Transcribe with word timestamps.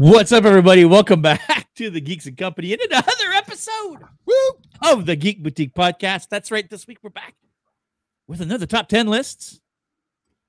What's 0.00 0.32
up, 0.32 0.46
everybody? 0.46 0.86
Welcome 0.86 1.20
back 1.20 1.68
to 1.76 1.90
the 1.90 2.00
Geeks 2.00 2.24
and 2.24 2.34
Company 2.34 2.72
in 2.72 2.78
another 2.90 3.32
episode 3.34 3.98
woo, 4.24 4.34
of 4.80 5.04
the 5.04 5.14
Geek 5.14 5.42
Boutique 5.42 5.74
Podcast. 5.74 6.28
That's 6.30 6.50
right. 6.50 6.66
This 6.70 6.86
week 6.86 7.00
we're 7.02 7.10
back 7.10 7.34
with 8.26 8.40
another 8.40 8.64
top 8.64 8.88
10 8.88 9.08
lists. 9.08 9.60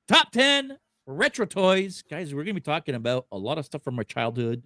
Top 0.08 0.32
10 0.32 0.78
retro 1.06 1.46
toys. 1.46 2.02
Guys, 2.10 2.34
we're 2.34 2.46
going 2.46 2.56
to 2.56 2.62
be 2.62 2.64
talking 2.64 2.96
about 2.96 3.26
a 3.30 3.38
lot 3.38 3.58
of 3.58 3.66
stuff 3.66 3.84
from 3.84 3.98
our 3.98 4.06
childhood. 4.06 4.64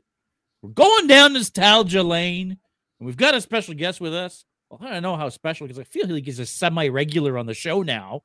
We're 0.62 0.70
going 0.70 1.08
down 1.08 1.34
nostalgia 1.34 2.04
lane, 2.04 2.52
and 3.00 3.08
we've 3.08 3.18
got 3.18 3.34
a 3.34 3.42
special 3.42 3.74
guest 3.74 4.00
with 4.00 4.14
us. 4.14 4.46
Well, 4.70 4.82
I 4.84 4.94
don't 4.94 5.02
know 5.02 5.18
how 5.18 5.30
special 5.30 5.66
because 5.66 5.80
I 5.80 5.86
feel 5.86 6.08
like 6.08 6.26
he's 6.26 6.38
a 6.38 6.46
semi 6.46 6.90
regular 6.90 7.40
on 7.40 7.48
the 7.48 7.56
show 7.56 7.82
now. 7.82 8.22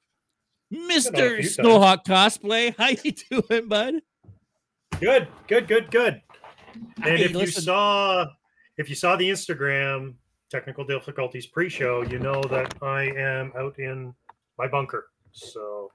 Mr. 0.70 1.38
Snowhawk 1.38 2.04
Cosplay. 2.04 2.76
How 2.78 2.88
you 3.02 3.12
doing, 3.48 3.66
bud? 3.66 3.94
Good, 5.00 5.26
good, 5.48 5.66
good, 5.66 5.90
good. 5.90 6.20
And 6.96 7.18
hey, 7.18 7.24
if 7.24 7.32
listen. 7.32 7.40
you 7.40 7.64
saw 7.64 8.26
if 8.76 8.88
you 8.88 8.94
saw 8.94 9.16
the 9.16 9.28
Instagram 9.28 10.14
technical 10.50 10.84
difficulties 10.84 11.46
pre-show, 11.46 12.02
you 12.02 12.18
know 12.18 12.42
that 12.44 12.74
I 12.82 13.04
am 13.04 13.52
out 13.56 13.78
in 13.78 14.14
my 14.58 14.66
bunker. 14.66 15.06
So 15.32 15.90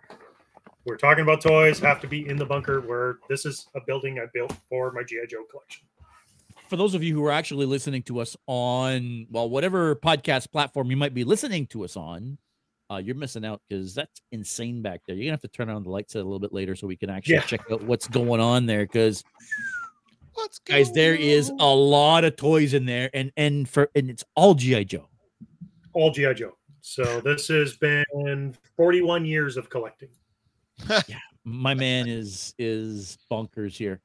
we're 0.86 0.98
talking 0.98 1.24
about 1.24 1.42
toys, 1.42 1.80
have 1.80 2.00
to 2.02 2.08
be 2.08 2.28
in 2.28 2.38
the 2.38 2.46
bunker 2.46 2.80
where 2.82 3.18
this 3.28 3.46
is 3.46 3.68
a 3.76 3.82
building 3.86 4.20
I 4.20 4.26
built 4.34 4.56
for 4.70 4.92
my 4.92 5.04
GI 5.04 5.28
Joe 5.30 5.44
collection. 5.50 5.88
For 6.70 6.78
those 6.78 6.96
of 6.96 7.04
you 7.04 7.14
who 7.14 7.24
are 7.26 7.32
actually 7.32 7.66
listening 7.66 8.04
to 8.04 8.20
us 8.20 8.36
on 8.48 9.28
well, 9.30 9.50
whatever 9.50 9.96
podcast 9.96 10.52
platform 10.52 10.90
you 10.90 10.98
might 10.98 11.14
be 11.14 11.24
listening 11.24 11.68
to 11.68 11.84
us 11.84 11.96
on, 11.96 12.38
uh, 12.92 12.98
you're 12.98 13.16
missing 13.16 13.46
out 13.46 13.62
because 13.68 13.94
that's 13.94 14.22
insane 14.32 14.82
back 14.82 15.02
there. 15.08 15.16
You're 15.16 15.26
gonna 15.26 15.34
have 15.34 15.42
to 15.42 15.48
turn 15.48 15.70
on 15.70 15.84
the 15.84 15.90
lights 15.90 16.16
a 16.16 16.20
little 16.20 16.40
bit 16.40 16.54
later 16.54 16.76
so 16.76 16.88
we 16.88 16.96
can 16.96 17.10
actually 17.10 17.36
yeah. 17.36 17.42
check 17.42 17.62
out 17.72 17.84
what's 17.84 18.08
going 18.08 18.42
on 18.42 18.66
there. 18.66 18.86
Because 18.86 19.24
What's 20.36 20.60
guys, 20.60 20.92
there 20.92 21.16
is 21.16 21.50
a 21.60 21.66
lot 21.66 22.26
of 22.26 22.36
toys 22.36 22.74
in 22.74 22.86
there, 22.86 23.10
and 23.14 23.32
and 23.38 23.68
for 23.68 23.90
and 23.96 24.10
it's 24.10 24.24
all 24.36 24.54
GI 24.54 24.86
Joe. 24.86 25.08
All 25.94 26.12
GI 26.12 26.34
Joe. 26.36 26.58
So 26.82 27.22
this 27.26 27.48
has 27.48 27.78
been 27.78 28.56
41 28.76 29.26
years 29.26 29.58
of 29.58 29.70
collecting. 29.70 30.10
yeah, 31.08 31.20
my 31.46 31.74
man 31.74 32.08
is 32.08 32.54
is 32.60 33.18
bonkers 33.32 33.78
here. 33.78 34.02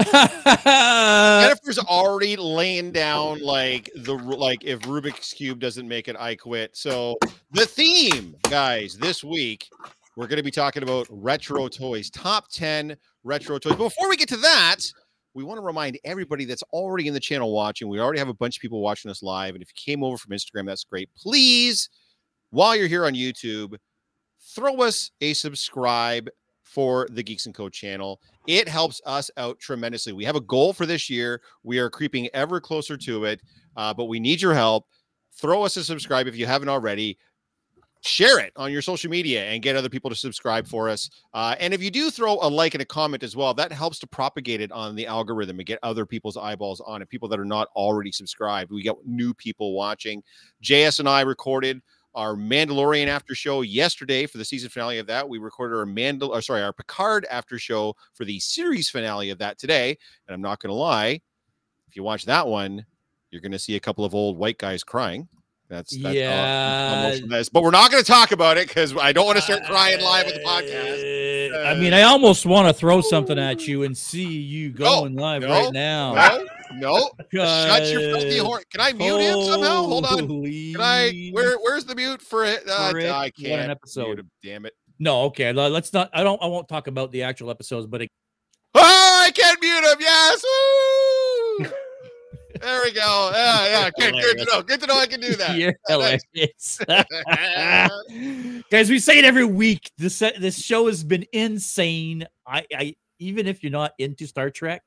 Jennifer's 0.12 1.78
already 1.78 2.36
laying 2.36 2.92
down 2.92 3.40
like 3.42 3.90
the 3.94 4.14
like 4.14 4.64
if 4.64 4.80
Rubik's 4.80 5.34
cube 5.34 5.58
doesn't 5.58 5.86
make 5.86 6.08
it, 6.08 6.16
I 6.18 6.34
quit. 6.34 6.76
So 6.76 7.18
the 7.52 7.66
theme, 7.66 8.36
guys, 8.48 8.96
this 8.96 9.22
week 9.22 9.68
we're 10.16 10.28
going 10.28 10.38
to 10.38 10.42
be 10.42 10.50
talking 10.50 10.82
about 10.82 11.06
retro 11.10 11.68
toys, 11.68 12.10
top 12.10 12.48
10 12.48 12.96
retro 13.22 13.58
toys. 13.58 13.74
But 13.76 13.84
before 13.84 14.08
we 14.08 14.16
get 14.16 14.28
to 14.30 14.36
that, 14.38 14.80
we 15.38 15.44
want 15.44 15.58
to 15.58 15.64
remind 15.64 15.96
everybody 16.04 16.44
that's 16.44 16.64
already 16.72 17.06
in 17.06 17.14
the 17.14 17.20
channel 17.20 17.52
watching. 17.52 17.88
We 17.88 18.00
already 18.00 18.18
have 18.18 18.28
a 18.28 18.34
bunch 18.34 18.56
of 18.56 18.60
people 18.60 18.80
watching 18.80 19.08
us 19.08 19.22
live. 19.22 19.54
And 19.54 19.62
if 19.62 19.68
you 19.68 19.92
came 19.92 20.02
over 20.02 20.16
from 20.16 20.32
Instagram, 20.32 20.66
that's 20.66 20.82
great. 20.82 21.08
Please, 21.16 21.88
while 22.50 22.74
you're 22.74 22.88
here 22.88 23.06
on 23.06 23.14
YouTube, 23.14 23.76
throw 24.52 24.78
us 24.78 25.12
a 25.20 25.32
subscribe 25.34 26.28
for 26.64 27.06
the 27.12 27.22
Geeks 27.22 27.46
and 27.46 27.54
Co 27.54 27.68
channel. 27.68 28.20
It 28.48 28.68
helps 28.68 29.00
us 29.06 29.30
out 29.36 29.60
tremendously. 29.60 30.12
We 30.12 30.24
have 30.24 30.34
a 30.34 30.40
goal 30.40 30.72
for 30.72 30.86
this 30.86 31.08
year. 31.08 31.40
We 31.62 31.78
are 31.78 31.88
creeping 31.88 32.28
ever 32.34 32.60
closer 32.60 32.96
to 32.96 33.24
it, 33.26 33.40
uh, 33.76 33.94
but 33.94 34.06
we 34.06 34.18
need 34.18 34.42
your 34.42 34.54
help. 34.54 34.86
Throw 35.34 35.62
us 35.62 35.76
a 35.76 35.84
subscribe 35.84 36.26
if 36.26 36.34
you 36.34 36.46
haven't 36.46 36.68
already 36.68 37.16
share 38.02 38.38
it 38.38 38.52
on 38.56 38.70
your 38.70 38.82
social 38.82 39.10
media 39.10 39.44
and 39.46 39.62
get 39.62 39.76
other 39.76 39.88
people 39.88 40.08
to 40.10 40.16
subscribe 40.16 40.66
for 40.66 40.88
us. 40.88 41.10
Uh, 41.34 41.54
and 41.58 41.74
if 41.74 41.82
you 41.82 41.90
do 41.90 42.10
throw 42.10 42.34
a 42.34 42.48
like 42.48 42.74
and 42.74 42.82
a 42.82 42.86
comment 42.86 43.22
as 43.22 43.36
well, 43.36 43.52
that 43.54 43.72
helps 43.72 43.98
to 43.98 44.06
propagate 44.06 44.60
it 44.60 44.70
on 44.72 44.94
the 44.94 45.06
algorithm 45.06 45.58
and 45.58 45.66
get 45.66 45.78
other 45.82 46.06
people's 46.06 46.36
eyeballs 46.36 46.80
on 46.80 47.02
it. 47.02 47.08
People 47.08 47.28
that 47.28 47.40
are 47.40 47.44
not 47.44 47.68
already 47.74 48.12
subscribed. 48.12 48.70
We 48.70 48.82
get 48.82 48.94
new 49.04 49.34
people 49.34 49.74
watching. 49.74 50.22
JS 50.62 51.00
and 51.00 51.08
I 51.08 51.22
recorded 51.22 51.82
our 52.14 52.34
Mandalorian 52.34 53.06
after 53.06 53.34
show 53.34 53.62
yesterday 53.62 54.26
for 54.26 54.38
the 54.38 54.44
season 54.44 54.70
finale 54.70 54.98
of 54.98 55.06
that. 55.06 55.28
We 55.28 55.38
recorded 55.38 55.76
our 55.76 55.86
Mandal, 55.86 56.30
or 56.30 56.42
sorry, 56.42 56.62
our 56.62 56.72
Picard 56.72 57.26
after 57.30 57.58
show 57.58 57.94
for 58.14 58.24
the 58.24 58.40
series 58.40 58.88
finale 58.88 59.30
of 59.30 59.38
that 59.38 59.58
today. 59.58 59.96
And 60.26 60.34
I'm 60.34 60.40
not 60.40 60.60
going 60.60 60.70
to 60.70 60.74
lie, 60.74 61.20
if 61.86 61.96
you 61.96 62.02
watch 62.02 62.24
that 62.24 62.46
one, 62.46 62.84
you're 63.30 63.40
going 63.40 63.52
to 63.52 63.58
see 63.58 63.76
a 63.76 63.80
couple 63.80 64.04
of 64.04 64.14
old 64.14 64.38
white 64.38 64.58
guys 64.58 64.82
crying. 64.82 65.28
That's, 65.68 65.94
that's 65.98 66.14
yeah. 66.14 67.18
Nice. 67.26 67.50
But 67.50 67.62
we're 67.62 67.70
not 67.70 67.90
going 67.90 68.02
to 68.02 68.10
talk 68.10 68.32
about 68.32 68.56
it 68.56 68.68
because 68.68 68.96
I 68.96 69.12
don't 69.12 69.26
want 69.26 69.36
to 69.36 69.42
start 69.42 69.64
crying 69.64 70.00
live 70.00 70.26
on 70.26 70.32
the 70.32 70.40
podcast. 70.40 71.52
Uh, 71.52 71.68
I 71.68 71.74
mean, 71.74 71.92
I 71.92 72.02
almost 72.02 72.46
want 72.46 72.68
to 72.68 72.72
throw 72.72 73.02
something 73.02 73.38
at 73.38 73.66
you 73.66 73.82
and 73.82 73.96
see 73.96 74.26
you 74.26 74.70
going 74.70 75.14
no, 75.14 75.22
live 75.22 75.42
no, 75.42 75.48
right 75.48 75.72
now. 75.72 76.14
No, 76.14 76.46
no. 76.72 77.10
Shut 77.32 77.86
your 77.88 78.00
filthy 78.00 78.38
horn. 78.38 78.62
Can 78.72 78.80
I 78.80 78.94
mute 78.94 79.18
him 79.18 79.42
somehow? 79.44 79.82
Hold 79.82 80.06
on. 80.06 80.26
Can 80.26 80.80
I? 80.80 81.30
Where? 81.32 81.58
Where's 81.58 81.84
the 81.84 81.94
mute 81.94 82.22
for 82.22 82.46
it? 82.46 82.62
Uh, 82.66 82.90
for 82.90 82.98
it 82.98 83.10
I 83.10 83.30
can't. 83.30 83.62
An 83.62 83.70
episode. 83.70 84.20
Him, 84.20 84.30
damn 84.42 84.64
it. 84.64 84.72
No. 84.98 85.22
Okay. 85.24 85.52
Let's 85.52 85.92
not. 85.92 86.08
I 86.14 86.22
don't. 86.22 86.42
I 86.42 86.46
won't 86.46 86.68
talk 86.68 86.86
about 86.86 87.12
the 87.12 87.24
actual 87.24 87.50
episodes, 87.50 87.86
but. 87.86 88.02
It, 88.02 88.10
oh, 88.74 89.22
I 89.26 89.30
can't 89.32 89.60
mute 89.60 89.84
him. 89.84 89.96
Yes. 90.00 91.72
There 92.60 92.80
we 92.84 92.92
go. 92.92 93.30
Yeah, 93.32 93.66
yeah. 93.66 93.90
Good, 93.98 94.14
good 94.14 94.38
to 94.38 94.44
know. 94.44 94.62
Good 94.62 94.80
to 94.80 94.86
know 94.86 94.98
I 94.98 95.06
can 95.06 95.20
do 95.20 95.34
that. 95.34 95.56
You're 95.58 95.74
hilarious. 95.86 96.78
Guys, 98.70 98.90
we 98.90 98.98
say 98.98 99.18
it 99.18 99.24
every 99.24 99.44
week. 99.44 99.90
This 99.98 100.18
this 100.18 100.60
show 100.60 100.86
has 100.86 101.04
been 101.04 101.24
insane. 101.32 102.26
I, 102.46 102.66
I 102.74 102.96
even 103.18 103.46
if 103.46 103.62
you're 103.62 103.72
not 103.72 103.92
into 103.98 104.26
Star 104.26 104.50
Trek, 104.50 104.82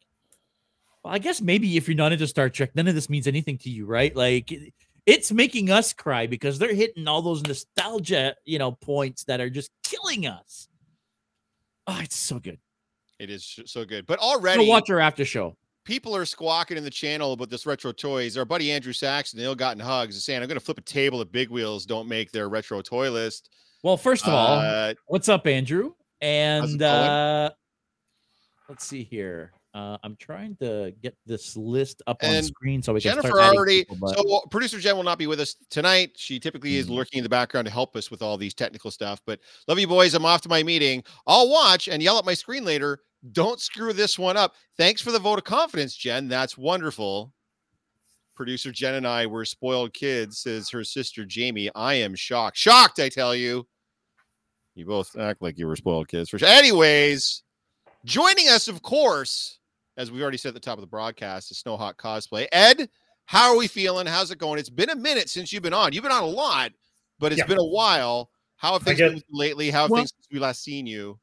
well, 1.04 1.14
I 1.14 1.20
guess 1.20 1.42
maybe 1.42 1.78
if 1.78 1.88
you're 1.88 1.98
not 1.98 2.12
into 2.12 2.28
Star 2.28 2.50
Trek, 2.50 2.76
none 2.76 2.88
of 2.88 2.96
this 2.96 3.10
means 3.10 3.28
anything 3.28 3.58
to 3.60 3.70
you, 3.70 3.86
right? 3.86 4.16
Like 4.16 4.54
it's 5.06 5.32
making 5.32 5.72
us 5.72 5.94
cry 5.94 6.28
because 6.28 6.60
they're 6.60 6.74
hitting 6.74 7.08
all 7.08 7.22
those 7.22 7.44
nostalgia, 7.44 8.36
you 8.46 8.60
know, 8.60 8.72
points 8.72 9.24
that 9.26 9.42
are 9.42 9.50
just 9.50 9.72
killing 9.84 10.28
us. 10.28 10.68
Oh, 11.88 12.00
it's 12.02 12.16
so 12.16 12.40
good. 12.40 12.60
It 13.20 13.30
is 13.30 13.60
so 13.66 13.86
good. 13.86 14.06
But 14.06 14.20
already 14.20 14.68
watch 14.68 14.90
our 14.90 15.00
after 15.00 15.26
show 15.26 15.56
people 15.84 16.16
are 16.16 16.26
squawking 16.26 16.78
in 16.78 16.84
the 16.84 16.90
channel 16.90 17.34
about 17.34 17.50
this 17.50 17.66
retro 17.66 17.92
toys. 17.92 18.38
Our 18.38 18.46
buddy 18.46 18.72
Andrew 18.72 18.94
Saxon, 18.94 19.40
Neil 19.40 19.56
Gotten 19.56 19.80
Hugs, 19.80 20.16
is 20.16 20.24
saying, 20.24 20.42
I'm 20.42 20.48
going 20.48 20.60
to 20.60 20.64
flip 20.64 20.78
a 20.78 20.82
table 20.82 21.22
if 21.22 21.32
Big 21.32 21.50
Wheels 21.50 21.86
don't 21.86 22.08
make 22.08 22.32
their 22.32 22.50
retro 22.50 22.82
toy 22.82 23.10
list. 23.10 23.50
Well, 23.84 23.98
first 23.98 24.28
of 24.28 24.34
all, 24.34 24.60
uh, 24.60 24.94
what's 25.08 25.28
up, 25.28 25.48
Andrew? 25.48 25.94
And 26.22 26.82
uh, 26.82 27.50
let's 28.70 28.86
see 28.86 29.04
here. 29.04 29.54
Uh, 29.74 29.98
I'm 30.04 30.18
trying 30.18 30.58
to 30.58 30.94
get 31.02 31.16
this 31.26 31.56
list 31.56 32.02
up 32.06 32.18
on 32.24 32.44
screen 32.44 32.84
so 32.84 32.94
we 32.94 33.00
can 33.00 33.16
Jennifer 33.16 33.42
already. 33.42 33.86
People, 33.86 33.98
but... 34.02 34.18
So 34.18 34.42
producer 34.52 34.80
Jen 34.80 34.98
will 34.98 35.04
not 35.04 35.18
be 35.18 35.28
with 35.28 35.40
us 35.40 35.56
tonight. 35.70 36.12
She 36.18 36.40
typically 36.40 36.76
is 36.76 36.88
mm-hmm. 36.88 36.96
lurking 36.96 37.20
in 37.20 37.24
the 37.24 37.30
background 37.30 37.66
to 37.68 37.72
help 37.72 37.96
us 37.96 38.12
with 38.12 38.22
all 38.22 38.38
these 38.38 38.54
technical 38.54 38.92
stuff. 38.92 39.22
But 39.26 39.40
love 39.70 39.80
you 39.80 39.88
boys. 39.88 40.14
I'm 40.14 40.26
off 40.26 40.42
to 40.42 40.50
my 40.50 40.62
meeting. 40.62 41.04
I'll 41.26 41.50
watch 41.50 41.88
and 41.88 42.04
yell 42.04 42.20
at 42.20 42.26
my 42.26 42.34
screen 42.34 42.66
later 42.66 43.00
don't 43.32 43.60
screw 43.60 43.94
this 43.94 44.18
one 44.18 44.38
up. 44.38 44.56
Thanks 44.78 45.02
for 45.02 45.12
the 45.12 45.20
vote 45.20 45.38
of 45.38 45.44
confidence, 45.44 45.96
Jen. 45.96 46.28
That's 46.28 46.58
wonderful. 46.58 47.34
Producer 48.36 48.72
Jen 48.72 48.96
and 48.96 49.08
I 49.08 49.28
were 49.28 49.46
spoiled 49.46 49.94
kids, 49.94 50.40
says 50.40 50.70
her 50.70 50.84
sister 50.84 51.26
Jamie. 51.26 51.70
I 51.76 51.96
am 51.96 52.16
shocked. 52.16 52.58
Shocked, 52.58 53.00
I 53.00 53.10
tell 53.10 53.36
you. 53.36 53.68
You 54.74 54.86
both 54.86 55.18
act 55.18 55.42
like 55.42 55.58
you 55.58 55.68
were 55.68 55.76
spoiled 55.76 56.08
kids. 56.08 56.30
For 56.30 56.40
sure. 56.40 56.48
Anyways, 56.48 57.44
joining 58.06 58.48
us, 58.48 58.68
of 58.68 58.82
course, 58.82 59.60
as 59.98 60.12
we 60.12 60.22
already 60.22 60.38
said 60.38 60.50
at 60.50 60.54
the 60.56 60.60
top 60.60 60.78
of 60.78 60.82
the 60.82 60.88
broadcast, 60.88 61.52
is 61.52 61.62
Snowhawk 61.62 61.98
Cosplay. 61.98 62.48
Ed, 62.52 62.90
how 63.26 63.52
are 63.52 63.58
we 63.58 63.68
feeling? 63.68 64.08
How's 64.08 64.32
it 64.32 64.40
going? 64.40 64.60
It's 64.60 64.70
been 64.70 64.90
a 64.90 64.96
minute 64.96 65.30
since 65.30 65.54
you've 65.54 65.64
been 65.64 65.74
on. 65.74 65.94
You've 65.94 66.04
been 66.04 66.12
on 66.12 66.24
a 66.24 66.28
lot, 66.28 66.72
but 67.20 67.32
it's 67.32 67.40
yeah. 67.40 67.48
been 67.48 67.60
a 67.60 67.66
while. 67.66 68.30
How 68.56 68.74
have 68.74 68.84
things 68.84 69.00
been 69.00 69.22
lately? 69.30 69.70
How 69.70 69.82
have 69.82 69.92
well, 69.92 70.00
things 70.02 70.14
since 70.16 70.28
we 70.32 70.40
last 70.40 70.64
seen 70.64 70.88
you? 70.88 71.20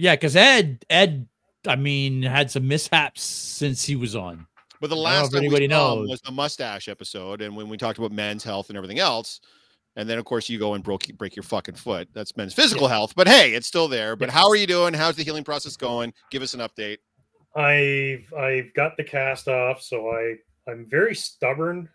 Yeah, 0.00 0.14
because 0.14 0.34
Ed, 0.34 0.86
Ed, 0.88 1.28
I 1.66 1.76
mean, 1.76 2.22
had 2.22 2.50
some 2.50 2.66
mishaps 2.66 3.22
since 3.22 3.84
he 3.84 3.96
was 3.96 4.16
on. 4.16 4.46
But 4.80 4.88
the 4.88 4.96
last 4.96 5.32
time 5.32 5.40
anybody 5.40 5.68
knows 5.68 6.08
was 6.08 6.22
the 6.22 6.32
mustache 6.32 6.88
episode, 6.88 7.42
and 7.42 7.54
when 7.54 7.68
we 7.68 7.76
talked 7.76 7.98
about 7.98 8.10
men's 8.10 8.42
health 8.42 8.70
and 8.70 8.78
everything 8.78 8.98
else, 8.98 9.42
and 9.96 10.08
then 10.08 10.18
of 10.18 10.24
course 10.24 10.48
you 10.48 10.58
go 10.58 10.72
and 10.72 10.82
broke 10.82 11.06
break 11.18 11.36
your 11.36 11.42
fucking 11.42 11.74
foot. 11.74 12.08
That's 12.14 12.34
men's 12.34 12.54
physical 12.54 12.84
yeah. 12.84 12.94
health, 12.94 13.12
but 13.14 13.28
hey, 13.28 13.52
it's 13.52 13.66
still 13.66 13.88
there. 13.88 14.16
But 14.16 14.28
yeah. 14.28 14.36
how 14.36 14.48
are 14.48 14.56
you 14.56 14.66
doing? 14.66 14.94
How's 14.94 15.16
the 15.16 15.22
healing 15.22 15.44
process 15.44 15.76
going? 15.76 16.14
Give 16.30 16.40
us 16.40 16.54
an 16.54 16.60
update. 16.60 16.96
I've 17.54 18.32
I've 18.32 18.72
got 18.72 18.96
the 18.96 19.04
cast 19.04 19.48
off, 19.48 19.82
so 19.82 20.08
I 20.08 20.36
I'm 20.66 20.86
very 20.88 21.14
stubborn, 21.14 21.90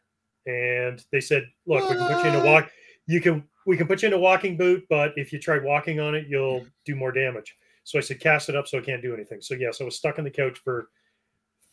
and 0.45 1.03
they 1.11 1.21
said, 1.21 1.47
look, 1.65 1.81
what? 1.81 1.89
we 1.89 1.97
can 1.97 2.07
put 2.07 2.23
you 2.23 2.29
in 2.29 2.35
a 2.35 2.45
walk. 2.45 2.69
You 3.07 3.19
can 3.19 3.43
we 3.65 3.77
can 3.77 3.87
put 3.87 4.03
you 4.03 4.09
in 4.09 4.13
a 4.13 4.19
walking 4.19 4.57
boot, 4.57 4.85
but 4.91 5.13
if 5.15 5.33
you 5.33 5.39
try 5.39 5.57
walking 5.57 5.99
on 5.99 6.13
it, 6.13 6.27
you'll 6.29 6.67
do 6.85 6.95
more 6.95 7.11
damage. 7.11 7.55
So 7.85 7.97
I 7.97 8.01
said, 8.01 8.19
cast 8.19 8.49
it 8.49 8.55
up 8.55 8.67
so 8.67 8.79
I 8.79 8.81
can't 8.81 9.01
do 9.01 9.13
anything. 9.13 9.41
So 9.41 9.53
yes, 9.53 9.79
I 9.79 9.83
was 9.85 9.95
stuck 9.95 10.17
on 10.17 10.25
the 10.25 10.31
couch 10.31 10.57
for 10.57 10.89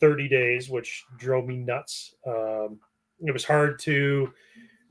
30 0.01 0.29
days, 0.29 0.69
which 0.69 1.05
drove 1.19 1.47
me 1.47 1.57
nuts. 1.57 2.15
Um, 2.27 2.79
it 3.21 3.33
was 3.33 3.45
hard 3.45 3.79
to 3.81 4.33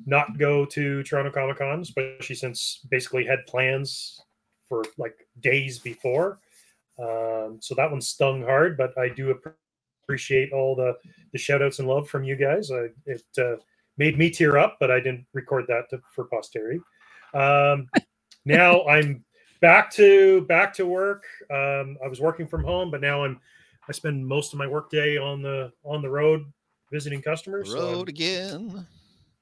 not 0.06 0.38
go 0.40 0.66
to 0.66 1.04
Toronto 1.04 1.32
Comic 1.32 1.58
Con, 1.58 1.82
especially 1.82 2.36
since 2.36 2.80
basically 2.90 3.26
had 3.26 3.46
plans 3.48 4.20
for 4.68 4.84
like 4.98 5.28
days 5.42 5.78
before. 5.80 6.40
Um, 7.00 7.60
so 7.62 7.76
that 7.76 7.92
one 7.92 8.02
stung 8.02 8.42
hard, 8.44 8.78
but 8.78 8.98
I 8.98 9.10
do 9.10 9.36
appreciate 10.04 10.52
all 10.54 10.76
the 10.76 10.96
the 11.34 11.38
shout 11.38 11.62
outs 11.62 11.80
and 11.80 11.88
love 11.88 12.10
from 12.10 12.24
you 12.24 12.36
guys. 12.36 12.72
I, 12.72 12.88
it 13.06 13.24
uh, 13.38 13.58
made 13.98 14.18
me 14.18 14.30
tear 14.30 14.58
up, 14.58 14.78
but 14.80 14.92
I 14.92 15.00
didn't 15.00 15.26
record 15.34 15.66
that 15.68 15.90
to, 15.92 16.02
for 16.16 16.26
posterity. 16.26 16.80
Um, 17.34 17.90
now 18.46 18.86
I'm 18.86 19.24
back 19.62 19.92
to 19.92 20.42
back 20.42 20.74
to 20.74 20.86
work. 20.86 21.24
Um, 21.50 21.98
I 22.04 22.08
was 22.08 22.20
working 22.20 22.48
from 22.48 22.64
home, 22.64 22.92
but 22.92 23.00
now 23.00 23.24
I'm 23.24 23.40
I 23.88 23.92
spend 23.94 24.26
most 24.26 24.54
of 24.54 24.60
my 24.60 24.68
work 24.68 24.90
day 24.90 25.18
on 25.18 25.42
the 25.42 25.72
on 25.84 26.02
the 26.02 26.10
road 26.10 26.46
visiting 26.92 27.22
customers. 27.22 27.70
so 27.70 27.94
Road 27.94 28.10
again. 28.10 28.86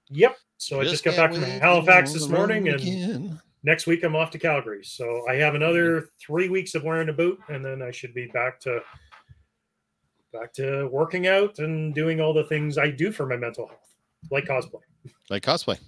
yep. 0.10 0.38
So 0.58 0.82
I 0.82 0.84
just 0.84 1.04
got 1.04 1.16
back 1.16 1.34
from 1.34 1.44
Halifax 1.44 2.14
this 2.14 2.28
morning, 2.28 2.68
and 2.68 2.82
again. 2.82 3.42
next 3.64 3.88
week 3.88 4.04
I'm 4.04 4.16
off 4.16 4.30
to 4.32 4.40
Calgary. 4.40 4.84
So 4.84 5.26
I 5.28 5.36
have 5.36 5.56
another 5.56 6.10
three 6.20 6.50
weeks 6.50 6.76
of 6.76 6.84
wearing 6.84 7.10
a 7.10 7.14
boot, 7.14 7.40
and 7.48 7.64
then 7.64 7.82
I 7.82 7.92
should 7.92 8.14
be 8.14 8.28
back 8.28 8.60
to 8.62 8.82
back 10.34 10.54
to 10.54 10.88
working 10.88 11.28
out 11.28 11.60
and 11.60 11.96
doing 11.96 12.22
all 12.22 12.34
the 12.34 12.44
things 12.44 12.78
I 12.78 12.92
do 12.92 13.12
for 13.12 13.26
my 13.26 13.38
mental 13.38 13.68
health, 13.68 13.96
like 14.30 14.46
cosplay. 14.46 14.82
like 15.30 15.44
cosplay 15.44 15.80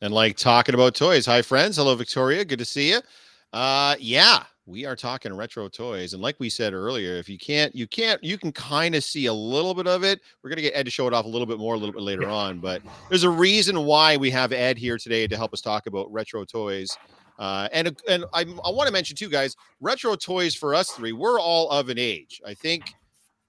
and 0.00 0.12
like 0.12 0.36
talking 0.36 0.74
about 0.74 0.94
toys. 0.94 1.24
Hi, 1.26 1.40
friends. 1.40 1.76
Hello, 1.76 1.94
Victoria. 1.94 2.44
Good 2.44 2.58
to 2.58 2.64
see 2.64 2.90
you. 2.90 3.00
Uh, 3.52 3.94
yeah, 3.98 4.44
we 4.66 4.84
are 4.84 4.96
talking 4.96 5.34
retro 5.34 5.68
toys, 5.68 6.12
and 6.12 6.22
like 6.22 6.36
we 6.38 6.50
said 6.50 6.74
earlier, 6.74 7.14
if 7.14 7.28
you 7.28 7.38
can't, 7.38 7.74
you 7.74 7.86
can't, 7.86 8.22
you 8.22 8.36
can 8.36 8.52
kind 8.52 8.94
of 8.94 9.04
see 9.04 9.26
a 9.26 9.32
little 9.32 9.74
bit 9.74 9.86
of 9.86 10.02
it. 10.02 10.20
We're 10.42 10.50
gonna 10.50 10.62
get 10.62 10.74
Ed 10.74 10.84
to 10.84 10.90
show 10.90 11.06
it 11.06 11.14
off 11.14 11.24
a 11.24 11.28
little 11.28 11.46
bit 11.46 11.58
more 11.58 11.74
a 11.74 11.78
little 11.78 11.92
bit 11.92 12.02
later 12.02 12.28
on, 12.28 12.58
but 12.58 12.82
there's 13.08 13.22
a 13.22 13.30
reason 13.30 13.84
why 13.84 14.16
we 14.16 14.30
have 14.30 14.52
Ed 14.52 14.76
here 14.76 14.98
today 14.98 15.26
to 15.28 15.36
help 15.36 15.54
us 15.54 15.60
talk 15.60 15.86
about 15.86 16.12
retro 16.12 16.44
toys. 16.44 16.88
Uh, 17.38 17.68
and 17.72 17.96
and 18.08 18.24
I, 18.32 18.40
I 18.64 18.70
want 18.70 18.86
to 18.88 18.92
mention 18.92 19.16
too, 19.16 19.28
guys, 19.28 19.56
retro 19.80 20.16
toys 20.16 20.54
for 20.54 20.74
us 20.74 20.90
three, 20.90 21.12
we're 21.12 21.38
all 21.38 21.70
of 21.70 21.88
an 21.88 21.98
age. 21.98 22.40
I 22.44 22.54
think 22.54 22.94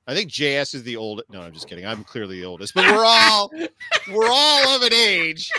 I 0.08 0.16
think 0.16 0.32
JS 0.32 0.74
is 0.74 0.84
the 0.84 0.96
oldest. 0.96 1.30
No, 1.30 1.42
I'm 1.42 1.54
just 1.54 1.68
kidding. 1.68 1.86
I'm 1.86 2.04
clearly 2.04 2.40
the 2.40 2.46
oldest, 2.46 2.74
but 2.74 2.86
we're 2.86 3.06
all 3.06 3.52
we're 4.12 4.30
all 4.30 4.76
of 4.76 4.82
an 4.82 4.94
age. 4.94 5.52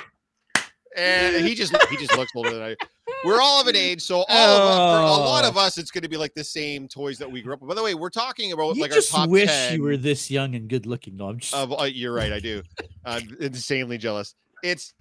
And 0.97 1.47
he 1.47 1.55
just 1.55 1.77
he 1.89 1.97
just 1.97 2.17
looks 2.17 2.33
older 2.35 2.51
than 2.51 2.63
I. 2.63 2.77
We're 3.25 3.41
all 3.41 3.61
of 3.61 3.67
an 3.67 3.75
age, 3.77 4.01
so 4.01 4.25
all 4.29 4.57
of 4.57 4.63
us, 4.63 4.77
for 4.77 5.03
a 5.03 5.27
lot 5.27 5.45
Oh. 5.45 5.49
of 5.49 5.57
us, 5.57 5.77
it's 5.77 5.91
going 5.91 6.03
to 6.03 6.09
be 6.09 6.17
like 6.17 6.35
the 6.35 6.45
same 6.45 6.87
toys 6.87 7.19
that 7.19 7.31
we 7.31 7.43
grew 7.43 7.53
up 7.53 7.61
with. 7.61 7.69
By 7.69 7.75
the 7.75 7.83
way, 7.83 7.95
we're 7.95 8.11
talking 8.11 8.53
about 8.53 8.77
You 8.77 8.83
like 8.83 8.93
just 8.93 9.13
our 9.13 9.23
top 9.23 9.31
wish 9.31 9.49
10 9.49 9.75
you 9.75 9.83
were 9.83 9.97
this 9.97 10.31
young 10.31 10.55
and 10.55 10.69
good 10.69 10.87
looking. 10.87 11.17
No, 11.17 11.29
I'm 11.29 11.39
just. 11.39 11.53
of 11.55 11.73
uh, 11.79 11.85
you're 11.85 12.13
right 12.15 12.33
i 12.33 12.39
do 12.41 12.63
i'm 13.05 13.37
insanely 13.41 13.99
jealous 13.99 14.35
it's 14.63 14.95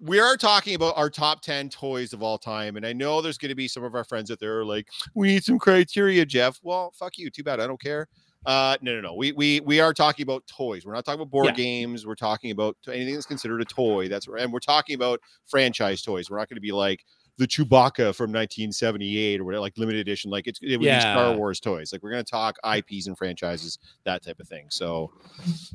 we 0.00 0.20
are 0.20 0.36
talking 0.36 0.74
about 0.76 0.96
our 0.96 1.10
top 1.10 1.40
10 1.42 1.68
toys 1.70 2.12
of 2.12 2.22
all 2.22 2.38
time 2.38 2.76
and 2.76 2.86
i 2.86 2.92
know 2.92 3.20
there's 3.20 3.38
going 3.38 3.48
to 3.48 3.54
be 3.54 3.66
some 3.68 3.82
of 3.82 3.94
our 3.94 4.04
friends 4.04 4.30
out 4.30 4.38
there 4.38 4.64
like 4.64 4.86
we 5.14 5.28
need 5.28 5.42
some 5.44 5.58
criteria 5.58 6.24
jeff 6.24 6.58
well 6.62 6.92
fuck 6.98 7.16
you 7.18 7.28
too 7.30 7.42
bad 7.42 7.58
i 7.60 7.66
don't 7.66 7.80
care 7.80 8.06
uh 8.46 8.76
no 8.82 8.94
no 8.94 9.00
no 9.00 9.14
we 9.14 9.32
we 9.32 9.60
we 9.60 9.80
are 9.80 9.92
talking 9.94 10.22
about 10.22 10.46
toys 10.46 10.84
we're 10.86 10.94
not 10.94 11.04
talking 11.04 11.20
about 11.20 11.30
board 11.30 11.46
Yeah. 11.46 11.52
games 11.52 12.06
we're 12.06 12.14
talking 12.14 12.50
about 12.52 12.76
anything 12.88 13.14
that's 13.14 13.26
considered 13.26 13.60
a 13.60 13.64
toy 13.64 14.08
that's 14.08 14.28
right. 14.28 14.42
and 14.42 14.52
we're 14.52 14.60
talking 14.60 14.94
about 14.94 15.20
franchise 15.46 16.02
toys 16.02 16.30
we're 16.30 16.38
not 16.38 16.48
going 16.48 16.56
to 16.56 16.60
be 16.60 16.72
like 16.72 17.04
the 17.38 17.46
Chewbacca 17.46 18.14
from 18.14 18.30
1978 18.32 19.40
or 19.40 19.44
whatever, 19.44 19.60
like 19.60 19.78
limited 19.78 20.00
edition, 20.00 20.30
like 20.30 20.46
it's 20.46 20.58
it 20.62 20.76
would 20.76 20.86
be 20.86 21.00
Star 21.00 21.34
Wars 21.34 21.60
toys. 21.60 21.92
Like 21.92 22.02
we're 22.02 22.10
gonna 22.10 22.24
talk 22.24 22.56
IPs 22.64 23.06
and 23.06 23.16
franchises, 23.16 23.78
that 24.04 24.22
type 24.22 24.40
of 24.40 24.48
thing. 24.48 24.66
So 24.70 25.10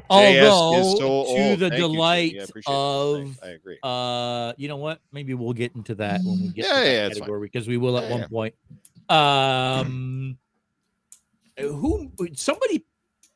Although, 0.09 0.83
so 0.99 1.35
to 1.35 1.55
the 1.55 1.69
Thank 1.69 1.79
delight 1.79 2.33
you're 2.33 2.43
of, 2.67 3.37
I 3.41 3.47
agree. 3.49 3.79
uh, 3.81 4.53
you 4.57 4.67
know 4.67 4.77
what? 4.77 4.99
Maybe 5.11 5.33
we'll 5.33 5.53
get 5.53 5.73
into 5.75 5.95
that 5.95 6.21
when 6.25 6.41
we 6.41 6.49
get 6.49 6.65
Yeah, 6.65 6.67
to 6.67 6.75
that 6.75 6.91
yeah, 6.91 7.09
category 7.09 7.47
because 7.47 7.67
we 7.67 7.77
will 7.77 7.97
at 7.97 8.03
Yeah, 8.03 8.09
one 8.09 8.21
yeah. 8.21 8.27
point. 8.27 8.55
Um, 9.09 10.37
who? 11.57 12.11
Somebody 12.33 12.85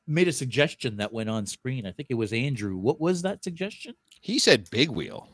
made 0.06 0.27
a 0.27 0.33
suggestion 0.33 0.97
that 0.97 1.12
went 1.12 1.30
on 1.30 1.45
screen. 1.45 1.85
I 1.85 1.91
think 1.91 2.07
it 2.09 2.15
was 2.15 2.33
Andrew. 2.33 2.77
What 2.77 3.00
was 3.00 3.21
that 3.23 3.44
suggestion? 3.44 3.95
He 4.21 4.39
said 4.39 4.69
big 4.69 4.89
wheel. 4.89 5.30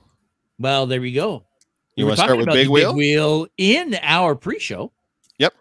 Well, 0.60 0.86
there 0.86 1.02
we 1.02 1.12
go. 1.14 1.46
You 1.96 2.06
We 2.06 2.10
want 2.10 2.20
to 2.20 2.24
start 2.26 2.38
with 2.38 2.48
big 2.48 2.70
wheel? 2.70 2.92
big 2.92 2.98
wheel 2.98 3.48
in 3.58 3.96
our 4.02 4.36
pre-show. 4.36 4.92
Yep. 5.38 5.54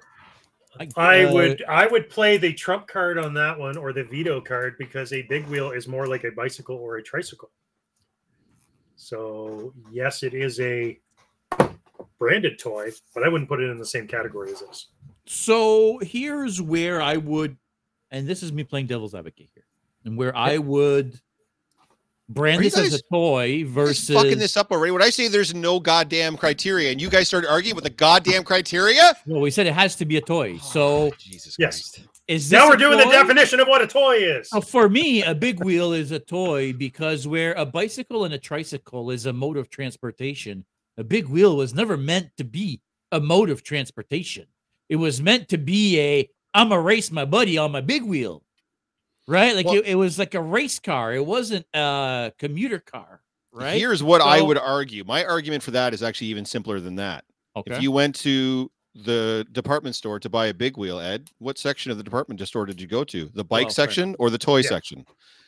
I 0.97 1.25
uh, 1.25 1.33
would 1.33 1.63
I 1.69 1.87
would 1.87 2.09
play 2.09 2.39
the 2.39 2.53
trump 2.55 2.89
card 2.89 3.19
on 3.19 3.35
that 3.35 3.59
one 3.59 3.77
or 3.77 3.93
the 3.93 4.05
veto 4.05 4.41
card 4.41 4.77
because 4.79 5.13
a 5.13 5.23
big 5.23 5.47
wheel 5.47 5.73
is 5.73 5.87
more 5.87 6.07
like 6.07 6.25
a 6.25 6.31
bicycle 6.31 6.77
or 6.77 6.97
a 6.97 7.03
tricycle. 7.03 7.51
So 8.97 9.75
yes, 9.91 10.23
it 10.23 10.33
is 10.33 10.59
a 10.61 10.99
branded 12.19 12.59
toy, 12.59 12.91
but 13.15 13.25
I 13.25 13.29
wouldn't 13.29 13.49
put 13.49 13.61
it 13.61 13.69
in 13.69 13.79
the 13.79 13.85
same 13.85 14.07
category 14.07 14.53
as 14.53 14.61
this. 14.61 14.87
So 15.27 15.99
here's 15.99 16.63
where 16.63 17.03
I 17.03 17.17
would, 17.17 17.57
and 18.11 18.27
this 18.27 18.43
is 18.43 18.53
me 18.53 18.65
playing 18.65 18.87
devil's 18.87 19.15
advocate 19.15 19.51
here, 19.55 19.67
and 20.05 20.17
where 20.17 20.35
I 20.37 20.59
would 20.59 21.21
brand 22.29 22.61
Are 22.61 22.65
you 22.65 22.71
this 22.71 22.79
as 22.79 22.95
a 22.95 23.03
toy 23.13 23.65
versus. 23.67 24.15
fucking 24.17 24.39
this 24.39 24.57
up 24.57 24.71
already. 24.71 24.91
When 24.93 25.03
I 25.03 25.11
say 25.11 25.29
there's 25.29 25.55
no 25.55 25.79
goddamn 25.81 26.37
criteria, 26.37 26.91
and 26.91 27.01
you 27.01 27.11
guys 27.11 27.29
started 27.29 27.51
arguing 27.51 27.75
with 27.75 27.85
the 27.85 27.91
goddamn 27.91 28.45
criteria. 28.45 29.15
Well, 29.27 29.41
we 29.41 29.51
said 29.51 29.67
it 29.67 29.75
has 29.75 29.97
to 29.97 30.05
be 30.05 30.17
a 30.17 30.21
toy. 30.21 30.55
Oh, 30.55 30.59
so 30.59 30.83
Oh, 30.83 31.11
Jesus 31.19 31.57
Yes. 31.59 31.95
Christ. 31.95 32.09
is 32.29 32.49
this 32.51 32.59
Now 32.59 32.69
we're 32.69 32.77
a 32.77 32.79
doing 32.79 32.99
the 32.99 33.05
definition 33.05 33.61
of 33.61 33.69
what 33.69 33.83
a 33.83 33.87
toy 33.87 34.17
is. 34.17 34.49
So 34.49 34.61
for 34.61 34.89
me, 34.89 35.23
a 35.25 35.35
big 35.35 35.63
wheel 35.65 35.93
is 35.93 36.11
a 36.11 36.19
toy 36.19 36.73
because 36.73 37.27
where 37.27 37.53
a 37.55 37.67
bicycle 37.67 38.25
and 38.25 38.33
a 38.35 38.39
tricycle 38.39 39.11
is 39.11 39.27
a 39.27 39.33
mode 39.33 39.57
of 39.57 39.69
transportation, 39.71 40.65
a 40.97 41.05
big 41.05 41.27
wheel 41.29 41.57
was 41.57 41.75
never 41.75 41.97
meant 41.97 42.29
to 42.39 42.45
be 42.45 42.81
a 43.11 43.21
mode 43.21 43.51
of 43.51 43.63
transportation. 43.63 44.47
It 44.89 44.97
was 44.97 45.21
meant 45.23 45.49
to 45.49 45.59
be 45.59 45.99
a 46.01 46.29
I'm 46.55 46.69
gonna 46.69 46.81
race 46.83 47.11
my 47.11 47.25
buddy 47.25 47.57
on 47.59 47.73
my 47.73 47.81
big 47.81 48.03
wheel. 48.03 48.43
Right? 49.29 49.55
Like 49.55 49.67
Well- 49.67 49.77
it, 49.77 49.87
it 49.87 49.95
was 49.95 50.19
like 50.19 50.35
a 50.35 50.43
race 50.43 50.79
car. 50.79 51.13
It 51.15 51.25
wasn't 51.25 51.67
a 51.75 52.33
commuter 52.39 52.79
car. 52.81 53.21
Right. 53.53 53.79
Here's 53.79 54.03
what 54.03 54.21
I 54.23 54.41
would 54.41 54.57
argue. 54.59 55.05
My 55.05 55.25
argument 55.25 55.63
for 55.63 55.73
that 55.73 55.93
is 55.93 56.03
actually 56.03 56.29
even 56.29 56.45
simpler 56.45 56.81
than 56.81 56.97
that. 56.97 57.25
okay. 57.55 57.75
If 57.75 57.83
you 57.83 57.93
went 57.93 58.15
to 58.21 58.71
the 58.95 59.47
department 59.53 59.95
store 59.95 60.19
to 60.21 60.29
buy 60.31 60.47
a 60.47 60.55
big 60.55 60.77
wheel, 60.79 60.99
Ed, 60.99 61.29
what 61.39 61.59
section 61.59 61.91
of 61.91 61.99
the 61.99 62.03
department 62.03 62.41
store 62.47 62.65
did 62.67 62.81
you 62.81 62.87
go 62.87 63.05
to? 63.05 63.27
The 63.35 63.45
bike 63.45 63.67
Well, 63.67 63.75
fair 63.75 63.85
section 63.87 64.17
or 64.19 64.31
the 64.31 64.39
toy 64.39 64.59
Yeah. 64.61 64.69
section? 64.71 65.05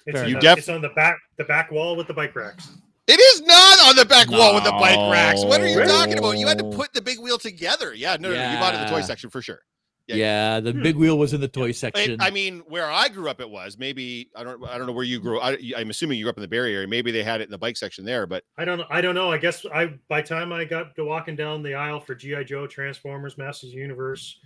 It's, 0.07 0.15
Fair 0.19 0.25
the- 0.25 0.31
You 0.33 0.39
def- 0.41 0.59
it's 0.59 0.69
on 0.69 0.83
the 0.83 0.91
back 0.91 1.17
the 1.39 1.45
back 1.45 1.71
wall 1.71 1.97
with 1.97 2.07
the 2.07 2.13
bike 2.15 2.37
racks. 2.37 2.69
It 3.07 3.19
is 3.19 3.41
not 3.43 3.81
on 3.89 3.97
the 3.97 4.05
back 4.05 4.31
wall 4.31 4.55
with 4.55 4.65
the 4.65 4.73
bike 4.73 5.11
racks. 5.13 5.43
What 5.45 5.61
are 5.63 5.67
you 5.69 5.79
Really? 5.79 5.91
talking 5.91 6.19
about? 6.19 6.39
You 6.39 6.47
had 6.47 6.59
to 6.59 6.65
put 6.65 6.93
the 6.93 7.01
big 7.03 7.19
wheel 7.19 7.39
together. 7.39 7.95
Yeah, 7.95 8.17
no, 8.21 8.29
no, 8.31 8.35
no, 8.35 8.53
you 8.53 8.59
bought 8.59 8.75
it 8.75 8.81
in 8.81 8.87
the 8.87 8.91
toy 8.91 9.01
section 9.03 9.29
for 9.31 9.41
sure. 9.43 9.61
Yeah. 10.07 10.17
yeah, 10.17 10.61
the 10.61 10.73
Hmm. 10.73 10.83
big 10.83 10.97
wheel 10.97 11.19
was 11.19 11.33
in 11.33 11.41
the 11.41 11.49
toy 11.49 11.71
It- 11.71 11.77
section. 11.77 12.21
I 12.21 12.31
mean, 12.31 12.59
where 12.69 12.91
I 12.91 13.09
grew 13.09 13.31
up, 13.31 13.41
it 13.41 13.49
was 13.49 13.79
maybe 13.79 14.29
I 14.37 14.45
don't 14.45 14.63
I 14.67 14.77
don't 14.77 14.87
know 14.87 14.93
where 14.93 15.05
you 15.05 15.19
grew. 15.19 15.41
I, 15.41 15.57
I'm 15.77 15.89
assuming 15.89 16.19
you 16.19 16.25
grew 16.25 16.31
up 16.31 16.37
in 16.37 16.43
the 16.43 16.49
Barrie 16.49 16.75
area. 16.75 16.87
Maybe 16.87 17.11
they 17.11 17.23
had 17.23 17.41
it 17.41 17.45
in 17.45 17.51
the 17.51 17.57
bike 17.59 17.77
section 17.79 18.05
there, 18.05 18.27
but 18.27 18.45
I 18.59 18.67
don't. 18.67 18.83
I 18.91 19.01
don't 19.01 19.15
know. 19.15 19.31
I 19.33 19.39
guess 19.39 19.65
I 19.73 19.95
by 20.09 20.21
time 20.21 20.53
I 20.53 20.65
got 20.67 20.95
to 20.97 21.05
walking 21.07 21.37
down 21.37 21.63
the 21.63 21.75
aisle 21.75 22.01
for 22.01 22.15
GI 22.15 22.45
Joe, 22.45 22.67
Transformers, 22.67 23.39
Masters 23.39 23.71
of 23.71 23.77
the 23.77 23.81
Universe, 23.81 24.41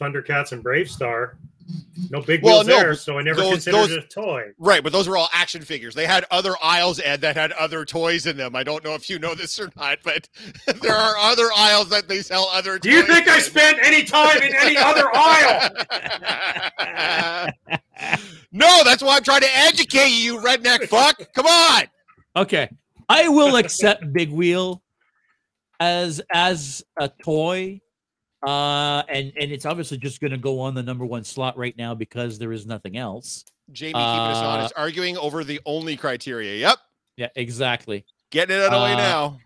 Thundercats, 0.00 0.52
and 0.52 0.64
BraveStarr, 0.64 1.36
no 2.10 2.20
big 2.20 2.42
Well, 2.42 2.56
wheels 2.58 2.66
no, 2.68 2.78
there, 2.78 2.94
so 2.94 3.18
I 3.18 3.22
never 3.22 3.40
those- 3.40 3.52
considered 3.52 3.76
those- 3.78 3.90
it 3.92 4.04
a 4.04 4.06
toy. 4.08 4.42
right. 4.58 4.82
But 4.82 4.92
those 4.92 5.08
were 5.08 5.16
all 5.16 5.28
action 5.32 5.62
figures. 5.62 5.94
They 5.94 6.06
had 6.06 6.24
other 6.30 6.54
aisles, 6.62 7.00
Ed, 7.00 7.20
that 7.22 7.36
had 7.36 7.52
other 7.52 7.84
toys 7.84 8.26
in 8.26 8.36
them. 8.36 8.54
I 8.54 8.62
don't 8.62 8.84
know 8.84 8.94
if 8.94 9.08
you 9.10 9.18
know 9.18 9.34
this 9.34 9.58
or 9.58 9.70
not, 9.76 9.98
but 10.04 10.28
there 10.82 10.94
are 10.94 11.16
other 11.18 11.48
aisles 11.56 11.88
that 11.90 12.06
they 12.08 12.22
sell 12.22 12.48
other. 12.52 12.78
Do 12.78 12.90
you 12.90 13.02
toys 13.04 13.14
think 13.14 13.28
I 13.28 13.36
in. 13.36 13.40
spent 13.42 13.78
any 13.82 14.04
time 14.04 14.42
in 14.42 14.54
any 14.54 14.76
other 14.76 15.08
aisle? 15.14 15.70
no, 18.52 18.82
that's 18.84 19.02
why 19.02 19.16
I'm 19.16 19.22
trying 19.24 19.40
to 19.40 19.56
educate 19.56 20.08
you, 20.10 20.34
you 20.34 20.40
redneck 20.40 20.88
fuck. 20.88 21.20
Come 21.34 21.46
on. 21.46 21.82
Okay. 22.36 22.68
I 23.08 23.28
will 23.28 23.56
accept 23.56 24.12
Big 24.12 24.30
Wheel 24.30 24.82
as 25.80 26.20
as 26.32 26.82
a 26.98 27.08
toy. 27.22 27.80
Uh 28.42 29.02
and 29.08 29.32
and 29.40 29.50
it's 29.52 29.64
obviously 29.64 29.98
just 29.98 30.20
going 30.20 30.30
to 30.30 30.36
go 30.38 30.60
on 30.60 30.74
the 30.74 30.82
number 30.82 31.04
1 31.06 31.24
slot 31.24 31.56
right 31.56 31.76
now 31.76 31.94
because 31.94 32.38
there 32.38 32.52
is 32.52 32.66
nothing 32.66 32.96
else. 32.96 33.44
Jamie 33.72 33.92
keeping 33.92 34.30
us 34.30 34.42
Uh, 34.42 34.46
honest, 34.48 34.74
arguing 34.76 35.16
over 35.16 35.42
the 35.42 35.60
only 35.66 35.96
criteria. 35.96 36.56
Yep. 36.56 36.78
Yeah, 37.16 37.28
exactly. 37.34 38.04
Getting 38.30 38.56
it 38.56 38.60
out 38.62 38.72
of 38.74 38.80
the 38.80 38.84
way 38.84 38.92
Uh, 38.92 38.96
now. 38.96 39.40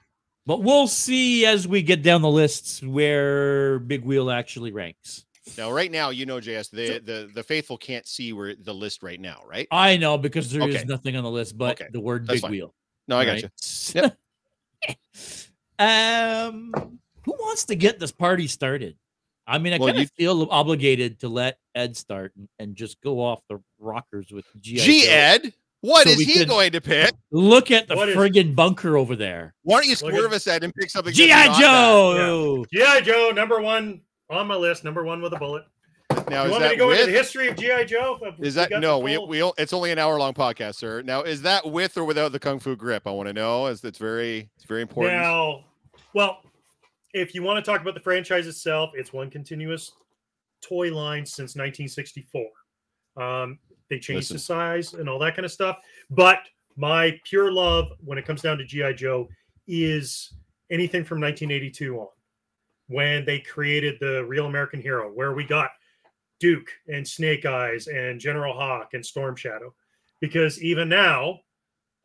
But 0.47 0.63
we'll 0.63 0.89
see 0.89 1.47
as 1.47 1.69
we 1.69 1.83
get 1.83 2.03
down 2.03 2.23
the 2.23 2.31
lists 2.31 2.83
where 2.83 3.79
Big 3.79 4.05
Wheel 4.05 4.31
actually 4.31 4.73
ranks. 4.73 5.25
Now, 5.57 5.71
right 5.71 5.91
now, 5.91 6.11
you 6.11 6.27
know, 6.27 6.39
JS, 6.41 6.71
the, 6.71 6.99
the 6.99 7.31
the 7.33 7.43
faithful 7.43 7.77
can't 7.79 8.07
see 8.07 8.33
where 8.33 8.55
the 8.57 8.75
list 8.75 9.03
right 9.03 9.21
now, 9.21 9.43
right? 9.47 9.69
I 9.71 9.97
know 9.97 10.19
because 10.19 10.51
there 10.51 10.69
is 10.69 10.77
Okay. 10.77 10.85
nothing 10.87 11.17
on 11.17 11.25
the 11.25 11.31
list 11.31 11.57
but 11.57 11.81
Okay, 11.81 11.91
the 11.93 12.01
word 12.01 12.27
that's 12.27 12.37
Big 12.37 12.43
fine. 12.43 12.51
Wheel. 12.51 12.75
No, 13.09 13.17
I 13.19 13.25
got 13.25 13.43
you. 13.43 13.49
right? 13.95 14.13
um, 16.49 16.99
who 17.25 17.33
wants 17.33 17.65
to 17.67 17.75
get 17.77 17.99
this 17.99 18.13
party 18.13 18.47
started? 18.47 18.97
I 19.47 19.59
mean, 19.59 19.73
I 19.73 19.79
Well, 19.79 19.89
kind 19.93 20.03
of 20.05 20.11
feel 20.13 20.47
obligated 20.51 21.21
to 21.21 21.29
let 21.29 21.59
Ed 21.75 21.97
start 21.97 22.33
and, 22.37 22.49
and 22.59 22.77
just 22.77 23.01
go 23.01 23.21
off 23.21 23.41
the 23.49 23.61
rockers 23.79 24.31
with 24.31 24.45
GI 24.61 24.77
G 24.79 25.09
Ed, 25.09 25.53
what 25.81 26.07
So 26.07 26.11
is 26.13 26.21
he 26.21 26.45
going 26.45 26.73
to 26.73 26.81
pick? 26.81 27.13
Look 27.33 27.71
at 27.71 27.89
the 27.89 27.97
What 27.97 28.09
is- 28.11 28.17
friggin' 28.17 28.55
bunker 28.55 28.97
over 28.97 29.17
there. 29.17 29.55
Why 29.63 29.77
don't 29.81 29.85
you 29.87 29.97
Look 30.03 30.15
swerve 30.15 30.27
at- 30.33 30.37
us 30.37 30.47
Ed 30.47 30.63
and 30.63 30.75
pick 30.75 30.91
something? 30.91 31.13
GI 31.13 31.29
that's 31.29 31.59
not 31.59 31.59
that? 31.59 32.17
Joe. 32.17 32.65
GI 32.73 33.01
Joe, 33.03 33.33
number 33.35 33.61
one 33.61 34.03
on 34.29 34.47
my 34.47 34.55
list, 34.57 34.85
number 34.85 35.03
one 35.03 35.21
with 35.21 35.33
a 35.33 35.37
bullet. 35.39 35.65
Now 36.29 36.43
you 36.45 36.47
is 36.47 36.53
want 36.53 36.65
me 36.65 36.71
to 36.71 36.77
go 36.77 36.91
into 36.91 37.07
the 37.07 37.13
history 37.13 37.49
of 37.49 37.57
GI 37.57 37.87
Joe? 37.87 38.21
Is 38.39 38.55
that 38.55 38.71
no? 38.71 38.99
We 38.99 39.17
we 39.19 39.43
it's 39.59 39.73
only 39.73 39.91
an 39.91 39.99
hour 39.99 40.19
long 40.19 40.35
podcast, 40.35 40.75
sir. 40.77 41.03
Now 41.03 41.23
is 41.23 41.43
that 41.43 41.69
with 41.69 41.97
or 41.97 42.05
without 42.05 42.31
the 42.33 42.39
kung 42.39 42.61
fu 42.61 42.77
grip? 42.77 43.07
I 43.07 43.11
want 43.11 43.29
to 43.29 43.33
know. 43.33 43.67
As 43.67 43.83
it's 43.85 43.99
very 43.99 44.49
it's 44.57 44.65
very 44.65 44.83
important. 44.83 45.21
Now, 45.21 45.65
well, 46.15 46.43
if 47.15 47.35
you 47.35 47.43
want 47.43 47.63
to 47.65 47.69
talk 47.71 47.81
about 47.81 47.95
the 47.95 48.01
franchise 48.01 48.47
itself, 48.47 48.91
it's 48.95 49.13
one 49.13 49.31
continuous 49.31 49.93
toy 50.63 50.95
line 50.95 51.25
since 51.27 51.57
1964. 51.57 52.45
Um, 53.17 53.59
they 53.89 53.99
changed 53.99 54.31
Listen. 54.31 54.37
the 54.37 54.41
size 54.41 54.95
and 54.95 55.09
all 55.09 55.19
that 55.19 55.35
kind 55.35 55.45
of 55.45 55.53
stuff. 55.53 55.79
But 56.11 56.39
my 56.77 57.19
pure 57.25 57.51
love 57.53 57.93
when 58.05 58.19
it 58.19 58.25
comes 58.27 58.43
down 58.43 58.59
to 58.59 58.65
GI 58.65 58.95
Joe 58.95 59.29
is 59.67 60.35
anything 60.71 61.05
from 61.05 61.21
1982 61.21 61.99
on, 61.99 62.07
when 62.87 63.25
they 63.25 63.41
created 63.41 63.97
the 64.01 64.25
Real 64.25 64.47
American 64.47 64.81
Hero, 64.81 65.11
where 65.13 65.33
we 65.33 65.45
got 65.45 65.71
Duke 66.39 66.71
and 66.89 67.07
Snake 67.07 67.45
Eyes 67.45 67.89
and 67.89 68.21
General 68.21 68.55
Hawk 68.55 68.95
and 68.95 69.05
Storm 69.05 69.35
Shadow. 69.37 69.75
Because 70.21 70.63
even 70.63 70.89
now, 70.89 71.41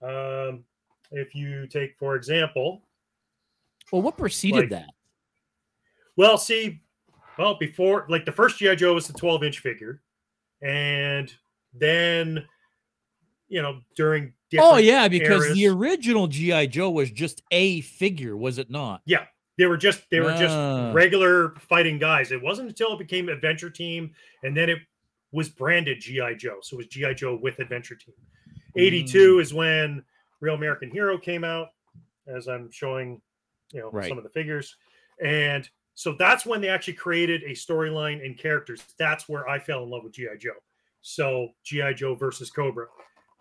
um, 0.01 0.63
if 1.11 1.35
you 1.35 1.67
take, 1.67 1.95
for 1.97 2.15
example, 2.15 2.81
Well, 3.91 4.01
what 4.01 4.17
preceded 4.17 4.61
Like- 4.61 4.69
that? 4.71 4.89
Well, 6.17 6.37
see, 6.37 6.81
well, 7.37 7.55
before 7.57 8.05
like 8.09 8.25
the 8.25 8.31
first 8.31 8.57
GI 8.57 8.75
Joe 8.77 8.93
was 8.93 9.07
the 9.07 9.13
12 9.13 9.43
inch 9.43 9.59
figure, 9.59 10.01
and 10.61 11.33
then 11.73 12.45
you 13.47 13.61
know 13.61 13.81
during 13.95 14.33
Oh 14.57 14.77
yeah, 14.77 15.07
because 15.09 15.53
the 15.53 15.67
original 15.67 16.27
GI 16.27 16.67
Joe 16.67 16.89
was 16.89 17.11
just 17.11 17.41
a 17.51 17.81
figure, 17.81 18.37
was 18.37 18.57
it 18.57 18.69
not? 18.69 19.01
Yeah, 19.05 19.25
they 19.57 19.65
were 19.65 19.75
just 19.77 20.03
they 20.09 20.21
were 20.21 20.31
Ah. 20.31 20.37
just 20.37 20.95
regular 20.95 21.49
fighting 21.67 21.97
guys. 21.99 22.31
It 22.31 22.41
wasn't 22.41 22.69
until 22.69 22.93
it 22.93 22.99
became 22.99 23.27
Adventure 23.27 23.69
Team, 23.69 24.11
and 24.43 24.55
then 24.55 24.69
it 24.69 24.79
was 25.33 25.49
branded 25.49 25.99
GI 25.99 26.35
Joe, 26.37 26.59
so 26.61 26.75
it 26.75 26.77
was 26.77 26.87
GI 26.87 27.15
Joe 27.15 27.35
with 27.35 27.59
Adventure 27.59 27.95
Team. 27.95 28.15
Mm. 28.77 28.81
82 28.81 29.39
is 29.39 29.53
when 29.53 30.03
Real 30.39 30.55
American 30.55 30.89
Hero 30.89 31.17
came 31.17 31.43
out, 31.43 31.69
as 32.27 32.47
I'm 32.47 32.71
showing, 32.71 33.21
you 33.73 33.81
know, 33.81 33.89
Right. 33.91 34.07
some 34.07 34.17
of 34.17 34.23
the 34.23 34.29
figures, 34.29 34.77
and 35.21 35.69
so 35.95 36.15
that's 36.19 36.45
when 36.45 36.61
they 36.61 36.67
actually 36.67 36.93
created 36.93 37.41
a 37.43 37.51
storyline 37.51 38.23
and 38.23 38.37
characters. 38.37 38.83
That's 38.99 39.27
where 39.29 39.47
I 39.47 39.59
fell 39.59 39.83
in 39.83 39.89
love 39.89 40.03
with 40.03 40.13
GI 40.13 40.37
Joe. 40.39 40.51
So 41.01 41.49
GI 41.63 41.93
Joe 41.95 42.15
versus 42.15 42.51
Cobra, 42.51 42.87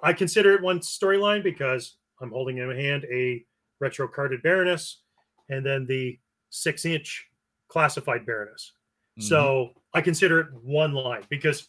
I 0.03 0.13
consider 0.13 0.55
it 0.55 0.63
one 0.63 0.79
storyline 0.79 1.43
because 1.43 1.97
I'm 2.21 2.31
holding 2.31 2.59
in 2.59 2.69
my 2.69 2.75
hand 2.75 3.07
a 3.13 3.45
retro 3.81 4.07
carded 4.07 4.43
Baroness, 4.43 5.03
and 5.51 5.67
then 5.67 5.85
the 5.87 6.19
six 6.51 6.85
inch 6.85 7.27
classified 7.69 8.25
Baroness. 8.25 8.73
Mhm. 9.19 9.23
So 9.25 9.75
I 9.93 10.01
consider 10.01 10.41
it 10.41 10.53
one 10.53 10.93
line 10.93 11.25
because 11.29 11.69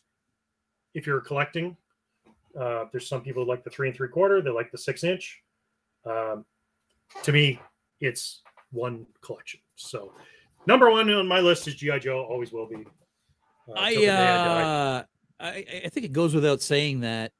if 0.93 1.07
you're 1.07 1.21
collecting, 1.21 1.75
uh, 2.59 2.85
there's 2.91 3.07
some 3.07 3.21
people 3.21 3.43
who 3.43 3.49
like 3.49 3.63
the 3.63 3.69
three 3.69 3.87
and 3.87 3.97
three 3.97 4.09
quarter, 4.09 4.41
they 4.41 4.51
like 4.51 4.71
the 4.71 4.77
six 4.77 5.03
inch. 5.03 5.41
Um, 6.05 6.45
to 7.23 7.31
me, 7.31 7.59
it's 7.99 8.43
one 8.71 9.07
collection. 9.21 9.59
So 9.75 10.13
number 10.67 10.89
one 10.89 11.09
on 11.09 11.27
my 11.27 11.39
list 11.39 11.67
is 11.67 11.75
GI 11.75 11.99
Joe, 11.99 12.25
always 12.29 12.51
will 12.51 12.67
be. 12.67 12.75
Uh, 12.75 13.73
I 13.75 14.05
uh, 14.07 15.03
I 15.39 15.65
I 15.85 15.89
think 15.89 16.05
it 16.05 16.13
goes 16.13 16.33
without 16.35 16.61
saying 16.61 17.01
that 17.01 17.31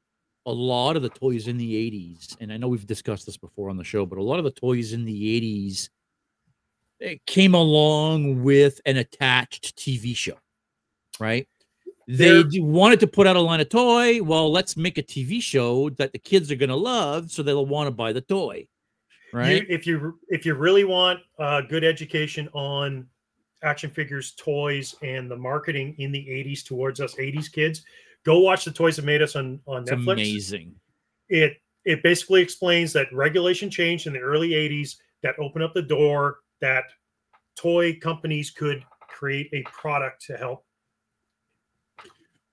a 0.45 0.51
lot 0.51 0.95
of 0.95 1.01
the 1.01 1.09
toys 1.09 1.47
in 1.47 1.57
the 1.57 1.73
80s, 1.91 2.37
and 2.39 2.53
I 2.53 2.57
know 2.57 2.67
we've 2.67 2.85
discussed 2.85 3.25
this 3.25 3.37
before 3.37 3.69
on 3.69 3.77
the 3.77 3.83
show, 3.83 4.05
but 4.05 4.19
a 4.19 4.23
lot 4.23 4.37
of 4.37 4.45
the 4.45 4.51
toys 4.51 4.93
in 4.93 5.05
the 5.05 5.41
80s 5.41 5.89
it 6.99 7.25
came 7.25 7.53
along 7.53 8.43
with 8.43 8.79
an 8.85 8.97
attached 8.97 9.75
TV 9.75 10.15
show, 10.15 10.37
right? 11.19 11.47
They 12.07 12.13
There- 12.29 12.43
d- 12.43 12.61
wanted 12.61 12.99
to 13.01 13.07
put 13.07 13.27
out 13.27 13.35
a 13.35 13.41
line 13.41 13.59
of 13.59 13.69
toy. 13.69 14.21
Well, 14.21 14.51
let's 14.51 14.77
make 14.77 14.97
a 14.97 15.03
TV 15.03 15.41
show 15.41 15.89
that 15.91 16.13
the 16.13 16.19
kids 16.19 16.51
are 16.51 16.55
going 16.55 16.69
to 16.69 16.75
love, 16.75 17.31
so 17.31 17.43
they'll 17.43 17.65
want 17.65 17.87
to 17.87 17.91
buy 17.91 18.13
the 18.13 18.21
toy, 18.21 18.67
right? 19.33 19.61
You, 19.61 19.65
if 19.67 19.87
you 19.87 20.19
if 20.29 20.45
you 20.45 20.53
really 20.53 20.83
want 20.83 21.19
uh, 21.39 21.61
good 21.61 21.83
education 21.83 22.47
on 22.53 23.07
action 23.63 23.89
figures, 23.89 24.33
toys, 24.37 24.95
and 25.01 25.29
the 25.29 25.35
marketing 25.35 25.95
in 25.97 26.11
the 26.11 26.25
'80s 26.27 26.63
towards 26.63 26.99
us 26.99 27.15
'80s 27.15 27.51
kids, 27.51 27.83
go 28.23 28.39
watch 28.39 28.65
the 28.65 28.71
Toys 28.71 28.95
That 28.97 29.05
Made 29.05 29.21
Us 29.21 29.35
on 29.35 29.59
on 29.65 29.83
it's 29.83 29.91
Netflix. 29.91 30.13
amazing. 30.13 30.75
It 31.29 31.57
it 31.85 32.03
basically 32.03 32.41
explains 32.41 32.93
that 32.93 33.07
regulation 33.13 33.69
changed 33.69 34.07
in 34.07 34.13
the 34.13 34.19
early 34.19 34.51
'80s 34.51 34.97
that 35.23 35.37
opened 35.39 35.63
up 35.63 35.73
the 35.73 35.81
door 35.81 36.39
that 36.61 36.85
toy 37.55 37.97
companies 38.01 38.51
could 38.51 38.83
create 39.07 39.49
a 39.53 39.63
product 39.63 40.25
to 40.25 40.37
help. 40.37 40.65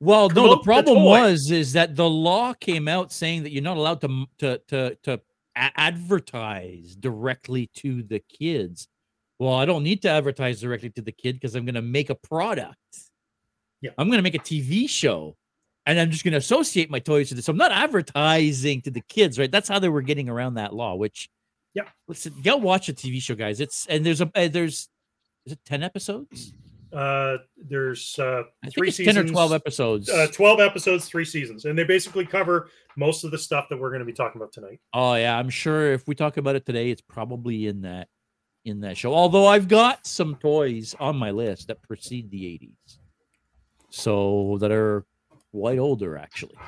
Well, 0.00 0.28
no, 0.30 0.34
the 0.34 0.58
promote 0.58 0.58
the 0.58 0.64
problem 0.64 1.04
was 1.04 1.50
is 1.50 1.74
that 1.74 1.94
the 1.94 2.08
law 2.08 2.54
came 2.54 2.88
out 2.88 3.12
saying 3.12 3.44
that 3.44 3.52
you're 3.52 3.62
not 3.62 3.76
allowed 3.76 4.00
to 4.00 4.26
to 4.38 4.58
to 4.68 4.96
to 5.04 5.20
advertise 5.54 6.96
directly 6.96 7.68
to 7.74 8.02
the 8.02 8.20
kids. 8.20 8.88
Well, 9.42 9.54
I 9.54 9.64
don't 9.64 9.82
need 9.82 10.02
to 10.02 10.08
advertise 10.08 10.60
directly 10.60 10.90
to 10.90 11.02
the 11.02 11.10
kid 11.10 11.34
because 11.34 11.56
I'm 11.56 11.64
going 11.64 11.74
to 11.74 11.82
make 11.82 12.10
a 12.10 12.14
product. 12.14 12.76
Yeah. 13.80 13.90
I'm 13.98 14.06
going 14.06 14.18
to 14.18 14.22
make 14.22 14.36
a 14.36 14.38
TV 14.38 14.88
show, 14.88 15.36
and 15.84 15.98
I'm 15.98 16.12
just 16.12 16.22
going 16.22 16.30
to 16.30 16.38
associate 16.38 16.92
my 16.92 17.00
toys 17.00 17.30
to 17.30 17.34
this. 17.34 17.46
So 17.46 17.50
I'm 17.50 17.56
not 17.56 17.72
advertising 17.72 18.82
to 18.82 18.92
the 18.92 19.00
kids, 19.00 19.40
right? 19.40 19.50
That's 19.50 19.68
how 19.68 19.80
they 19.80 19.88
were 19.88 20.02
getting 20.02 20.28
around 20.28 20.54
that 20.54 20.72
law. 20.72 20.94
Which, 20.94 21.28
Yeah. 21.74 21.88
listen, 22.06 22.34
go 22.44 22.56
watch 22.56 22.88
a 22.88 22.92
TV 22.92 23.20
show, 23.20 23.34
guys. 23.34 23.60
It's 23.60 23.84
and 23.86 24.06
there's 24.06 24.20
a 24.20 24.30
uh, 24.32 24.46
there's 24.46 24.88
is 25.44 25.54
it 25.54 25.58
ten 25.66 25.82
episodes? 25.82 26.52
Uh, 26.92 27.38
there's 27.56 28.16
uh, 28.20 28.44
three 28.70 28.92
seasons, 28.92 29.16
ten 29.16 29.26
or 29.26 29.28
twelve 29.28 29.52
episodes. 29.52 30.08
Uh, 30.08 30.28
12 30.32 30.60
episodes, 30.60 31.08
three 31.08 31.24
seasons, 31.24 31.64
and 31.64 31.76
they 31.76 31.82
basically 31.82 32.24
cover 32.24 32.68
most 32.96 33.24
of 33.24 33.32
the 33.32 33.38
stuff 33.38 33.68
that 33.70 33.80
we're 33.80 33.90
going 33.90 33.98
to 33.98 34.06
be 34.06 34.12
talking 34.12 34.40
about 34.40 34.52
tonight. 34.52 34.78
Oh 34.94 35.14
yeah, 35.14 35.36
I'm 35.36 35.50
sure 35.50 35.92
if 35.92 36.06
we 36.06 36.14
talk 36.14 36.36
about 36.36 36.54
it 36.54 36.64
today, 36.64 36.90
it's 36.90 37.02
probably 37.02 37.66
in 37.66 37.80
that 37.80 38.06
in 38.64 38.80
that 38.80 38.96
show. 38.96 39.14
Although 39.14 39.46
I've 39.46 39.68
got 39.68 40.06
some 40.06 40.36
toys 40.36 40.94
on 41.00 41.16
my 41.16 41.30
list 41.30 41.68
that 41.68 41.82
precede 41.82 42.30
the 42.30 42.42
80s. 42.42 42.98
So 43.90 44.56
that 44.60 44.72
are 44.72 45.04
quite 45.52 45.78
older 45.78 46.16
actually. 46.16 46.56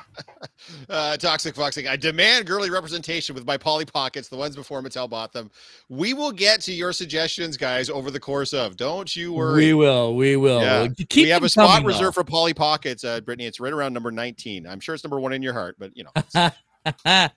Uh, 0.89 1.17
Toxic 1.17 1.55
Foxing. 1.55 1.87
I 1.87 1.95
demand 1.95 2.47
girly 2.47 2.69
representation 2.69 3.35
with 3.35 3.45
my 3.45 3.57
Polly 3.57 3.85
Pockets, 3.85 4.29
the 4.29 4.37
ones 4.37 4.55
before 4.55 4.81
Mattel 4.81 5.09
bought 5.09 5.31
them. 5.31 5.51
We 5.89 6.13
will 6.13 6.31
get 6.31 6.61
to 6.61 6.71
your 6.71 6.93
suggestions, 6.93 7.57
guys, 7.57 7.89
over 7.89 8.09
the 8.09 8.19
course 8.19 8.53
of. 8.53 8.77
Don't 8.77 9.13
you 9.15 9.33
worry. 9.33 9.65
We 9.65 9.73
will, 9.73 10.15
we 10.15 10.37
will. 10.37 10.61
Yeah. 10.61 10.87
Keep 11.09 11.25
we 11.25 11.29
have 11.29 11.43
a 11.43 11.49
spot 11.49 11.83
reserved 11.83 12.15
for 12.15 12.23
Polly 12.23 12.53
Pockets, 12.53 13.03
uh, 13.03 13.21
Brittany. 13.21 13.45
It's 13.45 13.59
right 13.59 13.73
around 13.73 13.93
number 13.93 14.11
19. 14.11 14.65
I'm 14.65 14.79
sure 14.79 14.95
it's 14.95 15.03
number 15.03 15.19
one 15.19 15.33
in 15.33 15.41
your 15.41 15.53
heart, 15.53 15.75
but 15.77 15.91
you 15.95 16.05
know. 16.05 16.49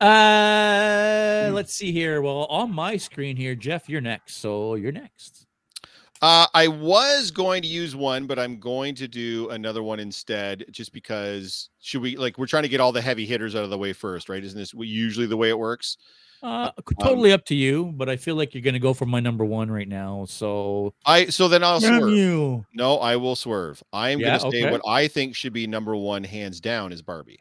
it's- 0.00 1.48
uh 1.48 1.50
let's 1.52 1.72
see 1.74 1.92
here. 1.92 2.22
Well, 2.22 2.44
on 2.46 2.72
my 2.74 2.96
screen 2.96 3.36
here, 3.36 3.54
Jeff, 3.54 3.88
you're 3.88 4.00
next. 4.00 4.36
So 4.36 4.74
you're 4.74 4.92
next. 4.92 5.46
Uh, 6.20 6.46
I 6.52 6.66
was 6.66 7.30
going 7.30 7.62
to 7.62 7.68
use 7.68 7.94
one, 7.94 8.26
but 8.26 8.40
I'm 8.40 8.58
going 8.58 8.96
to 8.96 9.06
do 9.06 9.48
another 9.50 9.84
one 9.84 10.00
instead, 10.00 10.64
just 10.72 10.92
because 10.92 11.70
should 11.80 12.02
we 12.02 12.16
like 12.16 12.38
we're 12.38 12.46
trying 12.48 12.64
to 12.64 12.68
get 12.68 12.80
all 12.80 12.90
the 12.90 13.00
heavy 13.00 13.24
hitters 13.24 13.54
out 13.54 13.62
of 13.62 13.70
the 13.70 13.78
way 13.78 13.92
first, 13.92 14.28
right? 14.28 14.42
Isn't 14.42 14.58
this 14.58 14.74
usually 14.74 15.26
the 15.26 15.36
way 15.36 15.48
it 15.48 15.58
works? 15.58 15.96
Uh 16.42 16.70
totally 17.00 17.32
up 17.32 17.44
to 17.46 17.54
you, 17.54 17.92
but 17.96 18.08
I 18.08 18.16
feel 18.16 18.34
like 18.36 18.54
you're 18.54 18.62
gonna 18.62 18.78
go 18.78 18.94
for 18.94 19.06
my 19.06 19.18
number 19.20 19.44
one 19.44 19.70
right 19.70 19.88
now. 19.88 20.24
So 20.28 20.92
I 21.04 21.26
so 21.26 21.46
then 21.48 21.62
I'll 21.64 21.80
Damn 21.80 21.98
swerve. 22.00 22.12
you. 22.12 22.64
No, 22.74 22.98
I 22.98 23.14
will 23.16 23.34
swerve. 23.36 23.82
I 23.92 24.10
am 24.10 24.18
Yeah, 24.20 24.38
going 24.38 24.40
to 24.52 24.56
say 24.56 24.62
okay. 24.64 24.70
what 24.72 24.80
I 24.88 25.06
think 25.08 25.34
should 25.36 25.52
be 25.52 25.66
number 25.68 25.94
one, 25.96 26.22
hands 26.24 26.60
down, 26.60 26.92
is 26.92 27.02
Barbie. 27.02 27.40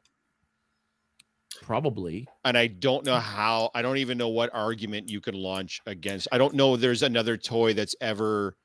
Probably. 1.61 2.27
And 2.45 2.57
I 2.57 2.67
don't 2.67 3.05
know 3.05 3.17
how. 3.17 3.71
I 3.73 3.81
don't 3.81 3.97
even 3.97 4.17
know 4.17 4.29
what 4.29 4.49
argument 4.53 5.09
you 5.09 5.19
could 5.21 5.35
launch 5.35 5.81
against. 5.85 6.27
I 6.31 6.37
don't 6.37 6.53
know. 6.53 6.77
There's 6.77 7.03
another 7.03 7.37
toy 7.37 7.73
that's 7.73 7.95
ever 8.01 8.55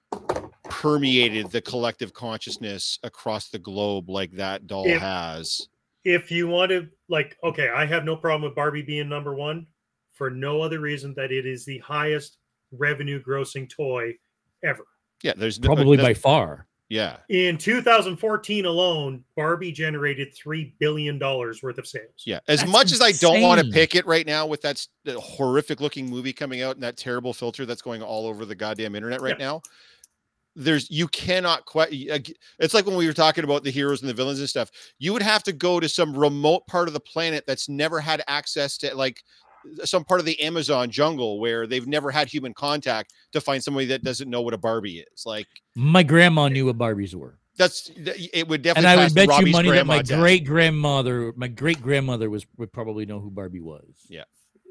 permeated 0.64 1.50
the 1.50 1.60
collective 1.60 2.12
consciousness 2.12 2.98
across 3.02 3.48
the 3.48 3.58
globe 3.58 4.08
like 4.08 4.32
that 4.32 4.66
doll 4.66 4.86
If- 4.86 5.00
has. 5.00 5.68
If 6.04 6.32
you 6.32 6.48
want 6.48 6.70
to, 6.70 6.88
like, 7.08 7.36
okay, 7.44 7.68
I 7.68 7.86
have 7.86 8.04
no 8.04 8.16
problem 8.16 8.42
with 8.42 8.56
Barbie 8.56 8.82
being 8.82 9.08
number 9.08 9.34
one 9.34 9.66
for 10.12 10.30
no 10.30 10.60
other 10.60 10.80
reason 10.80 11.14
that 11.16 11.30
it 11.30 11.46
is 11.46 11.64
the 11.64 11.78
highest 11.78 12.38
revenue 12.72 13.22
grossing 13.22 13.70
toy 13.70 14.14
ever. 14.64 14.84
Yeah, 15.22 15.34
there's 15.36 15.60
no- 15.60 15.66
uh, 15.70 15.74
Probably 15.76 15.96
by 15.98 16.14
far. 16.14 16.66
Yeah. 16.92 17.16
In 17.30 17.56
2014 17.56 18.66
alone, 18.66 19.24
Barbie 19.34 19.72
generated 19.72 20.34
$3 20.34 20.72
billion 20.78 21.18
worth 21.18 21.78
of 21.78 21.86
sales. 21.86 22.10
Yeah, 22.26 22.40
as 22.48 22.60
That's 22.60 22.70
much 22.70 22.92
as 22.92 23.00
I 23.00 23.12
don't 23.12 23.40
want 23.40 23.62
to 23.62 23.70
pick 23.72 23.94
it 23.94 24.06
right 24.06 24.26
now 24.26 24.46
with 24.46 24.60
that 24.60 24.86
horrific 25.08 25.80
looking 25.80 26.10
movie 26.10 26.34
coming 26.34 26.60
out 26.60 26.74
and 26.74 26.82
that 26.82 26.98
terrible 26.98 27.32
filter 27.32 27.64
that's 27.64 27.80
going 27.80 28.02
all 28.02 28.26
over 28.26 28.44
the 28.44 28.54
goddamn 28.54 28.94
internet 28.94 29.22
right 29.22 29.38
Yeah. 29.38 29.46
now, 29.46 29.62
there's 30.54 30.90
you 30.90 31.08
cannot 31.08 31.64
quite. 31.64 31.88
Uh, 32.10 32.18
it's 32.58 32.74
like 32.74 32.84
when 32.84 32.96
we 32.96 33.06
were 33.06 33.14
talking 33.14 33.44
about 33.44 33.64
the 33.64 33.70
heroes 33.70 34.02
and 34.02 34.10
the 34.10 34.14
villains 34.14 34.38
and 34.38 34.48
stuff. 34.50 34.70
You 34.98 35.14
would 35.14 35.22
have 35.22 35.42
to 35.44 35.52
go 35.54 35.80
to 35.80 35.88
some 35.88 36.14
remote 36.14 36.66
part 36.66 36.88
of 36.88 36.94
the 36.94 37.00
planet 37.00 37.44
that's 37.46 37.70
never 37.70 38.00
had 38.00 38.22
access 38.28 38.76
to 38.78 38.94
like 38.94 39.22
some 39.84 40.04
part 40.04 40.20
of 40.20 40.26
the 40.26 40.40
Amazon 40.40 40.90
jungle 40.90 41.38
where 41.40 41.66
they've 41.66 41.86
never 41.86 42.10
had 42.10 42.28
human 42.28 42.52
contact 42.54 43.12
to 43.32 43.40
find 43.40 43.62
somebody 43.62 43.86
that 43.86 44.02
doesn't 44.04 44.28
know 44.30 44.40
what 44.42 44.54
a 44.54 44.58
Barbie 44.58 44.98
is. 45.00 45.24
Like, 45.26 45.46
My 45.74 46.02
grandma 46.02 46.48
knew 46.48 46.66
what 46.66 46.78
Barbies 46.78 47.14
were. 47.14 47.38
That's 47.56 47.90
it 47.96 48.48
would 48.48 48.62
definitely. 48.62 48.90
And. 48.90 49.00
I 49.00 49.02
would 49.04 49.12
the 49.12 49.26
bet 49.26 49.46
you 49.46 49.52
money 49.52 49.70
that 49.70 49.86
my 49.86 50.02
great 50.02 50.46
grandmother, 50.46 51.32
my 51.36 51.48
great 51.48 51.82
grandmother 51.82 52.30
was 52.30 52.46
would 52.56 52.72
probably 52.72 53.04
know 53.04 53.20
who 53.20 53.30
Barbie 53.30 53.60
was. 53.60 53.84
Yeah. 54.08 54.24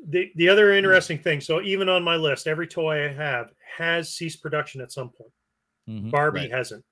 The 0.07 0.31
the 0.35 0.49
other 0.49 0.73
interesting 0.73 1.19
thing, 1.19 1.41
so 1.41 1.61
even 1.61 1.89
on 1.89 2.03
my 2.03 2.15
list, 2.15 2.47
every 2.47 2.65
toy 2.67 3.05
I 3.05 3.13
have 3.13 3.51
has 3.77 4.11
ceased 4.15 4.41
production 4.41 4.81
at 4.81 4.91
some 4.91 5.09
point. 5.09 5.31
Mhm. 5.87 6.09
Barbie 6.09 6.39
Right. 6.41 6.51
hasn't. 6.51 6.83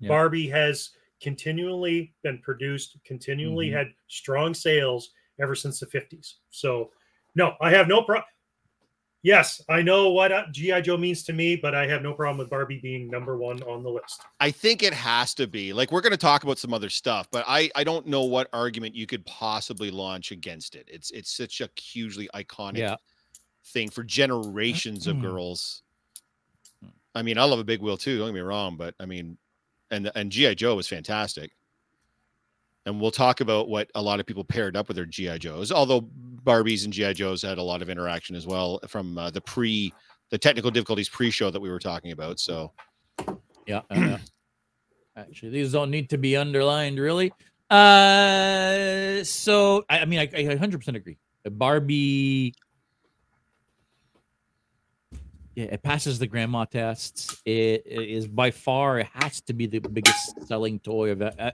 Yeah. 0.00 0.08
Barbie 0.08 0.48
has 0.48 0.90
continually 1.20 2.14
been 2.24 2.38
produced, 2.38 2.98
continually 3.04 3.68
Mhm. 3.68 3.72
had 3.74 3.86
strong 4.08 4.54
sales 4.54 5.12
ever 5.40 5.54
since 5.54 5.78
the 5.78 5.86
50s. 5.86 6.36
So, 6.50 6.90
no, 7.38 7.54
I 7.60 7.70
have 7.70 7.88
no 7.88 8.02
problem. 8.02 8.24
Yes, 9.22 9.60
I 9.68 9.82
know 9.82 10.10
what 10.10 10.30
uh, 10.30 10.44
G.I. 10.52 10.80
Joe 10.80 10.96
means 10.96 11.24
to 11.24 11.32
me, 11.32 11.56
but 11.56 11.74
I 11.74 11.86
have 11.88 12.02
no 12.02 12.12
problem 12.12 12.38
with 12.38 12.50
Barbie 12.50 12.78
being 12.80 13.08
number 13.08 13.36
one 13.36 13.60
on 13.64 13.82
the 13.82 13.88
list. 13.90 14.22
I 14.38 14.50
think 14.50 14.82
it 14.82 14.92
has 14.94 15.34
to 15.34 15.46
be. 15.46 15.72
Like 15.72 15.90
we're 15.90 16.00
going 16.00 16.12
to 16.12 16.16
talk 16.16 16.44
about 16.44 16.58
some 16.58 16.72
other 16.74 16.88
stuff, 16.88 17.28
but 17.30 17.44
I 17.48 17.70
I 17.74 17.84
don't 17.84 18.06
know 18.06 18.22
what 18.22 18.48
argument 18.52 18.94
you 18.94 19.06
could 19.06 19.24
possibly 19.26 19.90
launch 19.90 20.30
against 20.30 20.74
it. 20.76 20.88
It's 20.90 21.10
it's 21.10 21.36
such 21.36 21.60
a 21.60 21.68
hugely 21.76 22.28
iconic 22.34 22.78
Yeah. 22.78 22.96
thing 23.66 23.90
for 23.90 24.04
generations 24.04 25.06
of 25.06 25.16
Mm. 25.16 25.22
girls. 25.22 25.82
I 27.14 27.22
mean, 27.22 27.38
I 27.38 27.44
love 27.44 27.58
a 27.58 27.64
big 27.64 27.80
wheel 27.80 27.96
too. 27.96 28.18
Don't 28.18 28.28
get 28.28 28.34
me 28.34 28.40
wrong, 28.40 28.76
but 28.76 28.94
I 29.00 29.06
mean, 29.06 29.36
and 29.90 30.10
and 30.14 30.30
GI 30.30 30.54
Joe 30.54 30.76
was 30.76 30.86
fantastic. 30.86 31.50
And 32.88 32.98
we'll 32.98 33.10
talk 33.10 33.42
about 33.42 33.68
what 33.68 33.90
a 33.94 34.00
lot 34.00 34.18
of 34.18 34.24
people 34.24 34.42
paired 34.42 34.74
up 34.74 34.88
with 34.88 34.96
their 34.96 35.04
GI 35.04 35.40
Joes. 35.40 35.70
Although 35.70 36.08
Barbies 36.42 36.84
and 36.84 36.92
GI 36.92 37.12
Joes 37.12 37.42
had 37.42 37.58
a 37.58 37.62
lot 37.62 37.82
of 37.82 37.90
interaction 37.90 38.34
as 38.34 38.46
well 38.46 38.80
from 38.88 39.18
uh, 39.18 39.28
the 39.28 39.42
pre 39.42 39.92
the 40.30 40.38
technical 40.38 40.70
difficulties 40.70 41.06
pre-show 41.06 41.50
that 41.50 41.60
we 41.60 41.68
were 41.68 41.78
talking 41.78 42.12
about. 42.12 42.40
So 42.40 42.72
Yeah. 43.66 43.82
yeah. 43.90 44.18
Actually, 45.14 45.50
these 45.50 45.70
don't 45.70 45.90
need 45.90 46.08
to 46.08 46.16
be 46.16 46.34
underlined, 46.34 46.98
really. 46.98 47.30
Uh, 47.68 49.22
so 49.22 49.84
I, 49.90 49.98
I 49.98 50.04
mean, 50.06 50.20
I, 50.20 50.22
I 50.22 50.56
100% 50.56 50.94
agree. 50.94 51.18
Barbie, 51.44 52.54
yeah, 55.54 55.64
it 55.64 55.82
passes 55.82 56.18
the 56.18 56.26
grandma 56.26 56.64
tests. 56.64 57.42
It, 57.44 57.82
it 57.84 58.08
is 58.08 58.26
by 58.26 58.50
far, 58.50 59.00
it 59.00 59.08
has 59.12 59.42
to 59.42 59.52
be 59.52 59.66
the 59.66 59.80
biggest 59.80 60.46
selling 60.46 60.78
toy 60.78 61.10
of 61.10 61.20
e- 61.20 61.50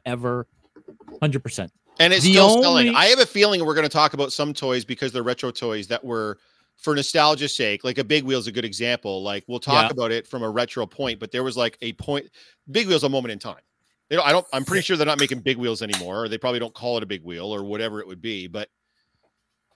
ever. 0.77 1.19
100%. 1.21 1.71
And 2.01 2.13
it's 2.13 2.25
The 2.25 2.33
still 2.33 2.63
selling. 2.63 2.95
I 2.95 3.07
have 3.07 3.21
a 3.21 3.27
feeling 3.27 3.65
we're 3.65 3.75
going 3.75 3.87
to 3.87 3.93
talk 3.93 4.15
about 4.15 4.33
some 4.33 4.53
toys 4.53 4.85
because 4.85 5.13
they're 5.13 5.23
retro 5.23 5.51
toys 5.51 5.87
that 5.89 6.05
were 6.05 6.39
for 6.77 6.95
nostalgia's 6.95 7.57
sake. 7.57 7.85
Like 7.85 7.99
a 7.99 8.05
Big 8.05 8.25
wheel 8.25 8.39
is 8.39 8.49
a 8.49 8.53
good 8.53 8.65
example. 8.65 9.23
Like 9.23 9.45
we'll 9.47 9.61
talk 9.61 9.85
Yeah. 9.85 9.91
about 9.93 10.11
it 10.11 10.27
from 10.27 10.43
a 10.43 10.51
retro 10.51 10.87
point, 10.87 11.21
but 11.21 11.31
there 11.31 11.45
was 11.45 11.57
like 11.57 11.79
a 11.83 11.93
point. 11.95 12.27
Big 12.71 12.89
Wheel's 12.89 13.05
a 13.05 13.09
moment 13.09 13.31
in 13.33 13.39
time. 13.39 13.61
They 14.09 14.17
don't. 14.17 14.27
I 14.27 14.33
don't. 14.33 14.47
I'm 14.53 14.65
pretty 14.65 14.83
sure 14.83 14.97
they're 14.97 15.07
not 15.07 15.21
making 15.21 15.41
big 15.41 15.57
wheels 15.57 15.83
anymore. 15.83 16.25
Or 16.25 16.29
they 16.29 16.37
probably 16.37 16.59
don't 16.59 16.75
call 16.75 16.97
it 16.97 17.03
a 17.03 17.07
big 17.07 17.23
wheel 17.23 17.55
or 17.55 17.63
whatever 17.65 18.01
it 18.01 18.07
would 18.07 18.21
be. 18.21 18.49
But 18.49 18.69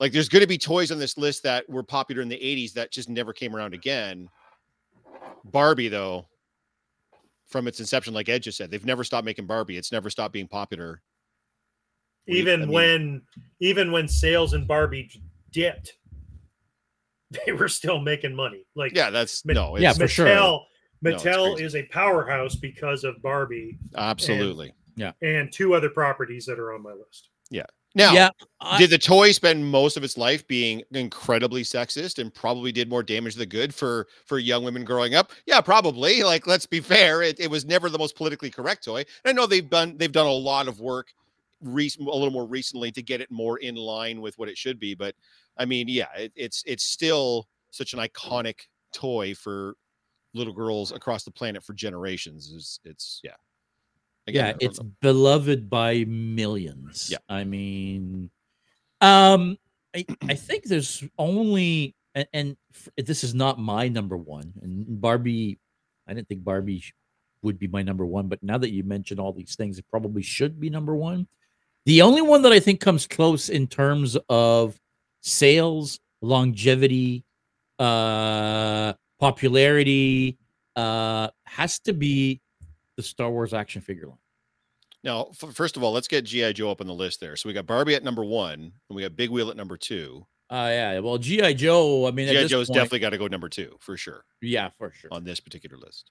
like, 0.00 0.12
there's 0.12 0.28
going 0.28 0.42
to 0.42 0.46
be 0.48 0.58
toys 0.58 0.90
on 0.92 0.98
this 0.98 1.16
list 1.16 1.44
that 1.44 1.68
were 1.68 1.82
popular 1.82 2.20
in 2.20 2.28
the 2.28 2.36
'80s 2.36 2.72
that 2.74 2.90
just 2.90 3.08
never 3.08 3.32
came 3.32 3.54
around 3.56 3.74
again. 3.74 4.28
Barbie, 5.44 5.88
though, 5.88 6.26
from 7.48 7.66
its 7.66 7.80
inception, 7.80 8.14
like 8.14 8.28
Ed 8.28 8.42
just 8.42 8.58
said, 8.58 8.70
they've 8.70 8.84
never 8.84 9.04
stopped 9.04 9.24
making 9.24 9.46
Barbie. 9.46 9.76
It's 9.76 9.92
never 9.92 10.10
stopped 10.10 10.32
being 10.32 10.48
popular. 10.48 11.02
What 12.26 12.36
Even 12.36 12.62
I 12.62 12.64
mean- 12.66 12.74
when 12.74 13.22
even 13.60 13.92
when 13.92 14.06
sales 14.08 14.54
in 14.54 14.66
Barbie 14.66 15.10
dipped, 15.50 15.94
they 17.46 17.52
were 17.52 17.68
still 17.68 18.00
making 18.00 18.34
money. 18.34 18.64
Like 18.74 18.94
Yeah, 18.94 19.10
that's 19.10 19.44
Ma- 19.44 19.54
no, 19.54 19.78
Yeah, 19.78 19.90
it's 19.90 19.98
for 19.98 20.08
sure. 20.08 20.26
Mattel, 20.26 20.60
No, 21.02 21.12
Mattel 21.12 21.60
is 21.60 21.74
a 21.74 21.84
powerhouse 21.86 22.54
because 22.56 23.04
of 23.04 23.20
Barbie 23.22 23.78
absolutely. 23.96 24.72
Yeah. 24.96 25.12
And 25.22 25.52
two 25.52 25.74
other 25.74 25.88
properties 25.90 26.44
that 26.46 26.58
are 26.58 26.74
on 26.74 26.82
my 26.82 26.92
list. 26.92 27.30
Now, 27.98 28.12
yeah. 28.12 28.30
I- 28.60 28.78
did 28.78 28.90
the 28.90 28.98
toy 28.98 29.32
spend 29.32 29.66
most 29.66 29.96
of 29.96 30.04
its 30.04 30.16
life 30.16 30.46
being 30.46 30.82
incredibly 30.92 31.62
sexist 31.64 32.18
and 32.18 32.32
probably 32.32 32.70
did 32.70 32.88
more 32.88 33.02
damage 33.02 33.34
than 33.34 33.48
good 33.48 33.74
for 33.74 34.06
for 34.24 34.38
young 34.38 34.62
women 34.64 34.84
growing 34.84 35.16
up? 35.16 35.32
Yeah, 35.46 35.60
probably. 35.60 36.22
Like, 36.22 36.46
let's 36.46 36.64
be 36.64 36.80
fair, 36.80 37.22
it, 37.22 37.40
it 37.40 37.50
was 37.50 37.64
never 37.64 37.90
the 37.90 37.98
most 37.98 38.14
politically 38.14 38.50
correct 38.50 38.84
toy. 38.84 39.00
And 39.00 39.06
I 39.26 39.32
know 39.32 39.46
they've 39.46 39.68
done 39.68 39.96
they've 39.98 40.12
done 40.12 40.26
a 40.26 40.32
lot 40.32 40.68
of 40.68 40.80
work, 40.80 41.08
a 41.62 41.66
little 41.66 42.30
more 42.30 42.46
recently 42.46 42.92
to 42.92 43.02
get 43.02 43.20
it 43.20 43.30
more 43.32 43.58
in 43.58 43.74
line 43.74 44.20
with 44.20 44.38
what 44.38 44.48
it 44.48 44.56
should 44.56 44.78
be. 44.78 44.94
But 44.94 45.16
I 45.56 45.64
mean, 45.64 45.88
yeah, 45.88 46.06
it, 46.16 46.32
it's 46.36 46.62
it's 46.66 46.84
still 46.84 47.48
such 47.72 47.94
an 47.94 47.98
iconic 47.98 48.60
toy 48.92 49.34
for 49.34 49.74
little 50.34 50.52
girls 50.52 50.92
across 50.92 51.24
the 51.24 51.30
planet 51.32 51.64
for 51.64 51.72
generations. 51.72 52.52
It's, 52.54 52.80
it's 52.84 53.20
yeah. 53.24 53.32
Again, 54.28 54.56
yeah 54.60 54.66
it's 54.68 54.78
know. 54.78 54.90
beloved 55.00 55.70
by 55.70 56.04
millions 56.06 57.08
Yeah. 57.10 57.18
i 57.28 57.44
mean 57.44 58.30
um 59.00 59.56
i, 59.96 60.04
I 60.28 60.34
think 60.34 60.64
there's 60.64 61.02
only 61.18 61.94
and, 62.14 62.28
and 62.34 62.56
this 62.96 63.24
is 63.24 63.34
not 63.34 63.58
my 63.58 63.88
number 63.88 64.16
one 64.16 64.52
and 64.62 65.00
barbie 65.00 65.58
i 66.06 66.12
didn't 66.14 66.28
think 66.28 66.44
barbie 66.44 66.84
would 67.42 67.58
be 67.58 67.68
my 67.68 67.82
number 67.82 68.04
one 68.04 68.28
but 68.28 68.42
now 68.42 68.58
that 68.58 68.70
you 68.70 68.84
mention 68.84 69.18
all 69.18 69.32
these 69.32 69.56
things 69.56 69.78
it 69.78 69.86
probably 69.90 70.22
should 70.22 70.60
be 70.60 70.68
number 70.68 70.94
one 70.94 71.26
the 71.86 72.02
only 72.02 72.20
one 72.20 72.42
that 72.42 72.52
i 72.52 72.60
think 72.60 72.80
comes 72.80 73.06
close 73.06 73.48
in 73.48 73.66
terms 73.66 74.16
of 74.28 74.78
sales 75.22 75.98
longevity 76.20 77.24
uh 77.78 78.92
popularity 79.20 80.36
uh 80.76 81.28
has 81.46 81.78
to 81.78 81.92
be 81.92 82.40
the 82.98 83.02
Star 83.04 83.30
Wars 83.30 83.54
action 83.54 83.80
figure 83.80 84.08
line. 84.08 84.18
Now, 85.04 85.28
f- 85.30 85.54
first 85.54 85.76
of 85.76 85.84
all, 85.84 85.92
let's 85.92 86.08
get 86.08 86.24
GI 86.24 86.52
Joe 86.54 86.72
up 86.72 86.80
on 86.80 86.88
the 86.88 86.92
list 86.92 87.20
there. 87.20 87.36
So 87.36 87.48
we 87.48 87.52
got 87.52 87.64
Barbie 87.64 87.94
at 87.94 88.02
number 88.02 88.24
one, 88.24 88.54
and 88.58 88.96
we 88.96 89.02
got 89.02 89.14
Big 89.14 89.30
Wheel 89.30 89.50
at 89.50 89.56
number 89.56 89.76
two. 89.76 90.26
Uh 90.50 90.66
yeah, 90.70 90.98
well 90.98 91.16
GI 91.18 91.54
Joe, 91.54 92.08
I 92.08 92.10
mean 92.10 92.26
GI 92.26 92.48
Joe's 92.48 92.68
point- 92.68 92.74
definitely 92.76 92.98
got 93.00 93.10
to 93.10 93.18
go 93.18 93.26
number 93.28 93.48
two 93.50 93.76
for 93.80 93.96
sure 93.98 94.24
yeah, 94.40 94.70
for 94.78 94.90
sure. 94.98 95.12
on 95.12 95.22
this 95.22 95.38
particular 95.40 95.76
list. 95.76 96.10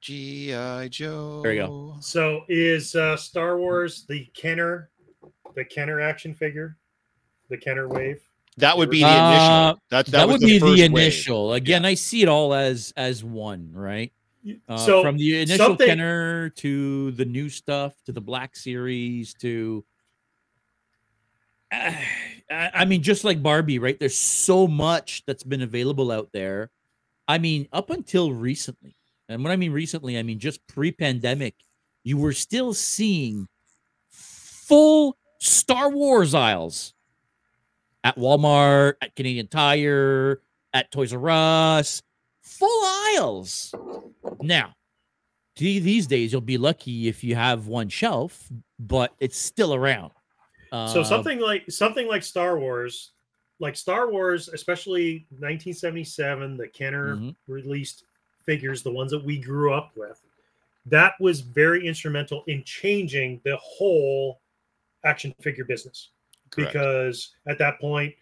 GI 0.00 0.88
Joe. 0.88 1.42
There 1.42 1.52
you 1.52 1.60
go. 1.62 1.96
So 2.00 2.44
is 2.48 2.96
uh, 2.96 3.16
Star 3.16 3.58
Wars 3.58 4.04
the 4.08 4.24
Kenner, 4.34 4.90
the 5.54 5.64
Kenner 5.64 6.00
action 6.00 6.34
figure, 6.34 6.76
the 7.50 7.58
Kenner 7.58 7.86
wave? 7.86 8.22
That 8.58 8.76
would 8.76 8.90
be 8.90 9.00
the 9.00 9.06
Uh, 9.06 9.30
initial. 9.30 9.82
That, 9.90 10.06
that, 10.06 10.06
That, 10.12 10.28
would 10.28 10.40
the 10.40 10.46
be 10.46 10.58
first 10.58 10.76
the 10.76 10.88
wave. 10.88 11.02
initial. 11.04 11.52
Again, 11.54 11.84
I 11.84 11.94
see 11.94 12.22
it 12.22 12.28
all 12.28 12.54
as 12.54 12.92
as 12.96 13.22
one, 13.24 13.70
right? 13.72 14.12
Uh, 14.68 14.76
so 14.78 15.02
from 15.02 15.16
the 15.16 15.42
initial 15.42 15.66
something- 15.66 15.86
Kenner 15.86 16.50
to 16.50 17.10
the 17.12 17.24
new 17.24 17.48
stuff 17.48 17.94
to 18.06 18.12
the 18.12 18.20
Black 18.20 18.56
Series 18.56 19.34
to 19.40 19.84
I 21.72 22.04
I 22.50 22.84
mean, 22.86 23.02
just 23.02 23.24
like 23.24 23.42
Barbie, 23.42 23.78
right? 23.78 23.98
There's 23.98 24.16
so 24.16 24.66
much 24.66 25.22
that's 25.26 25.42
been 25.42 25.62
available 25.62 26.10
out 26.10 26.30
there. 26.32 26.70
I 27.26 27.36
mean, 27.38 27.68
up 27.72 27.90
until 27.90 28.32
recently, 28.32 28.96
and 29.28 29.42
when 29.44 29.52
I 29.52 29.56
mean 29.56 29.72
recently, 29.72 30.18
I 30.18 30.22
mean 30.22 30.38
just 30.38 30.66
pre-pandemic, 30.66 31.54
you 32.04 32.16
were 32.16 32.32
still 32.32 32.72
seeing 32.72 33.46
full 34.08 35.16
Star 35.40 35.90
Wars 35.90 36.34
aisles 36.34 36.94
at 38.08 38.16
Walmart, 38.16 38.94
at 39.02 39.14
Canadian 39.14 39.46
Tire, 39.48 40.40
at 40.72 40.90
Toys 40.90 41.12
R 41.12 41.28
Us, 41.28 42.02
full 42.40 42.84
aisles. 42.84 43.74
Now, 44.40 44.72
these 45.56 46.06
days 46.06 46.32
you'll 46.32 46.40
be 46.40 46.56
lucky 46.56 47.08
if 47.08 47.22
you 47.22 47.34
have 47.34 47.66
one 47.66 47.88
shelf, 47.90 48.48
but 48.78 49.12
it's 49.20 49.38
still 49.38 49.74
around. 49.74 50.12
so 50.70 51.00
Uh, 51.00 51.04
something 51.04 51.38
like 51.40 51.70
something 51.70 52.06
like 52.08 52.22
Star 52.22 52.58
Wars, 52.58 53.12
like 53.58 53.76
Star 53.76 54.10
Wars, 54.10 54.48
especially 54.48 55.26
1977, 55.38 56.56
the 56.56 56.68
Kenner 56.68 57.16
Mhm. 57.16 57.36
released 57.46 58.04
figures, 58.44 58.82
the 58.82 58.90
ones 58.90 59.10
that 59.10 59.22
we 59.24 59.38
grew 59.38 59.72
up 59.74 59.94
with, 59.96 60.22
that 60.86 61.12
was 61.20 61.40
very 61.40 61.86
instrumental 61.86 62.44
in 62.46 62.62
changing 62.64 63.40
the 63.44 63.56
whole 63.58 64.40
action 65.04 65.34
figure 65.40 65.64
business. 65.64 66.10
Correct. 66.50 66.72
because 66.72 67.34
at 67.46 67.58
that 67.58 67.80
point 67.80 68.14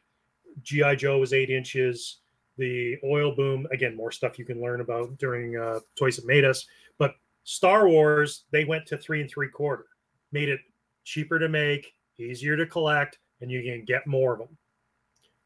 gi 0.63 0.97
joe 0.97 1.19
was 1.19 1.33
eight 1.33 1.51
inches 1.51 2.19
the 2.57 2.97
oil 3.05 3.35
boom 3.35 3.67
again 3.73 3.97
more 3.97 4.11
stuff 4.11 4.39
you 4.39 4.45
can 4.45 4.61
learn 4.61 4.81
about 4.81 5.17
during 5.19 5.57
uh, 5.57 5.81
toys 5.99 6.17
that 6.17 6.27
made 6.27 6.45
us 6.45 6.67
but 6.99 7.15
star 7.45 7.89
wars 7.89 8.45
they 8.51 8.65
went 8.65 8.87
to 8.87 8.97
three 8.97 9.21
and 9.21 9.31
three 9.31 9.49
quarter 9.49 9.87
made 10.33 10.49
it 10.49 10.61
cheaper 11.05 11.39
to 11.39 11.49
make 11.49 11.95
easier 12.19 12.57
to 12.57 12.67
collect 12.67 13.19
and 13.41 13.51
you 13.51 13.63
can 13.63 13.85
get 13.85 14.07
more 14.07 14.33
of 14.33 14.39
them 14.39 14.57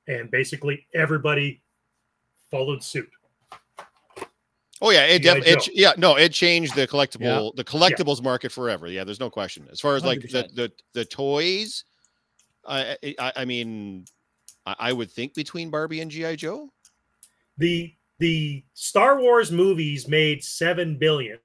and 0.07 0.31
basically 0.31 0.87
everybody 0.95 1.61
followed 2.51 2.83
suit 2.83 3.09
Oh 4.83 4.91
yeah, 4.91 5.05
it, 5.05 5.23
G.I. 5.23 5.35
def- 5.41 5.47
it 5.47 5.69
yeah 5.75 5.93
no, 5.99 6.17
it 6.17 6.33
changed 6.33 6.75
the 6.75 6.87
collectible 6.87 7.55
the 7.55 7.65
collectibles 7.65 8.23
market 8.23 8.51
forever. 8.51 8.87
Yeah, 8.87 9.05
there's 9.05 9.21
no 9.21 9.29
question. 9.29 9.69
As 9.71 9.79
far 9.79 9.95
as 9.95 10.05
like 10.05 10.23
the 10.23 10.45
100%. 10.45 10.55
the 10.55 10.73
the 10.95 11.05
toys, 11.05 11.85
I 12.67 12.97
I, 13.19 13.33
I 13.37 13.45
mean, 13.45 14.05
I, 14.67 14.77
I 14.79 14.93
would 14.93 15.11
think 15.11 15.35
between 15.35 15.71
Barbie 15.71 16.01
and 16.01 16.11
GI 16.11 16.37
Joe. 16.37 16.71
the 17.59 17.95
the 18.19 18.63
Star 18.75 19.19
Wars 19.19 19.51
movies 19.51 20.07
made 20.07 20.45
seven 20.45 20.97
billion. 20.99 21.39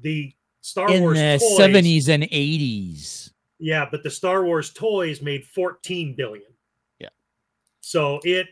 The 0.00 0.32
Star 0.62 0.90
In 0.90 1.02
Wars 1.02 1.18
the 1.18 1.38
seventies 1.56 2.08
and 2.08 2.24
eighties. 2.30 3.32
yeah, 3.58 3.86
but 3.90 4.02
the 4.02 4.10
Star 4.10 4.44
Wars 4.44 4.72
toys 4.72 5.22
made 5.22 5.44
fourteen 5.44 6.14
billion. 6.14 6.50
Yeah. 6.98 7.08
So 7.80 8.20
it 8.24 8.48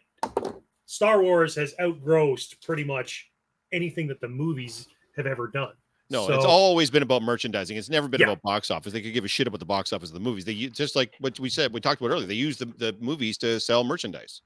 Star 0.86 1.20
Wars 1.20 1.54
has 1.56 1.74
outgrossed 1.80 2.62
pretty 2.62 2.84
much 2.84 3.30
anything 3.72 4.06
that 4.06 4.20
the 4.20 4.28
movies 4.28 4.88
have 5.16 5.26
ever 5.26 5.48
done. 5.48 5.72
No, 6.10 6.26
So- 6.26 6.34
it's 6.34 6.44
always 6.44 6.90
been 6.90 7.02
about 7.02 7.22
merchandising. 7.22 7.76
It's 7.76 7.90
never 7.90 8.08
been 8.08 8.20
Yeah. 8.20 8.28
about 8.28 8.42
box 8.42 8.70
office. 8.70 8.92
They 8.92 9.02
could 9.02 9.12
give 9.12 9.24
a 9.24 9.28
shit 9.28 9.46
about 9.46 9.60
the 9.60 9.66
box 9.66 9.92
office 9.92 10.08
of 10.10 10.14
the 10.14 10.20
movies. 10.20 10.44
They 10.44 10.54
just 10.54 10.96
like 10.96 11.14
what 11.20 11.38
we 11.38 11.50
said, 11.50 11.72
we 11.72 11.80
talked 11.80 12.00
about 12.00 12.10
earlier. 12.12 12.26
They 12.26 12.34
use 12.34 12.56
the, 12.56 12.66
the 12.66 12.96
movies 13.00 13.36
to 13.38 13.60
sell 13.60 13.84
merchandise. 13.84 14.40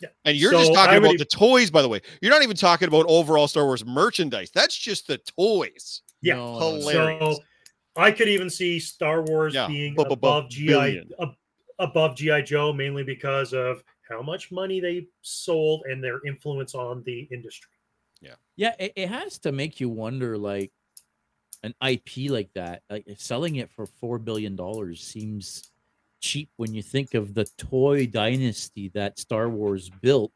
Yeah. 0.00 0.08
And 0.24 0.36
you're 0.36 0.52
just 0.52 0.72
talking 0.72 0.94
I 0.94 0.98
about 0.98 1.18
the 1.18 1.24
toys, 1.24 1.70
by 1.72 1.82
the 1.82 1.88
way. 1.88 2.00
You're 2.22 2.30
not 2.30 2.44
even 2.44 2.56
talking 2.56 2.86
about 2.86 3.04
overall 3.08 3.48
Star 3.48 3.64
Wars 3.64 3.84
merchandise. 3.84 4.50
That's 4.52 4.76
just 4.76 5.08
the 5.08 5.18
toys. 5.36 6.02
Yeah. 6.22 6.36
Hilarious. 6.36 7.36
So 7.36 7.42
I 7.96 8.12
could 8.12 8.28
even 8.28 8.48
see 8.48 8.78
Star 8.78 9.22
Wars 9.22 9.54
Yeah, 9.54 9.66
being 9.66 9.94
bu- 9.96 10.04
bu- 10.04 10.10
bu- 10.10 10.14
above 10.14 10.50
GI 10.50 11.02
ab- 11.20 11.34
above 11.80 12.14
GI 12.16 12.42
Joe 12.42 12.72
mainly 12.72 13.02
because 13.02 13.52
of 13.52 13.82
how 14.08 14.22
much 14.22 14.52
money 14.52 14.78
they 14.78 15.08
sold 15.22 15.82
and 15.90 16.02
their 16.02 16.24
influence 16.24 16.76
on 16.76 17.02
the 17.04 17.26
industry. 17.32 17.72
Yeah, 18.56 18.74
it, 18.80 18.92
it 18.96 19.08
has 19.08 19.38
to 19.40 19.52
make 19.52 19.78
you 19.78 19.88
wonder 19.88 20.36
like 20.36 20.72
an 21.62 21.74
IP 21.86 22.30
like 22.30 22.52
that, 22.54 22.82
like 22.90 23.06
selling 23.16 23.56
it 23.56 23.70
for 23.70 23.86
four 23.86 24.18
billion 24.18 24.56
dollars 24.56 25.02
seems 25.02 25.70
cheap 26.20 26.50
when 26.56 26.74
you 26.74 26.82
think 26.82 27.14
of 27.14 27.34
the 27.34 27.44
toy 27.56 28.06
dynasty 28.06 28.88
that 28.94 29.18
Star 29.18 29.48
Wars 29.48 29.90
built 30.00 30.32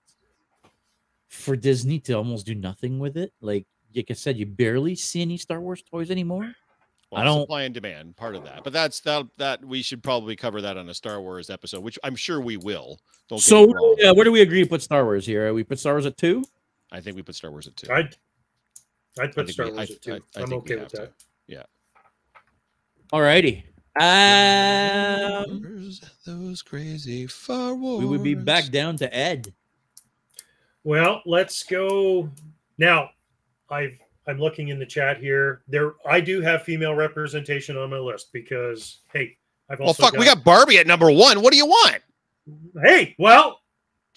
for 1.28 1.56
Disney 1.56 1.98
to 2.00 2.12
almost 2.14 2.46
do 2.46 2.54
nothing 2.54 2.98
with 2.98 3.16
it. 3.16 3.32
Like 3.40 3.66
like 3.94 4.06
I 4.10 4.14
said, 4.14 4.38
you 4.38 4.46
barely 4.46 4.94
see 4.94 5.20
any 5.22 5.36
Star 5.36 5.60
Wars 5.60 5.82
toys 5.82 6.10
anymore. 6.10 6.50
Well, 7.10 7.20
I 7.20 7.24
don't- 7.24 7.42
supply 7.42 7.62
and 7.64 7.74
demand, 7.74 8.16
part 8.16 8.34
of 8.36 8.44
that. 8.44 8.64
But 8.64 8.72
that's 8.72 9.00
that 9.00 9.26
that 9.36 9.64
we 9.64 9.82
should 9.82 10.02
probably 10.02 10.34
cover 10.34 10.62
that 10.62 10.76
on 10.78 10.88
a 10.88 10.94
Star 10.94 11.20
Wars 11.20 11.50
episode, 11.50 11.82
which 11.82 11.98
I'm 12.02 12.16
sure 12.16 12.40
we 12.40 12.56
will. 12.56 12.98
Don't 13.28 13.38
So 13.40 13.66
yeah, 13.98 14.10
uh, 14.10 14.14
where 14.14 14.24
do 14.24 14.32
we 14.32 14.40
agree 14.40 14.62
to 14.62 14.68
put 14.68 14.82
Star 14.82 15.04
Wars 15.04 15.26
here? 15.26 15.52
We 15.52 15.62
put 15.62 15.78
Star 15.78 15.92
Wars 15.94 16.06
at 16.06 16.16
two. 16.16 16.44
I 16.90 17.00
think 17.00 17.16
we 17.16 17.22
put 17.22 17.34
Star 17.34 17.50
Wars 17.50 17.66
at 17.66 17.76
two. 17.76 17.90
I'd 17.92 18.16
I'd 19.18 19.34
put 19.34 19.46
think 19.46 19.50
Star 19.50 19.66
we- 19.66 19.72
Wars 19.72 19.90
I- 19.90 19.94
at 19.94 20.02
two. 20.02 20.12
I- 20.12 20.16
I 20.16 20.42
I'm 20.42 20.48
think 20.48 20.52
okay 20.64 20.74
have 20.74 20.82
with 20.84 20.92
to. 20.92 20.96
that. 20.98 21.12
Alrighty. 23.12 23.62
Um, 24.00 25.60
Where's 25.60 26.00
those 26.24 26.62
crazy 26.62 27.26
Star 27.26 27.74
Wars. 27.74 28.00
we 28.02 28.06
would 28.08 28.22
be 28.22 28.34
back 28.34 28.70
down 28.70 28.96
to 28.96 29.14
Ed. 29.14 29.52
Well, 30.84 31.20
let's 31.26 31.62
go 31.62 32.30
now. 32.78 33.10
I've 33.70 33.98
I'm 34.26 34.38
looking 34.38 34.68
in 34.68 34.78
the 34.78 34.86
chat 34.86 35.18
here. 35.18 35.60
There 35.68 35.92
I 36.08 36.20
do 36.20 36.40
have 36.40 36.62
female 36.62 36.94
representation 36.94 37.76
on 37.76 37.90
my 37.90 37.98
list 37.98 38.32
because 38.32 39.00
hey, 39.12 39.36
I've 39.68 39.80
also. 39.80 39.82
Well, 39.82 39.88
also 39.88 40.02
fuck, 40.04 40.12
we 40.18 40.24
got 40.24 40.42
Barbie 40.42 40.78
at 40.78 40.86
number 40.86 41.10
one. 41.10 41.42
What 41.42 41.50
do 41.52 41.58
you 41.58 41.66
want? 41.66 41.98
hey, 42.82 43.14
well, 43.18 43.60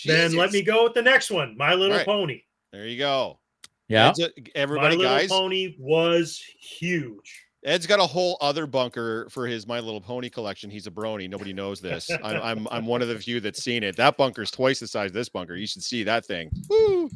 then 0.05 0.36
let 0.36 0.51
me 0.53 0.62
go 0.62 0.84
with 0.86 0.93
the 0.93 1.01
next 1.01 1.29
one. 1.31 1.58
My 1.58 1.73
Little 1.73 1.97
Right. 1.97 2.05
Pony. 2.05 2.43
There 2.71 2.88
you 2.88 2.97
go. 2.97 3.39
Yeah. 3.88 4.10
Ed's 4.10 4.19
a- 4.19 4.32
everybody, 4.56 4.95
My 4.98 5.02
Little 5.02 5.17
guys. 5.17 5.30
Pony 5.30 5.76
was 5.80 6.41
huge. 6.60 7.43
Ed's 7.63 7.88
got 7.88 8.00
a 8.00 8.06
whole 8.06 8.38
other 8.41 8.67
bunker 8.67 9.28
for 9.32 9.48
his 9.48 9.65
My 9.65 9.80
Little 9.80 10.02
Pony 10.02 10.30
collection. 10.30 10.69
He's 10.69 10.86
a 10.86 10.91
brony. 10.91 11.28
Nobody 11.30 11.52
knows 11.52 11.82
this. 11.82 12.10
I'm, 12.24 12.41
I'm 12.41 12.67
I'm 12.69 12.86
one 12.86 13.02
of 13.02 13.08
the 13.08 13.17
few 13.17 13.39
that's 13.39 13.63
seen 13.63 13.84
it. 13.84 13.95
That 13.95 14.17
bunker's 14.17 14.52
twice 14.52 14.80
the 14.80 14.88
size 14.88 15.10
of 15.10 15.13
this 15.13 15.30
bunker. 15.30 15.56
You 15.56 15.65
should 15.67 15.84
see 15.84 16.04
that 16.04 16.26
thing. 16.26 16.52
Woo. 16.69 17.10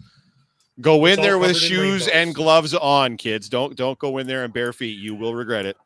Go 0.81 1.05
in 1.05 1.13
It's 1.13 1.21
there 1.21 1.37
with 1.37 1.49
in 1.51 1.55
shoes 1.55 2.07
and 2.07 2.33
gloves 2.33 2.73
on, 2.73 3.17
kids. 3.17 3.49
Don't 3.49 3.75
don't 3.75 3.99
go 3.99 4.17
in 4.17 4.25
there 4.27 4.45
in 4.45 4.51
bare 4.51 4.73
feet. 4.73 4.97
You 4.97 5.13
will 5.13 5.35
regret 5.35 5.65
it. 5.65 5.77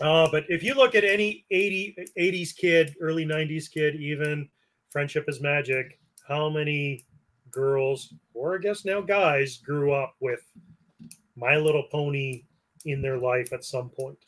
Uh, 0.00 0.28
but 0.32 0.44
if 0.48 0.62
you 0.62 0.74
look 0.74 0.94
at 0.96 1.04
any 1.04 1.44
80, 1.52 1.96
80s 2.18 2.56
kid, 2.56 2.96
early 3.00 3.24
90s 3.24 3.70
kid, 3.70 3.94
even 3.94 4.48
Friendship 4.90 5.24
is 5.28 5.40
Magic, 5.40 5.98
how 6.26 6.48
many 6.50 7.04
girls, 7.54 8.12
or 8.34 8.56
I 8.56 8.58
guess 8.58 8.84
now 8.84 9.00
guys, 9.00 9.58
grew 9.58 9.92
up 9.92 10.14
with 10.20 10.40
My 11.36 11.56
Little 11.56 11.84
Pony 11.90 12.42
in 12.84 13.00
their 13.00 13.18
life 13.18 13.52
at 13.52 13.64
some 13.64 13.88
point? 13.90 14.18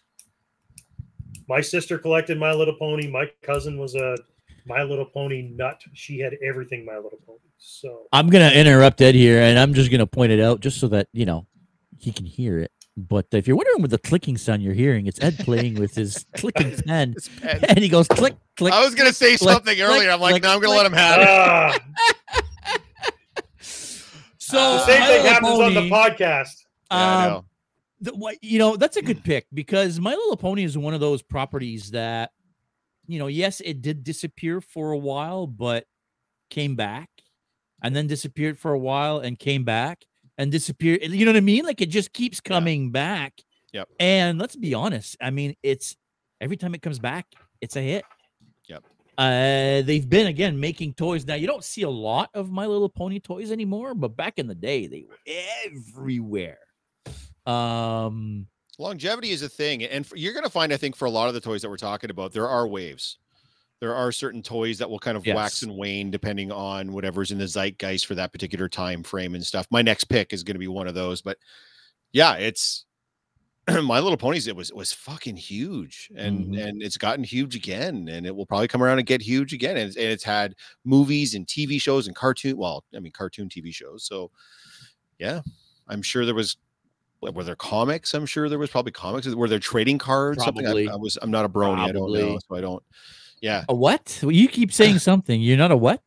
My 1.49 1.61
sister 1.61 1.99
collected 1.99 2.39
My 2.39 2.53
Little 2.53 2.75
Pony. 2.75 3.09
My 3.09 3.31
cousin 3.43 3.79
was 3.79 3.95
a 3.95 4.17
My 4.67 4.83
Little 4.83 5.05
Pony 5.05 5.43
nut. 5.55 5.81
She 5.95 6.19
had 6.19 6.35
everything 6.43 6.85
My 6.85 6.97
Little 6.97 7.21
Pony. 7.27 7.39
So 7.59 8.07
I'm 8.12 8.29
gonna 8.29 8.51
interrupt 8.51 9.01
Ed 9.01 9.15
here, 9.15 9.41
and 9.41 9.59
I'm 9.59 9.73
just 9.75 9.91
gonna 9.91 10.07
point 10.07 10.33
it 10.33 10.41
out 10.41 10.61
just 10.61 10.79
so 10.81 10.89
that 10.89 11.09
you 11.12 11.25
know 11.25 11.47
he 11.99 12.12
can 12.12 12.27
hear 12.27 12.59
it. 12.59 12.71
But 12.99 13.27
if 13.33 13.47
you're 13.47 13.57
wondering 13.57 13.83
what 13.83 13.91
the 13.91 13.99
clicking 13.99 14.37
sound 14.39 14.62
you're 14.62 14.73
hearing, 14.75 15.07
it's 15.07 15.23
Ed 15.23 15.39
playing 15.41 15.75
with 15.75 15.95
his 15.95 16.25
clicking 16.37 16.75
pen, 16.87 17.12
It's 17.17 17.29
pen. 17.29 17.62
and 17.69 17.79
he 17.79 17.89
goes 17.89 18.09
click 18.09 18.35
click. 18.57 18.73
I 18.73 18.85
was 18.85 18.95
gonna 18.95 19.12
say 19.12 19.37
click, 19.37 19.51
something 19.53 19.81
earlier. 19.81 20.11
I'm 20.11 20.21
like, 20.21 20.33
click, 20.33 20.43
no, 20.43 20.51
I'm 20.55 20.61
gonna 20.61 20.75
click. 20.75 20.77
let 20.79 20.87
him 20.87 20.93
have 20.95 21.21
it. 21.21 21.29
Ah. 21.29 22.41
So 24.46 24.56
the 24.56 24.87
same 24.87 25.00
My 25.00 25.06
thing 25.06 25.22
Little 25.22 25.32
happens 25.32 25.59
on 25.61 25.74
the 25.74 25.80
Pony, 25.80 25.90
podcast. 25.90 26.64
Yeah, 26.92 26.96
I 26.96 27.24
um, 27.26 27.30
know. 27.32 27.44
the, 28.00 28.37
you 28.42 28.59
know 28.61 28.76
that's 28.76 28.96
a 28.96 29.02
good 29.02 29.24
pick 29.24 29.46
because 29.52 29.98
My 29.98 30.11
Little 30.14 30.37
Pony 30.37 30.62
is 30.62 30.78
one 30.78 30.94
of 30.94 31.00
those 31.00 31.20
properties 31.20 31.90
that 31.90 32.30
you 33.09 33.18
know 33.18 33.26
yes 33.26 33.61
it 33.61 33.82
did 33.82 34.04
disappear 34.04 34.61
for 34.61 34.92
a 34.92 34.98
while 34.98 35.48
but 35.48 35.85
came 36.48 36.76
back 36.76 37.09
and 37.82 37.94
then 37.94 38.06
disappeared 38.06 38.56
for 38.56 38.72
a 38.72 38.78
while 38.78 39.18
and 39.18 39.37
came 39.38 39.64
back 39.64 40.04
and 40.38 40.52
disappeared 40.52 41.02
you 41.02 41.24
know 41.24 41.32
what 41.32 41.37
I 41.37 41.40
mean 41.40 41.64
like 41.64 41.80
it 41.80 41.90
just 41.90 42.12
keeps 42.12 42.40
coming 42.40 42.90
back 42.92 43.32
Yep. 43.72 43.88
and 43.98 44.38
let's 44.38 44.54
be 44.56 44.74
honest 44.74 45.16
I 45.20 45.30
mean 45.30 45.56
it's 45.64 45.96
every 46.40 46.56
time 46.56 46.74
it 46.74 46.82
comes 46.82 46.98
back 47.00 47.26
it's 47.61 47.74
a 47.74 47.80
hit 47.80 48.04
Yep. 48.04 48.04
Uh 49.18 49.83
they've 49.83 50.09
been 50.09 50.26
again 50.26 50.59
making 50.59 50.94
toys. 50.94 51.26
Now 51.26 51.35
you 51.35 51.46
don't 51.46 51.64
see 51.64 51.83
a 51.83 51.90
lot 51.90 52.31
of 52.35 52.50
My 52.50 52.66
Little 52.66 52.88
Pony 52.88 53.20
toys 53.20 53.50
anymore 53.50 53.94
but 53.94 54.16
back 54.16 54.38
in 54.38 54.46
the 54.46 54.55
day 54.55 54.87
they 54.87 55.07
were 55.09 55.18
everywhere. 55.64 56.59
Um 57.46 58.46
longevity 58.79 59.31
is 59.31 59.42
a 59.42 59.48
thing 59.48 59.85
and 59.85 60.07
for, 60.07 60.16
you're 60.16 60.35
going 60.35 60.44
to 60.44 60.50
find 60.50 60.70
i 60.70 60.76
think 60.76 60.94
for 60.94 61.07
a 61.07 61.11
lot 61.11 61.29
of 61.29 61.35
the 61.35 61.40
toys 61.40 61.62
that 61.62 61.70
we're 61.70 61.79
talking 61.79 62.11
about 62.11 62.33
there 62.33 62.48
are 62.48 62.66
waves. 62.66 63.18
There 63.81 63.94
are 63.94 64.11
certain 64.11 64.42
toys 64.42 64.79
that 64.79 64.88
will 64.88 64.98
kind 64.98 65.18
of 65.18 65.26
wax 65.26 65.62
and 65.62 65.76
wane 65.76 66.11
depending 66.11 66.50
on 66.50 66.92
whatever's 66.92 67.31
in 67.31 67.38
the 67.38 67.44
zeitgeist 67.46 68.07
for 68.07 68.14
that 68.14 68.33
particular 68.33 68.70
time 68.70 69.02
frame 69.02 69.35
and 69.35 69.44
stuff. 69.44 69.66
My 69.70 69.83
next 69.83 70.05
pick 70.05 70.33
is 70.33 70.42
going 70.42 70.55
to 70.55 70.61
be 70.61 70.68
one 70.68 70.88
of 70.88 70.94
those 70.94 71.20
but 71.20 71.37
yeah 72.12 72.35
it's 72.35 72.86
my 73.83 73.98
little 74.00 74.16
ponies 74.16 74.46
it 74.46 74.55
was 74.55 74.70
it 74.70 74.76
was 74.76 74.92
fucking 74.92 75.37
huge 75.37 76.11
and 76.16 76.46
Mhm. 76.55 76.68
and 76.68 76.83
it's 76.83 76.96
gotten 76.96 77.24
huge 77.24 77.57
again 77.57 78.09
and 78.09 78.24
it 78.26 78.35
will 78.35 78.46
probably 78.46 78.68
come 78.68 78.83
around 78.83 78.98
and 78.98 79.07
get 79.07 79.20
huge 79.20 79.52
again 79.52 79.76
and 79.76 79.88
it's, 79.88 79.96
and 79.96 80.07
it's 80.07 80.22
had 80.24 80.55
movies 80.85 81.35
and 81.35 81.46
tv 81.48 81.81
shows 81.81 82.07
and 82.07 82.14
cartoon 82.14 82.57
well 82.57 82.85
i 82.94 83.00
mean 83.00 83.12
cartoon 83.12 83.48
tv 83.48 83.74
shows 83.74 84.05
so 84.05 84.31
yeah 85.18 85.40
i'm 85.88 86.00
sure 86.02 86.24
there 86.24 86.35
was 86.35 86.57
were 87.22 87.42
there 87.42 87.57
comics? 87.57 88.14
I'm 88.14 88.26
sure 88.26 88.48
there 88.48 88.59
was 88.59 88.70
probably 88.70 88.92
comics. 88.92 89.26
Were 89.26 89.48
there 89.48 89.59
trading 89.59 89.98
cards? 89.98 90.44
Something 90.44 90.64
I, 90.64 90.68
Probably. 90.68 90.88
I 90.90 90.94
was. 90.96 91.18
I'm 91.22 91.31
not 91.31 91.44
a 91.44 91.48
brony. 91.48 91.79
I 91.79 91.90
don't 91.90 92.12
know, 92.12 92.38
so 92.46 92.55
I 92.55 92.61
don't. 92.61 92.83
Yeah, 93.40 93.64
A 93.68 93.74
what? 93.74 94.20
Well, 94.22 94.31
you 94.31 94.46
keep 94.46 94.70
saying 94.72 94.98
something. 95.11 95.40
You're 95.40 95.57
not 95.57 95.72
a 95.72 95.76
what? 95.76 96.02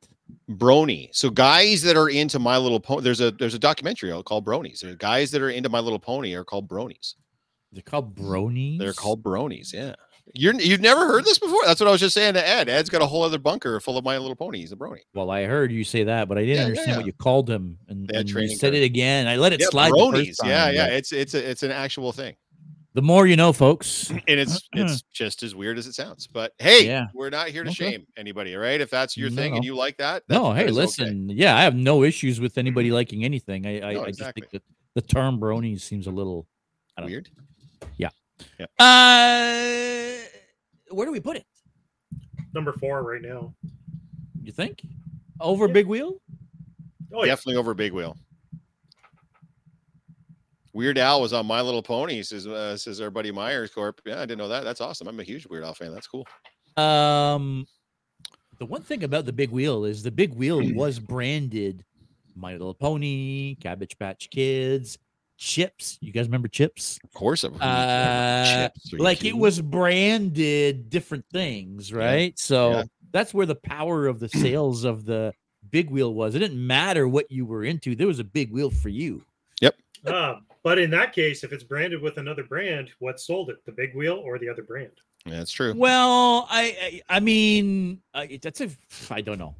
brony. 0.52 1.10
So 1.12 1.30
guys 1.30 1.82
that 1.82 1.98
are 1.98 2.10
into 2.10 2.39
My 2.39 2.58
Little 2.58 2.80
Pony, 2.80 3.02
there's 3.02 3.19
a 3.22 3.32
there's 3.32 3.56
a 3.56 3.60
documentary 3.60 4.12
called 4.24 4.45
Bronies. 4.45 4.80
There 4.82 4.95
guys 4.95 5.32
that 5.32 5.41
are 5.41 5.50
into 5.50 5.67
My 5.67 5.80
Little 5.80 6.00
Pony 6.00 6.36
are 6.36 6.45
called 6.45 6.69
bronies. 6.69 7.15
They're 7.72 7.84
called 7.84 8.16
bronies. 8.16 8.80
They're 8.80 8.94
called 8.94 9.24
bronies. 9.24 9.72
Yeah, 9.74 9.96
you're 10.34 10.54
you've 10.56 10.82
never 10.82 11.06
heard 11.08 11.26
this 11.26 11.38
before. 11.40 11.62
That's 11.66 11.80
what 11.80 11.88
I 11.88 11.92
was 11.92 12.02
just 12.02 12.14
saying 12.14 12.34
to 12.36 12.48
Ed. 12.48 12.68
Ed's 12.70 12.90
got 12.90 13.02
a 13.02 13.06
whole 13.06 13.24
other 13.24 13.38
bunker 13.38 13.80
full 13.80 13.98
of 13.98 14.04
My 14.04 14.18
Little 14.18 14.36
Pony. 14.36 14.60
He's 14.60 14.72
a 14.72 14.76
brony. 14.76 15.00
Well, 15.14 15.30
I 15.30 15.46
heard 15.46 15.72
you 15.72 15.84
say 15.84 16.04
that, 16.04 16.28
but 16.28 16.38
I 16.38 16.42
didn't 16.42 16.50
Yeah, 16.56 16.62
yeah, 16.62 16.66
understand 16.68 16.90
yeah. 16.92 16.98
what 16.98 17.06
you 17.06 17.14
called 17.14 17.50
him, 17.50 17.78
and, 17.88 18.12
and 18.12 18.30
you 18.30 18.48
said 18.56 18.74
it 18.74 18.84
again. 18.84 19.28
I 19.28 19.36
let 19.36 19.54
it 19.54 19.60
Yeah, 19.60 19.68
slide. 19.70 19.92
bronies. 19.92 20.36
yeah, 20.44 20.66
time, 20.66 20.76
yeah. 20.76 20.86
but 20.88 20.94
It's 20.94 21.12
it's 21.14 21.34
a, 21.36 21.50
it's 21.50 21.64
an 21.64 21.72
actual 21.72 22.12
thing, 22.12 22.36
The 22.96 23.02
more 23.04 23.28
you 23.28 23.36
know, 23.36 23.54
folks. 23.54 24.10
and 24.28 24.40
it's 24.40 24.68
it's 24.74 25.04
just 25.14 25.44
as 25.44 25.54
weird 25.56 25.78
as 25.78 25.86
it 25.88 25.94
sounds. 25.94 26.26
But 26.28 26.54
hey, 26.60 26.86
Yeah. 26.88 27.08
we're 27.14 27.30
not 27.30 27.50
here 27.50 27.64
to 27.64 27.70
Okay. 27.70 27.92
shame 27.92 28.08
anybody. 28.18 28.56
right? 28.56 28.82
if 28.82 28.90
that's 28.90 29.16
your 29.16 29.30
thing 29.30 29.56
and 29.56 29.64
you 29.64 29.76
like 29.76 29.98
that, 29.98 30.24
No, 30.28 30.54
hey, 30.54 30.66
is 30.66 30.72
okay. 30.72 30.82
listen. 30.82 31.30
Yeah, 31.30 31.56
I 31.56 31.62
have 31.62 31.76
no 31.76 32.04
issues 32.04 32.40
with 32.40 32.58
anybody 32.58 32.88
mm-hmm. 32.90 32.96
liking 32.96 33.24
anything. 33.26 33.66
I, 33.68 33.82
I, 33.82 33.94
No, 33.94 34.06
I 34.06 34.12
just 34.12 34.34
think 34.34 34.50
that 34.52 34.64
the 34.96 35.02
term 35.02 35.40
bronies 35.40 35.82
seems 35.82 36.08
a 36.08 36.12
little 36.12 36.48
don't 36.98 37.10
know. 37.10 37.22
Weird. 38.58 38.69
Uh, 38.80 40.25
where 40.91 41.06
do 41.06 41.12
we 41.12 41.19
put 41.19 41.38
it? 41.38 41.45
Number 42.54 42.73
four 42.73 43.04
right 43.04 43.21
now. 43.21 43.54
You 44.41 44.52
think 44.52 44.82
over 45.39 45.67
Yeah. 45.67 45.73
Big 45.73 45.88
Wheel? 45.88 46.21
Oh, 47.13 47.23
yeah. 47.23 47.32
Definitely 47.32 47.58
over 47.58 47.73
Big 47.73 47.93
Wheel. 47.93 48.15
Weird 50.73 50.97
Al 50.97 51.21
was 51.21 51.34
on 51.34 51.45
My 51.45 51.62
Little 51.62 51.82
Pony, 51.84 52.21
says 52.21 52.47
uh, 52.47 52.78
says 52.78 53.02
our 53.02 53.10
buddy 53.10 53.32
Myers 53.32 53.71
Corp. 53.71 54.02
Yeah, 54.06 54.17
I 54.17 54.21
didn't 54.21 54.38
know 54.38 54.47
that. 54.47 54.63
That's 54.63 54.82
awesome. 54.82 55.08
I'm 55.08 55.19
a 55.19 55.23
huge 55.23 55.45
Weird 55.47 55.63
Al 55.63 55.73
fan. 55.73 55.93
That's 55.93 56.08
cool. 56.08 56.25
Um, 56.78 57.65
the 58.60 58.65
one 58.65 58.82
thing 58.84 59.04
about 59.04 59.25
the 59.25 59.34
big 59.34 59.49
wheel 59.49 59.86
is 59.86 60.04
the 60.04 60.12
big 60.12 60.34
wheel 60.34 60.62
was 60.75 60.99
branded 60.99 61.84
My 62.36 62.54
Little 62.54 62.73
Pony, 62.75 63.56
Cabbage 63.56 63.97
Patch 63.97 64.30
Kids, 64.30 64.97
Chips. 65.39 65.97
You 66.02 66.12
guys 66.12 66.25
remember 66.28 66.49
Chips? 66.49 66.99
Of 67.04 67.13
course, 67.13 67.43
I'm 67.45 67.54
Uh, 67.62 68.43
Chips, 68.43 68.93
are 68.93 68.97
you 68.97 69.04
like 69.04 69.23
it 69.23 69.38
was 69.38 69.62
branded 69.62 70.89
different 70.89 71.25
things, 71.32 71.93
right? 71.93 72.38
So 72.38 72.71
Yeah. 72.71 72.84
that's 73.12 73.34
where 73.34 73.45
the 73.45 73.56
power 73.56 74.06
of 74.08 74.19
the 74.19 74.28
sales 74.30 74.84
of 74.84 75.06
the 75.06 75.34
big 75.71 75.89
wheel 75.89 76.13
was. 76.13 76.36
It 76.36 76.39
didn't 76.39 76.65
matter 76.65 77.08
what 77.08 77.32
you 77.32 77.45
were 77.45 77.63
into. 77.63 77.95
There 77.95 78.08
was 78.08 78.19
a 78.19 78.23
big 78.23 78.52
wheel 78.52 78.69
for 78.69 78.89
you. 78.89 79.23
Ah, 80.08 80.39
but 80.63 80.80
in 80.80 80.89
that 80.91 81.12
case, 81.13 81.43
if 81.43 81.52
it's 81.52 81.63
branded 81.65 82.02
with 82.02 82.17
another 82.17 82.43
brand, 82.43 82.89
what 82.99 83.19
sold 83.19 83.49
it? 83.49 83.58
The 83.65 83.71
big 83.73 83.93
wheel 83.93 84.13
or 84.15 84.39
the 84.39 84.47
other 84.47 84.63
brand? 84.63 84.93
That's 85.25 85.52
true. 85.52 85.73
Well, 85.75 86.47
I 86.49 87.02
I, 87.10 87.17
I 87.17 87.19
mean, 87.19 87.99
I, 88.13 88.39
that's 88.41 88.62
a 88.62 88.69
I 89.10 89.19
don't 89.19 89.38
know. 89.39 89.56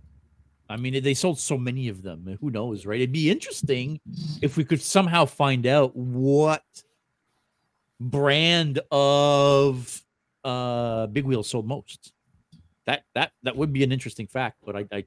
I 0.70 0.78
mean, 0.78 1.02
they 1.04 1.16
sold 1.16 1.40
so 1.40 1.58
many 1.58 1.88
of 1.88 2.04
them. 2.04 2.38
Who 2.40 2.52
knows, 2.52 2.86
right? 2.86 3.00
It'd 3.00 3.12
be 3.12 3.32
interesting 3.32 4.00
if 4.42 4.56
we 4.56 4.64
could 4.64 4.82
somehow 4.82 5.26
find 5.26 5.66
out 5.66 5.96
what 5.96 6.64
brand 8.00 8.80
of 8.92 10.02
uh 10.46 11.08
big 11.08 11.26
wheel 11.26 11.44
sold 11.44 11.68
most. 11.68 12.14
That 12.86 13.04
that 13.16 13.32
that 13.44 13.56
would 13.56 13.74
be 13.74 13.84
an 13.84 13.92
interesting 13.92 14.28
fact. 14.28 14.58
But 14.64 14.76
I, 14.76 14.86
I 14.92 15.06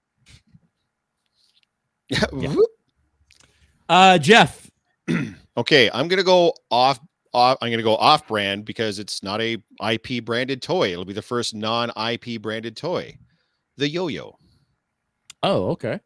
Yeah. 2.09 2.55
Uh 3.89 4.19
Jeff, 4.19 4.71
Okay, 5.57 5.91
I'm 5.93 6.09
gonna 6.09 6.23
go 6.23 6.55
off. 6.71 7.01
Off, 7.35 7.57
I'm 7.63 7.71
gonna 7.71 7.83
go 7.83 7.97
off 7.97 8.29
brand 8.29 8.67
because 8.67 8.99
it's 8.99 9.23
not 9.23 9.41
a 9.41 9.57
IP 9.83 10.23
branded 10.23 10.61
toy. 10.61 10.93
It'll 10.93 11.07
be 11.07 11.15
the 11.15 11.23
first 11.23 11.55
non 11.55 11.91
IP 11.97 12.43
branded 12.43 12.77
toy, 12.77 13.17
the 13.79 13.89
yo-yo. 13.89 14.37
Oh 15.43 15.71
okay, 15.71 16.01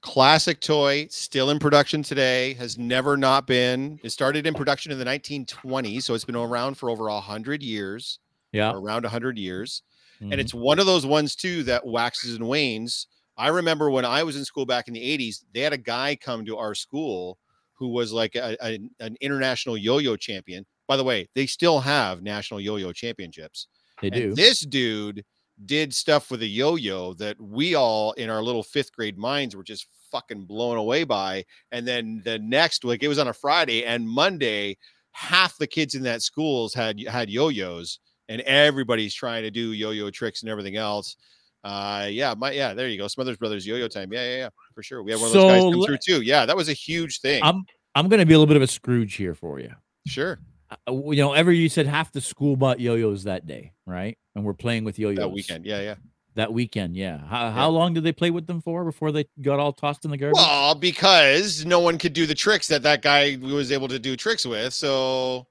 Classic 0.00 0.60
toy, 0.60 1.06
still 1.10 1.48
in 1.48 1.58
production 1.58 2.02
today. 2.02 2.52
Has 2.54 2.76
never 2.76 3.16
not 3.16 3.46
been. 3.46 3.98
It 4.02 4.10
started 4.10 4.46
in 4.46 4.52
production 4.52 4.92
in 4.92 4.98
the 4.98 5.04
1920s, 5.06 6.02
so 6.02 6.12
it's 6.12 6.26
been 6.26 6.36
around 6.36 6.74
for 6.76 6.90
over 6.90 7.08
a 7.08 7.18
hundred 7.20 7.62
years, 7.62 8.18
yeah, 8.52 8.72
around 8.74 9.06
a 9.06 9.08
hundred 9.08 9.38
years. 9.38 9.82
mhm. 10.20 10.30
and 10.30 10.40
it's 10.40 10.52
one 10.52 10.78
of 10.78 10.84
those 10.84 11.06
ones 11.06 11.34
too 11.34 11.62
that 11.64 11.86
waxes 11.86 12.34
and 12.34 12.46
wanes. 12.46 13.06
I 13.38 13.48
remember 13.48 13.90
when 13.90 14.04
I 14.04 14.22
was 14.24 14.36
in 14.36 14.44
school 14.44 14.66
back 14.66 14.88
in 14.88 14.94
the 14.94 15.00
80s, 15.00 15.42
they 15.54 15.60
had 15.60 15.72
a 15.72 15.78
guy 15.78 16.16
come 16.16 16.44
to 16.44 16.56
our 16.58 16.74
school 16.74 17.38
who 17.72 17.88
was 17.88 18.12
like 18.12 18.34
a, 18.36 18.56
a- 18.60 18.78
an 19.00 19.16
international 19.22 19.76
yo-yo 19.76 20.14
champion. 20.16 20.64
By 20.86 20.96
the 20.98 21.02
way, 21.02 21.28
they 21.34 21.46
still 21.46 21.80
have 21.80 22.22
national 22.22 22.60
yo-yo 22.60 22.92
championships. 22.92 23.66
they 24.02 24.08
And 24.08 24.14
do. 24.14 24.34
this 24.36 24.60
dude 24.60 25.24
did 25.66 25.94
stuff 25.94 26.30
with 26.30 26.42
a 26.42 26.46
yo-yo 26.46 27.14
that 27.14 27.40
we 27.40 27.74
all 27.74 28.12
in 28.12 28.28
our 28.28 28.42
little 28.42 28.62
fifth 28.62 28.92
grade 28.92 29.16
minds 29.16 29.54
were 29.54 29.62
just 29.62 29.86
fucking 30.10 30.44
blown 30.44 30.76
away 30.76 31.04
by. 31.04 31.44
And 31.72 31.86
then 31.86 32.22
the 32.24 32.38
next 32.38 32.84
week, 32.84 33.02
it 33.02 33.08
was 33.08 33.18
on 33.18 33.28
a 33.28 33.32
Friday 33.32 33.84
and 33.84 34.08
Monday, 34.08 34.76
half 35.12 35.56
the 35.58 35.66
kids 35.66 35.94
in 35.94 36.02
that 36.02 36.22
schools 36.22 36.74
had 36.74 37.00
had 37.08 37.30
yo-yos, 37.30 37.98
and 38.28 38.40
everybody's 38.42 39.14
trying 39.14 39.42
to 39.42 39.50
do 39.50 39.72
yo-yo 39.72 40.10
tricks 40.10 40.42
and 40.42 40.50
everything 40.50 40.76
else. 40.76 41.16
Uh, 41.62 42.08
yeah, 42.10 42.34
my 42.36 42.50
yeah, 42.52 42.74
there 42.74 42.88
you 42.88 42.98
go, 42.98 43.08
Smothers 43.08 43.36
Brothers 43.38 43.66
yo-yo 43.66 43.88
time. 43.88 44.12
Yeah, 44.12 44.22
yeah, 44.22 44.36
yeah, 44.36 44.48
for 44.74 44.82
sure. 44.82 45.02
We 45.02 45.12
had 45.12 45.20
one 45.20 45.28
of 45.28 45.34
those 45.34 45.50
guys 45.50 45.62
come 45.62 45.84
through 45.84 45.98
too. 46.04 46.22
Yeah, 46.22 46.44
that 46.46 46.56
was 46.56 46.68
a 46.68 46.74
huge 46.74 47.20
thing. 47.20 47.42
I'm 47.42 47.64
I'm 47.94 48.08
gonna 48.08 48.26
be 48.26 48.34
a 48.34 48.38
little 48.38 48.48
bit 48.48 48.56
of 48.56 48.62
a 48.62 48.66
Scrooge 48.66 49.14
here 49.14 49.34
for 49.34 49.58
you. 49.60 49.70
sure, 50.06 50.40
you 50.88 51.16
know, 51.16 51.32
ever 51.32 51.52
you 51.52 51.68
said 51.68 51.86
half 51.86 52.12
the 52.12 52.20
school 52.20 52.56
bought 52.56 52.80
yo-yos 52.80 53.24
that 53.24 53.46
day, 53.46 53.72
right? 53.86 54.18
And 54.34 54.44
we're 54.44 54.54
playing 54.54 54.84
with 54.84 54.98
yo-yos 54.98 55.18
that 55.18 55.30
weekend. 55.30 55.64
Yeah, 55.64 55.80
yeah. 55.80 55.94
That 56.36 56.52
weekend, 56.52 56.96
yeah. 56.96 57.18
How, 57.18 57.50
how 57.50 57.68
long 57.68 57.94
did 57.94 58.02
they 58.02 58.10
play 58.10 58.30
with 58.30 58.48
them 58.48 58.60
for 58.60 58.84
before 58.84 59.12
they 59.12 59.26
got 59.40 59.60
all 59.60 59.72
tossed 59.72 60.04
in 60.04 60.10
the 60.10 60.16
garbage? 60.16 60.34
Well, 60.36 60.74
because 60.74 61.64
no 61.64 61.78
one 61.78 61.96
could 61.96 62.12
do 62.12 62.26
the 62.26 62.34
tricks 62.34 62.66
that 62.68 62.82
that 62.82 63.02
guy 63.02 63.38
was 63.40 63.70
able 63.70 63.86
to 63.86 64.00
do 64.00 64.16
tricks 64.16 64.44
with. 64.44 64.74
So 64.74 65.46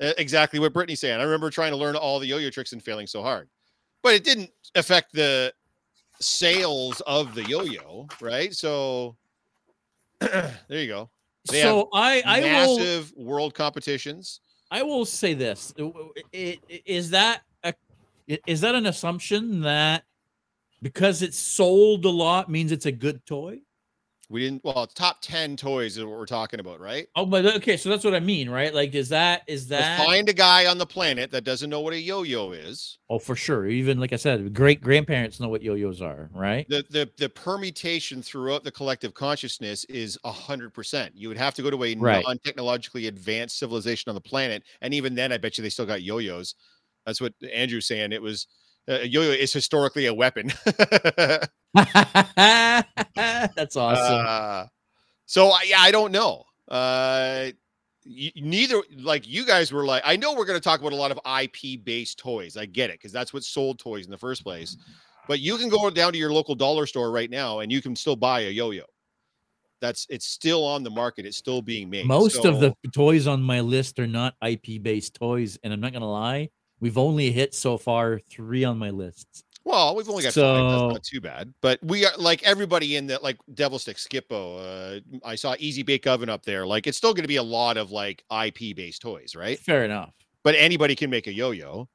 uh, 0.00 0.12
exactly 0.16 0.60
what 0.60 0.72
Brittany's 0.72 1.00
saying. 1.00 1.20
I 1.20 1.24
remember 1.24 1.50
trying 1.50 1.72
to 1.72 1.76
learn 1.76 1.96
all 1.96 2.20
the 2.20 2.26
yo-yo 2.26 2.50
tricks 2.50 2.72
and 2.72 2.82
failing 2.82 3.08
so 3.08 3.20
hard, 3.20 3.48
but 4.02 4.14
it 4.14 4.22
didn't 4.22 4.50
affect 4.76 5.12
the 5.12 5.52
sales 6.20 7.00
of 7.02 7.34
the 7.34 7.42
yo-yo, 7.44 8.06
right? 8.20 8.54
So 8.54 9.16
there 10.20 10.52
you 10.68 10.86
go. 10.86 11.10
they 11.50 11.62
so 11.62 11.88
I 11.92 12.22
I 12.24 12.40
will 12.40 12.78
Massive 12.78 13.12
world 13.16 13.54
competitions. 13.54 14.40
I 14.70 14.82
will 14.82 15.04
say 15.04 15.34
this: 15.34 15.72
is 16.32 17.10
that 17.10 17.42
a, 17.64 17.74
is 18.46 18.60
that 18.60 18.74
an 18.74 18.86
assumption 18.86 19.62
that 19.62 20.04
because 20.82 21.22
it's 21.22 21.38
sold 21.38 22.04
a 22.04 22.10
lot 22.10 22.50
means 22.50 22.72
it's 22.72 22.86
a 22.86 22.92
good 22.92 23.24
toy? 23.26 23.60
We 24.30 24.40
didn't. 24.40 24.62
Well, 24.62 24.82
it's 24.84 24.92
top 24.92 25.22
ten 25.22 25.56
toys 25.56 25.96
is 25.96 26.04
what 26.04 26.18
we're 26.18 26.26
talking 26.26 26.60
about, 26.60 26.80
right? 26.80 27.08
Oh, 27.16 27.24
but 27.24 27.46
okay, 27.46 27.78
so 27.78 27.88
that's 27.88 28.04
what 28.04 28.14
I 28.14 28.20
mean, 28.20 28.50
right? 28.50 28.74
Like, 28.74 28.94
is 28.94 29.08
that 29.08 29.42
is 29.46 29.68
that? 29.68 29.98
find 29.98 30.28
a 30.28 30.34
guy 30.34 30.66
on 30.66 30.76
the 30.76 30.84
planet 30.84 31.30
that 31.30 31.44
doesn't 31.44 31.70
know 31.70 31.80
what 31.80 31.94
a 31.94 31.98
yo-yo 32.00 32.52
is. 32.52 32.98
Oh, 33.08 33.18
for 33.18 33.34
sure. 33.34 33.66
Even 33.66 33.98
like 33.98 34.12
I 34.12 34.16
said, 34.16 34.52
great 34.52 34.82
grandparents 34.82 35.40
know 35.40 35.48
what 35.48 35.62
yo-yos 35.62 36.02
are, 36.02 36.28
right? 36.34 36.66
the 36.68 36.84
the 36.90 37.10
the 37.16 37.30
permutation 37.30 38.20
throughout 38.22 38.64
the 38.64 38.70
collective 38.70 39.14
consciousness 39.14 39.84
is 39.84 40.18
a 40.24 40.32
hundred 40.32 40.74
percent. 40.74 41.16
You 41.16 41.28
would 41.28 41.38
have 41.38 41.54
to 41.54 41.62
go 41.62 41.70
to 41.70 41.84
a 41.84 41.94
Right. 41.94 42.22
non-technologically 42.26 43.06
advanced 43.06 43.58
civilization 43.58 44.10
on 44.10 44.14
the 44.14 44.20
planet, 44.20 44.62
and 44.82 44.92
even 44.92 45.14
then, 45.14 45.32
I 45.32 45.38
bet 45.38 45.56
you 45.56 45.62
they 45.62 45.70
still 45.70 45.86
got 45.86 46.02
yo-yos. 46.02 46.54
That's 47.06 47.20
what 47.22 47.32
Andrew's 47.54 47.86
saying. 47.86 48.12
It 48.12 48.20
was 48.20 48.46
uh, 48.88 49.00
yo-yo 49.00 49.30
is 49.30 49.52
historically 49.52 50.06
a 50.06 50.14
weapon. 50.14 50.52
that's 51.74 53.76
awesome. 53.76 54.24
Uh, 54.26 54.66
so 55.26 55.48
I, 55.48 55.64
yeah, 55.66 55.80
I 55.80 55.90
don't 55.90 56.12
know. 56.12 56.44
Uh, 56.68 57.50
neither 58.36 58.82
like 58.96 59.28
you 59.28 59.44
guys 59.44 59.72
were 59.72 59.84
like, 59.84 60.02
I 60.04 60.16
know 60.16 60.34
we're 60.34 60.46
going 60.46 60.58
to 60.58 60.64
talk 60.64 60.80
about 60.80 60.92
a 60.92 60.96
lot 60.96 61.10
of 61.10 61.18
IP 61.42 61.84
based 61.84 62.18
toys. 62.18 62.56
I 62.56 62.66
get 62.66 62.90
it 62.90 62.94
because 62.94 63.12
that's 63.12 63.32
what 63.32 63.44
sold 63.44 63.78
toys 63.78 64.06
in 64.06 64.10
the 64.10 64.18
first 64.18 64.42
place. 64.42 64.76
But 65.26 65.40
you 65.40 65.58
can 65.58 65.68
go 65.68 65.90
down 65.90 66.12
to 66.12 66.18
your 66.18 66.32
local 66.32 66.54
dollar 66.54 66.86
store 66.86 67.10
right 67.10 67.30
now 67.30 67.60
and 67.60 67.70
you 67.70 67.82
can 67.82 67.94
still 67.94 68.16
buy 68.16 68.40
a 68.40 68.50
yo-yo. 68.50 68.84
That's 69.80 70.06
it's 70.08 70.26
still 70.26 70.64
on 70.64 70.82
the 70.82 70.90
market. 70.90 71.26
It's 71.26 71.36
still 71.36 71.62
being 71.62 71.90
made. 71.90 72.06
Most 72.06 72.44
of 72.44 72.58
the 72.58 72.74
toys 72.92 73.26
on 73.26 73.42
my 73.42 73.60
list 73.60 73.98
are 74.00 74.06
not 74.06 74.34
IP 74.44 74.82
based 74.82 75.14
toys, 75.14 75.56
and 75.62 75.72
I'm 75.72 75.80
not 75.80 75.92
gonna 75.92 76.10
lie, 76.10 76.50
we've 76.80 76.98
only 76.98 77.30
hit 77.32 77.54
so 77.54 77.76
far 77.78 78.20
three 78.30 78.64
on 78.64 78.78
my 78.78 78.90
list. 78.90 79.44
well, 79.64 79.94
we've 79.94 80.08
only 80.08 80.22
got 80.22 80.32
five. 80.32 80.70
That's 80.70 80.92
not 80.94 81.02
too 81.02 81.20
bad. 81.20 81.52
But 81.60 81.78
we 81.82 82.06
are 82.06 82.12
like 82.16 82.42
everybody 82.42 82.96
in 82.96 83.06
that, 83.08 83.22
like 83.22 83.36
Devil 83.54 83.78
Stick, 83.78 83.96
Skippo. 83.98 84.96
Uh, 84.96 85.00
I 85.24 85.34
saw 85.34 85.54
Easy 85.58 85.82
Bake 85.82 86.06
Oven 86.06 86.28
up 86.28 86.44
there. 86.44 86.66
Like 86.66 86.86
it's 86.86 86.96
still 86.98 87.12
going 87.12 87.24
to 87.24 87.28
be 87.28 87.36
a 87.36 87.42
lot 87.42 87.76
of 87.76 87.90
like 87.90 88.24
IP 88.30 88.74
based 88.76 89.02
toys, 89.02 89.34
right? 89.36 89.58
Fair 89.58 89.84
enough. 89.84 90.12
but 90.44 90.54
anybody 90.54 90.94
can 90.94 91.10
make 91.10 91.26
a 91.26 91.32
yo-yo 91.32 91.88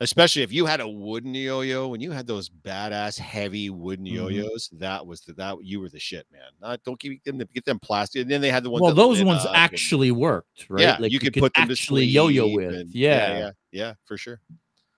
especially 0.00 0.42
if 0.42 0.52
you 0.52 0.66
had 0.66 0.80
a 0.80 0.88
wooden 0.88 1.34
yo-yo 1.34 1.86
when 1.88 2.00
you 2.00 2.10
had 2.10 2.26
those 2.26 2.48
badass 2.50 3.18
heavy 3.18 3.70
wooden 3.70 4.04
Mhm. 4.06 4.12
yo-yos 4.12 4.68
that 4.72 5.06
was 5.06 5.20
the 5.20 5.32
that 5.34 5.56
you 5.62 5.80
were 5.80 5.88
the 5.88 6.00
shit 6.00 6.26
man 6.32 6.42
not 6.60 6.82
don't 6.84 6.98
keep 6.98 7.22
them 7.24 7.38
get 7.54 7.64
them 7.64 7.78
plastic 7.78 8.22
and 8.22 8.30
then 8.30 8.40
they 8.40 8.50
had 8.50 8.64
the 8.64 8.70
ones 8.70 8.82
Well, 8.82 8.94
those 8.94 9.22
ones 9.22 9.42
up 9.42 9.48
and- 9.48 9.56
actually 9.56 10.10
worked, 10.10 10.66
right? 10.68 10.82
yeah 10.82 10.96
like 10.98 11.12
you 11.12 11.20
could 11.20 11.32
put 11.34 11.54
them 11.54 11.66
to 11.68 11.72
actually 11.72 12.04
yo-yo 12.06 12.48
with. 12.48 12.74
and- 12.74 12.90
yeah. 12.94 13.38
yeah 13.38 13.50
yeah 13.72 13.94
for 14.04 14.16
sure 14.18 14.40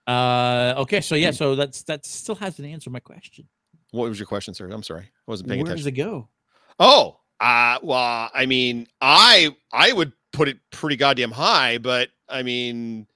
Uh, 0.07 0.75
okay, 0.79 1.01
so 1.01 1.17
yeah, 1.17 1.33
so 1.33 1.57
that's 1.57 1.83
that 1.83 2.07
still 2.07 2.37
hasn't 2.37 2.67
answered 2.69 2.93
my 2.93 3.01
question. 3.01 3.49
what 3.91 4.09
was 4.09 4.19
your 4.19 4.27
question 4.27 4.55
sir 4.55 4.69
i'm 4.71 4.83
sorry 4.83 5.03
i 5.03 5.09
wasn't 5.27 5.49
paying 5.49 5.61
Where 5.63 5.73
attention 5.73 5.85
does 5.85 5.87
it 5.87 5.93
go? 5.93 6.29
oh 6.79 7.19
uh 7.41 7.79
well 7.83 8.31
i 8.33 8.47
mean 8.47 8.87
i 9.01 9.55
i 9.73 9.93
would 9.93 10.13
put 10.33 10.49
it 10.49 10.59
pretty 10.71 10.97
goddamn 10.97 11.33
high 11.33 11.77
but 11.79 12.09
i 12.29 12.43
mean 12.43 13.07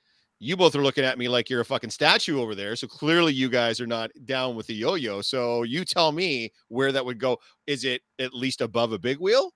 you 0.41 0.57
both 0.57 0.75
are 0.75 0.83
looking 0.83 1.05
at 1.05 1.19
me 1.19 1.29
like 1.29 1.51
you're 1.51 1.61
a 1.61 1.65
fucking 1.65 1.91
statue 1.91 2.41
over 2.41 2.55
there. 2.55 2.75
So 2.75 2.87
clearly 2.89 3.35
you 3.35 3.51
guys 3.51 3.79
are 3.79 3.87
not 3.87 4.11
down 4.25 4.57
with 4.57 4.67
the 4.67 4.75
yo-yo. 4.75 5.21
So 5.21 5.63
you 5.65 5.85
tell 5.85 6.13
me 6.13 6.51
where 6.69 6.93
that 6.93 7.05
would 7.05 7.21
go. 7.21 7.39
Is 7.67 7.85
it 7.85 8.01
at 8.19 8.33
least 8.33 8.63
above 8.63 8.93
a 8.93 8.99
big 8.99 9.19
wheel? 9.19 9.53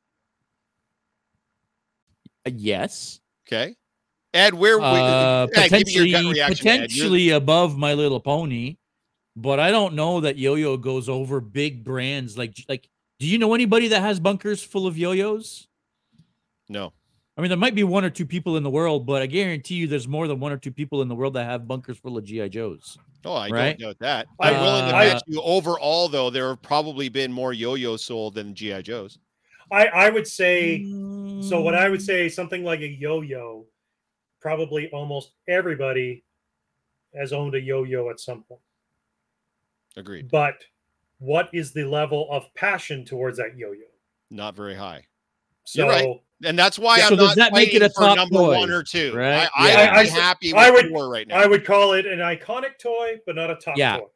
Uh, 2.47 2.51
yes. 2.55 3.21
Okay. 3.49 3.75
Ed, 4.35 4.53
where 4.53 4.79
would 4.79 4.85
Uh, 4.85 5.47
yeah, 5.55 5.69
give 5.69 5.87
me 5.87 5.93
your 5.93 6.05
gut 6.05 6.13
potentially, 6.13 6.35
reaction, 6.35 6.57
potentially 6.57 7.31
above 7.31 7.79
My 7.79 7.95
Little 7.95 8.21
Pony, 8.21 8.77
but 9.37 9.59
I 9.59 9.71
don't 9.71 9.95
know 9.95 10.21
that 10.21 10.37
yo-yo 10.37 10.77
goes 10.77 11.09
over 11.09 11.41
big 11.41 11.83
brands 11.83 12.37
like 12.37 12.57
like. 12.69 12.89
Do 13.21 13.29
you 13.29 13.39
know 13.39 13.55
anybody 13.55 13.89
that 13.89 14.01
has 14.01 14.19
bunkers 14.19 14.63
full 14.63 14.89
of 14.89 14.99
yo-yos? 14.99 15.69
No. 16.69 16.93
I 17.37 17.41
mean, 17.41 17.49
there 17.49 17.59
might 17.59 17.75
be 17.75 17.83
one 17.83 18.05
or 18.05 18.11
two 18.11 18.27
people 18.27 18.57
in 18.57 18.63
the 18.63 18.71
world, 18.71 19.07
but 19.07 19.21
I 19.21 19.27
guarantee 19.27 19.75
you, 19.75 19.87
there's 19.89 20.07
more 20.07 20.29
than 20.29 20.39
one 20.39 20.53
or 20.53 20.57
two 20.57 20.71
people 20.71 21.03
in 21.03 21.09
the 21.09 21.15
world 21.17 21.35
that 21.35 21.45
have 21.47 21.67
bunkers 21.67 21.99
full 21.99 22.17
of 22.17 22.25
GI 22.25 22.49
Joes. 22.49 22.97
Oh, 23.25 23.35
I 23.35 23.51
Right? 23.51 23.79
don't 23.79 23.89
doubt 23.89 23.99
that. 24.01 24.29
I'm 24.41 24.61
willing 24.61 24.85
to 24.87 24.95
Uh, 24.95 25.01
bet 25.15 25.23
you 25.27 25.41
overall, 25.43 26.09
though, 26.09 26.31
there 26.31 26.49
have 26.51 26.63
probably 26.63 27.09
been 27.09 27.33
more 27.33 27.53
yo-yos 27.53 28.05
sold 28.05 28.35
than 28.35 28.55
GI 28.55 28.83
Joes. 28.83 29.19
I, 29.73 29.87
I 29.87 30.11
would 30.11 30.27
say 30.29 30.87
so. 31.41 31.61
What 31.61 31.75
I 31.75 31.89
would 31.89 32.01
Mm. 32.01 32.05
say, 32.05 32.29
something 32.29 32.63
like 32.63 32.81
a 32.81 32.87
yo-yo, 32.89 33.67
probably 34.41 34.89
almost 34.91 35.33
everybody 35.49 36.23
has 37.15 37.33
owned 37.33 37.55
a 37.55 37.61
yo-yo 37.61 38.11
at 38.11 38.21
some 38.21 38.45
point. 38.45 38.61
Agreed. 39.97 40.31
But 40.31 40.63
what 41.19 41.49
is 41.53 41.73
the 41.73 41.85
level 41.85 42.31
of 42.31 42.53
passion 42.55 43.05
towards 43.05 43.39
that 43.39 43.57
yo-yo? 43.57 43.87
Not 44.31 44.55
very 44.55 44.75
high. 44.75 45.07
So 45.65 45.83
You're 45.83 45.89
right. 45.91 46.21
And 46.45 46.59
that's 46.59 46.79
why 46.79 46.99
Yeah, 46.99 47.05
I'm 47.05 47.09
so 47.11 47.17
does 47.17 47.37
not 47.37 47.37
that 47.37 47.53
make 47.55 47.69
it 47.75 47.81
fighting 47.81 47.87
a 47.87 47.89
for 47.91 48.01
top 48.03 48.17
number 48.17 48.35
toy, 48.39 48.59
one 48.59 48.71
or 48.71 48.83
two. 48.83 49.15
right? 49.15 49.49
I, 49.57 49.71
Yeah. 49.71 49.79
I 49.79 49.81
would 49.83 49.91
I- 49.99 50.03
be 50.05 50.11
I- 50.11 50.13
happy 50.13 50.53
with 50.53 50.63
I 50.63 50.71
would- 50.71 50.89
four 50.91 51.09
right 51.09 51.27
now. 51.27 51.37
I 51.39 51.47
would 51.47 51.65
call 51.65 51.93
it 51.95 52.07
an 52.07 52.19
iconic 52.19 52.79
toy, 52.79 53.21
but 53.25 53.35
not 53.37 53.51
a 53.51 53.57
top 53.57 53.77
Yeah. 53.77 53.99
toy. 53.99 54.07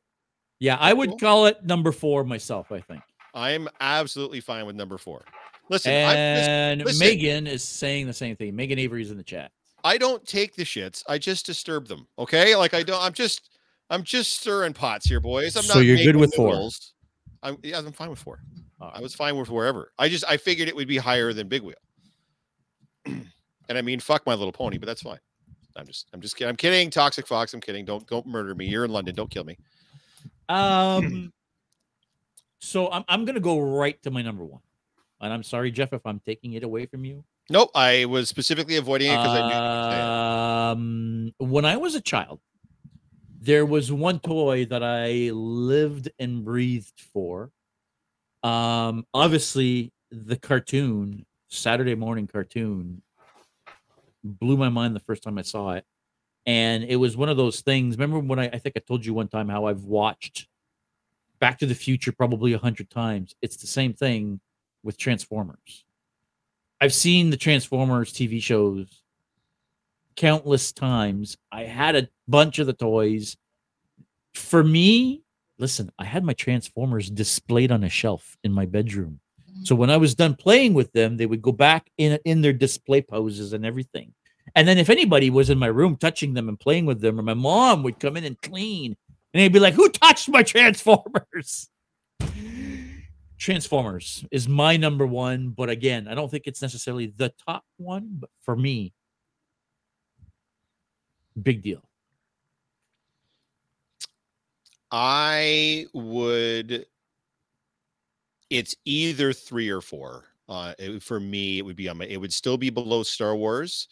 Yeah, 0.60 0.76
I 0.80 0.92
would 0.92 1.10
Cool. 1.10 1.18
call 1.18 1.46
it 1.46 1.64
number 1.64 1.92
four 1.92 2.24
myself. 2.24 2.70
I 2.72 2.80
think. 2.80 3.00
I'm 3.34 3.68
absolutely 3.80 4.40
fine 4.40 4.66
with 4.66 4.74
number 4.76 4.98
four. 4.98 5.24
Listen, 5.70 5.92
I, 5.92 5.96
listen, 6.06 6.16
And 6.50 6.84
listen. 6.84 7.06
Megan 7.06 7.46
is 7.46 7.62
saying 7.62 8.06
the 8.06 8.12
same 8.12 8.34
thing. 8.36 8.56
Megan 8.56 8.78
Avery's 8.78 9.10
in 9.10 9.16
the 9.16 9.22
chat. 9.22 9.52
I 9.84 9.96
don't 9.96 10.26
take 10.26 10.56
the 10.56 10.64
shits. 10.64 11.04
I 11.08 11.18
just 11.18 11.46
disturb 11.46 11.86
them. 11.86 12.08
Okay, 12.18 12.56
like 12.56 12.74
I 12.74 12.82
don't. 12.82 13.00
I'm 13.02 13.12
just. 13.12 13.50
I'm 13.90 14.02
just 14.02 14.38
stirring 14.40 14.74
pots 14.74 15.06
here, 15.08 15.20
boys. 15.20 15.56
I'm 15.56 15.62
So 15.62 15.74
not. 15.74 15.80
you're 15.84 15.96
good 15.96 16.06
making 16.16 16.20
with 16.20 16.34
four? 16.34 16.68
I'm. 17.42 17.56
Yeah, 17.62 17.78
I'm 17.78 17.92
fine 17.92 18.10
with 18.10 18.18
four. 18.18 18.40
All 18.80 18.92
I 18.94 19.00
was 19.00 19.14
fine 19.14 19.36
with 19.36 19.50
wherever. 19.50 19.92
I 19.98 20.08
just. 20.08 20.24
I 20.28 20.36
figured 20.36 20.68
it 20.68 20.76
would 20.76 20.88
be 20.88 20.98
higher 20.98 21.32
than 21.32 21.48
Big 21.48 21.62
Wheel. 21.62 21.74
and 23.06 23.28
I 23.68 23.82
mean, 23.82 24.00
fuck 24.00 24.24
my 24.26 24.34
little 24.34 24.52
pony, 24.52 24.78
but 24.78 24.86
that's 24.86 25.02
fine. 25.02 25.18
I'm 25.76 25.86
just. 25.86 26.08
I'm 26.12 26.20
just 26.20 26.36
kidding. 26.36 26.48
I'm 26.48 26.56
kidding. 26.56 26.90
Toxic 26.90 27.26
Fox. 27.26 27.54
I'm 27.54 27.60
kidding. 27.60 27.84
Don't. 27.84 28.06
Don't 28.06 28.26
murder 28.26 28.54
me. 28.54 28.66
You're 28.66 28.84
in 28.84 28.92
London. 28.92 29.14
Don't 29.14 29.30
kill 29.30 29.44
me. 29.44 29.58
Um. 30.48 31.32
so 32.60 32.90
I'm 32.90 33.04
I'm 33.08 33.24
gonna 33.24 33.40
go 33.40 33.60
right 33.60 34.00
to 34.02 34.10
my 34.10 34.22
number 34.22 34.44
one, 34.44 34.62
and 35.20 35.32
I'm 35.32 35.42
sorry, 35.42 35.70
Jeff, 35.70 35.92
if 35.92 36.06
I'm 36.06 36.20
taking 36.20 36.52
it 36.52 36.62
away 36.62 36.86
from 36.86 37.04
you. 37.04 37.24
Nope. 37.50 37.70
I 37.74 38.04
was 38.04 38.28
specifically 38.28 38.76
avoiding 38.76 39.10
it 39.10 39.16
because 39.16 39.36
I 39.36 39.48
knew. 39.48 39.54
you 39.54 39.60
would 39.72 39.92
say 39.92 39.98
it. 39.98 40.04
Um, 40.04 41.50
when 41.50 41.64
I 41.64 41.76
was 41.78 41.94
a 41.94 42.00
child, 42.00 42.40
there 43.40 43.64
was 43.64 43.90
one 43.90 44.20
toy 44.20 44.66
that 44.66 44.82
I 44.82 45.30
lived 45.32 46.10
and 46.18 46.44
breathed 46.44 47.00
for. 47.12 47.50
Um, 48.42 49.06
obviously, 49.12 49.92
the 50.10 50.36
cartoon, 50.36 51.26
Saturday 51.48 51.94
morning 51.94 52.26
cartoon, 52.26 53.02
blew 54.24 54.56
my 54.56 54.68
mind 54.68 54.94
the 54.94 55.00
first 55.00 55.22
time 55.22 55.38
I 55.38 55.42
saw 55.42 55.72
it. 55.72 55.84
And 56.46 56.84
it 56.84 56.96
was 56.96 57.16
one 57.16 57.28
of 57.28 57.36
those 57.36 57.60
things. 57.60 57.96
Remember 57.96 58.18
when 58.18 58.38
I, 58.38 58.46
I 58.46 58.58
think 58.58 58.76
I 58.76 58.80
told 58.80 59.04
you 59.04 59.12
one 59.12 59.28
time 59.28 59.48
how 59.48 59.66
I've 59.66 59.84
watched 59.84 60.48
Back 61.40 61.58
to 61.58 61.66
the 61.66 61.74
Future 61.74 62.12
probably 62.12 62.52
a 62.52 62.58
hundred 62.58 62.90
times. 62.90 63.34
It's 63.42 63.56
the 63.56 63.66
same 63.66 63.92
thing 63.92 64.40
with 64.82 64.96
Transformers. 64.96 65.84
I've 66.80 66.94
seen 66.94 67.30
the 67.30 67.36
Transformers 67.36 68.12
TV 68.12 68.42
shows 68.42 69.02
countless 70.16 70.72
times. 70.72 71.36
I 71.52 71.64
had 71.64 71.96
a 71.96 72.08
bunch 72.26 72.58
of 72.58 72.66
the 72.66 72.72
toys. 72.72 73.36
For 74.34 74.64
me, 74.64 75.22
listen, 75.58 75.90
I 75.98 76.04
had 76.04 76.24
my 76.24 76.32
Transformers 76.32 77.10
displayed 77.10 77.72
on 77.72 77.84
a 77.84 77.88
shelf 77.88 78.36
in 78.44 78.52
my 78.52 78.66
bedroom. 78.66 79.20
So 79.64 79.74
mm. 79.74 79.78
when 79.78 79.90
I 79.90 79.96
was 79.96 80.14
done 80.14 80.34
playing 80.34 80.74
with 80.74 80.92
them, 80.92 81.16
they 81.16 81.26
would 81.26 81.42
go 81.42 81.52
back 81.52 81.90
in 81.98 82.18
in 82.24 82.40
their 82.40 82.52
display 82.52 83.02
poses 83.02 83.52
and 83.52 83.66
everything. 83.66 84.14
And 84.54 84.66
then 84.66 84.78
if 84.78 84.88
anybody 84.88 85.30
was 85.30 85.50
in 85.50 85.58
my 85.58 85.66
room 85.66 85.96
touching 85.96 86.34
them 86.34 86.48
and 86.48 86.58
playing 86.58 86.86
with 86.86 87.00
them, 87.00 87.18
or 87.18 87.22
my 87.22 87.34
mom 87.34 87.82
would 87.82 88.00
come 88.00 88.16
in 88.16 88.24
and 88.24 88.40
clean, 88.40 88.96
and 89.32 89.40
they'd 89.40 89.52
be 89.52 89.58
like, 89.58 89.74
"Who 89.74 89.88
touched 89.88 90.28
my 90.28 90.42
Transformers?" 90.54 91.68
Transformers 93.38 94.24
is 94.32 94.48
my 94.48 94.76
number 94.76 95.06
one, 95.06 95.50
but 95.50 95.70
again, 95.70 96.08
I 96.08 96.14
don't 96.14 96.28
think 96.28 96.46
it's 96.46 96.62
necessarily 96.62 97.06
the 97.06 97.32
top 97.46 97.64
one. 97.76 98.16
But 98.20 98.30
for 98.42 98.56
me, 98.56 98.92
big 101.40 101.62
deal. 101.62 101.87
I 104.90 105.86
would. 105.92 106.86
It's 108.50 108.74
either 108.84 109.32
three 109.32 109.68
or 109.68 109.80
four. 109.80 110.24
Uh, 110.48 110.74
it- 110.78 111.02
for 111.02 111.20
me, 111.20 111.58
it 111.58 111.62
would 111.62 111.76
be 111.76 111.88
on 111.88 111.98
my. 111.98 112.06
It 112.06 112.16
would 112.18 112.32
still 112.32 112.56
be 112.56 112.70
below 112.70 113.02
Star 113.02 113.36
Wars. 113.36 113.88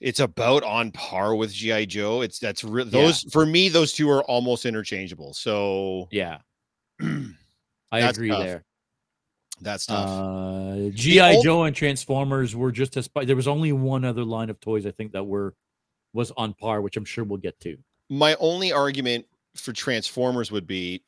It's 0.00 0.20
about 0.20 0.62
on 0.64 0.90
par 0.92 1.34
with 1.34 1.52
GI 1.52 1.86
Joe. 1.86 2.20
It's 2.20 2.38
that's 2.38 2.62
re- 2.62 2.84
those 2.84 3.22
for 3.32 3.46
me. 3.46 3.68
Those 3.68 3.92
two 3.92 4.08
are 4.10 4.22
almost 4.24 4.66
interchangeable. 4.66 5.32
So 5.34 6.08
Yeah, 6.10 6.38
I 7.00 8.00
agree 8.00 8.28
tough. 8.28 8.42
there. 8.44 8.64
that's 9.60 9.86
tough. 9.86 10.08
Uh, 10.08 10.90
GI 10.92 11.20
ol- 11.20 11.42
Joe 11.42 11.62
and 11.64 11.74
Transformers 11.74 12.54
were 12.54 12.70
just 12.72 12.96
as. 12.96 13.08
There 13.24 13.36
was 13.36 13.48
only 13.48 13.72
one 13.72 14.04
other 14.04 14.24
line 14.24 14.50
of 14.50 14.60
toys 14.60 14.84
I 14.84 14.90
think 14.90 15.12
that 15.12 15.24
were 15.24 15.54
was 16.12 16.32
on 16.36 16.54
par, 16.54 16.80
which 16.82 16.96
I'm 16.96 17.04
sure 17.04 17.24
we'll 17.24 17.38
get 17.38 17.58
to. 17.60 17.76
my 18.10 18.36
only 18.40 18.72
argument 18.72 19.26
for 19.56 19.72
Transformers 19.72 20.50
would 20.50 20.66
be, 20.66 21.02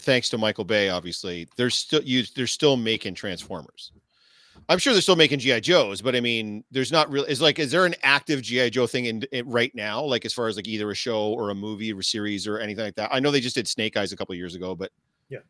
thanks 0.00 0.28
to 0.30 0.38
Michael 0.38 0.64
Bay, 0.64 0.88
obviously, 0.88 1.48
they're 1.56 1.70
still 1.70 2.02
you 2.02 2.24
they're 2.34 2.46
still 2.46 2.76
making 2.76 3.14
Transformers. 3.14 3.92
I'm 4.68 4.78
sure 4.78 4.92
they're 4.92 5.02
still 5.02 5.16
making 5.16 5.40
GI 5.40 5.60
Joes, 5.60 6.00
but 6.00 6.16
I 6.16 6.20
mean, 6.20 6.64
there's 6.70 6.92
not 6.92 7.10
really. 7.10 7.30
Is 7.30 7.42
like, 7.42 7.58
is 7.58 7.70
there 7.70 7.84
an 7.84 7.94
active 8.02 8.40
GI 8.40 8.70
Joe 8.70 8.86
thing 8.86 9.06
in, 9.06 9.22
in 9.32 9.48
right 9.48 9.74
now? 9.74 10.02
Like 10.02 10.24
as 10.24 10.32
far 10.32 10.48
as 10.48 10.56
like 10.56 10.66
either 10.66 10.90
a 10.90 10.94
show 10.94 11.32
or 11.32 11.50
a 11.50 11.54
movie 11.54 11.92
or 11.92 11.98
a 11.98 12.04
series 12.04 12.46
or 12.46 12.58
anything 12.58 12.84
like 12.84 12.94
that. 12.96 13.10
I 13.12 13.20
know 13.20 13.30
they 13.30 13.40
just 13.40 13.56
did 13.56 13.68
Snake 13.68 13.96
Eyes 13.96 14.12
a 14.12 14.16
couple 14.16 14.32
of 14.32 14.38
years 14.38 14.54
ago, 14.54 14.74
but 14.74 14.90
yeah. 15.28 15.40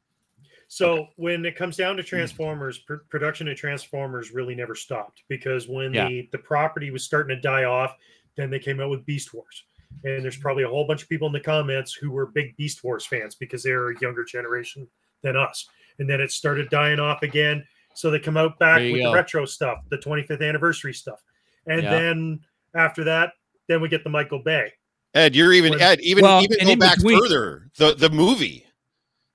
So 0.67 1.09
when 1.17 1.45
it 1.45 1.55
comes 1.55 1.77
down 1.77 1.97
to 1.97 2.03
hmm. 2.03 2.09
Transformers, 2.09 2.79
pr- 2.79 2.95
production 3.09 3.47
of 3.49 3.57
Transformers 3.57 4.33
really 4.33 4.55
never 4.55 4.75
stopped 4.75 5.23
because 5.29 5.69
when 5.69 5.95
Yeah. 5.95 6.09
the 6.09 6.29
the 6.33 6.39
property 6.39 6.91
was 6.91 7.05
starting 7.05 7.37
to 7.37 7.41
die 7.41 7.65
off, 7.65 7.97
then 8.37 8.51
they 8.51 8.59
came 8.59 8.81
out 8.81 8.91
with 8.91 9.07
Beast 9.07 9.33
Wars. 9.33 9.65
And 10.03 10.25
there's 10.25 10.37
probably 10.37 10.65
a 10.65 10.69
whole 10.69 10.87
bunch 10.87 11.03
of 11.03 11.09
people 11.09 11.27
in 11.27 11.33
the 11.33 11.41
comments 11.41 11.95
who 11.95 12.11
were 12.11 12.27
big 12.27 12.57
Beast 12.57 12.83
Wars 12.85 13.07
fans 13.07 13.35
because 13.35 13.63
they're 13.63 13.91
a 13.91 14.01
younger 14.01 14.25
generation 14.25 14.87
than 15.23 15.37
us. 15.37 15.67
And 15.99 16.09
then 16.09 16.21
it 16.21 16.31
started 16.31 16.69
dying 16.71 16.99
off 17.01 17.23
again. 17.23 17.65
So 17.95 18.11
they 18.11 18.19
come 18.19 18.37
out 18.37 18.59
back 18.59 18.81
with 18.81 18.97
go. 19.01 19.11
the 19.11 19.15
retro 19.15 19.47
stuff, 19.47 19.79
the 19.89 19.99
25th 19.99 20.47
anniversary 20.47 20.93
stuff. 20.93 21.23
And 21.67 21.83
Yeah. 21.83 21.91
then 21.91 22.41
after 22.75 23.05
that, 23.05 23.33
then 23.69 23.81
we 23.81 23.89
get 23.89 24.05
the 24.05 24.11
Michael 24.11 24.41
Bay. 24.41 24.73
Ed, 25.15 25.37
you're 25.37 25.53
even 25.53 25.71
When- 25.71 25.81
Ed, 25.81 26.01
even 26.01 26.23
Well, 26.23 26.43
even 26.43 26.67
go 26.67 26.77
back 26.77 26.97
between- 26.97 27.21
further. 27.21 27.71
The 27.77 27.95
the 27.95 28.11
movie, 28.11 28.67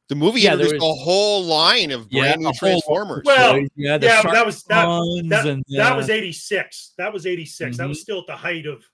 the 0.10 0.16
movie 0.16 0.42
Yeah, 0.42 0.54
introduced 0.54 0.82
was- 0.82 1.00
a 1.00 1.04
whole 1.04 1.44
line 1.46 1.92
of 1.92 2.08
Yeah, 2.12 2.24
brand 2.24 2.42
new 2.42 2.48
a 2.48 2.50
whole- 2.50 2.54
Transformers. 2.60 3.24
Well, 3.26 3.54
Toys, 3.54 3.70
yeah, 3.76 3.98
the 3.98 4.08
yeah, 4.08 4.22
that 4.24 4.46
was 4.46 4.64
that, 4.64 4.84
Shark 4.84 5.06
that, 5.30 5.48
and, 5.48 5.64
that 5.70 5.96
was 5.96 6.10
86. 6.10 6.94
That 6.98 7.14
was 7.14 7.26
86. 7.26 7.78
That 7.78 7.88
was 7.88 7.98
mm-hmm. 7.98 8.02
still 8.02 8.20
at 8.20 8.28
the 8.28 8.36
height 8.36 8.66
of 8.66 8.80
the 8.80 8.82
height 8.82 8.90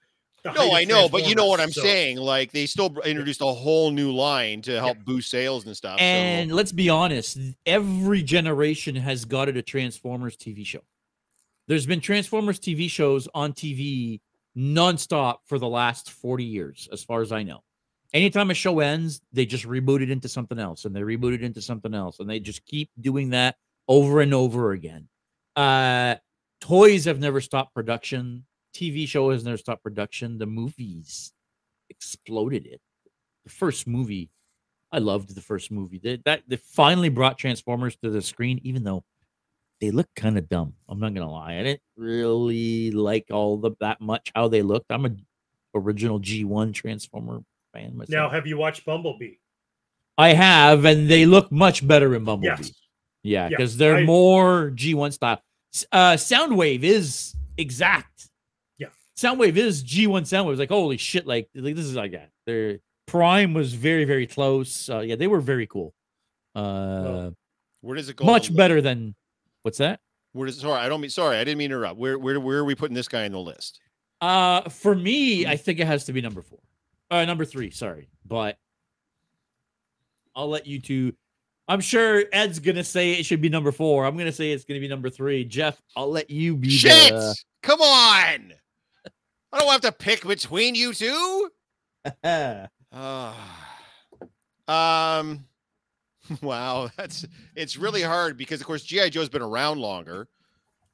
No, 0.54 0.74
I 0.74 0.84
know, 0.84 1.10
but 1.10 1.28
you 1.28 1.34
know 1.36 1.48
what 1.48 1.60
I'm 1.60 1.72
so- 1.72 1.82
saying. 1.82 2.18
Like 2.18 2.52
they 2.52 2.66
still 2.66 2.96
introduced 3.06 3.42
a 3.42 3.46
whole 3.46 3.92
new 3.92 4.12
line 4.12 4.62
to 4.64 4.80
help 4.80 4.98
boost 5.06 5.30
sales 5.30 5.66
and 5.66 5.76
stuff. 5.76 6.00
so- 6.00 6.04
And 6.04 6.52
let's 6.52 6.72
be 6.72 6.90
honest, 6.90 7.38
every 7.66 8.22
generation 8.22 8.96
has 8.96 9.26
got 9.26 9.50
it 9.50 9.58
a 9.58 9.62
Transformers 9.62 10.38
TV 10.38 10.66
show. 10.66 10.82
There's 11.68 11.86
been 11.88 12.00
Transformers 12.02 12.60
TV 12.60 12.90
shows 12.90 13.28
on 13.34 13.54
TV 13.54 14.22
nonstop 14.56 15.38
for 15.46 15.58
the 15.60 15.68
last 15.68 16.12
40 16.12 16.44
years, 16.44 16.88
as 16.92 17.04
far 17.04 17.22
as 17.22 17.32
I 17.32 17.44
know. 17.44 17.64
Anytime 18.14 18.50
a 18.52 18.54
show 18.54 18.80
ends, 18.80 19.22
they 19.34 19.46
just 19.46 19.66
reboot 19.66 20.02
it 20.02 20.10
into 20.10 20.30
something 20.30 20.60
else 20.60 20.86
and 20.86 20.96
they 20.96 21.02
reboot 21.02 21.34
it 21.34 21.44
into 21.44 21.62
something 21.62 21.94
else. 21.94 22.20
And 22.20 22.30
they 22.30 22.40
just 22.40 22.64
keep 22.66 22.90
doing 23.02 23.32
that 23.32 23.56
over 23.88 24.22
and 24.22 24.34
over 24.34 24.72
again. 24.72 25.08
Uh 25.56 26.16
toys 26.62 27.06
have 27.06 27.20
never 27.20 27.42
stopped 27.42 27.74
production. 27.74 28.46
TV 28.76 29.08
show 29.08 29.32
has 29.32 29.44
never 29.46 29.58
stopped 29.58 29.84
production. 29.84 30.38
The 30.38 30.46
movies 30.46 31.32
exploded 31.90 32.66
it. 32.68 32.82
The 33.46 33.52
first 33.52 33.88
movie 33.88 34.30
I 34.92 35.00
loved 35.00 35.36
the 35.36 35.42
first 35.42 35.72
movie. 35.72 36.00
They, 36.02 36.20
that 36.26 36.44
they 36.48 36.56
finally 36.58 37.10
brought 37.10 37.38
Transformers 37.38 37.98
to 38.04 38.10
the 38.10 38.22
screen, 38.22 38.60
even 38.64 38.84
though 38.84 39.04
they 39.82 39.92
look 39.92 40.08
kind 40.16 40.38
of 40.38 40.48
dumb. 40.48 40.74
I'm 40.88 41.00
not 41.00 41.14
gonna 41.14 41.30
lie. 41.32 41.56
I 41.56 41.64
didn't 41.64 41.82
really 41.98 42.92
like 42.92 43.26
all 43.32 43.58
the 43.58 43.72
that 43.82 44.00
much 44.00 44.32
how 44.36 44.48
they 44.48 44.62
looked. 44.62 44.86
I'm 44.90 45.06
a 45.06 45.12
original 45.76 46.20
G1 46.20 46.74
Transformer 46.74 47.42
fan 47.74 47.98
myself. 47.98 48.10
Now, 48.10 48.30
have 48.30 48.48
you 48.48 48.58
watched 48.58 48.86
Bumblebee? 48.86 49.34
I 50.18 50.30
have, 50.30 50.86
and 50.86 51.10
they 51.10 51.26
look 51.26 51.52
much 51.52 51.86
better 51.86 52.16
in 52.16 52.24
Bumblebee. 52.24 52.56
Yes. 52.64 52.72
Yeah, 53.22 53.44
Yeah, 53.44 53.50
because 53.50 53.76
they're 53.76 53.98
I- 53.98 54.06
more 54.06 54.72
G1 54.74 55.12
style. 55.12 55.42
Uh, 55.92 56.14
Soundwave 56.14 56.84
is 56.84 57.36
exact. 57.58 58.30
Soundwave 59.18 59.56
is 59.56 59.84
G1 59.84 60.24
Soundwave. 60.24 60.58
Like 60.58 60.70
holy 60.70 60.98
shit! 60.98 61.26
Like, 61.26 61.50
like 61.56 61.76
this 61.76 61.86
is 61.86 61.96
like 61.96 62.12
that. 62.12 62.32
Their 62.46 62.80
Prime 63.08 63.54
was 63.54 63.74
very 63.74 64.06
very 64.06 64.28
close. 64.28 64.90
Uh, 64.90 65.00
yeah, 65.00 65.16
they 65.16 65.28
were 65.28 65.40
very 65.40 65.68
cool. 65.68 65.94
Uh, 66.54 67.32
where 67.82 67.96
does 67.96 68.10
it 68.10 68.16
go? 68.16 68.26
much 68.26 68.56
better 68.56 68.82
than 68.82 69.16
what's 69.62 69.78
that? 69.78 70.00
Where 70.34 70.48
does 70.48 70.60
sorry, 70.60 70.80
I 70.80 70.90
don't 70.90 71.02
mean 71.02 71.10
sorry, 71.10 71.38
I 71.38 71.44
didn't 71.44 71.60
mean 71.60 71.70
to 71.70 71.76
interrupt. 71.76 71.98
Where 71.98 72.20
where 72.20 72.40
where 72.40 72.58
are 72.58 72.66
we 72.66 72.76
putting 72.76 72.96
this 72.96 73.08
guy 73.08 73.24
in 73.24 73.32
the 73.32 73.40
list? 73.40 73.80
Uh, 74.22 74.68
for 74.70 74.96
me, 74.96 75.46
I 75.46 75.56
think 75.56 75.80
it 75.80 75.88
has 75.88 76.06
to 76.06 76.14
be 76.14 76.22
number 76.22 76.42
four. 76.42 76.60
Uh, 77.12 77.24
number 77.26 77.46
three. 77.46 77.72
Sorry, 77.72 78.10
but 78.26 78.58
I'll 80.36 80.50
let 80.50 80.68
you 80.68 80.82
two. 80.82 81.14
I'm 81.68 81.80
sure 81.80 82.24
Ed's 82.34 82.60
gonna 82.60 82.84
say 82.84 83.14
it 83.14 83.26
should 83.26 83.42
be 83.42 83.50
number 83.50 83.72
four. 83.72 84.06
I'm 84.06 84.18
gonna 84.18 84.32
say 84.32 84.52
it's 84.52 84.66
gonna 84.66 84.80
be 84.80 84.88
number 84.88 85.10
three. 85.10 85.46
Jeff, 85.46 85.82
I'll 85.96 86.12
let 86.12 86.30
you 86.30 86.58
be 86.58 86.70
Shit! 86.70 87.14
the. 87.14 87.36
Come 87.62 87.82
on. 87.82 88.54
I 89.54 89.60
don't 89.60 89.72
have 89.72 89.82
to 89.82 89.92
pick 89.92 90.26
between 90.26 90.76
you 90.76 90.94
two. 90.94 91.50
Ah. 92.98 93.36
um 94.70 95.46
Wow, 96.42 96.90
that's 96.98 97.26
it's 97.56 97.76
really 97.78 98.02
hard 98.02 98.38
because 98.38 98.62
of 98.62 98.68
course 98.68 98.84
GI 98.84 99.10
Joe's 99.10 99.28
been 99.30 99.42
around 99.42 99.80
longer, 99.80 100.28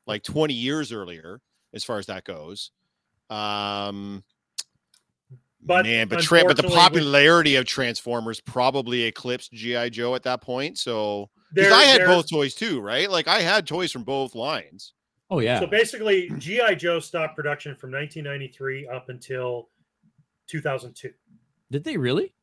like 0.08 0.24
20 0.24 0.54
years 0.54 0.92
earlier, 0.92 1.40
as 1.74 1.84
far 1.84 2.00
as 2.00 2.08
that 2.08 2.24
goes. 2.26 2.72
Um, 3.30 4.24
But 5.62 5.86
man, 5.86 6.08
but 6.08 6.22
tra- 6.22 6.40
but 6.46 6.58
the 6.58 6.64
unfortunately, 6.64 6.70
with- 6.70 6.80
popularity 7.14 7.56
of 7.56 7.66
Transformers 7.66 8.42
probably 8.42 9.04
eclipsed 9.04 9.52
GI 9.54 9.92
Joe 9.92 10.16
at 10.16 10.24
that 10.24 10.42
point. 10.42 10.78
So 10.80 11.30
because 11.54 11.72
I 11.72 11.84
had 11.84 12.02
both 12.06 12.30
toys 12.30 12.56
too, 12.56 12.82
right? 12.82 13.10
Like 13.10 13.28
I 13.28 13.40
had 13.42 13.68
toys 13.68 13.92
from 13.92 14.04
both 14.04 14.34
lines. 14.36 14.94
Oh 15.32 15.40
yeah. 15.40 15.60
So 15.60 15.66
basically, 15.68 16.30
GI 16.38 16.76
Joe 16.76 17.00
stopped 17.00 17.36
production 17.36 17.76
from 17.76 17.92
1993 17.92 18.88
up 18.90 19.10
until 19.10 19.70
2002. 20.48 21.12
Did 21.72 21.84
they 21.86 21.96
really? 21.98 22.34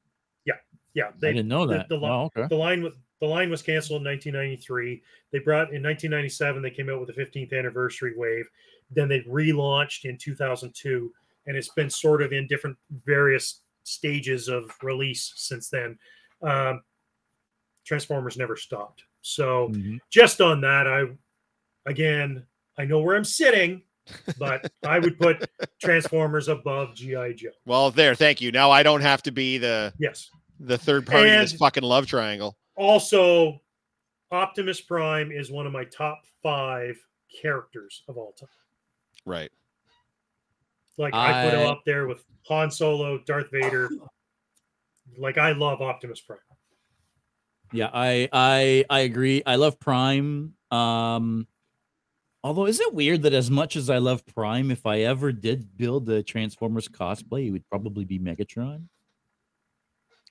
Yeah, 0.47 0.55
Yeah. 0.95 1.09
I 1.09 1.13
they 1.19 1.33
didn't 1.35 1.49
know 1.49 1.67
the- 1.67 1.75
that. 1.79 1.89
the 1.91 1.97
li- 1.97 2.09
oh, 2.09 2.25
okay. 2.35 2.47
the 2.49 2.57
line 2.57 2.83
was 2.83 2.95
the 3.21 3.27
line 3.27 3.51
was 3.51 3.63
canceled 3.63 4.01
in 4.01 4.05
1993. 4.05 5.03
They 5.33 5.39
brought 5.41 5.73
in 5.75 5.83
1997. 5.83 6.63
They 6.63 6.71
came 6.71 6.89
out 6.89 7.01
with 7.01 7.15
the 7.15 7.21
15th 7.21 7.53
anniversary 7.53 8.15
wave. 8.17 8.49
Then 8.91 9.09
they 9.09 9.21
relaunched 9.23 10.05
in 10.05 10.17
2002, 10.17 11.13
and 11.47 11.57
it's 11.57 11.69
been 11.71 11.91
sort 11.91 12.23
of 12.23 12.33
in 12.33 12.47
different 12.47 12.79
various 13.05 13.61
stages 13.83 14.49
of 14.49 14.71
release 14.83 15.33
since 15.37 15.69
then. 15.69 15.99
Um, 16.43 16.83
Transformers 17.85 18.37
never 18.37 18.55
stopped. 18.57 19.03
So 19.21 19.69
Mhm. 19.71 19.99
just 20.11 20.41
on 20.41 20.61
that, 20.63 20.87
I 20.87 21.07
again 21.87 22.47
I 22.79 22.85
know 22.85 23.01
where 23.01 23.17
I'm 23.17 23.25
sitting, 23.25 23.83
but 24.39 24.71
I 24.87 24.99
would 24.99 25.19
put 25.19 25.49
Transformers 25.83 26.49
above 26.49 26.95
GI 26.95 27.35
Joe. 27.35 27.51
Well, 27.67 27.91
there, 27.91 28.15
thank 28.15 28.41
you. 28.41 28.53
Now 28.53 28.71
I 28.71 28.83
don't 28.83 29.01
have 29.01 29.23
to 29.25 29.33
be 29.33 29.59
the 29.59 29.93
Yes. 29.99 30.31
the 30.61 30.79
third 30.79 31.07
party 31.07 31.29
in 31.29 31.41
this 31.41 31.53
fucking 31.53 31.83
love 31.83 32.07
triangle. 32.07 32.57
Also, 32.77 33.61
Optimus 34.31 34.81
Prime 34.81 35.33
is 35.33 35.51
one 35.51 35.67
of 35.67 35.73
my 35.73 35.85
top 35.85 36.23
five 36.43 36.97
characters 37.43 38.03
of 38.09 38.17
all 38.17 38.33
time. 38.33 38.49
Right. 39.27 39.51
Like 40.97 41.15
I, 41.15 41.45
put 41.51 41.59
him 41.59 41.67
up 41.67 41.83
there 41.85 42.07
with 42.07 42.25
Han 42.49 42.71
Solo, 42.71 43.19
Darth 43.27 43.51
Vader. 43.53 43.89
Like 45.17 45.39
I 45.39 45.53
love 45.53 45.81
Optimus 45.81 46.21
Prime. 46.21 46.39
Yeah, 47.73 47.91
I 47.93 48.29
I 48.33 48.85
I 48.89 49.01
agree. 49.01 49.43
I 49.45 49.57
love 49.57 49.79
Prime. 49.79 50.55
Um 50.71 51.47
although 52.49 52.65
is 52.65 52.81
it 52.81 52.95
weird 52.95 53.23
that 53.25 53.35
as 53.35 53.51
much 53.51 53.77
as 53.77 53.91
I 53.91 53.99
love 53.99 54.25
Prime, 54.25 54.71
if 54.71 54.87
I 54.87 55.01
ever 55.01 55.33
did 55.33 55.77
build 55.77 56.07
the 56.07 56.23
Transformers 56.23 56.89
cosplay, 56.89 57.49
it 57.49 57.51
would 57.51 57.69
probably 57.69 58.07
be 58.07 58.19
Megatron. 58.19 58.85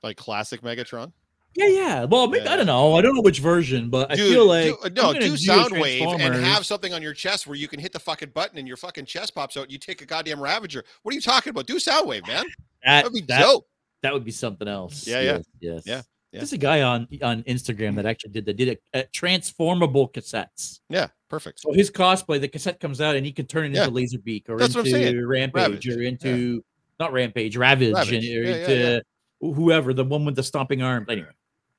Like 0.02 0.18
classic 0.18 0.62
Megatron. 0.62 1.14
Yeah, 1.54 1.68
yeah. 1.68 2.04
Well, 2.06 2.28
maybe, 2.28 2.48
I 2.48 2.56
don't 2.56 2.66
know. 2.66 2.96
I 2.96 3.02
don't 3.02 3.14
know 3.14 3.22
which 3.22 3.40
version, 3.40 3.92
but 3.92 4.12
I 4.12 4.16
feel 4.16 4.48
like 4.48 4.66
do, 4.82 4.90
no, 4.96 5.14
do 5.14 5.20
do 5.20 5.34
Soundwave 5.34 6.20
and 6.20 6.34
have 6.44 6.66
something 6.66 6.92
on 6.92 7.04
your 7.04 7.14
chest 7.14 7.46
where 7.46 7.56
you 7.56 7.68
can 7.68 7.80
hit 7.80 7.94
the 7.94 8.00
fucking 8.00 8.30
button 8.30 8.58
and 8.58 8.68
your 8.68 8.78
fucking 8.78 9.06
chest 9.06 9.36
pops 9.36 9.56
out. 9.56 9.64
And 9.64 9.72
you 9.72 9.78
take 9.78 10.02
a 10.02 10.06
goddamn 10.06 10.42
Ravager. 10.42 10.84
What 11.04 11.12
are 11.12 11.16
you 11.16 11.22
talking 11.22 11.52
about? 11.52 11.68
Do 11.68 11.76
Soundwave, 11.76 12.26
man. 12.26 12.46
that, 12.84 13.04
That'd 13.04 13.14
be 13.14 13.22
that, 13.28 13.42
dope. 13.42 13.68
that 14.02 14.12
would 14.12 14.26
be 14.26 14.32
something 14.32 14.68
else. 14.68 15.08
Yeah, 15.08 15.22
yeah. 15.22 15.40
Yes. 15.60 15.84
Yeah, 15.86 16.02
yeah. 16.32 16.40
There's 16.40 16.54
a 16.54 16.58
guy 16.58 16.82
on 16.82 17.08
on 17.24 17.44
Instagram 17.44 17.96
that 17.96 18.06
actually 18.06 18.32
did 18.32 18.46
that. 18.46 18.58
Did 18.58 18.80
a, 18.94 19.00
a 19.00 19.04
transformable 19.06 20.10
cassettes. 20.10 20.80
Yeah, 20.90 21.08
perfect. 21.30 21.60
So 21.62 21.72
his 21.74 21.90
cosplay, 21.90 22.40
the 22.42 22.48
cassette 22.48 22.80
comes 22.80 23.00
out 23.02 23.16
and 23.16 23.26
he 23.26 23.32
can 23.32 23.46
turn 23.48 23.66
it 23.66 23.74
Yeah. 23.76 23.86
into 23.86 23.96
Laserbeak 23.96 24.50
or 24.50 24.58
That's 24.58 24.76
into. 24.76 25.26
Rampage 25.28 25.56
Ravage, 25.56 25.88
or 25.90 26.02
into 26.02 26.64
not 27.00 27.14
Rampage, 27.14 27.56
Ravage, 27.58 27.94
Ravage. 27.94 28.14
and, 28.14 28.24
or 28.24 28.50
Yeah, 28.50 28.56
yeah, 28.56 28.62
into 28.62 29.04
whoever, 29.40 29.94
the 29.94 30.04
one 30.04 30.26
with 30.26 30.36
the 30.36 30.44
stomping 30.44 30.82
arms. 30.82 31.08
Anyway, 31.10 31.30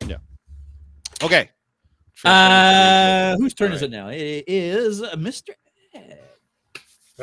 Yeah. 0.06 0.16
Okay. 1.22 1.50
uh, 2.24 3.36
whose 3.36 3.54
turn 3.54 3.70
All 3.70 3.76
is 3.76 3.82
it 3.82 3.90
now? 3.90 4.08
It 4.08 4.44
is 4.48 5.02
uh, 5.02 5.14
Mr. 5.16 5.50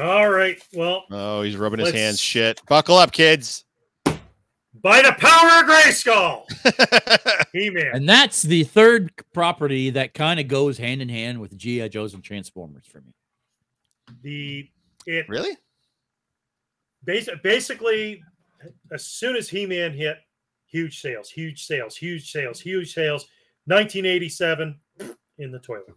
All 0.01 0.29
right. 0.29 0.57
Well, 0.73 1.03
Oh, 1.11 1.41
he's 1.41 1.55
rubbing 1.57 1.79
his 1.79 1.91
hands. 1.91 2.19
Shit. 2.19 2.61
Buckle 2.67 2.97
up, 2.97 3.11
kids. 3.11 3.64
By 4.81 5.01
the 5.01 5.13
power 5.17 5.61
of 5.61 5.69
Grayskull, 5.69 6.43
He-Man. 7.53 7.91
And 7.93 8.09
that's 8.09 8.41
the 8.41 8.63
third 8.63 9.11
property 9.33 9.89
that 9.91 10.13
kind 10.13 10.39
of 10.39 10.47
goes 10.47 10.77
hand 10.77 11.01
in 11.01 11.09
hand 11.09 11.39
with 11.39 11.57
G.I. 11.57 11.87
Joe's 11.87 12.13
and 12.13 12.23
Transformers 12.23 12.85
for 12.85 13.01
me. 13.01 13.13
The 14.21 14.69
it 15.07 15.27
really? 15.29 15.57
basi- 17.05 17.41
basically 17.41 18.23
as 18.91 19.05
soon 19.05 19.35
as 19.35 19.49
He-Man 19.49 19.93
hit, 19.93 20.17
huge 20.67 20.99
sales, 21.01 21.29
huge 21.29 21.65
sales, 21.65 21.95
huge 21.95 22.31
sales, 22.31 22.59
huge 22.59 22.93
sales. 22.93 23.27
1987 23.67 24.79
in 25.39 25.51
the 25.51 25.59
toilet. 25.59 25.95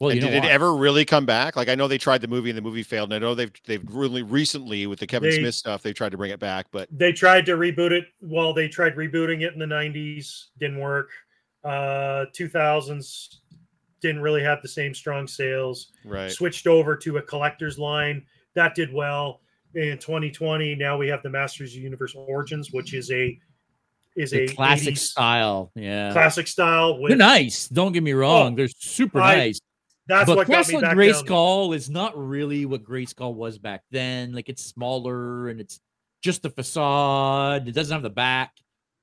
Well, 0.00 0.10
and 0.10 0.20
you 0.22 0.26
did 0.28 0.44
it 0.44 0.48
ever 0.50 0.74
really 0.74 1.04
come 1.04 1.26
back? 1.26 1.56
Like 1.56 1.68
I 1.68 1.74
know 1.74 1.86
they 1.86 1.98
tried 1.98 2.22
the 2.22 2.28
movie 2.28 2.48
and 2.50 2.56
the 2.56 2.62
movie 2.62 2.82
failed. 2.82 3.12
And 3.12 3.22
I 3.22 3.26
know 3.26 3.34
they've 3.34 3.52
they've 3.66 3.84
really 3.90 4.22
recently 4.22 4.86
with 4.86 4.98
the 4.98 5.06
Kevin 5.06 5.28
They- 5.30 5.38
Smith 5.38 5.54
stuff, 5.54 5.82
they 5.82 5.92
tried 5.92 6.12
to 6.12 6.16
bring 6.18 6.30
it 6.30 6.40
back, 6.40 6.66
but 6.72 6.88
They 6.90 7.12
tried 7.12 7.44
to 7.46 7.52
reboot 7.56 7.90
it. 7.92 8.06
Well, 8.22 8.54
they 8.54 8.66
tried 8.66 8.96
rebooting 8.96 9.42
it 9.42 9.52
in 9.52 9.58
the 9.58 9.66
90s, 9.66 10.46
didn't 10.58 10.80
work. 10.80 11.10
Uh 11.62 12.24
2000s 12.34 13.36
didn't 14.00 14.22
really 14.22 14.42
have 14.42 14.62
the 14.62 14.68
same 14.68 14.94
strong 14.94 15.26
sales. 15.26 15.92
right. 16.06 16.30
Switched 16.30 16.66
over 16.66 16.96
to 16.96 17.18
a 17.18 17.22
collector's 17.22 17.78
line 17.78 18.24
that 18.54 18.74
did 18.74 18.90
well. 18.92 19.40
In 19.74 19.98
2020, 19.98 20.74
now 20.74 20.96
we 20.96 21.06
have 21.08 21.22
the 21.22 21.28
Masters 21.30 21.74
of 21.76 21.80
Universe 21.82 22.14
Origins, 22.16 22.72
which 22.72 22.94
is 22.94 23.10
a 23.12 23.38
is 24.16 24.30
the 24.32 24.44
a 24.44 24.48
classic 24.48 24.96
style. 24.96 25.70
Yeah. 25.76 26.10
classic 26.12 26.48
style 26.48 26.98
with 26.98 27.10
They're 27.10 27.18
nice. 27.18 27.68
Don't 27.68 27.92
get 27.92 28.02
me 28.02 28.12
wrong. 28.14 28.54
Oh, 28.54 28.56
They're 28.56 28.68
super 28.68 29.20
I- 29.20 29.36
nice. 29.36 29.60
That's 30.10 30.26
but 30.26 30.36
what 30.36 30.46
got 30.48 30.56
Wrestling 30.56 30.80
back 30.82 30.94
Gray 30.94 31.12
down. 31.12 31.72
Is 31.72 31.88
not 31.88 32.18
really 32.18 32.66
what 32.66 32.82
Grayskull 32.84 33.34
was 33.34 33.56
back 33.58 33.82
then. 33.90 34.32
Like 34.32 34.48
it's 34.48 34.64
smaller 34.64 35.48
and 35.48 35.60
it's 35.60 35.80
just 36.22 36.42
the 36.42 36.50
facade. 36.50 37.66
It 37.68 37.72
doesn't 37.72 37.92
have 37.94 38.02
the 38.02 38.10
back. 38.10 38.52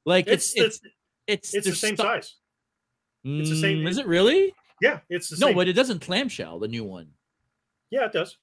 Like 0.06 0.28
It's 0.28 0.54
it's 0.56 0.62
it's, 0.66 0.82
it's 1.28 1.54
it's, 1.54 1.56
it's 1.56 1.68
the 1.68 1.76
same 1.76 1.96
stu- 1.96 2.04
size. 2.04 2.36
it's 3.24 3.50
the 3.50 3.56
same- 3.56 3.80
Mm, 3.80 3.90
Is 3.90 3.98
it 3.98 4.06
really? 4.08 4.54
Yeah, 4.82 5.00
it's 5.10 5.30
the 5.30 5.38
No, 5.40 5.48
same. 5.48 5.56
but 5.56 5.68
it 5.68 5.74
doesn't 5.74 6.02
clamshell. 6.02 6.60
The 6.60 6.68
new 6.68 6.84
one. 6.84 7.08
yeah, 7.90 8.06
it 8.06 8.12
does. 8.12 8.38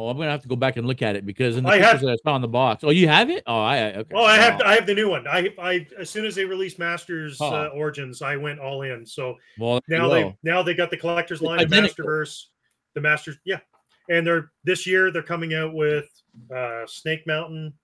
Oh, 0.00 0.08
I'm 0.10 0.16
gonna 0.16 0.30
have 0.30 0.42
to 0.42 0.48
go 0.48 0.54
back 0.54 0.76
and 0.76 0.86
look 0.86 1.02
at 1.02 1.16
it 1.16 1.26
because 1.26 1.56
in 1.56 1.64
the 1.64 1.70
I 1.70 1.78
have- 1.78 2.00
that 2.00 2.08
I 2.08 2.16
saw 2.22 2.36
in 2.36 2.42
the 2.42 2.46
box. 2.46 2.84
Oh, 2.84 2.90
you 2.90 3.08
have 3.08 3.30
it? 3.30 3.42
Oh, 3.48 3.58
I 3.58 3.94
okay. 3.96 4.14
Oh, 4.14 4.22
I 4.24 4.36
have 4.36 4.60
Oh, 4.62 4.64
I 4.64 4.74
have 4.76 4.86
the 4.86 4.94
new 4.94 5.08
one. 5.10 5.26
I 5.26 5.52
I 5.58 5.88
as 5.98 6.08
soon 6.08 6.24
as 6.24 6.36
they 6.36 6.44
released 6.44 6.78
Masters 6.78 7.36
Huh. 7.40 7.48
uh, 7.48 7.70
Origins, 7.74 8.22
I 8.22 8.36
went 8.36 8.60
all 8.60 8.82
in. 8.82 9.04
So 9.04 9.34
well, 9.58 9.80
now 9.88 10.08
they 10.08 10.36
now 10.44 10.62
they 10.62 10.74
got 10.74 10.90
the 10.92 10.96
collector's 10.96 11.42
line 11.42 11.60
of. 11.60 11.68
Masterverse, 11.70 12.44
the 12.94 13.00
Masters, 13.00 13.38
yeah. 13.44 13.58
And 14.08 14.24
they're 14.24 14.52
this 14.62 14.86
year 14.86 15.10
they're 15.10 15.20
coming 15.20 15.54
out 15.54 15.74
with 15.74 16.06
uh 16.54 16.86
Snake 16.86 17.26
Mountain, 17.26 17.74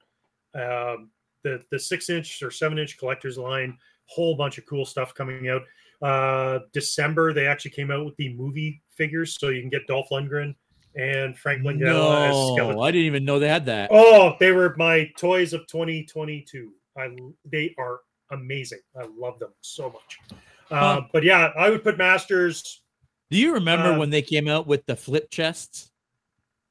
um, 0.55 1.11
the 1.43 1.65
the 1.73 1.79
six 1.81 2.11
inch 2.11 2.41
or 2.45 2.53
seven 2.53 2.79
inch 2.79 2.97
collector's 2.97 3.39
line, 3.39 3.77
whole 4.07 4.37
bunch 4.37 4.57
of 4.57 4.67
cool 4.67 4.87
stuff 4.87 5.13
coming 5.15 5.49
out. 5.49 5.63
Uh 6.01 6.61
December 6.73 7.33
they 7.33 7.49
actually 7.49 7.73
came 7.73 7.91
out 7.91 8.05
with 8.05 8.17
the 8.19 8.33
movie 8.35 8.81
figures, 8.97 9.37
so 9.41 9.49
you 9.49 9.61
can 9.61 9.69
get 9.71 9.89
Dolph 9.89 10.11
Lundgren 10.13 10.55
and 10.97 11.37
Frank 11.39 11.63
Langella 11.63 12.29
as 12.29 12.35
No, 12.35 12.57
Skeletor. 12.57 12.87
I 12.87 12.91
didn't 12.91 13.07
even 13.07 13.25
know 13.25 13.39
they 13.39 13.49
had 13.49 13.67
that. 13.67 13.91
Oh, 13.93 14.37
they 14.41 14.53
were 14.53 14.75
my 14.77 15.11
toys 15.19 15.53
of 15.53 15.67
2022. 15.67 16.73
I 16.97 17.11
they 17.45 17.75
are 17.79 18.01
amazing. 18.31 18.81
I 18.99 19.07
love 19.19 19.39
them 19.39 19.53
so 19.61 19.91
much. 19.91 20.19
Uh, 20.31 20.37
Huh. 20.77 21.01
but 21.13 21.23
yeah, 21.25 21.51
I 21.57 21.71
would 21.71 21.83
put 21.85 21.99
Masters. 21.99 22.83
Do 23.31 23.39
you 23.39 23.55
remember 23.55 23.93
Uh, 23.93 23.99
when 23.99 24.11
they 24.11 24.23
came 24.23 24.49
out 24.49 24.67
with 24.67 24.87
the 24.87 24.97
flip 24.97 25.29
chests? 25.31 25.91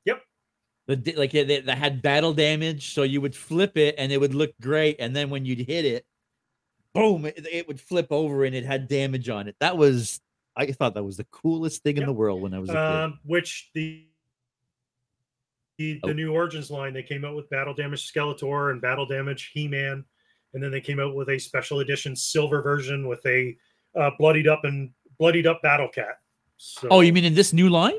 Yep. 0.06 0.22
The 0.88 1.14
like 1.18 1.32
they, 1.32 1.44
they 1.62 1.76
had 1.76 2.02
battle 2.02 2.34
damage, 2.34 2.94
so 2.94 3.04
you 3.04 3.22
would 3.22 3.36
flip 3.36 3.78
it 3.78 3.96
and 3.98 4.12
it 4.12 4.20
would 4.20 4.34
look 4.34 4.54
great, 4.62 4.98
and 5.00 5.16
then 5.16 5.30
when 5.30 5.46
you'd 5.46 5.60
hit 5.60 5.86
it, 5.86 6.06
boom, 6.94 7.26
it, 7.26 7.46
it 7.52 7.68
would 7.68 7.80
flip 7.82 8.08
over 8.12 8.46
and 8.46 8.56
it 8.56 8.66
had 8.66 8.88
damage 8.88 9.30
on 9.30 9.48
it. 9.48 9.56
That 9.60 9.78
was 9.78 10.22
I 10.56 10.68
thought 10.72 10.94
that 10.94 11.04
was 11.04 11.18
the 11.18 11.26
coolest 11.32 11.82
thing 11.84 11.98
in 11.98 12.06
the 12.06 12.14
world 12.14 12.42
when 12.42 12.54
I 12.54 12.60
was 12.60 12.70
a 12.70 12.74
kid. 12.74 12.80
Um, 12.80 13.20
which 13.26 13.70
the 13.74 14.06
the, 15.78 16.00
the 16.04 16.10
Oh. 16.10 16.14
new 16.14 16.32
Origins 16.34 16.70
line 16.70 16.94
they 16.94 17.04
came 17.04 17.26
out 17.26 17.36
with 17.36 17.50
Battle 17.50 17.74
Damage 17.74 18.12
Skeletor 18.12 18.72
and 18.72 18.82
Battle 18.82 19.06
Damage 19.06 19.52
He 19.54 19.68
Man, 19.68 20.04
and 20.54 20.62
then 20.64 20.72
they 20.72 20.82
came 20.82 21.00
out 21.00 21.16
with 21.16 21.30
a 21.30 21.40
special 21.40 21.80
edition 21.80 22.16
silver 22.16 22.62
version 22.62 23.08
with 23.08 23.26
a 23.26 23.56
uh, 23.96 24.12
bloodied 24.20 24.48
up 24.48 24.64
and 24.66 24.92
bloodied 25.20 25.48
up 25.48 25.62
Battle 25.62 25.88
Cat. 25.90 26.20
So, 26.58 26.88
Oh, 26.90 27.02
you 27.02 27.12
mean 27.14 27.26
in 27.26 27.34
this 27.36 27.54
new 27.54 27.70
line? 27.70 27.96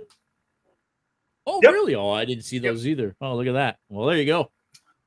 Oh, 1.46 1.60
Yep. 1.62 1.72
really? 1.72 1.94
Oh, 1.94 2.10
I 2.10 2.24
didn't 2.24 2.44
see 2.44 2.56
Yep. 2.56 2.62
those 2.64 2.86
either. 2.86 3.16
Oh, 3.20 3.36
look 3.36 3.46
at 3.46 3.52
that. 3.52 3.78
Well, 3.88 4.06
there 4.06 4.16
you 4.16 4.24
go. 4.26 4.50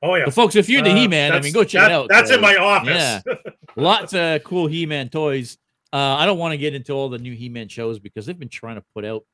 Oh 0.00 0.14
yeah. 0.14 0.30
Folks, 0.30 0.54
if 0.54 0.68
you're 0.68 0.78
into 0.78 0.92
Uh, 0.92 0.96
He-Man, 0.96 1.32
I 1.32 1.40
mean, 1.40 1.52
go 1.52 1.64
check 1.64 1.80
that- 1.82 1.90
it 1.90 1.94
out. 1.94 2.08
That's 2.08 2.30
in 2.30 2.40
my 2.40 2.56
office. 2.56 2.88
Yeah. 3.26 3.34
lots 3.76 4.14
of 4.14 4.44
cool 4.44 4.68
He-Man 4.68 5.08
toys. 5.08 5.58
Uh, 5.92 5.96
I 6.16 6.26
don't 6.26 6.38
want 6.38 6.52
to 6.52 6.58
get 6.58 6.74
into 6.74 6.92
all 6.92 7.08
the 7.08 7.18
new 7.18 7.34
He-Man 7.34 7.66
shows 7.68 7.98
because 7.98 8.26
they've 8.26 8.38
been 8.38 8.48
trying 8.48 8.76
to 8.76 8.84
put 8.94 9.04
out 9.04 9.24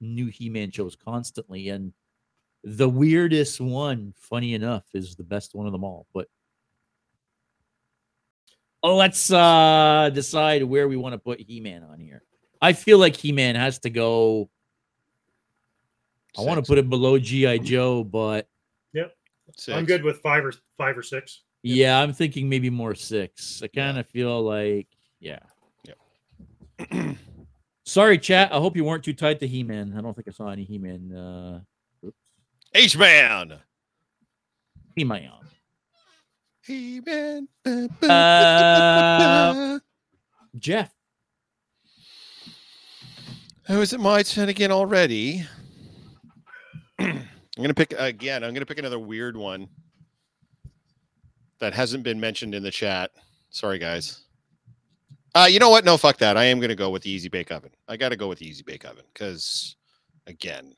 new 0.00 0.28
He-Man 0.28 0.70
shows 0.70 0.96
constantly, 0.96 1.68
and 1.68 1.92
the 2.68 2.88
weirdest 2.88 3.60
one, 3.60 4.12
funny 4.18 4.54
enough, 4.54 4.84
is 4.92 5.14
the 5.14 5.22
best 5.22 5.54
one 5.54 5.66
of 5.66 5.72
them 5.72 5.84
all. 5.84 6.06
But 6.12 6.26
Oh, 8.82 8.96
let's 8.96 9.30
uh 9.32 10.10
decide 10.12 10.62
where 10.62 10.86
we 10.88 10.96
want 10.96 11.12
to 11.14 11.18
put 11.18 11.40
He-Man 11.40 11.82
on 11.84 11.98
here. 11.98 12.22
I 12.60 12.72
feel 12.72 12.98
like 12.98 13.16
He-Man 13.16 13.54
has 13.54 13.78
to 13.80 13.90
go. 13.90 14.50
I 16.38 16.42
want 16.42 16.62
to 16.62 16.68
put 16.68 16.78
it 16.78 16.90
below 16.90 17.18
GI 17.18 17.60
Joe, 17.60 18.04
but 18.04 18.48
Six. 19.56 19.68
I'm 19.76 19.84
good 19.84 20.02
with 20.02 20.18
five 20.22 20.44
or 20.44 20.52
five 20.76 20.98
or 20.98 21.02
six. 21.04 21.42
yeah, 21.62 22.00
I'm 22.00 22.12
thinking 22.12 22.48
maybe 22.48 22.68
more 22.68 22.96
six. 22.96 23.62
I 23.62 23.68
kind 23.68 23.96
of 23.96 24.08
feel 24.08 24.42
like 24.42 24.88
yeah. 25.20 25.38
Sorry, 27.84 28.18
chat. 28.18 28.52
I 28.52 28.58
hope 28.58 28.76
you 28.76 28.84
weren't 28.84 29.04
too 29.04 29.12
tight 29.12 29.38
to 29.40 29.46
He-Man. 29.46 29.94
I 29.96 30.00
don't 30.00 30.14
think 30.14 30.26
I 30.26 30.32
saw 30.32 30.48
any 30.48 30.64
He-Man. 30.64 31.12
Uh, 31.14 31.60
H 32.74 32.96
Man. 32.96 33.58
He-Man. 34.94 35.30
He 36.66 37.00
Man. 37.00 37.48
Uh, 38.02 39.78
Jeff. 40.58 40.92
Oh, 43.68 43.80
is 43.80 43.92
it 43.92 44.00
my 44.00 44.22
turn 44.22 44.48
again 44.48 44.72
already? 44.72 45.46
I'm 46.98 47.28
gonna 47.56 47.74
pick 47.74 47.94
again. 47.98 48.42
I'm 48.42 48.54
gonna 48.54 48.66
pick 48.66 48.78
another 48.78 48.98
weird 48.98 49.36
one 49.36 49.68
that 51.58 51.74
hasn't 51.74 52.02
been 52.02 52.18
mentioned 52.18 52.54
in 52.54 52.62
the 52.62 52.70
chat. 52.70 53.10
Sorry, 53.50 53.78
guys. 53.78 54.24
Uh, 55.34 55.46
you 55.50 55.58
know 55.58 55.70
what? 55.70 55.84
No, 55.84 55.96
fuck 55.96 56.16
that. 56.18 56.36
I 56.36 56.44
am 56.44 56.60
gonna 56.60 56.74
go 56.74 56.90
with 56.90 57.02
the 57.02 57.10
Easy 57.10 57.28
Bake 57.28 57.50
Oven. 57.50 57.70
I 57.88 57.96
got 57.96 58.08
to 58.10 58.16
go 58.16 58.28
with 58.28 58.38
the 58.38 58.48
Easy 58.48 58.62
Bake 58.62 58.84
Oven 58.84 59.04
because, 59.12 59.76
again, 60.26 60.74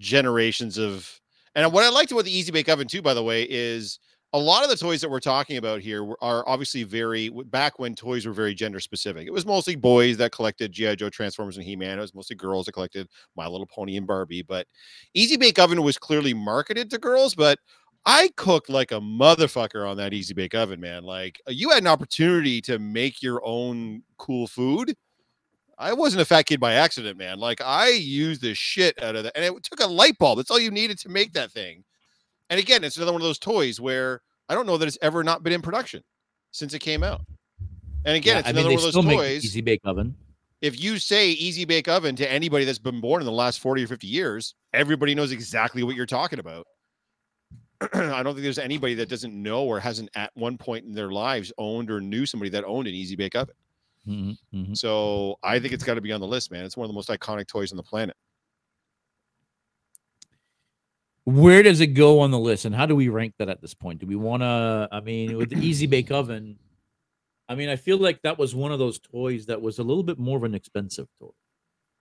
generations 0.00 0.78
of 0.78 1.20
and 1.54 1.72
what 1.72 1.84
I 1.84 1.88
liked 1.88 2.12
about 2.12 2.24
the 2.24 2.36
Easy 2.36 2.52
Bake 2.52 2.68
Oven 2.68 2.86
too, 2.86 3.02
by 3.02 3.14
the 3.14 3.22
way, 3.22 3.42
is 3.42 3.98
a 4.32 4.38
lot 4.38 4.62
of 4.62 4.70
the 4.70 4.76
toys 4.76 5.00
that 5.00 5.10
we're 5.10 5.18
talking 5.18 5.56
about 5.56 5.80
here 5.80 6.08
are 6.20 6.48
obviously 6.48 6.84
very 6.84 7.30
back 7.46 7.80
when 7.80 7.96
toys 7.96 8.24
were 8.24 8.32
very 8.32 8.54
gender 8.54 8.78
specific. 8.78 9.26
It 9.26 9.32
was 9.32 9.44
mostly 9.44 9.74
boys 9.74 10.16
that 10.18 10.30
collected 10.30 10.70
GI 10.70 10.96
Joe, 10.96 11.10
Transformers, 11.10 11.56
and 11.56 11.66
He 11.66 11.74
Man. 11.74 11.98
It 11.98 12.02
was 12.02 12.14
mostly 12.14 12.36
girls 12.36 12.66
that 12.66 12.72
collected 12.72 13.08
My 13.36 13.48
Little 13.48 13.66
Pony 13.66 13.96
and 13.96 14.06
Barbie. 14.06 14.42
But 14.42 14.68
Easy 15.14 15.36
Bake 15.36 15.58
Oven 15.58 15.82
was 15.82 15.98
clearly 15.98 16.32
marketed 16.32 16.90
to 16.90 16.98
girls. 16.98 17.34
But 17.34 17.58
I 18.06 18.30
cooked 18.36 18.70
like 18.70 18.92
a 18.92 19.00
motherfucker 19.00 19.88
on 19.88 19.96
that 19.96 20.14
Easy 20.14 20.32
Bake 20.32 20.54
Oven, 20.54 20.80
man. 20.80 21.02
Like 21.02 21.40
you 21.48 21.70
had 21.70 21.82
an 21.82 21.88
opportunity 21.88 22.60
to 22.62 22.78
make 22.78 23.22
your 23.22 23.40
own 23.44 24.02
cool 24.16 24.46
food. 24.46 24.94
I 25.80 25.94
wasn't 25.94 26.20
a 26.20 26.26
fat 26.26 26.42
kid 26.42 26.60
by 26.60 26.74
accident, 26.74 27.16
man. 27.16 27.38
Like 27.38 27.62
I 27.62 27.88
used 27.88 28.42
the 28.42 28.54
shit 28.54 29.02
out 29.02 29.16
of 29.16 29.24
that, 29.24 29.32
and 29.34 29.44
it 29.44 29.62
took 29.64 29.80
a 29.80 29.86
light 29.86 30.18
bulb. 30.18 30.36
That's 30.36 30.50
all 30.50 30.60
you 30.60 30.70
needed 30.70 30.98
to 31.00 31.08
make 31.08 31.32
that 31.32 31.50
thing. 31.50 31.84
And 32.50 32.60
again, 32.60 32.84
it's 32.84 32.96
another 32.96 33.12
one 33.12 33.22
of 33.22 33.26
those 33.26 33.38
toys 33.38 33.80
where 33.80 34.20
I 34.48 34.54
don't 34.54 34.66
know 34.66 34.76
that 34.76 34.86
it's 34.86 34.98
ever 35.00 35.24
not 35.24 35.42
been 35.42 35.54
in 35.54 35.62
production 35.62 36.02
since 36.50 36.74
it 36.74 36.80
came 36.80 37.02
out. 37.02 37.22
And 38.04 38.16
again, 38.16 38.34
Yeah, 38.34 38.38
it's 38.40 38.48
I 38.48 38.52
mean, 38.52 38.66
another 38.66 38.76
one 38.76 38.88
of 38.88 38.92
those 38.92 39.04
toys. 39.04 39.44
Easy 39.44 39.62
Bake 39.62 39.80
Oven. 39.84 40.14
If 40.60 40.78
you 40.78 40.98
say 40.98 41.30
easy 41.30 41.64
bake 41.64 41.88
oven 41.88 42.16
to 42.16 42.30
anybody 42.30 42.66
that's 42.66 42.78
been 42.78 43.00
born 43.00 43.22
in 43.22 43.26
the 43.26 43.32
last 43.32 43.60
40 43.60 43.84
or 43.84 43.86
50 43.86 44.06
years, 44.06 44.54
everybody 44.74 45.14
knows 45.14 45.32
exactly 45.32 45.82
what 45.82 45.96
you're 45.96 46.04
talking 46.04 46.38
about. 46.38 46.66
I 47.94 48.22
don't 48.22 48.34
think 48.34 48.42
there's 48.42 48.58
anybody 48.58 48.92
that 48.96 49.08
doesn't 49.08 49.32
know 49.32 49.64
or 49.64 49.80
hasn't 49.80 50.10
at 50.14 50.30
one 50.34 50.58
point 50.58 50.84
in 50.84 50.92
their 50.92 51.10
lives 51.10 51.50
owned 51.56 51.90
or 51.90 51.98
knew 51.98 52.26
somebody 52.26 52.50
that 52.50 52.64
owned 52.64 52.88
an 52.88 52.94
easy 52.94 53.16
bake 53.16 53.34
oven. 53.34 53.54
Mhm, 54.08 54.36
mhm. 54.54 54.76
So 54.76 55.38
I 55.42 55.58
think 55.58 55.72
it's 55.74 55.84
got 55.84 55.94
to 55.94 56.00
be 56.00 56.12
on 56.12 56.20
the 56.20 56.26
list, 56.26 56.50
man. 56.50 56.64
It's 56.64 56.76
one 56.76 56.84
of 56.84 56.88
the 56.88 56.94
most 56.94 57.08
iconic 57.08 57.46
toys 57.46 57.72
on 57.72 57.76
the 57.76 57.82
planet. 57.82 58.16
Where 61.24 61.62
does 61.62 61.80
it 61.80 61.88
go 61.88 62.20
on 62.20 62.30
the 62.30 62.38
list, 62.38 62.64
and 62.64 62.74
how 62.74 62.86
do 62.86 62.96
we 62.96 63.08
rank 63.08 63.34
that 63.38 63.48
at 63.48 63.60
this 63.60 63.74
point? 63.74 64.00
Do 64.00 64.06
we 64.06 64.16
want 64.16 64.42
to? 64.42 64.88
I 64.90 65.00
mean, 65.00 65.36
with 65.36 65.50
the 65.50 65.58
Easy 65.58 65.86
Bake 65.86 66.10
Oven, 66.10 66.58
I 67.48 67.54
mean, 67.54 67.68
I 67.68 67.76
feel 67.76 67.98
like 67.98 68.22
that 68.22 68.38
was 68.38 68.54
one 68.54 68.72
of 68.72 68.78
those 68.78 68.98
toys 68.98 69.46
that 69.46 69.60
was 69.60 69.78
a 69.78 69.82
little 69.82 70.02
bit 70.02 70.18
more 70.18 70.38
of 70.38 70.44
an 70.44 70.54
expensive 70.54 71.08
toy. 71.18 71.30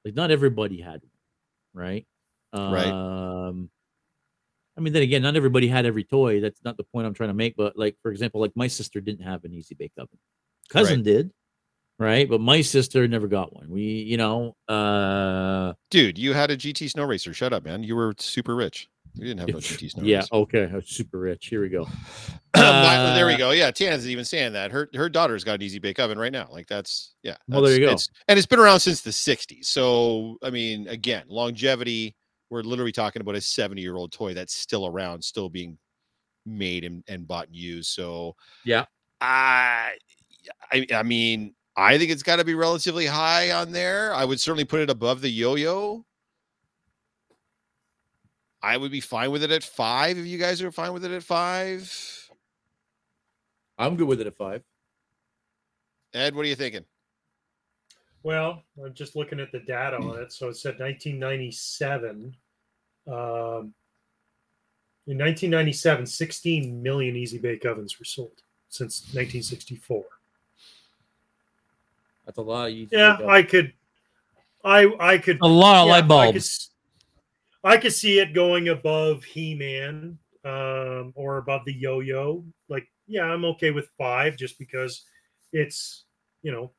Like, 0.06 0.16
not 0.16 0.32
everybody 0.32 0.80
had 0.80 1.02
one, 1.02 1.12
right? 1.74 2.08
Right. 2.54 2.88
Um, 2.88 3.70
I 4.78 4.82
mean, 4.82 4.94
then 4.94 5.04
again, 5.04 5.22
not 5.22 5.36
everybody 5.36 5.68
had 5.68 5.86
every 5.86 6.06
toy. 6.06 6.40
That's 6.40 6.64
not 6.64 6.78
the 6.78 6.86
point 6.86 7.06
I'm 7.06 7.14
trying 7.14 7.30
to 7.30 7.34
make. 7.36 7.56
But 7.58 7.78
like, 7.78 7.98
for 8.02 8.12
example, 8.12 8.40
like 8.40 8.54
my 8.56 8.68
sister 8.68 9.02
didn't 9.02 9.26
have 9.26 9.44
an 9.44 9.54
Easy 9.54 9.76
Bake 9.76 9.92
Oven. 9.98 10.18
Cousin 10.70 11.04
did, 11.04 11.32
right? 12.00 12.28
But 12.30 12.42
my 12.42 12.62
sister 12.62 13.08
never 13.08 13.28
got 13.28 13.54
one. 13.54 13.70
We, 13.70 13.82
you 13.84 14.18
know, 14.18 14.56
uh, 14.68 15.74
Dude, 15.92 16.18
you 16.18 16.34
had 16.34 16.50
a 16.50 16.58
GT 16.58 16.90
snow 16.90 17.04
racer. 17.06 17.34
Shut 17.34 17.54
up, 17.54 17.64
man. 17.66 17.84
You 17.84 17.96
were 17.96 18.14
super 18.18 18.56
rich. 18.56 18.88
You 19.16 19.26
didn't 19.26 19.40
have 19.42 19.50
no 19.50 19.56
GT 19.60 19.92
snow 19.92 20.04
yeah, 20.04 20.18
racer. 20.20 20.30
okay, 20.34 20.70
I 20.72 20.76
was 20.76 20.88
super 20.88 21.20
rich. 21.20 21.48
Here 21.48 21.62
we 21.62 21.70
go. 21.70 21.88
But 22.54 23.14
there 23.14 23.28
we 23.28 23.34
Uh, 23.36 23.38
go. 23.38 23.52
Yeah, 23.52 23.70
Tiana's 23.72 24.10
even 24.10 24.26
saying 24.26 24.54
that 24.54 24.72
her 24.72 24.90
her 24.96 25.08
daughter's 25.08 25.44
got 25.44 25.56
an 25.56 25.62
easy 25.62 25.78
bake 25.80 26.00
oven 26.00 26.18
right 26.18 26.32
now. 26.32 26.48
Like 26.52 26.68
that's 26.68 27.14
yeah. 27.24 27.36
Well, 27.48 27.62
there 27.62 27.74
you 27.74 27.80
go. 27.80 27.86
it's- 27.86 28.10
and 28.28 28.38
it's 28.40 28.48
been 28.48 28.60
around 28.60 28.80
since 28.80 29.02
the 29.02 29.12
'60s. 29.12 29.66
So 29.66 30.38
I 30.44 30.50
mean, 30.50 30.88
again, 30.88 31.24
longevity. 31.28 32.16
We're 32.50 32.64
literally 32.64 32.92
talking 32.92 33.22
about 33.22 33.36
a 33.36 33.42
70 33.42 33.80
year 33.80 33.96
old 33.96 34.12
toy 34.12 34.34
that's 34.34 34.56
still 34.56 34.88
around, 34.88 35.22
still 35.24 35.50
being 35.50 35.78
made 36.48 36.84
and, 36.84 37.04
and 37.08 37.28
bought 37.28 37.46
and 37.48 37.56
used. 37.56 37.92
So 37.92 38.36
Yeah. 38.66 38.86
I 39.22 39.92
I, 40.72 40.88
I 40.94 41.04
mean, 41.04 41.54
I 41.80 41.98
think 41.98 42.12
it's 42.12 42.24
got 42.24 42.36
to 42.36 42.44
be 42.44 42.56
relatively 42.56 43.06
high 43.06 43.52
on 43.52 43.72
there. 43.72 44.14
I 44.14 44.26
would 44.26 44.42
certainly 44.42 44.66
put 44.66 44.82
it 44.82 44.90
above 44.90 45.22
the 45.22 45.30
yo-yo. 45.30 46.06
I 48.62 48.76
would 48.76 48.92
be 48.92 49.00
fine 49.00 49.32
with 49.32 49.44
it 49.44 49.52
at 49.52 49.64
five 49.64 50.18
if 50.18 50.26
you 50.26 50.38
guys 50.38 50.62
are 50.62 50.74
fine 50.74 50.92
with 50.92 51.06
it 51.06 51.12
at 51.12 51.24
five. 51.24 52.30
I'm 53.78 53.96
good 53.96 54.10
with 54.10 54.20
it 54.20 54.28
at 54.28 54.36
five. 54.36 54.62
Ed, 56.14 56.36
what 56.36 56.44
are 56.44 56.50
you 56.50 56.56
thinking? 56.58 56.84
Well, 58.24 58.62
I'm 58.84 58.94
just 58.94 59.16
looking 59.16 59.40
at 59.40 59.54
the 59.54 59.60
data 59.60 59.96
on 59.96 60.20
it. 60.20 60.34
So 60.34 60.50
it 60.50 60.58
said 60.58 60.80
1997. 60.80 62.36
Um, 63.08 63.74
in 65.08 65.18
1997, 65.18 66.06
16 66.06 66.84
million 66.84 67.16
Easy 67.16 67.38
Bake 67.38 67.64
Ovens 67.64 67.98
were 67.98 68.04
sold 68.04 68.42
since 68.68 69.04
1964. 69.14 70.04
That's 72.30 72.38
a 72.38 72.44
lot. 72.44 72.68
Of 72.70 72.76
Easy 72.76 72.96
Yeah, 72.96 73.18
I 73.28 73.42
could, 73.42 73.74
I 74.64 74.86
I 75.00 75.18
could 75.18 75.40
a 75.42 75.48
lot 75.48 75.78
of 75.78 75.88
yeah, 75.88 75.94
light 75.94 76.04
I 76.04 76.08
bulbs. 76.08 76.32
could, 76.34 76.42
s- 76.42 76.70
I 77.64 77.78
could 77.78 77.92
see 77.94 78.20
it 78.20 78.36
going 78.36 78.68
above 78.70 79.24
He-Man 79.24 80.20
um, 80.46 81.12
or 81.16 81.38
above 81.40 81.66
the 81.66 81.74
Yo-Yo. 81.74 82.46
Like, 82.68 82.88
yeah, 83.08 83.24
I'm 83.24 83.46
okay 83.46 83.72
with 83.72 83.88
five 83.98 84.38
just 84.38 84.60
because 84.60 85.06
it's 85.54 86.06
you 86.44 86.52
know 86.52 86.70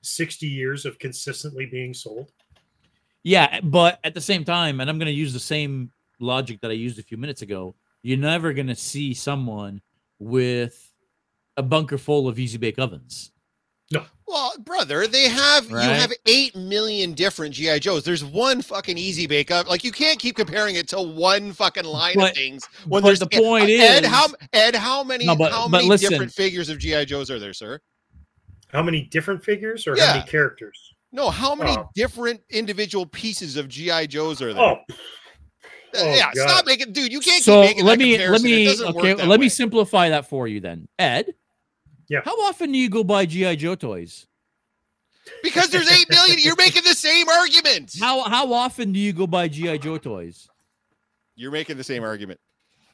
60 0.00 0.46
years 0.46 0.86
of 0.86 0.98
consistently 0.98 1.66
being 1.66 1.92
sold. 1.92 2.32
Yeah, 3.24 3.60
but 3.62 4.00
at 4.04 4.14
the 4.14 4.22
same 4.22 4.42
time, 4.42 4.80
and 4.80 4.88
I'm 4.88 4.96
going 4.96 5.04
to 5.04 5.12
use 5.12 5.34
the 5.34 5.38
same 5.38 5.90
logic 6.18 6.62
that 6.62 6.70
I 6.70 6.74
used 6.74 6.98
a 6.98 7.02
few 7.02 7.18
minutes 7.18 7.42
ago. 7.42 7.74
You're 8.00 8.16
never 8.16 8.54
going 8.54 8.68
to 8.68 8.74
see 8.74 9.12
someone 9.12 9.82
with 10.18 10.90
a 11.58 11.62
bunker 11.62 11.98
full 11.98 12.26
of 12.26 12.38
easy 12.38 12.56
bake 12.56 12.78
ovens. 12.78 13.32
Well, 14.28 14.52
brother, 14.58 15.06
they 15.06 15.28
have 15.28 15.70
you 15.70 15.76
have 15.76 16.12
eight 16.26 16.54
million 16.54 17.12
different 17.14 17.54
GI 17.54 17.80
Joes. 17.80 18.04
There's 18.04 18.22
one 18.24 18.60
fucking 18.60 18.98
easy 18.98 19.26
bake 19.26 19.50
up. 19.50 19.68
Like 19.68 19.84
you 19.84 19.92
can't 19.92 20.18
keep 20.18 20.36
comparing 20.36 20.74
it 20.74 20.86
to 20.88 21.00
one 21.00 21.52
fucking 21.54 21.84
line 21.84 22.14
But- 22.16 22.30
of 22.32 22.36
things. 22.36 22.66
When 22.86 23.02
but 23.02 23.08
there's 23.08 23.20
the 23.20 23.26
point 23.28 23.70
Ed, 23.70 24.04
is- 24.04 24.10
how 24.10 24.26
Ed, 24.52 24.74
how 24.74 25.02
many 25.02 25.24
No, 25.24 25.34
but- 25.34 25.50
how 25.52 25.62
but 25.62 25.78
many 25.78 25.88
listen. 25.88 26.10
different 26.10 26.32
figures 26.32 26.68
of 26.68 26.78
GI 26.78 27.06
Joes 27.06 27.30
are 27.30 27.38
there, 27.38 27.54
sir? 27.54 27.80
How 28.68 28.82
many 28.82 29.02
different 29.02 29.42
figures 29.42 29.86
or 29.86 29.96
Yeah. 29.96 30.06
how 30.08 30.14
many 30.18 30.30
characters? 30.30 30.78
No, 31.10 31.30
how 31.30 31.54
many 31.54 31.70
Oh. 31.70 31.88
different 31.94 32.42
individual 32.50 33.06
pieces 33.06 33.56
of 33.56 33.66
GI 33.68 34.06
Joes 34.08 34.42
are 34.42 34.52
there? 34.52 34.62
Oh, 34.62 34.76
Uh, 35.94 36.00
oh, 36.00 36.14
yeah, 36.14 36.30
God. 36.34 36.48
stop 36.50 36.66
making, 36.66 36.92
dude. 36.92 37.10
You 37.10 37.20
can't 37.20 37.42
So 37.42 37.62
keep 37.62 37.70
making 37.70 37.84
let 37.86 37.98
that 37.98 38.04
me 38.04 38.10
let 38.12 38.18
comparison. 38.18 38.46
It 38.46 38.50
me 38.50 38.64
doesn't 38.66 38.86
work 38.88 38.96
okay 39.04 39.14
that 39.14 39.26
let 39.26 39.40
me 39.40 39.48
simplify 39.48 40.10
that 40.10 40.28
for 40.28 40.46
you 40.46 40.60
then, 40.60 40.86
Ed. 40.98 41.32
Yeah. 42.08 42.20
How 42.24 42.34
often 42.42 42.72
do 42.72 42.78
you 42.78 42.88
go 42.88 43.04
buy 43.04 43.26
GI 43.26 43.56
Joe 43.56 43.74
toys? 43.74 44.26
because 45.42 45.70
there's 45.70 45.90
eight 45.90 46.08
million. 46.10 46.38
You're 46.40 46.56
making 46.56 46.84
the 46.84 46.94
same 46.94 47.28
argument. 47.28 47.94
How 48.00 48.22
how 48.22 48.52
often 48.52 48.92
do 48.92 48.98
you 48.98 49.12
go 49.12 49.26
buy 49.26 49.48
GI 49.48 49.78
Joe 49.78 49.98
toys? 49.98 50.48
You're 51.36 51.50
making 51.50 51.76
the 51.76 51.84
same 51.84 52.02
argument. 52.02 52.40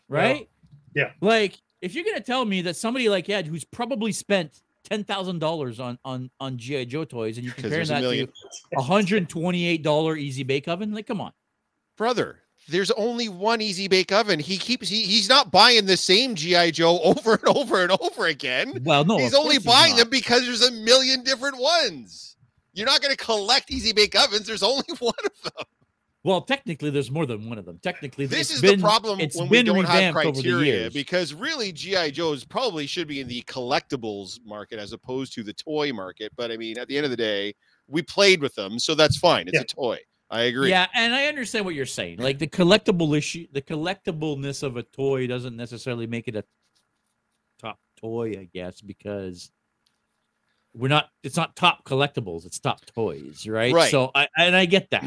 Right? 0.08 0.48
yeah. 0.94 1.12
Like 1.20 1.60
if 1.80 1.94
you're 1.94 2.04
gonna 2.04 2.20
tell 2.20 2.44
me 2.44 2.62
that 2.62 2.76
somebody 2.76 3.08
like 3.08 3.28
Ed, 3.28 3.46
who's 3.46 3.64
probably 3.64 4.12
spent 4.12 4.60
ten 4.84 5.04
thousand 5.04 5.38
dollars 5.38 5.80
on 5.80 5.98
on 6.04 6.30
on 6.40 6.58
GI 6.58 6.86
Joe 6.86 7.04
toys, 7.04 7.36
and 7.36 7.44
you 7.44 7.52
compare 7.52 7.70
there's 7.70 7.90
a 7.90 7.94
that 7.94 8.00
to 8.00 8.28
a 8.76 8.82
hundred 8.82 9.28
twenty 9.28 9.66
eight 9.66 9.82
dollar 9.82 10.16
Easy 10.16 10.42
Bake 10.42 10.68
Oven, 10.68 10.92
like 10.92 11.06
come 11.06 11.20
on. 11.20 11.32
brother 11.96 12.40
there's 12.68 12.90
only 12.92 13.28
one 13.28 13.60
easy 13.60 13.88
bake 13.88 14.10
oven 14.12 14.38
he 14.38 14.56
keeps 14.56 14.88
he, 14.88 15.02
he's 15.02 15.28
not 15.28 15.50
buying 15.50 15.86
the 15.86 15.96
same 15.96 16.34
gi 16.34 16.70
joe 16.72 16.98
over 17.00 17.34
and 17.34 17.48
over 17.56 17.82
and 17.82 17.92
over 18.00 18.26
again 18.26 18.72
Well, 18.84 19.04
no, 19.04 19.18
he's 19.18 19.34
only 19.34 19.58
buying 19.58 19.92
not. 19.96 20.00
them 20.00 20.10
because 20.10 20.42
there's 20.46 20.62
a 20.62 20.70
million 20.72 21.22
different 21.22 21.58
ones 21.58 22.36
you're 22.72 22.86
not 22.86 23.00
going 23.02 23.14
to 23.14 23.22
collect 23.24 23.70
easy 23.70 23.92
bake 23.92 24.14
ovens 24.16 24.46
there's 24.46 24.62
only 24.62 24.84
one 24.98 25.14
of 25.24 25.42
them 25.42 25.64
Well, 26.24 26.40
technically, 26.40 26.88
there's 26.88 27.10
more 27.10 27.26
than 27.26 27.50
one 27.50 27.58
of 27.58 27.66
them. 27.66 27.78
Technically, 27.82 28.24
This 28.24 28.50
is 28.50 28.62
been- 28.62 28.80
the 28.80 28.82
problem 28.82 29.20
it's 29.20 29.36
when 29.36 29.50
we 29.50 29.62
don't 29.62 29.84
have 29.84 30.14
revamped 30.14 30.18
over 30.26 30.40
the 30.40 30.42
criteria 30.42 30.90
because 30.90 31.34
really 31.34 31.70
GI 31.70 32.12
Joes 32.12 32.46
probably 32.46 32.86
should 32.86 33.06
be 33.06 33.20
in 33.20 33.28
the 33.28 33.42
collectibles 33.42 34.38
market 34.46 34.78
as 34.78 34.94
opposed 34.94 35.34
to 35.34 35.42
the 35.42 35.52
toy 35.52 35.92
market. 35.92 36.32
But 36.34 36.50
I 36.50 36.56
mean, 36.56 36.78
at 36.78 36.88
the 36.88 36.96
end 36.96 37.04
of 37.04 37.10
the 37.10 37.16
day, 37.18 37.54
we 37.88 38.00
played 38.00 38.40
with 38.40 38.54
them, 38.54 38.78
so 38.78 38.94
that's 38.94 39.18
fine. 39.18 39.48
It's 39.48 39.54
Yeah. 39.54 39.60
a 39.60 39.64
toy. 39.64 39.98
I 40.30 40.42
agree. 40.42 40.70
Yeah, 40.70 40.86
and 40.94 41.14
I 41.14 41.26
understand 41.26 41.64
what 41.64 41.74
you're 41.74 41.86
saying. 41.86 42.18
Like 42.18 42.38
the 42.38 42.46
collectible 42.46 43.16
issue, 43.16 43.46
the 43.52 43.62
collectibleness 43.62 44.62
of 44.62 44.76
a 44.76 44.82
toy 44.82 45.26
doesn't 45.26 45.56
necessarily 45.56 46.06
make 46.06 46.28
it 46.28 46.36
a 46.36 46.44
top 47.60 47.78
toy, 47.96 48.30
I 48.38 48.48
guess, 48.52 48.80
because 48.80 49.50
we're 50.74 50.88
not. 50.88 51.10
It's 51.22 51.36
not 51.36 51.56
top 51.56 51.84
collectibles. 51.84 52.46
It's 52.46 52.58
top 52.58 52.84
toys, 52.86 53.46
right? 53.46 53.72
Right. 53.72 53.90
So 53.90 54.10
I 54.14 54.28
and 54.36 54.56
I 54.56 54.64
get 54.64 54.90
that 54.90 55.04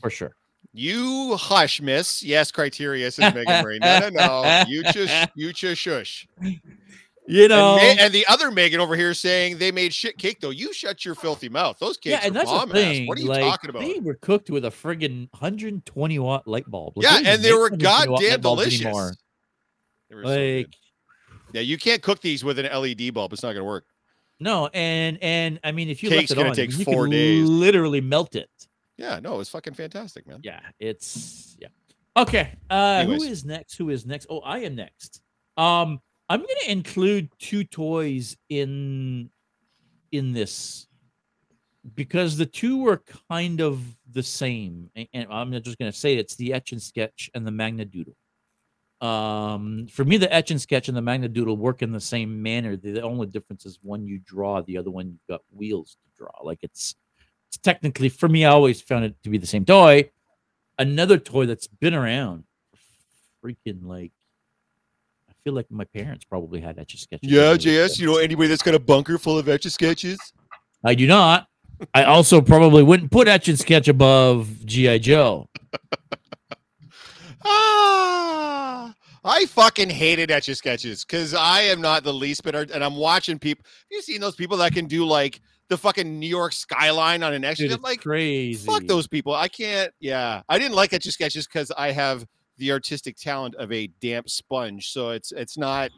for 0.00 0.10
sure. 0.10 0.34
You 0.72 1.36
hush, 1.36 1.80
miss. 1.80 2.22
Yes, 2.22 2.52
criteria 2.52 3.10
says 3.10 3.34
Megan 3.34 3.62
Murray. 3.62 3.78
No, 3.78 3.98
no, 4.00 4.08
no. 4.10 4.64
You 4.68 4.82
just 4.92 5.28
you 5.34 5.52
just 5.52 5.80
shush. 5.80 6.28
You 7.28 7.42
And, 7.44 7.50
know, 7.50 7.76
Ma- 7.76 7.82
and 8.02 8.12
the 8.12 8.24
other 8.28 8.50
Megan 8.50 8.80
over 8.80 8.94
here 8.94 9.12
saying 9.14 9.58
they 9.58 9.72
made 9.72 9.92
shit 9.92 10.16
cake 10.16 10.40
though. 10.40 10.50
You 10.50 10.72
shut 10.72 11.04
your 11.04 11.14
filthy 11.14 11.48
mouth. 11.48 11.78
Those 11.78 11.96
cakes 11.96 12.12
yeah, 12.20 12.26
and 12.26 12.34
that's 12.36 12.50
the 12.50 12.56
bomb 12.56 12.68
ass. 12.70 12.74
thing. 12.74 13.06
What 13.06 13.18
are 13.18 13.20
you 13.20 13.28
like, 13.28 13.40
talking 13.40 13.70
about? 13.70 13.82
They 13.82 13.98
were 14.00 14.14
cooked 14.14 14.48
with 14.50 14.64
a 14.64 14.70
friggin' 14.70 15.28
120 15.32 16.18
watt 16.20 16.46
light 16.46 16.70
bulb. 16.70 16.92
Like, 16.96 17.04
yeah, 17.04 17.32
and 17.32 17.42
they 17.42 17.52
were 17.52 17.70
goddamn 17.70 18.40
delicious. 18.40 18.80
They 20.08 20.14
were 20.14 20.22
so. 20.22 20.28
Like, 20.28 20.74
yeah, 21.52 21.62
you 21.62 21.78
can't 21.78 22.02
cook 22.02 22.20
these 22.20 22.44
with 22.44 22.58
an 22.58 22.66
LED 22.66 23.12
bulb. 23.14 23.32
It's 23.32 23.42
not 23.42 23.48
going 23.54 23.62
to 23.62 23.64
work. 23.64 23.86
no, 24.38 24.68
and 24.72 25.18
and 25.20 25.58
I 25.64 25.72
mean, 25.72 25.88
if 25.88 26.02
you 26.02 26.10
Cake's 26.10 26.30
left 26.30 26.32
it 26.32 26.34
gonna 26.36 26.48
on, 26.50 26.54
take 26.54 26.78
you 26.78 26.84
four 26.84 27.08
days. 27.08 27.48
literally 27.48 28.00
melt 28.00 28.36
it. 28.36 28.50
Yeah, 28.98 29.18
no, 29.20 29.40
it's 29.40 29.50
fucking 29.50 29.74
fantastic, 29.74 30.26
man. 30.26 30.40
Yeah, 30.42 30.60
it's 30.78 31.56
yeah. 31.60 31.68
Okay, 32.16 32.52
uh, 32.70 33.04
who 33.04 33.12
Anyways. 33.14 33.30
is 33.30 33.44
next? 33.44 33.76
Who 33.76 33.90
is 33.90 34.06
next? 34.06 34.26
Oh, 34.30 34.40
I 34.40 34.60
am 34.60 34.74
next. 34.74 35.20
Um, 35.56 36.00
I'm 36.28 36.40
gonna 36.40 36.68
include 36.72 37.30
two 37.38 37.64
toys 37.64 38.36
in 38.48 39.30
in 40.12 40.32
this 40.32 40.86
because 41.94 42.36
the 42.36 42.46
two 42.46 42.82
were 42.82 43.02
kind 43.30 43.60
of 43.60 43.80
the 44.12 44.22
same, 44.22 44.90
and 45.12 45.26
I'm 45.30 45.52
just 45.62 45.78
gonna 45.78 45.92
say 45.92 46.16
it's 46.16 46.36
the 46.36 46.52
etch 46.52 46.72
and 46.72 46.82
sketch 46.82 47.30
and 47.34 47.46
the 47.46 47.52
Magna 47.52 47.84
Doodle. 47.84 48.16
Um, 49.00 49.86
for 49.90 50.04
me, 50.04 50.16
the 50.16 50.32
etch 50.32 50.50
and 50.50 50.60
sketch 50.60 50.88
and 50.88 50.96
the 50.96 51.02
Magna 51.02 51.28
Doodle 51.28 51.56
work 51.56 51.82
in 51.82 51.92
the 51.92 52.00
same 52.00 52.42
manner. 52.42 52.76
The, 52.76 52.92
the 52.92 53.02
only 53.02 53.26
difference 53.26 53.66
is 53.66 53.78
one 53.82 54.06
you 54.06 54.18
draw, 54.18 54.62
the 54.62 54.78
other 54.78 54.90
one 54.90 55.08
you've 55.08 55.26
got 55.28 55.42
wheels 55.54 55.96
to 56.02 56.18
draw. 56.18 56.42
Like 56.42 56.60
it's 56.62 56.96
it's 57.48 57.58
technically 57.58 58.08
for 58.08 58.28
me, 58.28 58.44
I 58.44 58.50
always 58.50 58.80
found 58.80 59.04
it 59.04 59.14
to 59.22 59.30
be 59.30 59.38
the 59.38 59.46
same 59.46 59.64
toy. 59.64 60.10
Another 60.78 61.18
toy 61.18 61.46
that's 61.46 61.66
been 61.66 61.94
around, 61.94 62.44
freaking 63.42 63.84
like, 63.84 64.12
feel 65.46 65.54
like 65.54 65.70
my 65.70 65.84
parents 65.84 66.24
probably 66.24 66.60
had 66.60 66.76
etch 66.76 66.94
a 66.94 66.98
sketches. 66.98 67.30
Yeah, 67.30 67.54
JS, 67.54 68.00
you 68.00 68.06
know 68.06 68.16
anybody 68.16 68.48
that's 68.48 68.64
got 68.64 68.74
a 68.74 68.80
bunker 68.80 69.16
full 69.16 69.38
of 69.38 69.48
etch 69.48 69.64
a 69.64 69.70
sketches? 69.70 70.18
I 70.84 70.96
do 70.96 71.06
not. 71.06 71.46
I 71.94 72.02
also 72.02 72.40
probably 72.40 72.82
wouldn't 72.82 73.12
put 73.12 73.28
etch 73.28 73.46
and 73.46 73.56
sketch 73.56 73.86
above 73.86 74.48
GI 74.66 74.98
Joe. 75.00 75.48
Ah, 77.48 78.92
I 79.24 79.46
fucking 79.46 79.88
hated 79.88 80.32
etch 80.32 80.48
a 80.48 80.56
sketches 80.56 81.04
because 81.04 81.32
I 81.32 81.60
am 81.60 81.80
not 81.80 82.02
the 82.02 82.12
least 82.12 82.42
bit, 82.42 82.56
and 82.56 82.82
I'm 82.82 82.96
watching 82.96 83.38
people. 83.38 83.64
Have 83.64 83.86
you 83.88 84.02
seen 84.02 84.20
those 84.20 84.34
people 84.34 84.56
that 84.56 84.72
can 84.72 84.86
do 84.86 85.04
like 85.06 85.40
the 85.68 85.78
fucking 85.78 86.18
New 86.18 86.26
York 86.26 86.52
skyline 86.54 87.22
on 87.22 87.32
an 87.34 87.44
etch? 87.44 87.60
I'm 87.60 87.80
like, 87.82 88.00
crazy. 88.00 88.66
fuck 88.66 88.84
those 88.88 89.06
people. 89.06 89.32
I 89.32 89.46
can't. 89.46 89.92
Yeah, 90.00 90.42
I 90.48 90.58
didn't 90.58 90.74
like 90.74 90.92
etch 90.92 91.06
a 91.06 91.12
sketches 91.12 91.46
because 91.46 91.70
I 91.70 91.92
have 91.92 92.26
the 92.58 92.72
artistic 92.72 93.16
talent 93.16 93.54
of 93.56 93.72
a 93.72 93.88
damp 94.00 94.28
sponge. 94.28 94.92
So 94.92 95.10
it's 95.10 95.32
it's 95.32 95.58
not. 95.58 95.90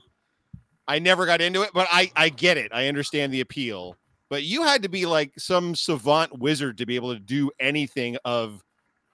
I 0.86 0.98
never 0.98 1.26
got 1.26 1.40
into 1.40 1.62
it, 1.62 1.70
but 1.74 1.86
I 1.90 2.10
I 2.16 2.28
get 2.28 2.56
it. 2.56 2.72
I 2.72 2.88
understand 2.88 3.32
the 3.32 3.40
appeal. 3.40 3.96
But 4.30 4.42
you 4.42 4.62
had 4.62 4.82
to 4.82 4.88
be 4.88 5.06
like 5.06 5.32
some 5.38 5.74
savant 5.74 6.38
wizard 6.38 6.78
to 6.78 6.86
be 6.86 6.96
able 6.96 7.14
to 7.14 7.20
do 7.20 7.50
anything 7.58 8.18
of 8.24 8.62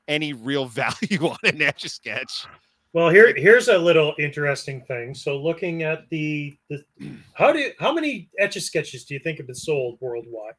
any 0.09 0.33
real 0.33 0.67
value 0.67 1.27
on 1.27 1.39
an 1.45 1.63
etch 1.63 1.85
a 1.85 1.89
sketch. 1.89 2.47
Well, 2.93 3.11
here 3.11 3.35
here's 3.37 3.67
a 3.67 3.77
little 3.77 4.15
interesting 4.19 4.81
thing. 4.83 5.15
So, 5.15 5.37
looking 5.37 5.83
at 5.83 6.09
the 6.11 6.57
the 6.71 6.85
how 7.33 7.53
do 7.53 7.71
how 7.81 7.93
many 7.93 8.29
etch 8.39 8.57
a 8.57 8.61
sketches 8.61 9.05
do 9.05 9.15
you 9.15 9.21
think 9.21 9.39
have 9.39 9.47
been 9.47 9.55
sold 9.55 9.99
worldwide? 10.01 10.55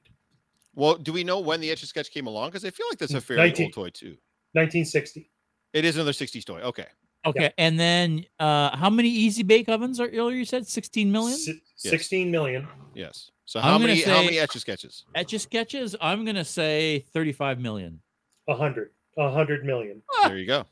Well, 0.76 0.96
do 0.96 1.14
we 1.14 1.24
know 1.24 1.40
when 1.40 1.62
the 1.62 1.72
etch 1.72 1.84
a 1.84 1.86
sketch 1.86 2.12
came 2.12 2.28
along? 2.28 2.50
Because 2.50 2.66
I 2.66 2.72
feel 2.72 2.88
like 2.90 3.00
that's 3.00 3.14
a 3.14 3.22
fairly 3.22 3.44
19 3.44 3.66
old 3.66 3.74
toy 3.74 3.90
too. 3.90 4.18
1960. 4.52 5.30
It 5.76 5.84
is 5.86 5.96
another 5.96 6.14
60s 6.14 6.46
toy. 6.46 6.62
Okay. 6.62 6.86
Okay, 7.28 7.52
and 7.58 7.80
then 7.80 8.24
uh 8.40 8.76
how 8.78 8.90
many 8.90 9.10
easy 9.10 9.42
bake 9.44 9.68
ovens 9.68 10.00
are 10.00 10.08
earlier 10.10 10.38
you 10.38 10.46
said 10.46 10.68
16 10.68 11.12
million? 11.12 11.38
Si- 11.38 11.60
16 11.78 12.30
million. 12.32 12.68
Yes. 12.94 13.32
So 13.46 13.60
I'm 13.60 13.64
how 13.64 13.72
gonna 13.74 13.88
many 13.88 14.02
how 14.04 14.24
many 14.24 14.38
etch 14.40 14.56
a 14.56 14.60
sketches? 14.60 15.06
Etch 15.16 15.34
a 15.34 15.40
sketches, 15.40 15.96
I'm 16.00 16.24
gonna 16.24 16.46
say 16.46 17.04
35 17.14 17.60
million. 17.60 18.00
A 18.48 18.52
100. 18.52 18.92
A 19.18 19.24
100 19.24 19.66
million. 19.66 20.04
There 20.24 20.38
you 20.38 20.46
go. 20.46 20.66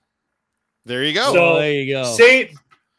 There 0.86 1.04
you 1.04 1.14
go. 1.14 1.34
So, 1.34 1.60
there 1.60 1.74
you 1.74 1.92
go. 1.94 2.04
Same. 2.14 2.50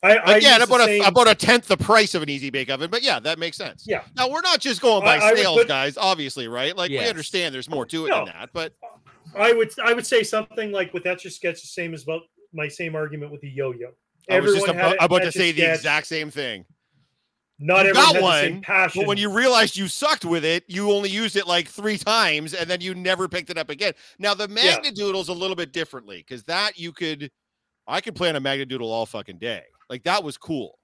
I, 0.02 0.16
I 0.16 0.36
Again, 0.38 0.60
about 0.60 0.80
a 0.80 0.84
same- 0.86 1.02
about 1.04 1.28
a 1.28 1.34
tenth 1.36 1.66
the 1.68 1.76
price 1.76 2.14
of 2.14 2.22
an 2.24 2.28
easy 2.28 2.50
bake 2.50 2.70
oven, 2.70 2.90
but 2.90 3.02
yeah, 3.02 3.20
that 3.20 3.38
makes 3.38 3.56
sense. 3.56 3.84
Yeah. 3.86 4.02
Now 4.16 4.28
we're 4.28 4.40
not 4.42 4.58
just 4.60 4.80
going 4.82 5.04
by 5.04 5.16
I- 5.18 5.28
I 5.30 5.34
sales, 5.36 5.58
put- 5.58 5.68
guys. 5.68 5.96
Obviously, 5.96 6.48
right? 6.48 6.76
Like 6.76 6.90
we 6.90 6.98
understand 7.08 7.54
there's 7.54 7.70
more 7.70 7.86
to 7.86 8.06
it 8.06 8.08
No. 8.10 8.24
than 8.24 8.34
that, 8.34 8.50
but 8.52 8.74
I 9.36 9.52
would 9.52 9.72
I 9.82 9.92
would 9.92 10.06
say 10.06 10.22
something 10.22 10.72
like 10.72 10.92
with 10.94 11.06
etch 11.06 11.24
a 11.24 11.30
sketch 11.30 11.60
the 11.60 11.66
same 11.68 11.94
as 11.94 12.02
about 12.04 12.22
my 12.52 12.68
same 12.68 12.94
argument 12.94 13.32
with 13.32 13.40
the 13.40 13.50
yo-yo. 13.50 13.88
I 14.30 14.40
was 14.40 14.54
just 14.54 14.68
about, 14.68 14.96
about 15.00 15.22
to 15.22 15.32
say 15.32 15.52
the 15.52 15.62
Sketch. 15.62 15.76
exact 15.76 16.06
same 16.06 16.30
thing. 16.30 16.64
Not 17.58 17.84
You 17.84 17.90
everyone 17.90 18.12
got 18.14 18.22
one, 18.22 18.40
same 18.40 18.60
passion. 18.62 19.02
But 19.02 19.08
when 19.08 19.18
you 19.18 19.30
realized 19.30 19.76
you 19.76 19.86
sucked 19.86 20.24
with 20.24 20.44
it, 20.44 20.64
you 20.66 20.90
only 20.90 21.08
used 21.10 21.36
it 21.36 21.46
like 21.46 21.68
three 21.68 21.98
times 21.98 22.52
and 22.54 22.68
then 22.68 22.80
you 22.80 22.94
never 22.94 23.28
picked 23.28 23.50
it 23.50 23.58
up 23.58 23.70
again. 23.70 23.92
Now 24.18 24.34
the 24.34 24.48
Yeah. 24.48 24.78
Magnadoodle's 24.78 25.28
a 25.28 25.32
little 25.32 25.56
bit 25.56 25.72
differently 25.72 26.18
because 26.26 26.42
that 26.44 26.78
you 26.78 26.92
could 26.92 27.30
I 27.86 28.00
could 28.00 28.14
play 28.16 28.28
on 28.28 28.36
a 28.36 28.40
Magnadoodle 28.40 28.80
all 28.82 29.06
fucking 29.06 29.38
day. 29.38 29.62
Like 29.90 30.02
that 30.04 30.24
was 30.24 30.36
cool. 30.36 30.78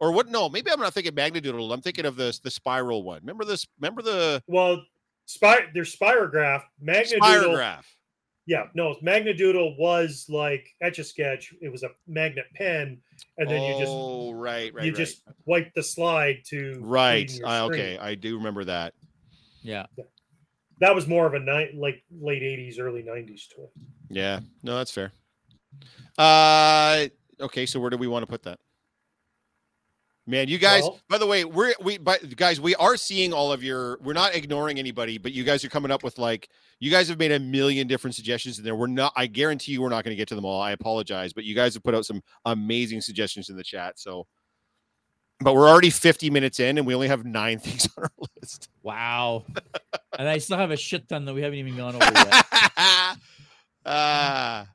Or 0.00 0.12
what 0.12 0.28
no, 0.28 0.48
maybe 0.48 0.70
I'm 0.70 0.80
not 0.80 0.94
thinking 0.94 1.12
Magnadoodle. 1.12 1.72
I'm 1.72 1.82
thinking 1.82 2.06
of 2.06 2.16
the 2.16 2.38
the 2.42 2.50
spiral 2.50 3.02
one. 3.02 3.20
Remember 3.20 3.44
this 3.44 3.66
remember 3.80 4.02
the 4.02 4.42
well, 4.46 4.82
spy 5.26 5.66
there's 5.74 5.94
Spirograph, 5.96 6.62
Magnadoodle. 6.82 7.20
spirograph? 7.20 7.84
Yeah, 8.46 8.64
no, 8.74 8.94
Magnadoodle 9.02 9.78
was 9.78 10.26
like 10.28 10.66
etch 10.82 10.98
a 10.98 11.04
sketch. 11.04 11.54
It 11.62 11.70
was 11.72 11.82
a 11.82 11.88
magnet 12.06 12.44
pen, 12.54 13.00
and 13.38 13.50
then 13.50 13.62
you 13.62 13.72
just 13.78 13.90
Oh, 13.94 14.32
right, 14.32 14.72
right, 14.74 14.84
you 14.84 14.92
right. 14.92 14.98
just 14.98 15.22
wipe 15.46 15.72
the 15.74 15.82
slide 15.82 16.42
to 16.48 16.78
right. 16.82 17.34
in 17.34 17.44
I- 17.44 17.60
okay, 17.62 17.96
I 17.98 18.14
do 18.14 18.36
remember 18.36 18.64
that. 18.64 18.92
yeah. 19.62 19.86
That 20.80 20.94
was 20.94 21.06
more 21.06 21.24
of 21.24 21.32
a 21.34 21.38
night 21.38 21.74
like 21.74 22.02
late 22.20 22.42
'80s, 22.42 22.78
early 22.80 23.02
'90s 23.02 23.48
toy. 23.54 23.68
Yeah, 24.10 24.40
no, 24.62 24.76
that's 24.76 24.90
fair. 24.90 25.12
Uh, 26.18 27.06
okay, 27.40 27.64
so 27.64 27.80
where 27.80 27.90
do 27.90 27.96
we 27.96 28.06
want 28.08 28.24
to 28.24 28.30
put 28.30 28.42
that? 28.42 28.58
Man, 30.26 30.48
you 30.48 30.56
guys. 30.56 30.82
Well- 30.82 31.00
by 31.08 31.18
the 31.18 31.26
way, 31.26 31.44
we're 31.44 31.74
we, 31.82 31.98
but 31.98 32.34
guys, 32.36 32.60
we 32.60 32.74
are 32.76 32.96
seeing 32.96 33.32
all 33.32 33.52
of 33.52 33.62
your. 33.62 33.98
We're 34.00 34.14
not 34.14 34.34
ignoring 34.34 34.78
anybody, 34.78 35.18
but 35.18 35.32
you 35.32 35.44
guys 35.44 35.64
are 35.64 35.68
coming 35.68 35.90
up 35.90 36.02
with 36.02 36.18
like 36.18 36.48
you 36.80 36.90
guys 36.90 37.08
have 37.08 37.18
made 37.18 37.32
a 37.32 37.38
million 37.38 37.86
different 37.86 38.14
suggestions 38.14 38.58
in 38.58 38.64
there. 38.64 38.74
We're 38.74 38.86
not. 38.86 39.12
I 39.16 39.26
guarantee 39.26 39.72
you, 39.72 39.82
we're 39.82 39.90
not 39.90 40.02
going 40.02 40.12
to 40.12 40.16
get 40.16 40.28
to 40.28 40.34
them 40.34 40.46
all. 40.46 40.62
I 40.62 40.72
apologize, 40.72 41.34
but 41.34 41.44
you 41.44 41.54
guys 41.54 41.74
have 41.74 41.82
put 41.82 41.94
out 41.94 42.06
some 42.06 42.22
amazing 42.46 43.02
suggestions 43.02 43.50
in 43.50 43.56
the 43.56 43.62
chat. 43.62 43.98
So, 43.98 44.26
but 45.40 45.54
we're 45.54 45.68
already 45.68 45.90
50 45.90 46.30
minutes 46.30 46.58
in, 46.58 46.78
and 46.78 46.86
we 46.86 46.94
only 46.94 47.08
have 47.08 47.26
nine 47.26 47.58
things 47.60 47.86
on 47.98 48.04
our 48.04 48.10
list. 48.40 48.70
Wow. 48.82 49.44
and 50.18 50.26
I 50.26 50.38
still 50.38 50.56
have 50.56 50.70
a 50.70 50.76
shit 50.76 51.06
ton 51.06 51.26
that 51.26 51.34
we 51.34 51.42
haven't 51.42 51.58
even 51.58 51.76
gone 51.76 51.96
over 51.96 52.12
yet. 52.12 53.16
Ah. 53.86 54.66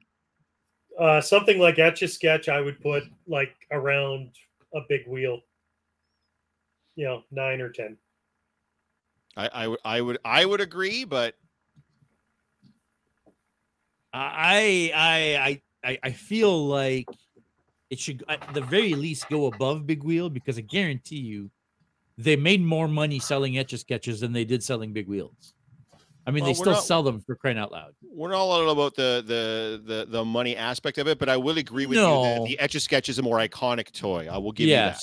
Uh, 1.00 1.20
something 1.20 1.58
like 1.58 1.80
etch 1.80 2.04
a 2.04 2.08
sketch, 2.08 2.48
I 2.48 2.62
would 2.62 2.80
put 2.80 3.02
like 3.26 3.56
around 3.72 4.30
a 4.74 4.82
big 4.88 5.08
wheel. 5.08 5.42
You 6.96 7.06
know, 7.06 7.24
nine 7.32 7.62
or 7.62 7.72
ten. 7.72 7.98
I, 9.36 9.48
I 9.48 9.68
would 9.68 9.80
I 9.86 10.02
would 10.02 10.18
I 10.26 10.46
would 10.46 10.62
agree, 10.62 11.04
but 11.04 11.36
I 14.14 14.92
I 14.96 15.62
I 15.84 15.92
I 15.92 16.00
I 16.04 16.12
feel 16.12 16.68
like 16.68 17.18
it 17.90 18.00
should 18.00 18.24
at 18.30 18.54
the 18.54 18.62
very 18.62 18.96
least 18.96 19.30
go 19.30 19.48
above 19.48 19.88
Big 19.88 20.04
Wheel 20.04 20.30
because 20.30 20.58
I 20.58 20.62
guarantee 20.62 21.20
you 21.20 21.52
they 22.18 22.36
made 22.36 22.62
more 22.62 22.88
money 22.88 23.20
selling 23.20 23.58
etch 23.58 23.74
a 23.74 23.80
sketches 23.80 24.22
than 24.22 24.34
they 24.34 24.46
did 24.46 24.64
selling 24.64 24.94
big 24.94 25.08
wheels. 25.08 25.54
I 26.28 26.32
mean, 26.32 26.44
Well, 26.44 26.52
they 26.52 26.54
still 26.56 26.74
not- 26.74 26.84
sell 26.84 27.02
them 27.04 27.22
for 27.22 27.36
crying 27.36 27.58
out 27.58 27.72
loud. 27.72 27.94
we're 28.04 28.30
not 28.32 28.38
all 28.40 28.70
about 28.70 28.96
the 28.96 29.24
the 29.26 29.82
the 29.84 30.06
the 30.10 30.26
money 30.26 30.56
aspect 30.56 30.98
of 30.98 31.08
it. 31.08 31.18
But 31.20 31.30
I 31.30 31.38
will 31.38 31.58
agree 31.58 31.86
with 31.86 31.98
you 31.98 32.04
No. 32.04 32.24
that 32.24 32.44
the 32.46 32.60
Etch 32.60 32.76
a 32.76 32.80
Sketch 32.80 33.10
is 33.10 33.18
a 33.20 33.22
more 33.24 33.38
iconic 33.38 33.92
toy. 33.92 34.28
I 34.32 34.38
will 34.38 34.52
give 34.52 34.68
you 34.68 34.76
that. 34.76 35.00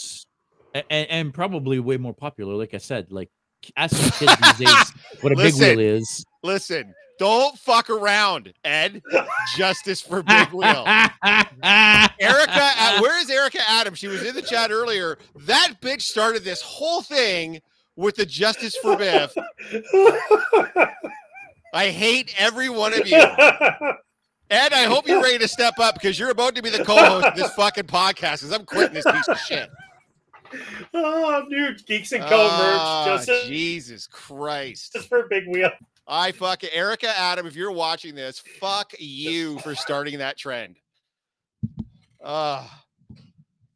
yes, 0.75 0.85
and, 0.89 1.09
and 1.11 1.35
probably 1.35 1.81
way 1.81 1.97
more 1.97 2.15
popular. 2.15 2.55
Like 2.55 2.75
I 2.75 2.79
said, 2.79 3.11
like 3.11 3.31
ask 3.77 3.97
kids 4.19 4.37
these 4.37 4.67
days 4.69 4.93
what 5.23 5.33
a 5.33 5.37
Listen. 5.37 5.61
big 5.61 5.79
wheel 5.79 5.97
is. 5.97 6.25
Listen, 6.45 6.95
Don't 7.19 7.59
fuck 7.59 7.89
around, 7.91 8.53
Ed. 8.63 9.03
Justice 9.57 10.01
for 10.03 10.23
Big 10.23 10.49
Wheel. 10.53 10.85
Erica, 10.87 12.71
uh, 12.79 13.01
where 13.01 13.21
is 13.21 13.31
Erica 13.31 13.59
Adams? 13.69 13.99
She 13.99 14.07
was 14.09 14.23
in 14.23 14.35
the 14.35 14.43
chat 14.43 14.71
earlier. 14.71 15.19
That 15.47 15.75
bitch 15.81 16.03
started 16.03 16.45
this 16.45 16.61
whole 16.61 17.03
thing 17.03 17.61
with 17.97 18.17
the 18.17 18.27
Justice 18.27 18.77
for 18.77 18.97
Biff. 18.97 19.35
I 21.75 21.89
hate 21.89 22.35
every 22.39 22.69
one 22.69 22.93
of 22.99 23.07
you. 23.07 23.17
Ed, 24.49 24.73
I 24.73 24.85
hope 24.85 25.09
you're 25.09 25.23
ready 25.23 25.39
to 25.39 25.49
step 25.49 25.75
up 25.81 25.95
because 25.95 26.19
you're 26.19 26.31
about 26.31 26.55
to 26.55 26.63
be 26.63 26.71
the 26.71 26.85
co-host 26.85 27.27
of 27.27 27.35
this 27.37 27.53
fucking 27.55 27.85
podcast 27.85 28.41
because 28.41 28.53
I'm 28.53 28.65
quitting 28.65 28.95
this 28.95 29.05
piece 29.05 29.29
of 29.29 29.39
shit. 29.41 29.69
oh, 30.95 31.45
dude, 31.51 31.85
Geeks 31.87 32.13
and 32.13 32.23
Co 32.25 32.47
Ah, 32.51 33.17
merch. 33.17 33.27
Just, 33.27 33.49
Jesus 33.49 34.07
Christ. 34.07 34.93
just 34.93 35.09
for 35.09 35.27
Big 35.29 35.49
Wheel. 35.49 35.71
I 36.07 36.31
fuck 36.31 36.63
Erica 36.73 37.09
Adam. 37.19 37.47
If 37.49 37.57
you're 37.57 37.73
watching 37.73 38.15
this, 38.15 38.39
fuck 38.61 38.93
you 39.01 39.59
for 39.59 39.75
starting 39.75 40.19
that 40.19 40.37
trend. 40.39 40.77
Ah, 42.25 42.85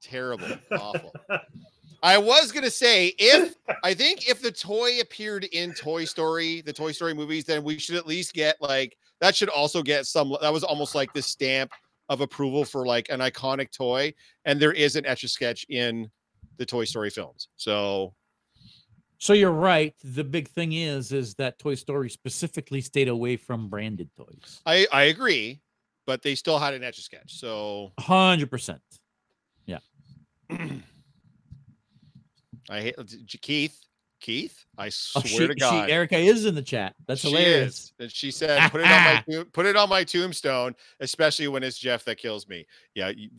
terrible, 0.01 0.47
awful. 0.71 1.13
I 2.03 2.19
was 2.19 2.53
gonna 2.53 2.71
say 2.71 3.15
if 3.19 3.55
I 3.85 3.95
think 3.95 4.29
if 4.29 4.41
the 4.41 4.51
toy 4.51 5.01
appeared 5.01 5.45
in 5.45 5.73
Toy 5.75 6.05
Story, 6.05 6.63
the 6.63 6.73
Toy 6.73 6.93
Story 6.93 7.15
movies, 7.15 7.45
then 7.45 7.63
we 7.63 7.79
should 7.79 7.97
at 7.97 8.07
least 8.07 8.33
get 8.35 8.57
like 8.61 8.97
that. 9.21 9.37
Should 9.37 9.49
also 9.49 9.83
get 9.83 10.07
some. 10.07 10.37
That 10.41 10.53
was 10.53 10.65
almost 10.65 10.95
like 10.95 11.13
the 11.13 11.23
stamp 11.23 11.71
of 12.09 12.21
approval 12.21 12.65
for 12.65 12.87
like 12.87 13.09
an 13.11 13.21
iconic 13.21 13.71
toy. 13.71 14.13
And 14.45 14.61
there 14.61 14.73
is 14.73 14.97
an 14.97 15.07
etch 15.07 15.25
a 15.25 15.29
sketch 15.29 15.65
in 15.69 16.11
the 16.57 16.67
Toy 16.67 16.85
Story 16.85 17.11
films. 17.11 17.49
So 17.57 18.15
So 19.19 19.33
you're 19.33 19.53
right. 19.53 19.95
The 20.03 20.25
big 20.25 20.49
thing 20.49 20.73
is, 20.73 21.13
is 21.13 21.35
that 21.35 21.59
Toy 21.59 21.75
Story 21.75 22.11
specifically 22.11 22.81
stayed 22.81 23.09
away 23.09 23.37
from 23.37 23.69
branded 23.69 24.11
toys. 24.17 24.61
I 24.67 24.87
I 24.93 25.05
agree, 25.05 25.61
but 26.07 26.23
they 26.23 26.35
still 26.35 26.59
had 26.59 26.75
an 26.75 26.83
etch 26.83 26.99
a 26.99 27.03
sketch. 27.03 27.35
So 27.35 27.93
Hundred 27.99 28.51
percent. 28.51 28.81
I 32.71 32.81
hate 32.81 32.97
Keith. 33.43 33.79
Keith, 34.21 34.67
I 34.77 34.89
Oh, 34.89 34.91
swear 34.91 35.25
she, 35.25 35.47
to 35.49 35.55
God, 35.55 35.87
she, 35.87 35.93
Erica 35.93 36.19
is 36.19 36.45
in 36.45 36.55
the 36.55 36.61
chat. 36.61 36.95
That's 37.09 37.23
she 37.23 37.29
hilarious. 37.31 37.75
is. 37.75 37.93
And 37.99 38.13
she 38.13 38.31
said, 38.31 38.71
"Put 38.71 38.83
it 38.83 38.87
on 38.87 38.91
my 39.03 39.45
put 39.55 39.65
it 39.65 39.77
on 39.77 39.89
my 39.89 40.05
tombstone, 40.05 40.75
especially 41.01 41.49
when 41.49 41.63
it's 41.63 41.79
Jeff 41.79 42.05
that 42.05 42.19
kills 42.19 42.47
me." 42.47 42.67
Yeah, 42.95 43.09
you 43.09 43.31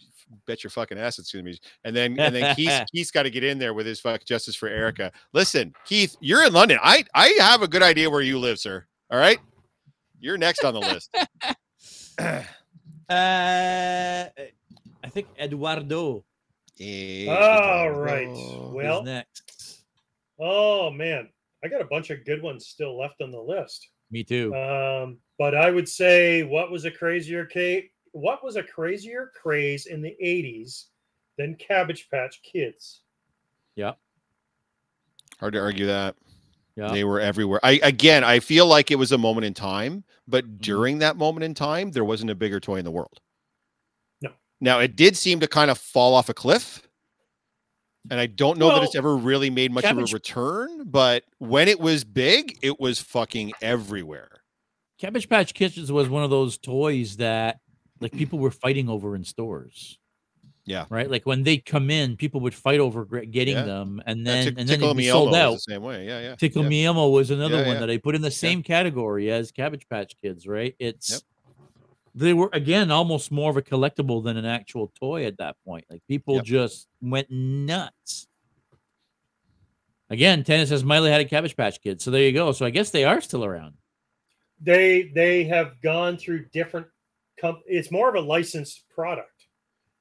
bet 0.48 0.64
your 0.64 0.72
fucking 0.72 0.98
ass 0.98 1.20
it's 1.20 1.32
gonna 1.32 1.44
be. 1.44 1.60
And 1.84 1.96
then 1.96 2.20
and 2.20 2.34
then 2.34 2.56
Keith 2.56 2.82
Keith's 2.92 3.12
got 3.16 3.24
to 3.24 3.30
get 3.30 3.44
in 3.44 3.60
there 3.60 3.76
with 3.76 3.86
his 3.86 4.00
fuck 4.00 4.26
justice 4.26 4.56
for 4.56 4.70
Erica. 4.70 5.12
Listen, 5.34 5.72
Keith, 5.86 6.18
you're 6.20 6.44
in 6.44 6.52
London. 6.52 6.80
I 6.82 7.06
I 7.14 7.28
have 7.40 7.62
a 7.62 7.68
good 7.68 7.84
idea 7.84 8.10
where 8.10 8.22
you 8.22 8.40
live, 8.40 8.58
sir. 8.58 8.84
All 9.12 9.20
right, 9.20 9.38
you're 10.20 10.40
next 10.40 10.64
on 10.64 10.74
the 10.74 10.80
list. 10.80 11.16
Uh, 13.10 14.30
I 15.04 15.10
think 15.10 15.28
Eduardo 15.38 16.24
All 17.30 17.92
right. 17.92 18.28
Eduardo. 18.28 18.72
Well, 18.74 19.04
next. 19.04 19.84
oh 20.40 20.90
man, 20.92 21.30
I 21.64 21.68
got 21.68 21.82
a 21.82 21.86
bunch 21.86 22.10
of 22.10 22.26
good 22.26 22.42
ones 22.42 22.68
still 22.68 22.98
left 23.00 23.22
on 23.22 23.32
the 23.32 23.40
list. 23.42 23.88
Me 24.10 24.24
too. 24.24 24.54
Um, 24.56 25.18
but 25.38 25.56
I 25.56 25.72
would 25.72 25.88
say, 25.88 26.44
what 26.44 26.72
was 26.72 26.86
a 26.86 26.92
crazier 26.92 27.46
Kate? 27.46 27.92
What 28.12 28.44
was 28.44 28.56
a 28.58 28.64
crazier 28.64 29.32
craze 29.42 29.86
in 29.86 30.02
the 30.02 30.16
'80s 30.24 30.86
than 31.38 31.56
Cabbage 31.56 32.10
Patch 32.10 32.42
Kids? 32.44 33.02
Yeah. 33.76 33.94
Hard 35.40 35.54
to 35.54 35.60
argue 35.60 35.86
that. 35.88 36.16
Yeah. 36.76 36.92
They 36.92 37.04
were 37.04 37.20
everywhere. 37.20 37.60
I 37.64 37.80
again, 37.84 38.24
I 38.24 38.40
feel 38.40 38.66
like 38.66 38.92
it 38.92 38.96
was 38.96 39.12
a 39.12 39.18
moment 39.18 39.46
in 39.46 39.54
time, 39.54 40.04
but 40.28 40.46
Mm-hmm. 40.46 40.58
during 40.58 41.00
that 41.00 41.16
moment 41.18 41.44
in 41.44 41.54
time, 41.54 41.92
there 41.92 42.06
wasn't 42.06 42.32
a 42.32 42.36
bigger 42.36 42.60
toy 42.60 42.78
in 42.78 42.86
the 42.86 42.92
world. 42.92 43.20
No. 44.62 44.72
Now 44.76 44.80
it 44.80 44.96
did 44.96 45.18
seem 45.18 45.40
to 45.42 45.48
kind 45.48 45.70
of 45.72 45.78
fall 45.78 46.14
off 46.16 46.30
a 46.30 46.34
cliff. 46.34 46.82
And 48.10 48.20
I 48.20 48.26
don't 48.26 48.58
know 48.58 48.70
that 48.70 48.82
it's 48.84 48.96
ever 48.96 49.16
really 49.16 49.52
made 49.52 49.72
much 49.72 49.84
Cabbage- 49.84 50.10
of 50.10 50.14
a 50.14 50.16
return, 50.16 50.84
but 50.86 51.24
when 51.38 51.68
it 51.68 51.80
was 51.80 52.04
big, 52.04 52.58
it 52.64 52.80
was 52.80 53.00
fucking 53.00 53.52
everywhere. 53.62 54.30
Cabbage 55.00 55.30
Patch 55.30 55.54
Kids 55.54 55.92
was 55.92 56.10
one 56.10 56.24
of 56.24 56.30
those 56.32 56.58
toys 56.58 57.18
that 57.18 57.60
like 58.00 58.12
people 58.12 58.40
were 58.40 58.50
fighting 58.50 58.90
over 58.90 59.16
in 59.16 59.24
stores. 59.24 60.00
Yeah. 60.66 60.86
Right. 60.90 61.10
Like 61.12 61.26
when 61.28 61.44
they 61.44 61.58
come 61.58 61.90
in, 61.92 62.18
people 62.18 62.42
would 62.42 62.54
fight 62.56 62.80
over 62.80 63.06
getting 63.06 63.56
Yeah. 63.56 63.64
them, 63.64 64.02
and 64.08 64.20
Yeah, 64.26 64.46
then 64.46 64.56
and 64.58 64.70
then 64.70 64.96
be 64.96 65.08
sold 65.08 65.36
out. 65.36 65.54
the 65.54 65.60
same 65.60 65.82
way. 65.84 66.06
Yeah, 66.08 66.22
yeah. 66.22 66.36
Tickle 66.36 66.64
yeah. 66.64 66.70
Me 66.70 66.86
Elmo 66.86 67.10
was 67.10 67.30
another 67.30 67.62
Yeah, 67.62 67.68
one 67.68 67.80
that 67.80 67.90
I 67.90 67.98
put 67.98 68.16
in 68.16 68.22
the 68.22 68.32
same 68.32 68.64
category 68.64 69.32
as 69.32 69.52
Cabbage 69.52 69.88
Patch 69.90 70.14
Kids, 70.24 70.48
right? 70.48 70.76
It's 70.80 71.24
they 72.14 72.34
were 72.34 72.50
again 72.54 72.92
almost 72.92 73.32
more 73.32 73.50
of 73.50 73.58
a 73.58 73.62
collectible 73.62 74.24
than 74.24 74.38
an 74.38 74.46
actual 74.46 74.92
toy 75.00 75.26
at 75.26 75.38
that 75.38 75.56
point. 75.66 75.86
Like 75.90 76.02
people 76.08 76.36
Yep. 76.36 76.44
just 76.46 76.88
went 77.02 77.30
nuts. 77.30 78.28
Again, 80.10 80.44
tennis 80.44 80.70
says 80.70 80.84
Miley 80.84 81.10
had 81.10 81.22
a 81.22 81.26
Cabbage 81.26 81.56
Patch 81.56 81.82
Kid, 81.82 82.02
so 82.02 82.12
there 82.12 82.24
you 82.24 82.34
go. 82.34 82.52
So 82.52 82.66
I 82.66 82.70
guess 82.70 82.90
they 82.92 83.06
are 83.06 83.22
still 83.22 83.46
around. 83.46 83.76
They 84.60 85.12
they 85.16 85.46
have 85.46 85.82
gone 85.82 86.18
through 86.18 86.46
different. 86.50 86.88
Com- 87.40 87.64
it's 87.66 87.92
more 87.92 88.10
of 88.10 88.16
a 88.16 88.20
licensed 88.20 88.84
product. 88.90 89.48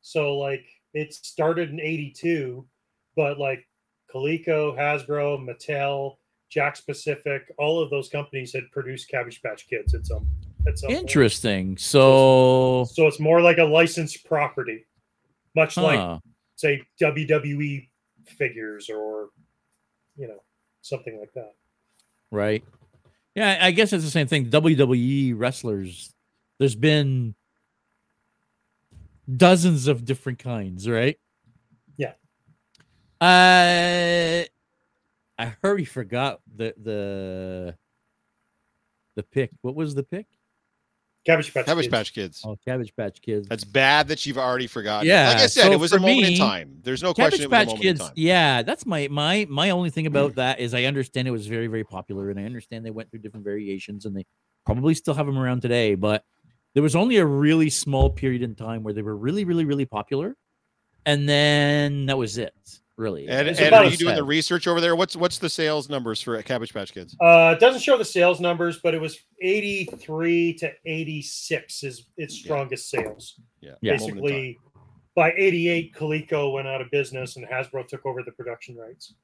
So 0.03 0.37
like 0.37 0.67
it 0.95 1.15
started 1.15 1.71
in 1.71 1.81
'82, 1.81 2.67
but 3.15 3.39
like 3.39 3.67
Coleco, 4.13 4.77
Hasbro, 4.77 5.39
Mattel, 5.39 6.17
Jakks 6.53 6.85
Pacific, 6.85 7.43
all 7.59 7.81
of 7.81 7.89
those 7.91 8.09
companies 8.09 8.53
had 8.53 8.65
produced 8.73 9.09
Cabbage 9.09 9.41
Patch 9.41 9.69
Kids 9.69 9.95
at 9.95 10.05
some 10.07 10.27
some 10.79 10.89
point. 10.89 11.01
Interesting. 11.01 11.77
So, 11.79 12.85
So 12.91 13.07
it's 13.07 13.21
more 13.21 13.41
like 13.41 13.59
a 13.59 13.65
licensed 13.65 14.25
property, 14.25 14.87
much 15.55 15.77
like 15.77 16.21
say 16.57 16.83
WWE 17.01 17.89
figures 18.27 18.91
or 18.91 19.31
you 20.17 20.29
know 20.29 20.43
something 20.83 21.19
like 21.19 21.33
that. 21.35 21.55
right? 22.31 22.65
Yeah, 23.35 23.59
I 23.61 23.71
guess 23.71 23.93
it's 23.93 24.05
the 24.05 24.11
same 24.11 24.27
thing. 24.27 24.51
WWE 24.51 25.35
wrestlers, 25.37 26.13
there's 26.59 26.75
been 26.75 27.35
dozens 29.37 29.87
of 29.87 30.05
different 30.05 30.41
kinds, 30.41 30.89
right? 30.89 31.17
Yeah. 31.97 32.13
Uh, 33.21 34.45
I 35.39 35.55
hurry 35.63 35.85
forgot 35.85 36.41
the 36.55 36.75
the 36.77 37.77
the 39.17 39.23
pick. 39.23 39.51
What 39.63 39.75
was 39.75 39.95
the 39.95 40.03
pick? 40.03 40.27
Cabbage 41.31 41.55
Patch. 41.55 41.67
Cabbage 41.67 41.85
Kids. 41.85 41.93
Patch 41.93 42.13
Kids. 42.13 42.43
Oh, 42.45 42.59
Cabbage 42.65 42.97
Patch 42.97 43.23
Kids. 43.23 43.49
That's 43.49 43.65
bad 43.65 44.09
that 44.09 44.27
you've 44.27 44.39
already 44.39 44.67
forgotten. 44.67 45.09
Yeah, 45.09 45.29
Like 45.29 45.39
I 45.39 45.47
said, 45.47 45.65
so 45.65 45.73
it 45.73 45.81
was 45.81 45.93
a 45.93 45.97
for 45.97 46.03
moment 46.03 46.29
in 46.29 46.39
time. 46.39 46.79
There's 46.83 47.03
no 47.03 47.15
question 47.15 47.39
Cabbage 47.39 47.41
it 47.41 47.49
was 47.49 47.53
a 47.53 47.57
Patch 47.57 47.67
moment 47.67 47.83
Kids. 47.83 48.01
in 48.01 48.07
time. 48.07 48.15
Yeah, 48.17 48.63
that's 48.63 48.87
my 48.87 49.09
my 49.09 49.47
my 49.49 49.71
only 49.71 49.91
thing 49.91 50.07
about 50.07 50.33
mm. 50.33 50.35
that 50.37 50.61
is 50.61 50.75
I 50.75 50.85
understand 50.85 51.29
it 51.29 51.33
was 51.33 51.47
very 51.47 51.67
very 51.67 51.85
popular, 51.85 52.31
and 52.31 52.39
I 52.39 52.45
understand 52.45 52.85
they 52.85 52.91
went 52.91 53.11
through 53.11 53.21
different 53.21 53.45
variations, 53.45 54.05
and 54.07 54.17
they 54.17 54.25
probably 54.67 54.95
still 54.95 55.15
have 55.15 55.27
them 55.27 55.39
around 55.39 55.63
today. 55.63 55.95
But 55.95 56.25
there 56.75 56.83
was 56.83 56.97
only 56.97 57.17
a 57.17 57.27
really 57.27 57.71
small 57.71 58.11
period 58.11 58.43
in 58.43 58.55
time 58.55 58.83
where 58.83 58.95
they 58.95 59.03
were 59.03 59.17
really 59.17 59.45
really 59.45 59.65
really 59.65 59.87
popular, 59.87 60.37
and 61.07 61.29
then 61.29 62.07
that 62.07 62.19
was 62.19 62.39
it. 62.39 62.55
Really, 63.01 63.27
And, 63.29 63.49
It's 63.49 63.59
Ed 63.59 63.69
about 63.69 63.87
are 63.87 63.89
you 63.89 63.97
doing 63.97 64.15
the 64.15 64.23
research 64.23 64.67
over 64.67 64.79
there? 64.79 64.95
What's 64.95 65.17
what's 65.17 65.39
the 65.39 65.49
sales 65.49 65.89
numbers 65.89 66.21
for 66.21 66.41
Cabbage 66.43 66.75
Patch 66.75 66.93
Kids? 66.93 67.17
Uh, 67.19 67.55
it 67.57 67.59
doesn't 67.61 67.81
show 67.81 67.97
the 67.97 68.05
sales 68.05 68.41
numbers, 68.41 68.79
but 68.83 68.95
it 68.95 69.01
was 69.01 69.19
83 69.41 70.53
to 70.59 70.71
86 70.85 71.83
is 71.83 72.05
its 72.19 72.37
Yeah. 72.39 72.43
strongest 72.45 72.91
sales. 72.91 73.41
Yeah, 73.63 73.71
Yeah. 73.81 73.93
moment 73.93 74.03
in 74.03 74.09
time. 74.17 74.23
Basically, 74.23 74.59
by 75.17 75.33
88, 75.33 75.95
Coleco 75.95 76.53
went 76.53 76.69
out 76.69 76.83
of 76.83 76.91
business 76.91 77.37
and 77.37 77.47
Hasbro 77.47 77.89
took 77.89 78.05
over 78.05 78.23
the 78.23 78.33
production 78.33 78.77
rights. 78.77 79.15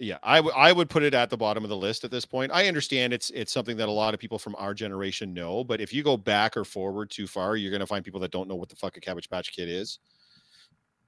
Yeah, 0.00 0.18
I 0.24 0.36
w- 0.38 0.54
I 0.56 0.72
would 0.72 0.90
put 0.90 1.04
it 1.04 1.14
at 1.14 1.30
the 1.30 1.36
bottom 1.36 1.62
of 1.62 1.70
the 1.70 1.76
list 1.76 2.02
at 2.02 2.10
this 2.10 2.24
point. 2.24 2.50
I 2.52 2.66
understand 2.66 3.12
it's 3.12 3.30
it's 3.30 3.52
something 3.52 3.76
that 3.76 3.88
a 3.88 3.92
lot 3.92 4.12
of 4.12 4.18
people 4.18 4.40
from 4.40 4.56
our 4.56 4.74
generation 4.74 5.32
know, 5.32 5.62
but 5.62 5.80
if 5.80 5.92
you 5.92 6.02
go 6.02 6.16
back 6.16 6.56
or 6.56 6.64
forward 6.64 7.10
too 7.10 7.28
far, 7.28 7.54
you're 7.56 7.70
gonna 7.70 7.86
find 7.86 8.04
people 8.04 8.18
that 8.20 8.32
don't 8.32 8.48
know 8.48 8.56
what 8.56 8.70
the 8.70 8.76
fuck 8.76 8.96
a 8.96 9.00
Cabbage 9.00 9.30
Patch 9.30 9.52
Kid 9.52 9.68
is. 9.68 10.00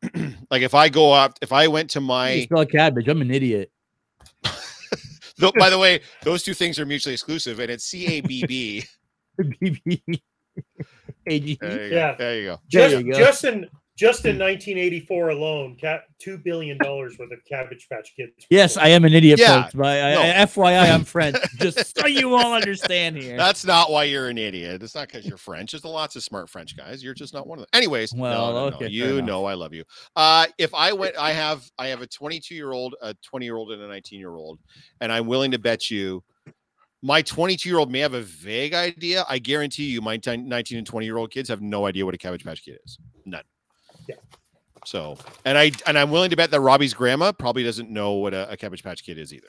like 0.51 0.63
if 0.63 0.75
I 0.75 0.89
go 0.89 1.13
up, 1.13 1.39
if 1.43 1.53
I 1.53 1.69
went 1.69 1.91
to 1.91 2.01
You 2.01 2.07
my, 2.07 2.41
spell 2.43 2.67
cabbage. 2.67 3.09
I'm 3.09 3.21
an 3.23 3.31
idiot. 3.31 3.71
though, 5.39 5.53
by 5.59 5.71
the 5.71 5.79
way, 5.79 6.01
those 6.23 6.43
two 6.43 6.55
things 6.55 6.79
are 6.79 6.87
mutually 6.87 7.15
exclusive, 7.15 7.59
and 7.61 7.71
it's 7.71 7.85
C 7.85 8.07
A 8.19 8.21
B 8.21 8.45
B. 8.47 8.85
AG. 11.27 11.59
There 11.61 11.85
you 11.85 11.91
go. 11.91 11.97
Yeah. 11.97 12.15
There 12.17 12.37
you 12.39 12.45
go. 12.47 12.61
There 12.71 12.89
Just, 12.91 13.05
you 13.05 13.13
go. 13.13 13.19
just 13.19 13.45
in 13.45 13.69
just 13.97 14.25
in 14.25 14.39
1984 14.39 15.31
alone, 15.31 15.77
cat 15.77 16.03
two 16.19 16.39
billion 16.39 16.79
dollars 16.79 17.19
worth 17.19 17.31
of 17.33 17.39
Cabbage 17.49 17.87
Patch 17.91 18.15
Kids. 18.17 18.33
Yes. 18.51 18.77
I 18.77 18.89
am 18.89 19.05
an 19.05 19.13
idiot, 19.13 19.39
Yeah, 19.39 19.63
folks. 19.63 19.75
But 19.75 19.87
I, 19.87 20.15
no. 20.15 20.21
I, 20.23 20.27
FYI, 20.47 20.93
I'm 20.93 21.05
French. 21.05 21.37
Just 21.59 21.99
so 21.99 22.07
you 22.07 22.35
all 22.35 22.55
understand 22.55 23.17
here. 23.17 23.37
That's 23.37 23.65
not 23.65 23.91
why 23.91 24.05
you're 24.05 24.29
an 24.29 24.39
idiot. 24.39 24.83
It's 24.83 24.95
not 24.95 25.09
because 25.09 25.27
you're 25.27 25.37
French. 25.37 25.73
There's 25.73 25.85
lots 25.85 26.17
of 26.17 26.23
smart 26.23 26.49
French 26.49 26.77
guys. 26.77 27.03
You're 27.05 27.15
just 27.15 27.35
not 27.35 27.47
one 27.47 27.59
of 27.59 27.65
them. 27.65 27.69
Anyways, 27.73 28.15
Well, 28.15 28.53
no, 28.53 28.69
no. 28.71 28.77
okay, 28.77 28.85
fair 28.85 28.89
you 28.89 29.23
know 29.23 29.45
I 29.45 29.55
love 29.55 29.75
you. 29.75 29.85
Uh, 30.17 30.47
if 30.59 30.75
I 30.75 30.93
went, 30.93 31.17
I 31.19 31.33
have 31.43 31.69
I 31.79 31.89
have 31.89 32.01
a 32.03 32.07
22 32.07 32.55
year 32.55 32.73
old, 32.73 32.95
a 33.03 33.15
20 33.23 33.45
year 33.45 33.57
old, 33.57 33.73
and 33.73 33.83
a 33.83 33.89
19 33.89 34.19
year 34.19 34.35
old, 34.35 34.59
and 35.01 35.13
I'm 35.13 35.27
willing 35.27 35.51
to 35.51 35.59
bet 35.59 35.91
you 35.91 36.23
my 37.03 37.21
22 37.21 37.69
year 37.69 37.79
old 37.79 37.91
may 37.91 37.99
have 37.99 38.15
a 38.15 38.23
vague 38.23 38.75
idea. 38.75 39.25
I 39.29 39.39
guarantee 39.39 39.87
you, 39.91 40.01
my 40.01 40.19
19 40.25 40.79
and 40.79 40.87
20 40.87 41.05
year 41.07 41.17
old 41.17 41.31
kids 41.31 41.49
have 41.49 41.61
no 41.61 41.87
idea 41.87 42.05
what 42.05 42.15
a 42.15 42.19
Cabbage 42.19 42.45
Patch 42.45 42.65
Kid 42.65 42.79
is. 42.85 42.99
None. 43.27 43.43
Yeah. 44.09 44.17
So, 44.85 45.17
and 45.45 45.57
I 45.57 45.73
and 45.87 45.99
I'm 45.99 46.11
willing 46.11 46.31
to 46.31 46.37
bet 46.37 46.51
that 46.51 46.61
Robbie's 46.61 46.95
grandma 46.95 47.33
probably 47.33 47.63
doesn't 47.63 47.91
know 47.91 48.13
what 48.13 48.35
a, 48.35 48.51
a 48.51 48.57
Cabbage 48.57 48.83
Patch 48.83 49.05
Kid 49.05 49.19
is 49.19 49.33
either. 49.33 49.49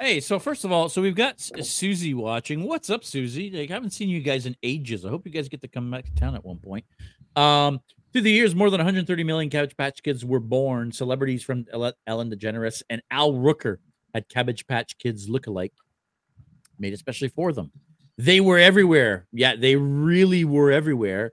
Hey, 0.00 0.20
so 0.20 0.38
first 0.38 0.64
of 0.64 0.72
all, 0.72 0.88
so 0.88 1.00
we've 1.00 1.14
got 1.14 1.40
Susie 1.40 2.14
watching. 2.14 2.64
What's 2.64 2.90
up, 2.90 3.04
Susie? 3.04 3.50
Like, 3.50 3.70
I 3.70 3.74
haven't 3.74 3.92
seen 3.92 4.08
you 4.08 4.20
guys 4.20 4.44
in 4.44 4.56
ages. 4.62 5.04
I 5.04 5.08
hope 5.08 5.24
you 5.24 5.30
guys 5.30 5.48
get 5.48 5.62
to 5.62 5.68
come 5.68 5.90
back 5.90 6.04
to 6.04 6.14
town 6.14 6.34
at 6.34 6.44
one 6.44 6.58
point. 6.58 6.84
Um, 7.36 7.80
through 8.12 8.22
the 8.22 8.30
years, 8.30 8.54
more 8.54 8.70
than 8.70 8.78
130 8.78 9.24
million 9.24 9.50
Cabbage 9.50 9.76
Patch 9.76 10.02
Kids 10.02 10.24
were 10.24 10.40
born. 10.40 10.90
Celebrities 10.90 11.44
from 11.44 11.64
Ellen 11.72 12.30
DeGeneres 12.30 12.82
and 12.90 13.02
Al 13.10 13.34
Roker 13.34 13.78
had 14.12 14.28
Cabbage 14.28 14.66
Patch 14.66 14.98
Kids 14.98 15.28
look-alike 15.28 15.72
made 16.78 16.92
especially 16.92 17.28
for 17.28 17.52
them. 17.52 17.70
They 18.18 18.40
were 18.40 18.58
everywhere. 18.58 19.26
Yeah, 19.32 19.56
they 19.56 19.76
really 19.76 20.44
were 20.44 20.70
everywhere. 20.70 21.32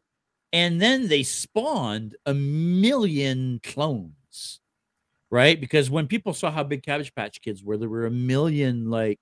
And 0.54 0.82
then 0.82 1.08
they 1.08 1.24
spawned 1.24 2.16
a 2.26 2.34
million 2.34 3.62
clones, 3.64 4.60
right? 5.30 5.60
Because 5.60 5.90
when 5.90 6.08
people 6.08 6.34
saw 6.34 6.52
how 6.52 6.64
big 6.64 6.84
Cabbage 6.84 7.16
Patch 7.16 7.42
Kids 7.42 7.64
were, 7.64 7.78
there 7.78 7.90
were 7.90 8.06
a 8.06 8.12
million 8.12 8.90
like 8.90 9.20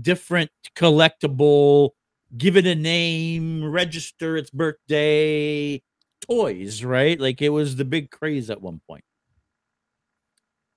different 0.00 0.50
collectible, 0.76 1.90
give 2.36 2.56
it 2.56 2.66
a 2.66 2.74
name, 2.74 3.64
register 3.64 4.36
its 4.36 4.50
birthday 4.50 5.80
toys, 6.20 6.84
right? 6.84 7.18
Like 7.20 7.40
it 7.40 7.50
was 7.50 7.76
the 7.76 7.84
big 7.84 8.10
craze 8.10 8.50
at 8.50 8.60
one 8.60 8.80
point. 8.88 9.04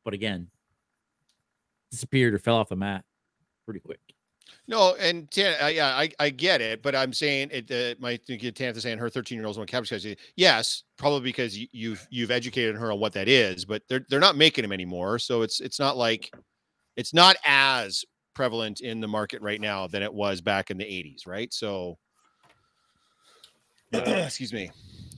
But 0.05 0.13
again, 0.13 0.49
disappeared 1.91 2.33
or 2.33 2.39
fell 2.39 2.57
off 2.57 2.69
the 2.69 2.75
mat 2.75 3.03
pretty 3.65 3.79
quick. 3.79 3.99
No, 4.68 4.95
and 4.95 5.30
Tan, 5.32 5.55
I, 5.62 5.70
yeah, 5.70 5.88
I, 5.88 6.12
I 6.20 6.30
get 6.30 6.62
it, 6.62 6.82
but 6.82 6.95
I'm 6.95 7.14
saying 7.14 7.49
it. 7.51 7.70
Uh, 7.72 7.99
my 7.99 8.16
Tantha 8.18 8.80
saying 8.80 8.99
her 8.99 9.09
13 9.09 9.38
year 9.38 9.45
old's 9.45 9.57
one 9.57 9.68
cabbage 9.68 9.89
patch. 9.89 10.05
Yes, 10.36 10.84
probably 10.97 11.22
because 11.22 11.57
you, 11.57 11.68
you've 11.72 12.07
you've 12.09 12.32
educated 12.32 12.76
her 12.76 12.91
on 12.91 12.99
what 12.99 13.14
that 13.14 13.28
is, 13.28 13.66
but 13.66 13.82
they're 13.89 14.05
they're 14.09 14.20
not 14.20 14.38
making 14.38 14.62
them 14.62 14.72
anymore, 14.72 15.20
so 15.20 15.41
it's 15.41 15.59
it's 15.59 15.80
not 15.80 15.97
like 15.97 16.32
it's 16.95 17.14
not 17.14 17.36
as 17.45 18.05
prevalent 18.34 18.82
in 18.82 19.01
the 19.01 19.07
market 19.07 19.41
right 19.41 19.59
now 19.59 19.88
than 19.88 20.03
it 20.03 20.14
was 20.14 20.41
back 20.41 20.72
in 20.72 20.78
the 20.78 20.86
80s, 20.86 21.28
right? 21.28 21.53
So, 21.53 21.97
excuse 23.91 24.53
me. 24.53 24.72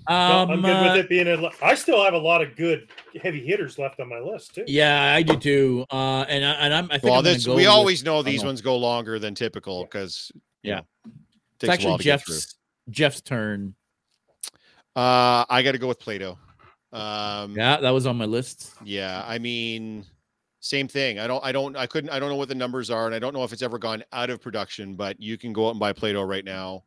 No, 0.09 0.15
Um, 0.15 0.49
I'm 0.51 0.61
good 0.61 0.69
uh, 0.75 0.83
with 0.93 1.05
it 1.05 1.09
being. 1.09 1.27
A, 1.27 1.49
I 1.61 1.75
still 1.75 2.03
have 2.03 2.13
a 2.13 2.17
lot 2.17 2.41
of 2.41 2.55
good 2.55 2.89
heavy 3.21 3.45
hitters 3.45 3.77
left 3.79 3.99
on 3.99 4.09
my 4.09 4.19
list 4.19 4.55
too. 4.55 4.63
Yeah, 4.67 5.13
I 5.13 5.21
do 5.21 5.37
too. 5.37 5.85
Uh, 5.91 6.25
and 6.27 6.43
I, 6.45 6.51
and 6.53 6.73
I'm. 6.73 6.85
I 6.85 6.97
think 6.97 7.03
Well, 7.03 7.15
I'm 7.19 7.23
this 7.23 7.45
go 7.45 7.53
we 7.55 7.61
with- 7.63 7.67
always 7.67 8.03
know 8.03 8.21
these 8.23 8.41
know. 8.41 8.47
ones 8.49 8.61
go 8.61 8.75
longer 8.77 9.19
than 9.19 9.33
typical 9.35 9.83
because 9.83 10.31
Yeah. 10.63 10.81
takes 10.81 10.85
It's 11.61 11.69
actually 11.69 11.89
while 11.91 11.97
to 11.99 12.03
get 12.03 12.25
through. 12.25 12.35
Jeff's 12.35 12.55
Jeff's 12.89 13.21
turn. 13.21 13.75
Uh, 14.95 15.45
I 15.49 15.61
got 15.63 15.71
to 15.71 15.77
go 15.77 15.87
with 15.87 15.99
Play-Doh. 15.99 16.37
Um, 16.91 17.55
Yeah, 17.55 17.77
that 17.77 17.89
was 17.91 18.05
on 18.05 18.17
my 18.17 18.25
list. 18.25 18.71
Yeah, 18.83 19.23
I 19.25 19.39
mean, 19.39 20.05
same 20.59 20.87
thing. 20.87 21.17
I 21.17 21.25
don't, 21.27 21.43
I 21.43 21.51
don't, 21.51 21.75
I 21.75 21.87
couldn't, 21.87 22.09
I 22.11 22.19
don't 22.19 22.29
know 22.29 22.35
what 22.35 22.49
the 22.49 22.55
numbers 22.55 22.91
are, 22.91 23.05
and 23.07 23.15
I 23.15 23.19
don't 23.19 23.33
know 23.33 23.43
if 23.43 23.51
it's 23.53 23.63
ever 23.63 23.79
gone 23.79 24.03
out 24.13 24.29
of 24.29 24.39
production. 24.41 24.95
But 24.95 25.19
you 25.19 25.37
can 25.37 25.51
go 25.53 25.67
out 25.67 25.71
and 25.71 25.79
buy 25.79 25.93
Play-Doh 25.93 26.21
right 26.23 26.45
now. 26.45 26.83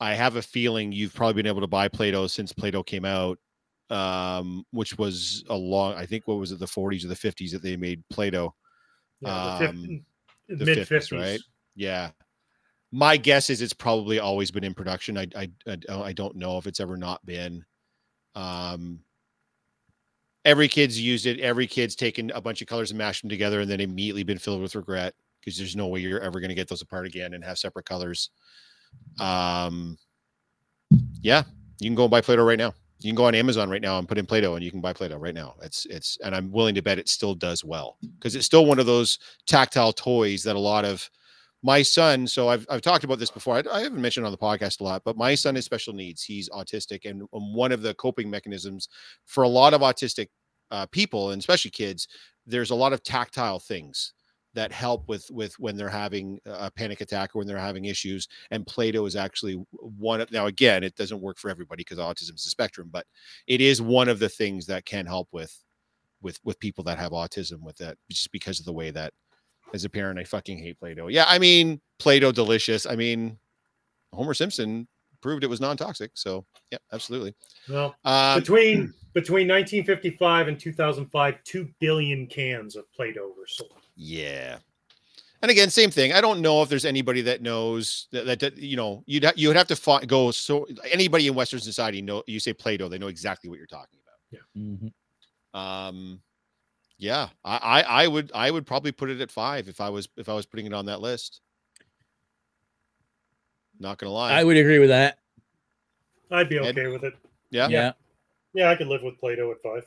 I 0.00 0.14
have 0.14 0.36
a 0.36 0.42
feeling 0.42 0.92
you've 0.92 1.14
probably 1.14 1.42
been 1.42 1.46
able 1.50 1.62
to 1.62 1.66
buy 1.66 1.88
Play-Doh 1.88 2.26
since 2.26 2.52
Play-Doh 2.52 2.82
came 2.82 3.04
out, 3.04 3.38
um, 3.90 4.64
which 4.70 4.98
was 4.98 5.44
a 5.48 5.56
long. 5.56 5.94
I 5.94 6.04
think 6.06 6.26
what 6.28 6.38
was 6.38 6.52
it, 6.52 6.58
the 6.58 6.66
40s 6.66 7.04
or 7.04 7.08
the 7.08 7.14
50s 7.14 7.50
that 7.52 7.62
they 7.62 7.76
made 7.76 8.02
Play-Doh. 8.10 8.54
Yeah, 9.20 9.58
the 9.58 9.68
Um, 9.68 10.04
mid 10.48 10.86
50s, 10.88 11.12
right? 11.18 11.40
Yeah. 11.74 12.10
My 12.92 13.16
guess 13.16 13.50
is 13.50 13.62
it's 13.62 13.72
probably 13.72 14.18
always 14.18 14.50
been 14.50 14.64
in 14.64 14.74
production. 14.74 15.16
I, 15.18 15.26
I, 15.34 15.50
I, 15.66 15.76
don't- 15.76 16.02
I 16.02 16.12
don't 16.12 16.36
know 16.36 16.58
if 16.58 16.66
it's 16.66 16.80
ever 16.80 16.96
not 16.96 17.24
been. 17.26 17.64
Um, 18.34 19.00
every 20.44 20.68
kid's 20.68 21.00
used 21.00 21.26
it. 21.26 21.40
Every 21.40 21.66
kid's 21.66 21.96
taken 21.96 22.30
a 22.32 22.40
bunch 22.40 22.60
of 22.62 22.68
colors 22.68 22.90
and 22.90 22.98
mashed 22.98 23.22
them 23.22 23.30
together 23.30 23.60
and 23.60 23.70
then 23.70 23.80
immediately 23.80 24.22
been 24.22 24.38
filled 24.38 24.62
with 24.62 24.74
regret 24.74 25.14
because 25.40 25.56
there's 25.58 25.74
no 25.76 25.88
way 25.88 26.00
you're 26.00 26.20
ever 26.20 26.38
going 26.40 26.50
to 26.50 26.54
get 26.54 26.68
those 26.68 26.82
apart 26.82 27.06
again 27.06 27.34
and 27.34 27.42
have 27.44 27.58
separate 27.58 27.86
colors. 27.86 28.30
Um, 29.18 29.96
yeah, 31.20 31.42
you 31.80 31.88
can 31.88 31.94
go 31.94 32.04
and 32.04 32.10
buy 32.10 32.20
Play-Doh 32.20 32.44
right 32.44 32.58
now. 32.58 32.74
You 33.00 33.10
can 33.10 33.16
go 33.16 33.26
on 33.26 33.34
Amazon 33.34 33.68
right 33.68 33.82
now 33.82 33.98
and 33.98 34.08
put 34.08 34.18
in 34.18 34.26
Play-Doh 34.26 34.54
and 34.54 34.64
you 34.64 34.70
can 34.70 34.80
buy 34.80 34.92
Play-Doh 34.92 35.18
right 35.18 35.34
now. 35.34 35.54
It's 35.62 35.86
it's 35.86 36.18
and 36.24 36.34
I'm 36.34 36.50
willing 36.50 36.74
to 36.76 36.82
bet 36.82 36.98
it 36.98 37.08
still 37.08 37.34
does 37.34 37.64
well 37.64 37.98
because 38.18 38.34
it's 38.34 38.46
still 38.46 38.64
one 38.66 38.78
of 38.78 38.86
those 38.86 39.18
tactile 39.46 39.92
toys 39.92 40.42
that 40.44 40.56
a 40.56 40.60
lot 40.60 40.84
of 40.84 41.08
my 41.62 41.82
son. 41.82 42.26
So 42.26 42.48
I've 42.48 42.66
I've 42.70 42.80
talked 42.80 43.04
about 43.04 43.18
this 43.18 43.30
before. 43.30 43.56
I, 43.56 43.62
I 43.70 43.82
haven't 43.82 44.00
mentioned 44.00 44.24
on 44.24 44.32
the 44.32 44.38
podcast 44.38 44.80
a 44.80 44.84
lot, 44.84 45.02
but 45.04 45.16
my 45.16 45.34
son 45.34 45.56
has 45.56 45.64
special 45.64 45.92
needs. 45.92 46.22
He's 46.22 46.48
autistic, 46.50 47.08
and 47.08 47.22
one 47.30 47.72
of 47.72 47.82
the 47.82 47.94
coping 47.94 48.30
mechanisms 48.30 48.88
for 49.26 49.44
a 49.44 49.48
lot 49.48 49.74
of 49.74 49.82
autistic 49.82 50.28
uh, 50.70 50.86
people 50.86 51.30
and 51.30 51.40
especially 51.40 51.70
kids, 51.70 52.08
there's 52.46 52.70
a 52.70 52.74
lot 52.74 52.92
of 52.92 53.02
tactile 53.02 53.58
things 53.58 54.14
that 54.56 54.72
help 54.72 55.06
with 55.06 55.30
with 55.30 55.54
when 55.58 55.76
they're 55.76 55.88
having 55.88 56.40
a 56.46 56.70
panic 56.70 57.02
attack 57.02 57.34
or 57.34 57.38
when 57.38 57.46
they're 57.46 57.58
having 57.58 57.84
issues 57.84 58.26
and 58.50 58.66
play-doh 58.66 59.04
is 59.04 59.14
actually 59.14 59.62
one 59.70 60.20
of 60.20 60.32
now 60.32 60.46
again 60.46 60.82
it 60.82 60.96
doesn't 60.96 61.20
work 61.20 61.38
for 61.38 61.50
everybody 61.50 61.82
because 61.82 61.98
autism 61.98 62.34
is 62.34 62.46
a 62.46 62.50
spectrum 62.50 62.88
but 62.90 63.06
it 63.46 63.60
is 63.60 63.82
one 63.82 64.08
of 64.08 64.18
the 64.18 64.28
things 64.28 64.64
that 64.66 64.86
can 64.86 65.04
help 65.04 65.28
with 65.30 65.62
with 66.22 66.40
with 66.42 66.58
people 66.58 66.82
that 66.82 66.98
have 66.98 67.12
autism 67.12 67.60
with 67.60 67.76
that 67.76 67.98
just 68.10 68.32
because 68.32 68.58
of 68.58 68.64
the 68.64 68.72
way 68.72 68.90
that 68.90 69.12
as 69.74 69.84
a 69.84 69.90
parent 69.90 70.18
i 70.18 70.24
fucking 70.24 70.58
hate 70.58 70.78
play-doh. 70.80 71.08
Yeah 71.08 71.26
i 71.28 71.38
mean 71.38 71.80
play-doh 71.98 72.32
delicious. 72.32 72.86
I 72.86 72.96
mean 72.96 73.38
homer 74.14 74.34
simpson 74.34 74.88
proved 75.20 75.44
it 75.44 75.50
was 75.50 75.60
non-toxic 75.60 76.12
so 76.14 76.46
yeah 76.72 76.78
absolutely. 76.92 77.34
Well, 77.68 77.94
um, 78.06 78.40
between 78.40 78.94
between 79.12 79.48
1955 79.48 80.48
and 80.48 80.60
2005, 80.60 81.42
two 81.42 81.70
billion 81.80 82.26
cans 82.26 82.76
of 82.76 82.84
Play-Doh 82.92 83.32
were 83.34 83.46
sold. 83.46 83.85
Yeah. 83.96 84.58
And 85.42 85.50
again, 85.50 85.70
same 85.70 85.90
thing. 85.90 86.12
I 86.12 86.20
don't 86.20 86.40
know 86.40 86.62
if 86.62 86.68
there's 86.68 86.84
anybody 86.84 87.20
that 87.22 87.42
knows 87.42 88.08
that, 88.12 88.26
that, 88.26 88.40
that, 88.40 88.56
you 88.56 88.76
know, 88.76 89.02
you'd 89.06 89.24
ha- 89.24 89.32
you 89.36 89.48
would 89.48 89.56
have 89.56 89.68
to 89.68 89.76
fi- 89.76 90.04
go. 90.04 90.30
So 90.30 90.66
anybody 90.90 91.26
in 91.28 91.34
Western 91.34 91.60
society 91.60 92.00
know 92.02 92.22
you 92.26 92.40
say 92.40 92.52
Play-Doh, 92.52 92.88
they 92.88 92.98
know 92.98 93.08
exactly 93.08 93.48
what 93.50 93.58
you're 93.58 93.66
talking 93.66 93.98
Mhm. 94.56 94.92
about. 95.52 95.88
Um, 95.88 96.20
yeah, 96.98 97.28
I, 97.44 97.56
I 97.56 97.80
I 98.04 98.06
would 98.08 98.30
I 98.34 98.50
would 98.50 98.66
probably 98.66 98.90
put 98.92 99.10
it 99.10 99.20
at 99.20 99.30
five 99.30 99.68
if 99.68 99.80
I 99.80 99.88
was 99.90 100.08
if 100.16 100.28
I 100.28 100.34
was 100.34 100.46
putting 100.46 100.66
it 100.66 100.72
on 100.72 100.86
that 100.86 101.00
list. 101.00 101.40
Not 103.78 103.98
gonna 103.98 104.12
lie. 104.12 104.32
I 104.32 104.42
would 104.44 104.56
agree 104.56 104.78
with 104.78 104.88
that. 104.88 105.18
I'd 106.30 106.48
be 106.48 106.58
Ed? 106.58 106.76
okay 106.78 106.88
with 106.88 107.04
it. 107.04 107.14
yeah. 107.50 107.68
Yeah. 107.68 107.92
Yeah, 108.54 108.70
I 108.70 108.76
could 108.76 108.88
live 108.88 109.02
with 109.02 109.18
Play-Doh 109.20 109.52
at 109.52 109.62
five. 109.62 109.86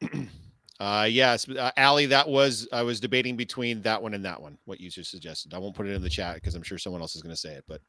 Uh, 0.80 1.06
yes, 1.08 1.46
uh, 1.46 1.70
Allie, 1.76 2.06
that 2.06 2.26
was 2.26 2.66
I 2.72 2.82
was 2.82 3.00
debating 3.00 3.36
between 3.36 3.82
that 3.82 4.02
one 4.02 4.14
and 4.14 4.24
that 4.24 4.40
one. 4.40 4.56
What 4.64 4.80
you 4.80 4.88
just 4.88 5.10
suggested. 5.10 5.52
I 5.52 5.58
won't 5.58 5.76
put 5.76 5.86
it 5.86 5.92
in 5.92 6.00
the 6.00 6.08
chat 6.08 6.36
because 6.36 6.54
I'm 6.54 6.62
sure 6.62 6.78
someone 6.78 7.02
else 7.02 7.14
is 7.14 7.22
going 7.22 7.34
to 7.34 7.40
say 7.40 7.52
it, 7.52 7.64
but 7.68 7.82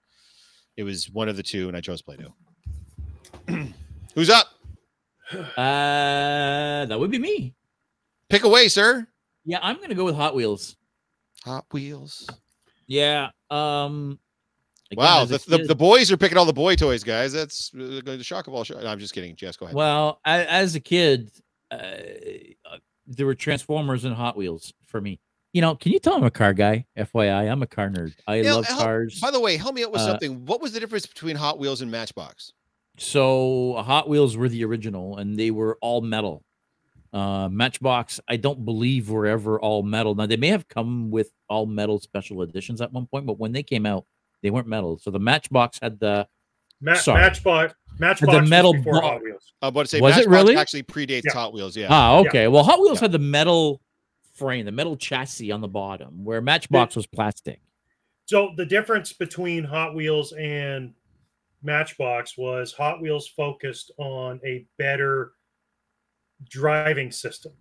it 0.75 0.83
was 0.83 1.09
one 1.09 1.29
of 1.29 1.37
the 1.37 1.43
two, 1.43 1.69
and 1.69 1.77
I 1.77 1.79
chose 1.79 2.01
Play-Doh. 2.01 2.35
Who's 4.13 4.29
up? 4.29 4.47
Uh, 5.31 6.85
that 6.85 6.99
would 6.99 7.11
be 7.11 7.19
me. 7.19 7.55
Pick 8.27 8.43
away, 8.43 8.67
sir. 8.67 9.07
Yeah, 9.45 9.59
I'm 9.61 9.79
gonna 9.79 9.95
go 9.95 10.03
with 10.03 10.15
Hot 10.15 10.35
Wheels. 10.35 10.75
Hot 11.45 11.65
Wheels. 11.71 12.29
Yeah. 12.87 13.29
Um. 13.49 14.19
again, 14.91 15.05
Wow, 15.05 15.23
the, 15.23 15.37
the, 15.47 15.59
the 15.59 15.75
boys 15.75 16.11
are 16.11 16.17
picking 16.17 16.37
all 16.37 16.45
the 16.45 16.51
boy 16.51 16.75
toys, 16.75 17.05
guys. 17.05 17.31
That's 17.31 17.71
uh, 17.73 18.01
going 18.03 18.21
shock 18.21 18.47
of 18.47 18.53
all. 18.53 18.65
Shock. 18.65 18.83
No, 18.83 18.87
I'm 18.87 18.99
just 18.99 19.13
kidding. 19.13 19.33
Jess, 19.37 19.55
go 19.55 19.65
ahead. 19.65 19.75
Well, 19.75 20.19
as, 20.25 20.45
as 20.47 20.75
a 20.75 20.81
kid, 20.81 21.31
uh, 21.71 21.75
uh, 21.75 22.77
there 23.07 23.25
were 23.25 23.35
Transformers 23.35 24.05
and 24.05 24.15
Hot 24.15 24.35
Wheels 24.37 24.73
for 24.85 25.01
me. 25.01 25.19
You 25.53 25.61
know, 25.61 25.75
can 25.75 25.91
you 25.91 25.99
tell 25.99 26.15
I'm 26.15 26.23
a 26.23 26.31
car 26.31 26.53
guy? 26.53 26.85
FYI, 26.97 27.51
I'm 27.51 27.61
a 27.61 27.67
car 27.67 27.89
nerd. 27.89 28.13
I 28.27 28.41
Yeah, 28.41 28.53
love 28.53 28.65
help- 28.65 28.79
cars. 28.81 29.19
By 29.19 29.31
the 29.31 29.39
way, 29.39 29.57
help 29.57 29.75
me 29.75 29.83
out 29.83 29.91
with 29.91 30.01
Uh, 30.01 30.05
something. 30.07 30.45
What 30.45 30.61
was 30.61 30.71
the 30.73 30.79
difference 30.79 31.05
between 31.05 31.35
Hot 31.35 31.59
Wheels 31.59 31.81
and 31.81 31.91
Matchbox? 31.91 32.53
So 32.97 33.75
Hot 33.85 34.07
Wheels 34.07 34.37
were 34.37 34.47
the 34.47 34.63
original, 34.63 35.17
and 35.17 35.37
they 35.37 35.51
were 35.51 35.77
all 35.81 36.01
metal. 36.01 36.43
Uh, 37.11 37.49
Matchbox, 37.49 38.21
I 38.29 38.37
don't 38.37 38.63
believe 38.63 39.09
were 39.09 39.25
ever 39.25 39.59
all 39.59 39.83
metal. 39.83 40.15
Now 40.15 40.25
they 40.27 40.37
may 40.37 40.47
have 40.47 40.67
come 40.69 41.11
with 41.11 41.31
all 41.49 41.65
metal 41.65 41.99
special 41.99 42.41
editions 42.43 42.79
at 42.79 42.93
one 42.93 43.05
point, 43.07 43.25
but 43.25 43.37
when 43.37 43.51
they 43.51 43.63
came 43.63 43.85
out, 43.85 44.05
they 44.41 44.49
weren't 44.49 44.67
metal. 44.67 44.97
So 44.99 45.11
the 45.11 45.19
Matchbox 45.19 45.79
had 45.81 45.99
the 45.99 46.27
Ma- 46.79 46.93
Sorry. 46.93 47.19
Matchbox, 47.21 47.73
Matchbox 48.01 48.41
was 48.41 48.49
metal 48.49 48.73
before 48.73 48.93
ball- 48.99 49.11
Hot 49.11 49.21
Wheels. 49.23 49.53
I'm 49.61 49.69
about 49.69 49.81
to 49.83 49.87
say 49.87 50.01
Was 50.01 50.13
it 50.17 50.27
Matchbox 50.27 50.35
really? 50.35 50.55
actually 50.57 50.83
predates 50.83 51.23
Yeah. 51.25 51.33
Hot 51.33 51.53
Wheels. 51.53 51.77
Yeah. 51.77 51.87
ah 51.89 52.17
okay. 52.19 52.47
Well, 52.49 52.63
Hot 52.63 52.79
Wheels 52.79 52.97
Yeah. 52.97 53.05
had 53.05 53.11
the 53.13 53.19
metal 53.19 53.81
frame, 54.33 54.65
the 54.65 54.71
metal 54.71 54.97
chassis 54.97 55.51
on 55.51 55.61
the 55.61 55.67
bottom, 55.67 56.23
where 56.25 56.41
Matchbox 56.41 56.95
was 56.95 57.05
plastic. 57.07 57.61
So 58.25 58.51
the 58.57 58.65
difference 58.65 59.13
between 59.13 59.63
Hot 59.63 59.93
Wheels 59.95 60.31
and 60.33 60.93
Matchbox 61.63 62.37
was 62.37 62.73
Hot 62.73 63.01
Wheels 63.01 63.27
focused 63.27 63.91
on 63.97 64.39
a 64.45 64.65
better 64.77 65.33
driving 66.49 67.11
system. 67.11 67.53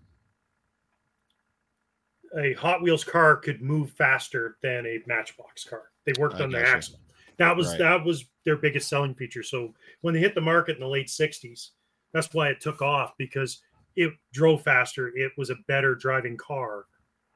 a 2.39 2.53
Hot 2.55 2.81
Wheels 2.81 3.03
car 3.03 3.35
could 3.37 3.61
move 3.61 3.91
faster 3.91 4.57
than 4.63 4.87
a 4.87 5.01
Matchbox 5.07 5.65
car. 5.65 5.91
They 6.07 6.13
worked 6.17 6.37
I 6.37 6.45
on 6.45 6.51
the 6.51 6.59
gotcha. 6.61 6.71
axle. 6.77 7.01
That 7.41 7.57
was 7.57 7.69
Right. 7.71 7.79
that 7.79 8.05
was 8.05 8.27
their 8.45 8.57
biggest 8.57 8.89
selling 8.89 9.15
feature. 9.15 9.43
So 9.43 9.75
when 10.03 10.13
they 10.15 10.21
hit 10.21 10.35
the 10.35 10.41
market 10.43 10.75
in 10.77 10.81
the 10.81 10.87
late 10.87 11.09
'60s, 11.09 11.71
that's 12.13 12.33
why 12.35 12.51
it 12.51 12.61
took 12.61 12.83
off 12.83 13.17
because 13.17 13.63
it 13.97 14.13
drove 14.33 14.63
faster. 14.63 15.09
It 15.17 15.33
was 15.39 15.49
a 15.49 15.55
better 15.67 15.95
driving 15.95 16.37
car 16.37 16.85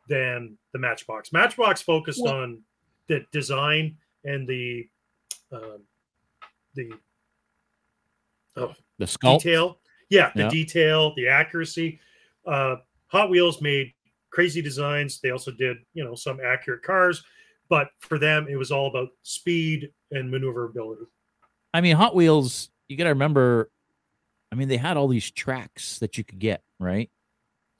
than 0.09 0.59
the 0.72 0.78
Matchbox. 0.78 1.32
Matchbox 1.32 1.80
focused 1.80 2.22
Well- 2.22 2.34
on 2.34 2.62
the 3.07 3.24
design 3.32 3.96
and 4.24 4.46
the 4.46 4.88
um, 5.50 5.86
the 6.74 6.92
oh, 8.57 8.74
The 8.98 9.07
sculpt. 9.07 9.38
detail. 9.42 9.80
Yeah, 10.11 10.32
the 10.34 10.42
Yeah. 10.42 10.48
detail, 10.50 11.14
the 11.14 11.28
accuracy. 11.28 11.98
Uh, 12.44 12.76
Hot 13.07 13.30
Wheels 13.30 13.62
made 13.62 13.94
crazy 14.30 14.61
designs. 14.61 15.20
They 15.20 15.30
also 15.30 15.50
did, 15.50 15.78
you 15.94 16.05
know, 16.05 16.14
some 16.14 16.40
accurate 16.40 16.82
cars, 16.82 17.24
but 17.68 17.88
for 18.00 18.18
them, 18.18 18.46
it 18.48 18.56
was 18.56 18.70
all 18.70 18.88
about 18.88 19.08
speed 19.22 19.90
and 20.10 20.30
maneuverability. 20.30 21.04
I 21.72 21.80
mean, 21.80 21.96
Hot 21.96 22.14
Wheels. 22.14 22.70
You 22.88 22.96
got 22.96 23.04
to 23.04 23.10
remember. 23.10 23.70
I 24.52 24.56
mean, 24.56 24.68
they 24.68 24.76
had 24.76 24.96
all 24.96 25.08
these 25.08 25.30
tracks 25.30 25.98
that 25.98 26.16
you 26.18 26.24
could 26.24 26.38
get, 26.38 26.62
right? 26.78 27.10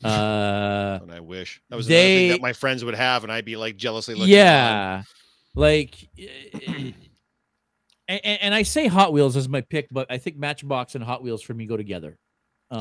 Uh, 0.05 0.99
And 1.03 1.13
I 1.13 1.21
wish 1.21 1.63
that 1.71 1.77
was 1.77 1.87
another 1.87 2.01
thing 2.03 2.29
They- 2.29 2.29
that 2.35 2.41
my 2.43 2.53
friends 2.53 2.85
would 2.85 2.95
have, 2.97 3.23
and 3.23 3.33
I'd 3.33 3.45
be 3.47 3.57
like 3.57 3.77
jealously 3.77 4.15
looking. 4.15 4.35
on. 4.35 4.39
yeah, 4.39 5.03
like, 5.55 5.95
and, 6.69 6.93
and 8.09 8.55
I 8.55 8.63
say 8.65 8.87
Hot 8.87 9.13
Wheels 9.13 9.37
as 9.37 9.49
my 9.49 9.63
pick, 9.63 9.89
but 9.91 10.11
I 10.11 10.19
think 10.19 10.37
Matchbox 10.37 10.95
and 10.95 11.03
Hot 11.03 11.23
Wheels 11.23 11.43
for 11.43 11.55
me 11.55 11.65
go 11.67 11.77
together. 11.77 12.19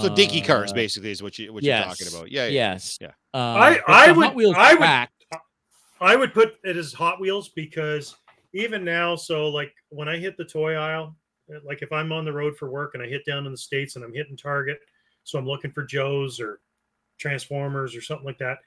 So 0.01 0.13
dinky 0.15 0.41
cars, 0.41 0.71
Uh, 0.71 0.75
basically, 0.75 1.11
is 1.11 1.21
what 1.21 1.37
you 1.37 1.53
what 1.53 1.63
you're 1.63 1.77
talking 1.77 2.07
about. 2.07 2.31
Yeah, 2.31 2.45
yeah. 2.47 2.71
Yes. 2.73 2.97
Yeah. 2.99 3.11
Uh, 3.33 3.37
I- 3.37 3.79
I 3.87 4.11
would- 4.11 4.25
Hot 4.25 4.35
Wheels 4.35 4.55
I 4.57 4.71
would- 4.73 4.79
track- 4.79 5.11
I 6.03 6.17
would 6.17 6.33
put 6.33 6.57
it 6.65 6.75
as 6.75 6.91
Hot 6.93 7.21
Wheels 7.21 7.49
because 7.49 8.17
even 8.53 8.83
now, 8.83 9.15
so 9.15 9.47
like 9.47 9.73
when 9.87 10.09
I 10.09 10.17
hit 10.17 10.35
the 10.35 10.43
toy 10.43 10.75
aisle, 10.75 11.15
uh, 11.53 11.59
like 11.65 11.81
if 11.81 11.93
I'm 11.93 12.11
on 12.11 12.25
the 12.25 12.33
road 12.33 12.57
for 12.57 12.69
work 12.69 12.93
and 12.93 13.01
I 13.01 13.07
hit 13.07 13.25
down 13.25 13.45
in 13.45 13.51
the 13.53 13.57
States 13.57 13.95
and 13.95 14.03
I'm 14.03 14.13
hitting 14.13 14.35
Target, 14.35 14.79
so 15.23 15.39
I'm 15.39 15.47
looking 15.47 15.71
for 15.71 15.85
Joe's 15.85 16.41
or 16.41 16.59
Transformers 17.19 17.95
or 17.95 18.01
something 18.01 18.25
like 18.25 18.37
that. 18.39 18.57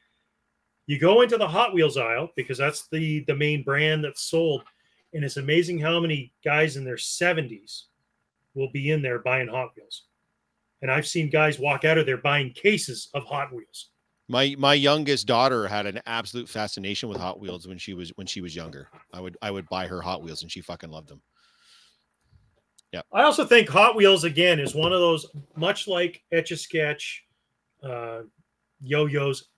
You 0.86 0.98
go 0.98 1.20
into 1.20 1.36
the 1.36 1.46
Hot 1.46 1.74
Wheels 1.74 1.98
aisle 1.98 2.30
because 2.36 2.56
that's 2.56 2.88
the 2.88 3.20
the 3.24 3.36
main 3.36 3.62
brand 3.62 4.02
that's 4.02 4.22
sold, 4.22 4.62
and 5.12 5.22
it's 5.22 5.36
amazing 5.36 5.78
how 5.78 6.00
many 6.00 6.32
guys 6.42 6.76
in 6.76 6.84
their 6.84 6.96
70s 6.96 7.82
will 8.54 8.70
be 8.72 8.92
in 8.92 9.02
there 9.02 9.18
buying 9.18 9.48
Hot 9.48 9.76
Wheels. 9.76 10.04
And 10.80 10.90
I've 10.90 11.06
seen 11.06 11.28
guys 11.28 11.58
walk 11.58 11.84
out 11.84 11.98
of 11.98 12.06
there 12.06 12.16
buying 12.16 12.52
cases 12.52 13.10
of 13.12 13.24
Hot 13.24 13.52
Wheels. 13.52 13.90
My 14.28 14.54
my 14.58 14.74
youngest 14.74 15.26
daughter 15.26 15.68
had 15.68 15.86
an 15.86 16.00
absolute 16.06 16.48
fascination 16.48 17.08
with 17.08 17.18
Hot 17.18 17.38
Wheels 17.38 17.68
when 17.68 17.78
she 17.78 17.94
was 17.94 18.10
when 18.16 18.26
she 18.26 18.40
was 18.40 18.56
younger. 18.56 18.88
I 19.12 19.20
would 19.20 19.36
I 19.40 19.50
would 19.50 19.68
buy 19.68 19.86
her 19.86 20.00
Hot 20.00 20.22
Wheels, 20.22 20.42
and 20.42 20.50
she 20.50 20.60
fucking 20.60 20.90
loved 20.90 21.08
them. 21.08 21.22
Yeah. 22.92 23.02
I 23.12 23.22
also 23.22 23.44
think 23.44 23.68
Hot 23.68 23.94
Wheels 23.94 24.24
again 24.24 24.58
is 24.58 24.74
one 24.74 24.92
of 24.92 25.00
those 25.00 25.26
much 25.56 25.86
like 25.86 26.22
Etch 26.32 26.50
a 26.50 26.56
Sketch, 26.56 27.24
uh, 27.82 28.22
yo-yos. 28.80 29.48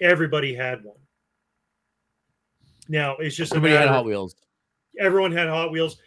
Everybody 0.00 0.54
had 0.54 0.82
one. 0.82 0.96
Now 2.88 3.16
it's 3.18 3.36
just 3.36 3.52
a 3.52 3.56
Everybody 3.56 3.78
had 3.78 3.88
Hot 3.88 4.04
Wheels. 4.04 4.34
everyone 4.98 5.32
had 5.32 5.48
Hot 5.48 5.70
Wheels. 5.70 5.98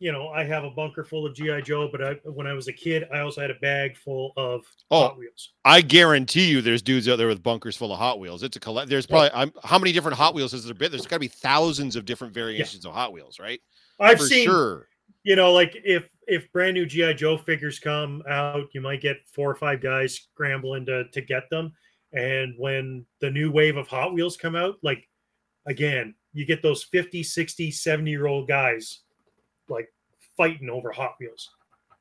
You 0.00 0.12
know, 0.12 0.28
I 0.28 0.44
have 0.44 0.64
a 0.64 0.70
bunker 0.70 1.04
full 1.04 1.26
of 1.26 1.34
GI 1.34 1.60
Joe, 1.62 1.88
but 1.92 2.02
I, 2.02 2.14
when 2.24 2.46
I 2.46 2.54
was 2.54 2.68
a 2.68 2.72
kid, 2.72 3.06
I 3.12 3.20
also 3.20 3.42
had 3.42 3.50
a 3.50 3.54
bag 3.56 3.96
full 3.98 4.32
of 4.36 4.62
Oh, 4.90 5.02
Hot 5.02 5.18
Wheels. 5.18 5.52
I 5.64 5.82
guarantee 5.82 6.46
you, 6.50 6.62
there's 6.62 6.80
dudes 6.80 7.06
out 7.06 7.16
there 7.16 7.28
with 7.28 7.42
bunkers 7.42 7.76
full 7.76 7.92
of 7.92 7.98
Hot 7.98 8.18
Wheels. 8.18 8.42
It's 8.42 8.56
a 8.56 8.60
collect. 8.60 8.88
There's 8.88 9.06
probably 9.06 9.30
I'm, 9.34 9.52
how 9.62 9.78
many 9.78 9.92
different 9.92 10.16
Hot 10.16 10.34
Wheels 10.34 10.52
has 10.52 10.64
there 10.64 10.74
been? 10.74 10.90
There's 10.90 11.06
got 11.06 11.16
to 11.16 11.20
be 11.20 11.28
thousands 11.28 11.96
of 11.96 12.06
different 12.06 12.32
variations 12.32 12.86
of 12.86 12.94
Hot 12.94 13.12
Wheels, 13.12 13.38
right? 13.38 13.60
I've 14.00 14.18
For 14.18 14.24
seen, 14.24 14.46
sure. 14.46 14.88
you 15.22 15.36
know, 15.36 15.52
like 15.52 15.76
if 15.84 16.08
if 16.26 16.50
brand 16.50 16.74
new 16.74 16.86
GI 16.86 17.14
Joe 17.14 17.36
figures 17.36 17.78
come 17.78 18.22
out, 18.26 18.68
you 18.72 18.80
might 18.80 19.02
get 19.02 19.18
four 19.26 19.50
or 19.50 19.54
five 19.56 19.82
guys 19.82 20.14
scrambling 20.14 20.86
to 20.86 21.04
to 21.10 21.20
get 21.20 21.50
them. 21.50 21.74
And 22.14 22.54
when 22.56 23.04
the 23.20 23.30
new 23.30 23.50
wave 23.52 23.76
of 23.76 23.86
Hot 23.88 24.14
Wheels 24.14 24.38
come 24.38 24.56
out, 24.56 24.76
like 24.82 25.06
again, 25.66 26.14
you 26.32 26.46
get 26.46 26.62
those 26.62 26.84
50, 26.84 27.22
60, 27.22 27.70
70 27.70 28.10
year 28.10 28.26
old 28.26 28.48
guys 28.48 29.00
like 29.70 29.92
fighting 30.36 30.68
over 30.68 30.90
Hot 30.92 31.14
Wheels, 31.20 31.50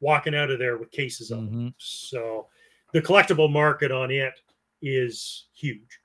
walking 0.01 0.35
out 0.35 0.49
of 0.49 0.59
there 0.59 0.77
with 0.77 0.91
cases 0.91 1.31
of 1.31 1.39
them. 1.39 1.69
Mhm. 1.69 1.73
So 1.77 2.47
the 2.93 3.01
collectible 3.01 3.51
market 3.51 3.91
on 3.91 4.11
it 4.11 4.33
is 4.81 5.47
huge. 5.53 5.99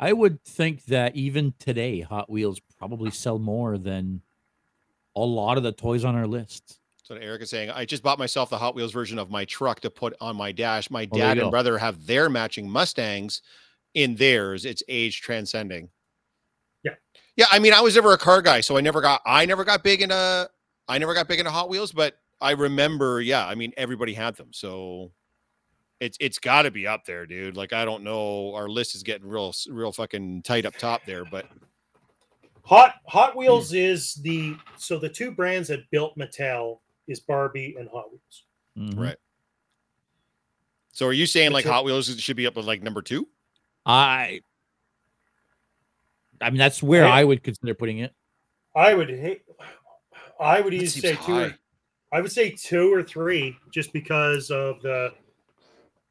I 0.00 0.12
would 0.12 0.42
think 0.44 0.84
that 0.86 1.16
even 1.16 1.54
today, 1.58 2.00
Hot 2.00 2.30
Wheels 2.30 2.60
probably 2.78 3.10
sell 3.10 3.38
more 3.38 3.78
than 3.78 4.22
a 5.16 5.20
lot 5.20 5.56
of 5.56 5.64
the 5.64 5.72
toys 5.72 6.04
on 6.04 6.14
our 6.14 6.26
list. 6.26 6.78
That's 6.98 7.10
what 7.10 7.22
Eric 7.22 7.42
is 7.42 7.50
saying. 7.50 7.70
I 7.70 7.84
just 7.84 8.02
bought 8.04 8.18
myself 8.18 8.50
the 8.50 8.58
Hot 8.58 8.74
Wheels 8.76 8.92
version 8.92 9.18
of 9.18 9.30
my 9.30 9.44
truck 9.44 9.80
to 9.80 9.90
put 9.90 10.14
on 10.20 10.36
my 10.36 10.52
dash. 10.52 10.90
My 10.90 11.08
Oh, 11.10 11.16
there 11.16 11.26
dad 11.26 11.38
go. 11.38 11.42
and 11.44 11.50
brother 11.50 11.78
have 11.78 12.06
their 12.06 12.28
matching 12.30 12.70
Mustangs 12.70 13.42
in 13.94 14.14
theirs. 14.14 14.64
It's 14.64 14.82
age 14.86 15.20
transcending. 15.20 15.90
Yeah. 16.84 16.94
Yeah. 17.36 17.46
I 17.50 17.58
mean, 17.58 17.72
I 17.72 17.80
was 17.80 17.96
never 17.96 18.12
a 18.12 18.18
car 18.18 18.40
guy, 18.42 18.60
so 18.60 18.76
I 18.76 18.80
never 18.82 19.00
got 19.00 19.22
I 19.26 19.46
never 19.46 19.64
got 19.64 19.82
big 19.82 20.02
into 20.02 20.48
I 20.88 20.98
never 20.98 21.14
got 21.14 21.28
big 21.28 21.38
into 21.38 21.50
Hot 21.50 21.68
Wheels, 21.68 21.92
but 21.92 22.18
I 22.40 22.52
remember, 22.52 23.20
yeah, 23.20 23.46
I 23.46 23.54
mean, 23.54 23.72
everybody 23.76 24.14
had 24.14 24.36
them. 24.36 24.48
So 24.52 25.12
it's 26.00 26.16
it's 26.20 26.38
gotta 26.38 26.70
be 26.70 26.86
up 26.86 27.04
there, 27.04 27.26
dude. 27.26 27.56
Like, 27.56 27.72
I 27.72 27.84
don't 27.84 28.02
know. 28.04 28.54
Our 28.54 28.68
list 28.68 28.94
is 28.94 29.02
getting 29.02 29.26
real 29.28 29.52
real 29.68 29.92
fucking 29.92 30.42
tight 30.42 30.64
up 30.66 30.76
top 30.76 31.02
there, 31.06 31.24
but 31.24 31.46
Hot 32.64 32.94
Hot 33.06 33.36
Wheels 33.36 33.72
is 33.72 34.14
the 34.14 34.56
so 34.76 34.98
the 34.98 35.08
two 35.08 35.30
brands 35.32 35.68
that 35.68 35.80
built 35.90 36.16
Mattel 36.16 36.78
is 37.06 37.20
Barbie 37.20 37.74
and 37.78 37.88
Hot 37.90 38.06
Wheels. 38.10 38.44
Mhm. 38.76 38.98
Right. 38.98 39.16
so 40.92 41.06
are 41.06 41.12
you 41.12 41.26
saying 41.26 41.52
like 41.52 41.64
Hot 41.64 41.84
Wheels 41.84 42.06
should 42.20 42.36
be 42.36 42.46
up 42.46 42.54
with 42.56 42.64
like 42.66 42.82
number 42.82 43.02
two? 43.02 43.28
I, 43.86 44.40
I 46.40 46.50
mean, 46.50 46.58
that's 46.58 46.82
where 46.82 47.06
I- 47.06 47.20
I 47.20 47.24
would 47.24 47.42
consider 47.42 47.74
putting 47.74 47.98
it. 47.98 48.14
I 48.76 48.94
would 48.94 49.08
hate. 49.08 49.42
I 50.40 50.60
would 50.60 50.72
That 50.72 50.82
easily 50.82 51.14
say 51.14 51.18
two. 51.24 51.32
Or, 51.32 51.48
high. 51.48 51.54
I 52.12 52.20
would 52.20 52.32
say 52.32 52.50
two 52.50 52.92
or 52.92 53.02
three, 53.02 53.56
just 53.70 53.92
because 53.92 54.50
of 54.50 54.80
the. 54.82 55.12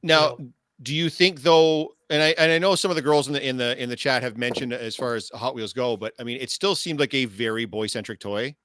Now, 0.03 0.35
know. 0.39 0.49
do 0.83 0.93
you 0.93 1.09
think 1.09 1.41
though? 1.41 1.93
And 2.09 2.21
I 2.21 2.29
and 2.37 2.51
I 2.51 2.59
know 2.59 2.75
some 2.75 2.91
of 2.91 2.95
the 2.95 3.01
girls 3.01 3.27
in 3.27 3.33
the 3.33 3.45
in 3.45 3.57
the 3.57 3.81
in 3.81 3.89
the 3.89 3.95
chat 3.95 4.23
have 4.23 4.37
mentioned 4.37 4.71
as 4.73 4.95
far 4.95 5.15
as 5.15 5.29
Hot 5.33 5.55
Wheels 5.55 5.73
go, 5.73 5.97
but 5.97 6.13
I 6.19 6.23
mean, 6.23 6.37
it 6.39 6.49
still 6.51 6.75
seemed 6.75 6.99
like 6.99 7.13
a 7.13 7.25
very 7.25 7.65
boy 7.65 7.87
centric 7.87 8.19
toy. 8.19 8.55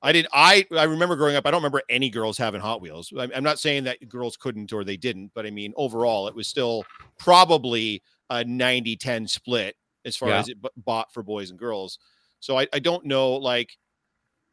I 0.00 0.12
did. 0.12 0.26
I 0.32 0.64
I 0.76 0.84
remember 0.84 1.16
growing 1.16 1.36
up. 1.36 1.46
I 1.46 1.50
don't 1.50 1.58
remember 1.60 1.82
any 1.90 2.08
girls 2.08 2.38
having 2.38 2.60
Hot 2.60 2.80
Wheels. 2.80 3.12
I'm, 3.18 3.30
I'm 3.34 3.42
not 3.42 3.58
saying 3.58 3.84
that 3.84 4.08
girls 4.08 4.36
couldn't 4.36 4.72
or 4.72 4.84
they 4.84 4.96
didn't, 4.96 5.32
but 5.34 5.44
I 5.44 5.50
mean, 5.50 5.72
overall, 5.76 6.28
it 6.28 6.34
was 6.34 6.46
still 6.46 6.84
probably 7.18 8.02
a 8.30 8.44
90-10 8.44 9.28
split 9.28 9.76
as 10.04 10.16
far 10.16 10.28
Yeah. 10.30 10.38
as 10.38 10.48
it 10.48 10.60
b- 10.62 10.68
bought 10.76 11.12
for 11.12 11.22
boys 11.22 11.50
and 11.50 11.58
girls. 11.58 11.98
So 12.40 12.58
I 12.58 12.66
I 12.72 12.78
don't 12.78 13.04
know 13.04 13.32
like. 13.32 13.76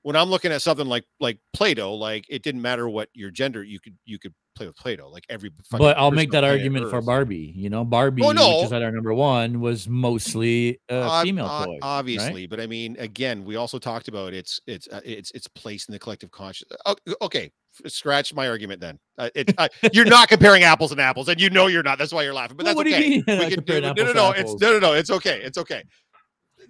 When 0.03 0.15
I'm 0.15 0.29
looking 0.29 0.51
at 0.51 0.61
something 0.61 0.85
like 0.87 1.05
like 1.19 1.39
Play-Doh, 1.53 1.95
like 1.95 2.25
it 2.29 2.43
didn't 2.43 2.61
matter 2.61 2.87
what 2.87 3.09
your 3.13 3.31
gender, 3.31 3.63
you 3.63 3.79
could 3.79 3.95
you 4.05 4.19
could 4.19 4.33
play 4.55 4.67
with 4.67 4.75
Play-Doh. 4.75 5.09
Like 5.09 5.25
every 5.29 5.49
But 5.71 5.97
I'll 5.97 6.11
make 6.11 6.29
that 6.31 6.43
argument 6.43 6.89
for 6.89 7.01
Barbie. 7.01 7.51
You 7.55 7.69
know, 7.69 7.83
Barbie, 7.83 8.21
Oh, 8.23 8.31
no. 8.31 8.57
which 8.57 8.65
is 8.67 8.73
at 8.73 8.83
our 8.83 8.91
number 8.91 9.13
one, 9.13 9.59
was 9.61 9.87
mostly 9.87 10.79
a 10.89 10.95
Ob- 11.03 11.23
female 11.25 11.45
ob- 11.45 11.65
toy. 11.65 11.71
right? 11.71 11.79
obviously 11.81 12.45
but 12.47 12.59
i 12.59 12.67
mean 12.67 12.95
again 12.99 13.43
we 13.45 13.55
also 13.55 13.79
talked 13.79 14.07
about 14.07 14.33
its 14.33 14.59
its 14.67 14.87
uh, 14.91 14.99
its 15.03 15.31
its 15.31 15.47
place 15.47 15.87
in 15.87 15.93
the 15.93 15.99
collective 15.99 16.29
conscious 16.31 16.67
oh, 16.85 16.95
okay 17.21 17.51
scratch 17.87 18.33
my 18.33 18.47
argument 18.47 18.79
then 18.79 18.99
uh, 19.17 19.29
it, 19.35 19.53
uh, 19.57 19.67
you're 19.93 20.05
not 20.05 20.27
comparing 20.29 20.63
apples 20.63 20.91
and 20.91 21.01
apples 21.01 21.27
and 21.29 21.41
you 21.41 21.49
know 21.49 21.67
you're 21.67 21.81
not 21.83 21.97
that's 21.97 22.13
why 22.13 22.23
you're 22.23 22.33
laughing 22.33 22.55
but 22.57 22.65
Well, 22.65 22.75
that's 22.75 22.89
you 22.89 22.95
okay 22.95 23.09
mean 23.09 23.23
we 23.49 23.55
can 23.55 23.81
no 23.83 23.93
no 23.93 24.13
no 24.13 24.31
it's 24.31 24.53
no 24.61 24.73
no 24.73 24.79
no 24.79 24.93
it's 24.93 25.09
okay 25.09 25.41
it's 25.41 25.57
okay 25.57 25.83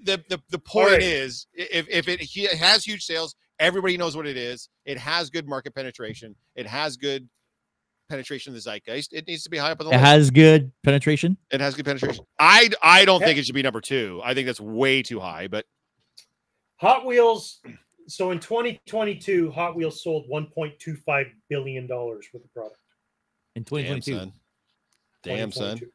the 0.04 0.24
the, 0.30 0.42
the 0.50 0.60
point 0.60 0.92
right. 0.92 1.02
is 1.02 1.48
if 1.54 1.88
if 1.90 2.08
it, 2.08 2.22
it 2.22 2.58
has 2.58 2.84
huge 2.86 3.04
sales 3.06 3.36
everybody 3.60 3.98
knows 3.98 4.16
what 4.16 4.26
it 4.28 4.38
is 4.38 4.70
it 4.86 4.98
has 4.98 5.30
good 5.30 5.48
market 5.48 5.74
penetration 5.76 6.36
it 6.56 6.66
has 6.68 6.98
good 6.98 7.28
penetration 8.10 8.52
in 8.52 8.56
the 8.56 8.60
zeitgeist 8.62 9.14
it 9.14 9.28
needs 9.28 9.44
to 9.44 9.50
be 9.50 9.58
high 9.58 9.72
up 9.72 9.80
on 9.80 9.86
the 9.88 9.92
It 9.92 9.96
list 9.98 10.06
has 10.06 10.30
good 10.32 10.72
penetration. 10.84 11.38
it 11.52 11.62
has 11.62 11.74
good 11.76 11.86
penetration 11.86 12.26
i 12.40 12.70
i 12.82 13.06
don't 13.06 13.22
Yeah. 13.22 13.28
think 13.28 13.40
it 13.40 13.46
should 13.46 13.56
be 13.56 13.62
number 13.64 13.82
two 13.82 14.22
i 14.24 14.34
think 14.34 14.46
that's 14.48 14.60
way 14.62 15.02
too 15.02 15.20
high 15.20 15.48
but 15.48 15.66
Hot 16.78 17.06
Wheels. 17.06 17.62
So 18.10 18.32
in 18.32 18.40
2022, 18.40 19.52
Hot 19.52 19.74
Wheels 19.74 20.04
sold 20.04 20.26
1.25 20.30 21.26
billion 21.50 21.88
dollars 21.88 22.28
worth 22.34 22.44
of 22.44 22.54
product. 22.54 22.78
in 23.56 23.64
damn 23.64 24.02
2022. 24.02 24.18
son 24.20 24.34
damn 25.24 25.52
son 25.52 25.78
2022. 25.78 25.92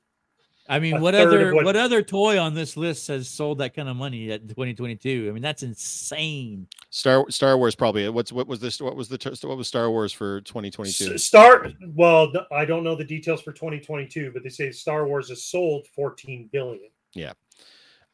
I 0.70 0.78
mean, 0.80 0.96
A 0.96 1.00
what 1.00 1.14
other 1.14 1.54
what- 1.54 1.64
what... 1.64 1.76
other 1.76 2.02
toy 2.02 2.38
on 2.38 2.54
this 2.54 2.76
list 2.76 3.08
has 3.08 3.28
sold 3.28 3.58
that 3.58 3.74
kind 3.74 3.88
of 3.88 3.96
money 3.96 4.30
at 4.30 4.46
2022? 4.48 5.26
I 5.28 5.32
mean, 5.32 5.42
that's 5.42 5.62
insane. 5.62 6.66
Star 6.90 7.24
Star 7.30 7.56
Wars 7.56 7.74
probably. 7.74 8.08
What's 8.08 8.32
what 8.32 8.46
was 8.46 8.60
this? 8.60 8.80
What 8.80 8.94
was 8.96 9.08
the 9.08 9.38
what 9.44 9.56
was 9.56 9.66
Star 9.68 9.90
Wars 9.90 10.12
for 10.12 10.38
S- 10.38 10.44
2022? 10.44 11.18
Star. 11.18 11.68
Well, 11.94 12.32
I 12.52 12.64
don't 12.64 12.84
know 12.84 12.94
the 12.94 13.04
details 13.04 13.40
for 13.40 13.52
2022, 13.52 14.30
but 14.32 14.42
they 14.42 14.48
say 14.50 14.70
Star 14.70 15.06
Wars 15.06 15.28
has 15.30 15.42
sold 15.44 15.86
14 15.94 16.48
billion. 16.52 16.90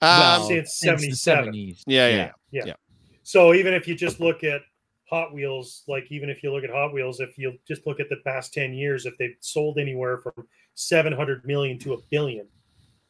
Um, 0.02 0.46
See, 0.46 0.54
it's 0.54 0.78
since 0.78 1.00
the 1.00 1.12
77. 1.14 1.54
70s. 1.54 1.82
yeah, 1.86 2.30
yeah, 2.50 2.74
So 3.22 3.54
even 3.54 3.72
if 3.74 3.88
you 3.88 3.94
just 3.94 4.20
look 4.20 4.44
at 4.44 4.60
Hot 5.08 5.32
Wheels, 5.32 5.82
like 5.88 6.06
even 6.10 6.28
if 6.28 6.42
you 6.42 6.52
look 6.52 6.64
at 6.64 6.70
Hot 6.70 6.92
Wheels, 6.92 7.20
if 7.20 7.38
you 7.38 7.58
just 7.66 7.86
look 7.86 8.00
at 8.00 8.08
the 8.10 8.16
past 8.24 8.52
10 8.52 8.74
years, 8.74 9.06
if 9.06 9.16
they've 9.18 9.36
sold 9.40 9.78
anywhere 9.78 10.18
from 10.18 10.46
700 10.74 11.44
million 11.44 11.78
to 11.80 11.94
a 11.94 11.98
billion, 12.10 12.46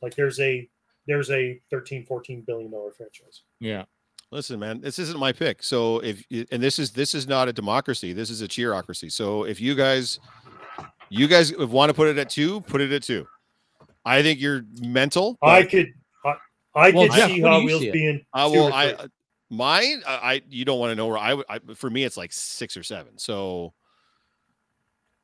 like 0.02 0.14
there's 0.14 0.40
a 0.40 0.68
there's 1.06 1.30
a 1.30 1.60
13 1.70 2.06
14 2.06 2.42
billion 2.46 2.70
dollar 2.70 2.92
franchise. 2.92 3.42
Yeah. 3.60 3.84
Listen, 4.30 4.58
man, 4.58 4.80
this 4.80 4.98
isn't 4.98 5.18
my 5.18 5.32
pick. 5.32 5.62
So 5.62 6.00
if 6.00 6.24
y- 6.30 6.46
and 6.50 6.62
this 6.62 6.78
is 6.78 6.90
this 6.90 7.14
is 7.14 7.28
not 7.28 7.48
a 7.48 7.52
democracy. 7.52 8.12
This 8.12 8.30
is 8.30 8.42
a 8.42 8.48
cheerocracy. 8.48 9.12
So 9.12 9.44
if 9.44 9.60
you 9.60 9.74
guys, 9.74 10.18
you 11.08 11.28
guys 11.28 11.56
want 11.56 11.90
to 11.90 11.94
put 11.94 12.08
it 12.08 12.18
at 12.18 12.30
two, 12.30 12.60
put 12.62 12.80
it 12.80 12.90
at 12.90 13.02
two. 13.02 13.26
I 14.04 14.22
think 14.22 14.40
you're 14.40 14.62
mental. 14.80 15.38
I 15.42 15.62
could 15.62 15.92
I, 16.24 16.34
I 16.74 16.90
Well, 16.90 17.04
could 17.04 17.12
Jeff, 17.12 17.30
see 17.30 17.40
what 17.42 17.48
do 17.48 17.54
Hot 17.54 17.64
Wheels 17.64 17.82
see 17.82 17.90
being 17.92 18.24
I 18.32 18.46
two 18.46 18.52
will. 18.52 18.72
I 18.72 18.86
uh, 18.88 19.06
mine. 19.50 20.02
I, 20.06 20.14
I 20.14 20.42
you 20.48 20.64
don't 20.64 20.78
want 20.78 20.90
to 20.90 20.96
know 20.96 21.06
where 21.06 21.18
I 21.18 21.34
would. 21.34 21.46
I, 21.48 21.60
for 21.74 21.90
me, 21.90 22.04
it's 22.04 22.16
like 22.16 22.32
six 22.32 22.76
or 22.76 22.82
seven. 22.82 23.16
So 23.18 23.72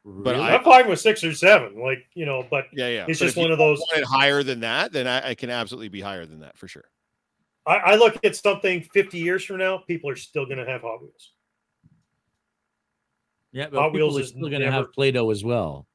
But 0.04 0.34
Really? 0.36 0.44
I- 0.48 0.56
I'm 0.56 0.64
fine 0.64 0.88
with 0.88 0.98
six 1.00 1.22
or 1.22 1.34
seven, 1.34 1.78
like 1.80 1.98
you 2.14 2.24
know, 2.26 2.46
but 2.50 2.66
yeah, 2.72 2.88
yeah. 2.88 3.04
it's 3.08 3.18
But 3.18 3.24
just 3.26 3.32
if 3.32 3.36
you 3.36 3.42
one 3.42 3.52
of 3.52 3.58
those. 3.58 3.78
want 3.78 3.98
it 3.98 4.04
higher 4.04 4.42
than 4.42 4.60
that, 4.60 4.92
then 4.92 5.06
I, 5.06 5.30
I 5.30 5.34
can 5.34 5.50
absolutely 5.50 5.88
be 5.88 6.00
higher 6.00 6.24
than 6.26 6.40
that 6.40 6.56
for 6.56 6.68
sure. 6.68 6.84
I, 7.66 7.76
I 7.76 7.94
look 7.96 8.18
at 8.24 8.34
something 8.34 8.82
50 8.94 9.18
years 9.18 9.44
from 9.44 9.58
now, 9.58 9.78
people 9.86 10.08
are 10.08 10.16
still 10.16 10.46
going 10.46 10.56
to 10.58 10.64
have 10.64 10.80
Hot 10.80 11.02
Wheels. 11.02 11.32
Yeah, 13.52 13.66
but 13.70 13.80
Hot 13.80 13.92
people 13.92 14.08
Wheels 14.08 14.18
are 14.18 14.22
is 14.22 14.28
still 14.30 14.40
going 14.48 14.52
to 14.60 14.66
never- 14.70 14.72
have 14.72 14.92
Play-Doh 14.92 15.30
as 15.30 15.44
well. 15.44 15.86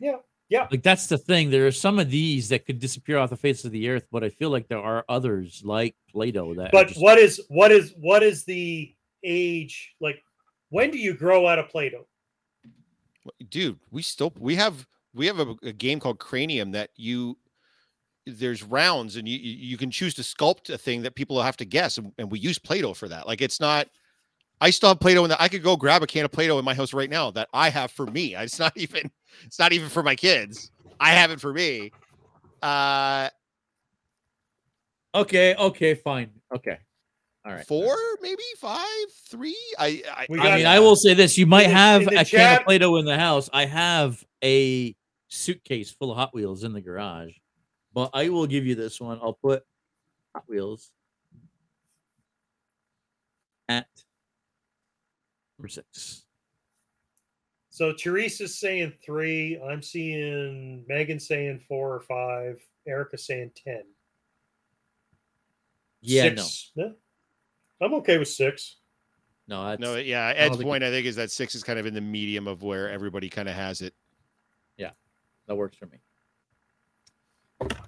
Yeah, 0.00 0.16
yeah. 0.48 0.66
Like 0.70 0.82
that's 0.82 1.06
the 1.06 1.16
thing. 1.18 1.50
There 1.50 1.66
are 1.66 1.72
some 1.72 1.98
of 1.98 2.10
these 2.10 2.48
that 2.50 2.66
could 2.66 2.80
disappear 2.80 3.16
off 3.18 3.30
the 3.30 3.36
face 3.36 3.64
of 3.64 3.70
the 3.70 3.88
earth, 3.88 4.06
but 4.10 4.24
I 4.24 4.28
feel 4.28 4.50
like 4.50 4.68
there 4.68 4.80
are 4.82 5.04
others 5.08 5.62
like 5.64 5.94
Play-Doh 6.10 6.54
that. 6.54 6.72
But 6.72 6.88
just- 6.88 7.00
what 7.00 7.18
is 7.18 7.40
what 7.48 7.70
is 7.72 7.94
what 7.96 8.22
is 8.22 8.44
the 8.44 8.94
age 9.22 9.94
like? 10.00 10.22
When 10.70 10.90
do 10.90 10.98
you 10.98 11.14
grow 11.14 11.46
out 11.46 11.58
of 11.60 11.68
Play-Doh? 11.68 12.06
Dude 13.48 13.78
we 13.90 14.02
still 14.02 14.32
we 14.38 14.54
have 14.54 14.86
we 15.14 15.26
have 15.26 15.38
a, 15.38 15.54
a 15.62 15.72
game 15.72 16.00
called 16.00 16.18
cranium 16.18 16.70
that 16.72 16.90
you 16.96 17.36
there's 18.26 18.62
rounds 18.62 19.16
and 19.16 19.28
you 19.28 19.38
you 19.38 19.52
you 19.52 19.76
can 19.76 19.90
choose 19.90 20.14
to 20.14 20.22
sculpt 20.22 20.70
a 20.70 20.78
thing 20.78 21.02
that 21.02 21.14
people 21.14 21.40
have 21.40 21.56
to 21.56 21.64
guess 21.64 21.98
and, 21.98 22.12
and 22.18 22.30
we 22.30 22.38
use 22.38 22.58
play-doh 22.58 22.94
for 22.94 23.08
that. 23.08 23.26
Like 23.26 23.40
it's 23.40 23.60
not 23.60 23.88
i 24.60 24.70
still 24.70 24.90
have 24.90 25.00
play-doh 25.00 25.24
in 25.24 25.30
that 25.30 25.40
i 25.40 25.48
could 25.48 25.62
go 25.62 25.76
grab 25.76 26.02
a 26.02 26.06
can 26.06 26.24
of 26.24 26.30
play-doh 26.30 26.58
in 26.58 26.64
my 26.64 26.74
house 26.74 26.94
right 26.94 27.10
now 27.10 27.30
that 27.30 27.48
i 27.52 27.68
have 27.68 27.90
for 27.90 28.06
me. 28.06 28.34
It's 28.40 28.58
not 28.58 28.72
even 28.76 29.10
it's 29.44 29.58
not 29.58 29.72
even 29.72 29.88
for 29.88 30.02
my 30.02 30.14
kids. 30.14 30.70
I 31.00 31.10
have 31.10 31.30
it 31.30 31.40
for 31.40 31.52
me. 31.52 31.92
Uh 32.62 33.28
okay, 35.14 35.54
okay, 35.56 35.94
fine, 35.94 36.30
okay, 36.54 36.78
all 37.44 37.52
right. 37.52 37.66
four 37.66 37.96
maybe 38.22 38.42
five 38.58 38.84
three 39.28 39.56
i 39.78 40.02
i, 40.10 40.26
We 40.28 40.38
I 40.38 40.42
got- 40.42 40.56
mean, 40.56 40.66
I 40.66 40.80
will 40.80 40.96
say 40.96 41.12
this: 41.14 41.36
you 41.36 41.46
might 41.46 41.66
in 41.66 41.70
have 41.72 42.02
in 42.02 42.14
the 42.14 42.20
a 42.20 42.24
can 42.24 42.58
of 42.60 42.64
Play-Doh 42.64 42.96
in 42.96 43.04
the 43.04 43.18
house. 43.18 43.50
I 43.52 43.66
have 43.66 44.22
a 44.42 44.94
suitcase 45.28 45.90
full 45.90 46.10
of 46.10 46.16
Hot 46.16 46.32
Wheels 46.34 46.64
in 46.64 46.72
the 46.72 46.80
garage, 46.80 47.32
but 47.92 48.10
I 48.14 48.28
will 48.30 48.46
give 48.46 48.64
you 48.66 48.74
this 48.74 49.00
one. 49.00 49.18
I'll 49.22 49.34
put 49.42 49.62
Hot 50.34 50.44
Wheels 50.48 50.90
at 53.68 53.86
number 55.58 55.68
six. 55.68 56.24
So 57.70 57.92
Teresa's 57.92 58.58
saying 58.58 58.92
three. 59.04 59.60
I'm 59.60 59.82
seeing 59.82 60.84
Megan 60.88 61.18
saying 61.20 61.60
four 61.68 61.94
or 61.94 62.00
five. 62.02 62.60
Erica 62.86 63.18
saying 63.18 63.50
ten. 63.56 63.82
Yeah, 66.00 66.22
six, 66.34 66.72
no. 66.76 66.94
I'm 67.80 67.94
okay 67.94 68.18
with 68.18 68.28
six. 68.28 68.76
no, 69.48 69.62
no. 69.62 69.68
That's, 69.68 69.80
no 69.80 69.96
yeah 69.96 70.32
don't 70.32 70.40
ed's 70.40 70.56
think 70.56 70.68
point 70.68 70.84
i 70.84 70.90
think 70.90 71.06
is 71.06 71.16
that 71.16 71.30
six 71.30 71.54
is 71.54 71.62
kind 71.62 71.78
of 71.78 71.84
in 71.86 71.92
the 71.92 72.00
medium 72.00 72.46
of 72.46 72.62
where 72.62 72.88
everybody 72.90 73.28
kind 73.28 73.48
of 73.48 73.54
has 73.54 73.82
it 73.82 73.92
Yeah, 74.78 74.90
that 75.46 75.54
works 75.54 75.76
for 75.76 75.86
me. 75.86 75.98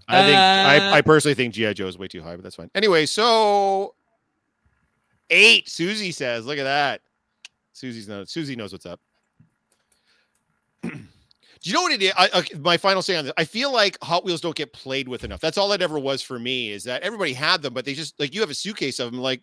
I 0.08 0.22
think 0.22 0.36
Uh, 0.36 0.40
I, 0.40 0.98
I 0.98 1.00
personally 1.02 1.34
think 1.34 1.54
GI 1.54 1.74
Joe 1.74 1.88
is 1.88 1.98
way 1.98 2.08
too 2.08 2.22
high, 2.22 2.36
but 2.36 2.42
that's 2.42 2.56
fine. 2.56 2.70
Anyway, 2.74 3.06
so 3.06 3.94
eight. 5.30 5.68
Susie 5.68 6.12
says, 6.12 6.46
"Look 6.46 6.58
at 6.58 6.64
that." 6.64 7.00
Susie's 7.72 8.08
knows. 8.08 8.30
Susie 8.30 8.56
knows 8.56 8.72
what's 8.72 8.86
up. 8.86 9.00
Do 10.82 10.90
you 11.62 11.72
know 11.72 11.82
what 11.82 11.92
it 11.92 12.02
is? 12.02 12.12
I, 12.16 12.28
okay, 12.38 12.56
my 12.58 12.76
final 12.76 13.02
say 13.02 13.16
on 13.16 13.24
this: 13.24 13.34
I 13.36 13.44
feel 13.44 13.72
like 13.72 13.98
Hot 14.02 14.24
Wheels 14.24 14.40
don't 14.40 14.54
get 14.54 14.72
played 14.72 15.08
with 15.08 15.24
enough. 15.24 15.40
That's 15.40 15.58
all 15.58 15.72
it 15.72 15.82
ever 15.82 15.98
was 15.98 16.22
for 16.22 16.38
me. 16.38 16.70
Is 16.70 16.84
that 16.84 17.02
everybody 17.02 17.32
had 17.32 17.60
them, 17.62 17.74
but 17.74 17.84
they 17.84 17.92
just 17.94 18.18
like 18.20 18.34
you 18.34 18.40
have 18.40 18.50
a 18.50 18.54
suitcase 18.54 19.00
of 19.00 19.10
them. 19.10 19.20
Like 19.20 19.42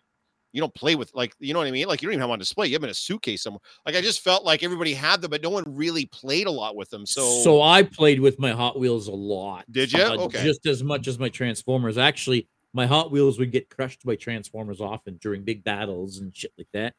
you 0.54 0.60
don't 0.60 0.72
play 0.72 0.94
with, 0.94 1.12
like 1.14 1.34
you 1.40 1.52
know 1.52 1.58
what 1.58 1.66
I 1.66 1.72
mean? 1.72 1.88
Like 1.88 2.00
you 2.00 2.06
don't 2.06 2.12
even 2.12 2.20
have 2.20 2.28
them 2.28 2.34
on 2.34 2.38
display. 2.38 2.68
You 2.68 2.74
have 2.74 2.80
them 2.82 2.88
in 2.88 2.92
a 2.92 2.94
suitcase 2.94 3.42
somewhere. 3.42 3.60
Like 3.84 3.96
I 3.96 4.00
just 4.00 4.20
felt 4.20 4.44
like 4.44 4.62
everybody 4.62 4.94
had 4.94 5.20
them, 5.20 5.30
but 5.30 5.42
no 5.42 5.50
one 5.50 5.64
really 5.66 6.06
played 6.06 6.46
a 6.46 6.50
lot 6.50 6.76
with 6.76 6.88
them. 6.90 7.04
So, 7.04 7.42
So, 7.42 7.60
I 7.60 7.82
played 7.82 8.20
with 8.20 8.38
my 8.38 8.52
Hot 8.52 8.78
Wheels 8.78 9.08
a 9.08 9.12
lot. 9.12 9.64
Did 9.70 9.92
you? 9.92 10.00
Uh, 10.00 10.16
Okay. 10.16 10.44
Just 10.44 10.64
as 10.66 10.84
much 10.84 11.08
as 11.08 11.18
my 11.18 11.28
Transformers. 11.28 11.98
Actually, 11.98 12.46
my 12.72 12.86
Hot 12.86 13.10
Wheels 13.10 13.38
would 13.40 13.50
get 13.50 13.68
crushed 13.68 14.04
by 14.06 14.14
Transformers 14.14 14.80
often 14.80 15.16
during 15.20 15.42
big 15.42 15.64
battles 15.64 16.18
and 16.18 16.34
shit 16.34 16.52
like 16.56 16.68
that. 16.72 16.94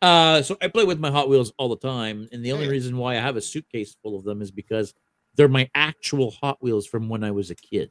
Uh, 0.00 0.40
so 0.40 0.56
I 0.62 0.68
play 0.68 0.84
with 0.84 1.00
my 1.00 1.10
Hot 1.10 1.28
Wheels 1.28 1.52
all 1.58 1.68
the 1.68 1.76
time, 1.76 2.28
and 2.32 2.44
the 2.44 2.52
only 2.52 2.66
Yeah. 2.66 2.70
reason 2.70 2.96
why 2.96 3.16
I 3.16 3.20
have 3.20 3.36
a 3.36 3.40
suitcase 3.40 3.96
full 4.02 4.16
of 4.16 4.24
them 4.24 4.40
is 4.40 4.50
because 4.52 4.94
they're 5.34 5.48
my 5.48 5.68
actual 5.74 6.30
Hot 6.40 6.62
Wheels 6.62 6.86
from 6.86 7.08
when 7.08 7.22
I 7.24 7.32
was 7.32 7.50
a 7.50 7.54
kid. 7.56 7.90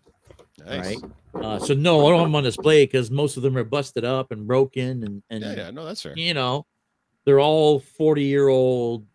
Nice. 0.65 1.01
Right. 1.03 1.43
Uh, 1.43 1.59
so 1.59 1.73
no, 1.73 2.05
I 2.05 2.09
don't 2.09 2.19
have 2.19 2.27
them 2.27 2.35
on 2.35 2.43
display 2.43 2.85
because 2.85 3.09
most 3.11 3.37
of 3.37 3.43
them 3.43 3.57
are 3.57 3.63
busted 3.63 4.03
up 4.03 4.31
and 4.31 4.45
broken, 4.47 5.03
and 5.03 5.23
and 5.29 5.43
yeah, 5.43 5.53
yeah, 5.53 5.71
no, 5.71 5.85
that's 5.85 6.01
fair. 6.01 6.13
you 6.17 6.33
know, 6.33 6.65
they're 7.25 7.39
all 7.39 7.79
forty 7.79 8.23
year 8.23 8.47
old 8.47 9.05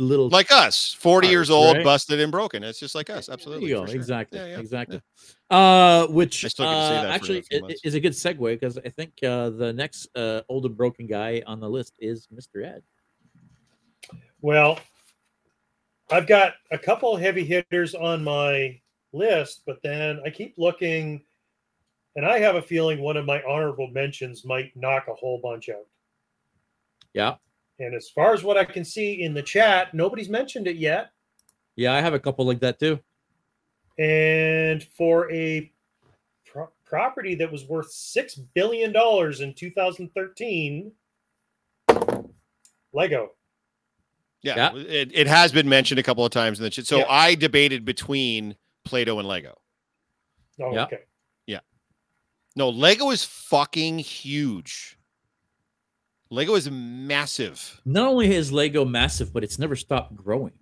little 0.00 0.28
like 0.28 0.52
us 0.52 0.94
40 1.00 1.26
years 1.26 1.50
old 1.50 1.74
right? 1.78 1.82
busted 1.84 2.20
and 2.20 2.30
broken 2.30 2.62
it's 2.62 2.78
just 2.78 2.94
like 2.94 3.10
us 3.10 3.26
There 3.26 3.32
absolutely 3.34 3.68
you 3.68 3.74
go. 3.74 3.80
for 3.82 3.88
sure. 3.88 3.96
Exactly. 3.96 4.38
Yeah, 4.38 4.46
yeah, 4.46 4.60
exactly. 4.60 5.02
Uh, 5.50 6.06
which 6.06 6.44
I 6.44 6.48
still 6.48 6.66
get 6.66 6.76
to 6.76 6.82
say 6.82 6.98
uh, 6.98 7.02
that 7.02 7.08
for 7.08 7.14
actually 7.14 7.38
a 7.38 7.42
few 7.42 7.58
i- 7.58 7.60
months. 7.62 7.80
is 7.82 7.94
a 7.94 8.00
good 8.00 8.12
segue 8.12 8.38
because 8.52 8.78
I 8.78 8.88
think 8.90 9.12
uh, 9.24 9.50
the 9.50 9.72
next 9.72 10.06
uh, 10.16 10.42
old 10.48 10.66
and 10.66 10.76
broken 10.76 11.08
guy 11.08 11.42
on 11.48 11.58
the 11.58 11.68
list 11.68 11.94
is 11.98 12.28
Mr. 12.32 12.64
Ed. 12.64 12.82
Well, 14.40 14.78
I've 16.12 16.28
got 16.28 16.54
a 16.70 16.78
couple 16.78 17.16
heavy 17.16 17.44
hitters 17.44 17.96
on 17.96 18.22
my 18.22 18.80
list, 19.12 19.62
but 19.66 19.80
then 19.82 20.20
I 20.24 20.30
keep 20.30 20.54
looking, 20.58 21.22
and 22.16 22.26
I 22.26 22.38
have 22.38 22.56
a 22.56 22.62
feeling 22.62 23.00
one 23.00 23.16
of 23.16 23.24
my 23.24 23.42
honorable 23.42 23.88
mentions 23.88 24.44
might 24.44 24.76
knock 24.76 25.06
a 25.08 25.14
whole 25.14 25.40
bunch 25.42 25.68
out. 25.68 25.86
Yeah. 27.14 27.36
And 27.80 27.94
as 27.94 28.08
far 28.10 28.34
as 28.34 28.42
what 28.42 28.56
I 28.56 28.64
can 28.64 28.84
see 28.84 29.22
in 29.22 29.34
the 29.34 29.42
chat, 29.42 29.94
nobody's 29.94 30.28
mentioned 30.28 30.66
it 30.66 30.76
yet. 30.76 31.10
Yeah, 31.76 31.94
I 31.94 32.00
have 32.00 32.12
a 32.14 32.18
couple 32.18 32.44
like 32.44 32.60
that 32.60 32.78
too. 32.80 32.98
And 33.98 34.82
for 34.82 35.30
a 35.32 35.70
pro- 36.44 36.70
property 36.84 37.34
that 37.36 37.50
was 37.50 37.64
worth 37.66 37.90
six 37.92 38.34
billion 38.34 38.92
dollars 38.92 39.40
in 39.40 39.54
2013, 39.54 40.92
Lego. 42.92 43.32
yeah, 44.42 44.72
It, 44.74 45.10
it 45.14 45.26
has 45.26 45.52
been 45.52 45.68
mentioned 45.68 45.98
a 45.98 46.02
couple 46.02 46.24
of 46.24 46.30
times 46.32 46.58
in 46.58 46.64
the 46.64 46.70
chat 46.70 46.86
so 46.86 46.98
Yeah. 46.98 47.06
i 47.08 47.34
debated 47.34 47.84
between 47.84 48.56
play-doh 48.88 49.18
and 49.18 49.28
lego 49.28 49.54
Oh, 50.60 50.72
Yeah. 50.74 50.84
okay. 50.86 50.98
no 52.56 52.70
lego 52.70 53.10
is 53.10 53.22
fucking 53.22 53.98
huge 54.00 54.98
lego 56.30 56.54
is 56.56 56.68
massive 56.70 57.80
Not 57.84 58.08
only 58.08 58.34
is 58.34 58.50
Lego 58.50 58.84
massive, 58.84 59.32
but 59.32 59.44
it's 59.44 59.58
never 59.60 59.76
stopped 59.76 60.16
growing. 60.16 60.52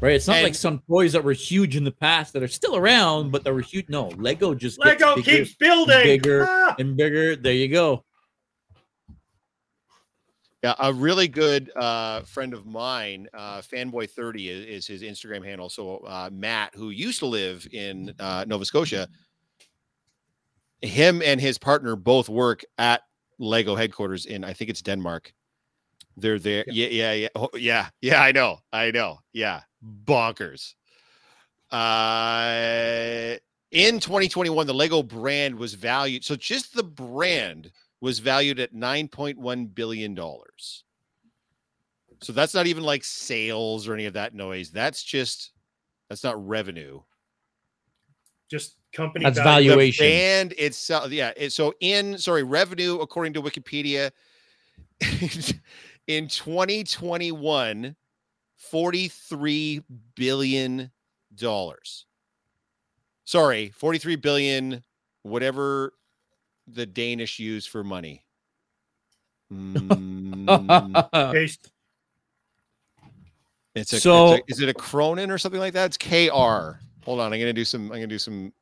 Right? 0.00 0.14
It's 0.16 0.26
not 0.26 0.42
like 0.42 0.54
some 0.56 0.82
toys 0.88 1.12
that 1.12 1.22
were 1.24 1.32
huge 1.32 1.76
in 1.76 1.84
the 1.84 1.92
past 1.92 2.32
that 2.32 2.42
are 2.42 2.48
still 2.48 2.74
around, 2.76 3.30
but 3.30 3.44
that 3.44 3.54
were 3.54 3.60
huge. 3.62 3.88
No, 3.88 4.08
Lego 4.08 4.52
just 4.54 4.78
gets 4.78 5.00
Lego 5.00 5.14
bigger 5.16 5.30
keeps 5.44 5.54
building. 5.54 6.02
bigger. 6.02 6.44
Ah! 6.48 6.74
and 6.78 6.96
bigger. 6.96 7.36
There 7.36 7.52
you 7.54 7.68
go. 7.68 8.04
Yeah 10.64 10.74
a 10.80 10.92
really 10.92 11.28
good 11.28 11.70
uh, 11.76 12.22
friend 12.22 12.54
of 12.54 12.66
mine 12.66 13.28
uh, 13.34 13.60
fanboy30 13.60 14.48
is, 14.48 14.66
is 14.66 14.86
his 14.86 15.02
instagram 15.02 15.44
handle 15.44 15.68
so 15.68 15.98
uh, 15.98 16.28
matt 16.32 16.74
who 16.74 16.90
used 16.90 17.20
to 17.20 17.26
live 17.26 17.68
in 17.72 18.12
uh, 18.18 18.44
nova 18.48 18.64
scotia 18.64 19.08
him 20.82 21.22
and 21.24 21.40
his 21.40 21.58
partner 21.58 21.96
both 21.96 22.28
work 22.28 22.64
at 22.78 23.02
Lego 23.38 23.74
headquarters 23.74 24.26
in 24.26 24.44
I 24.44 24.52
think 24.52 24.70
it's 24.70 24.82
Denmark. 24.82 25.32
They're 26.16 26.38
there. 26.38 26.64
Yeah, 26.68 26.88
yeah, 26.88 27.12
yeah. 27.12 27.28
Oh, 27.34 27.48
yeah, 27.54 27.88
yeah, 28.00 28.22
I 28.22 28.30
know. 28.32 28.58
I 28.72 28.90
know. 28.92 29.18
Yeah. 29.32 29.62
Bonkers. 30.04 30.74
Uh 31.70 33.36
in 33.72 33.98
2021 33.98 34.66
the 34.68 34.74
Lego 34.74 35.02
brand 35.02 35.56
was 35.56 35.74
valued 35.74 36.22
so 36.22 36.36
just 36.36 36.76
the 36.76 36.84
brand 36.84 37.72
was 38.04 38.18
valued 38.18 38.60
at 38.60 38.74
9.1 38.74 39.74
billion 39.74 40.14
dollars. 40.14 40.84
So 42.20 42.34
that's 42.34 42.52
not 42.52 42.66
even 42.66 42.82
like 42.84 43.02
sales 43.02 43.88
or 43.88 43.94
any 43.94 44.04
of 44.04 44.12
that 44.12 44.34
noise. 44.34 44.70
That's 44.70 45.02
just 45.02 45.52
that's 46.10 46.22
not 46.22 46.46
revenue. 46.46 47.00
just 48.50 48.76
company 48.92 49.24
That's 49.24 49.38
value. 49.38 49.70
The 49.70 49.76
valuation. 49.76 50.04
band 50.04 50.52
itself, 50.58 51.10
yeah. 51.12 51.32
It, 51.34 51.54
so 51.54 51.72
in 51.80 52.18
sorry, 52.18 52.42
revenue 52.42 53.00
according 53.00 53.32
to 53.32 53.42
Wikipedia 53.42 54.10
in 56.06 56.28
2021, 56.28 57.96
43 58.56 59.82
billion 60.14 60.90
dollars. 61.36 62.04
Sorry, 63.24 63.70
43 63.70 64.16
billion, 64.16 64.84
whatever 65.22 65.94
the 66.66 66.86
Danish 66.86 67.38
use 67.38 67.66
for 67.66 67.84
money. 67.84 68.24
Mm, 69.52 71.46
it's 73.74 73.92
a, 73.92 74.00
So- 74.00 74.34
it's 74.34 74.40
a- 74.40 74.52
is 74.52 74.60
it 74.60 74.68
a 74.68 74.74
Cronin 74.74 75.30
or 75.30 75.38
something 75.38 75.60
like 75.60 75.72
that? 75.74 75.86
It's 75.86 75.98
KR. 75.98 76.80
Hold 77.04 77.20
on, 77.20 77.32
I'm 77.32 77.38
gonna 77.40 77.52
do 77.52 77.64
some. 77.64 77.82
I'm 77.84 77.88
gonna 77.98 78.06
do 78.06 78.18
some. 78.18 78.52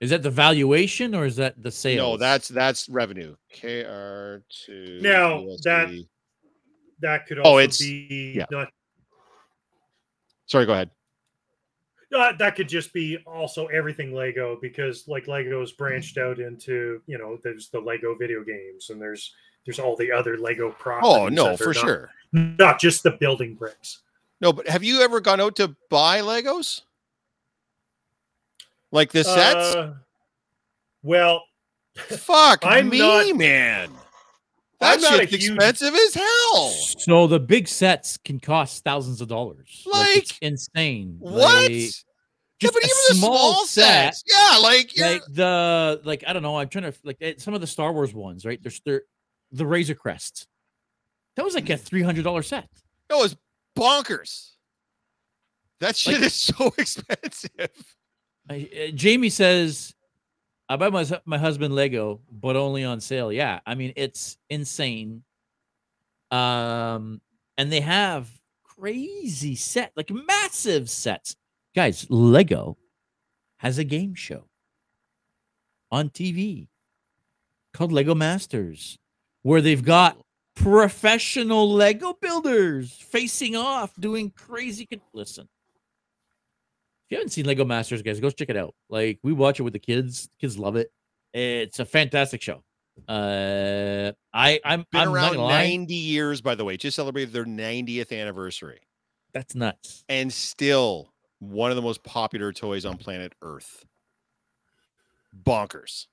is 0.00 0.10
that 0.10 0.22
the 0.22 0.30
valuation 0.30 1.14
or 1.14 1.24
is 1.26 1.36
that 1.36 1.62
the 1.62 1.70
sales? 1.70 1.98
No, 1.98 2.16
that's 2.16 2.48
that's 2.48 2.88
revenue. 2.88 3.36
KR 3.52 4.42
to 4.66 4.98
Now, 5.00 5.44
that- 5.64 5.88
USD. 5.88 6.08
that 7.00 7.26
could 7.26 7.38
Oh, 7.44 7.58
it's- 7.58 7.78
be 7.78 8.32
yeah. 8.36 8.46
not 8.50 8.68
Sorry, 10.46 10.66
go 10.66 10.72
ahead. 10.72 10.90
Uh, 12.14 12.32
that 12.38 12.56
could 12.56 12.68
just 12.68 12.92
be 12.92 13.16
also 13.26 13.66
everything 13.68 14.12
Lego 14.14 14.58
because 14.60 15.08
like 15.08 15.28
Lego's 15.28 15.72
branched 15.72 16.18
out 16.18 16.38
into 16.40 17.00
you 17.06 17.16
know 17.18 17.38
there's 17.42 17.68
the 17.70 17.80
Lego 17.80 18.14
video 18.14 18.42
games 18.44 18.90
and 18.90 19.00
there's 19.00 19.34
there's 19.64 19.78
all 19.78 19.96
the 19.96 20.12
other 20.12 20.36
Lego 20.36 20.70
properties. 20.72 21.10
Oh 21.10 21.28
no, 21.28 21.56
for 21.56 21.66
not- 21.72 21.76
sure. 21.76 22.10
not 22.32 22.78
just 22.80 23.02
the 23.02 23.12
building 23.12 23.54
bricks. 23.54 24.00
No, 24.40 24.52
but 24.52 24.66
have 24.68 24.82
you 24.82 25.00
ever 25.02 25.20
gone 25.20 25.40
out 25.40 25.56
to 25.56 25.74
buy 25.88 26.20
Legos? 26.20 26.82
Like 28.90 29.12
the 29.12 29.24
sets? 29.24 29.74
Uh, 29.74 29.94
well, 31.02 31.44
Fuck 31.96 32.60
I'm 32.64 32.88
me, 32.88 32.98
not- 32.98 33.36
man. 33.36 33.90
That 34.82 34.94
I'm 34.96 35.00
not 35.00 35.14
a 35.14 35.26
shit's 35.26 35.44
huge- 35.46 35.54
expensive 35.56 35.94
as 35.94 36.14
hell. 36.14 36.68
So 36.98 37.26
the 37.26 37.40
big 37.40 37.68
sets 37.68 38.18
can 38.18 38.38
cost 38.40 38.84
thousands 38.84 39.20
of 39.20 39.28
dollars. 39.28 39.84
it's 39.86 39.86
Like, 39.86 40.38
insane. 40.42 41.16
What? 41.18 41.40
Like, 41.40 41.70
yeah, 41.70 41.88
just 42.60 42.74
but 42.74 42.82
a 42.82 42.86
even 42.86 42.96
the 43.08 43.14
small 43.14 43.36
small 43.54 43.66
set, 43.66 44.14
sets. 44.16 44.24
Yeah, 44.28 44.58
like, 44.58 44.96
you're, 44.96 45.08
like 45.10 45.22
the 45.28 46.00
like 46.04 46.24
I 46.26 46.32
don't 46.32 46.42
know. 46.42 46.58
I'm 46.58 46.68
trying 46.68 46.92
to 46.92 46.94
like 47.04 47.16
eh, 47.20 47.34
some 47.38 47.54
of 47.54 47.60
the 47.60 47.66
Star 47.66 47.92
Wars 47.92 48.12
ones, 48.14 48.44
right? 48.44 48.62
There's 48.62 48.80
there, 48.84 49.02
the 49.50 49.66
Razor 49.66 49.94
Crest. 49.94 50.46
That 51.36 51.44
was 51.44 51.54
like 51.54 51.68
a 51.70 51.76
three 51.76 52.02
hundred 52.02 52.24
dollar 52.24 52.42
set. 52.42 52.68
That 53.08 53.16
was 53.16 53.36
bonkers. 53.76 54.50
That 55.80 55.96
shit 55.96 56.14
Like- 56.14 56.22
is 56.26 56.34
so 56.34 56.72
expensive. 56.78 57.50
I, 58.48 58.68
uh, 58.76 58.90
Jamie 58.92 59.30
says, 59.30 59.94
"I 60.72 60.76
buy 60.76 60.90
my 60.90 61.04
my 61.24 61.38
husband 61.38 61.74
Lego, 61.74 62.20
but 62.30 62.56
only 62.56 62.84
on 62.84 63.00
sale." 63.00 63.32
Yeah, 63.32 63.60
I 63.66 63.74
mean 63.74 63.92
it's 63.96 64.38
insane. 64.48 65.22
Um, 66.30 67.20
and 67.58 67.70
they 67.70 67.80
have 67.80 68.28
crazy 68.64 69.54
set, 69.54 69.92
like 69.96 70.10
massive 70.10 70.88
sets. 70.88 71.36
Guys, 71.74 72.06
Lego 72.08 72.78
has 73.58 73.78
a 73.78 73.84
game 73.84 74.14
show 74.14 74.46
on 75.90 76.08
TV 76.08 76.68
called 77.72 77.92
Lego 77.92 78.14
Masters, 78.14 78.98
where 79.42 79.60
they've 79.60 79.84
got 79.84 80.18
professional 80.54 81.72
Lego 81.72 82.14
builders 82.20 82.92
facing 82.92 83.56
off, 83.56 83.92
doing 84.00 84.30
crazy. 84.30 84.86
Con- 84.86 85.00
Listen, 85.12 85.48
you 87.12 87.18
haven't 87.18 87.28
seen 87.28 87.44
Lego 87.44 87.66
Masters, 87.66 88.00
guys, 88.00 88.20
go 88.20 88.30
check 88.30 88.48
it 88.48 88.56
out. 88.56 88.74
Like 88.88 89.18
we 89.22 89.34
watch 89.34 89.60
it 89.60 89.64
with 89.64 89.74
the 89.74 89.78
kids. 89.78 90.30
Kids 90.40 90.56
love 90.58 90.76
it. 90.76 90.90
It's 91.34 91.78
a 91.78 91.84
fantastic 91.84 92.40
show. 92.40 92.62
Uh, 93.06 94.12
I 94.32 94.60
I'm 94.64 94.86
Been 94.90 95.02
I'm 95.02 95.08
around 95.14 95.34
gonna 95.34 95.44
lie, 95.44 95.62
90 95.62 95.94
years, 95.94 96.40
by 96.40 96.54
the 96.54 96.64
way. 96.64 96.78
Just 96.78 96.96
celebrated 96.96 97.34
their 97.34 97.44
90th 97.44 98.18
anniversary. 98.18 98.80
That's 99.34 99.54
nuts. 99.54 100.04
And 100.08 100.32
still 100.32 101.12
one 101.38 101.70
of 101.70 101.76
the 101.76 101.82
most 101.82 102.02
popular 102.02 102.50
toys 102.50 102.86
on 102.86 102.96
planet 102.96 103.34
Earth. 103.42 103.84
Bonkers. 105.44 106.06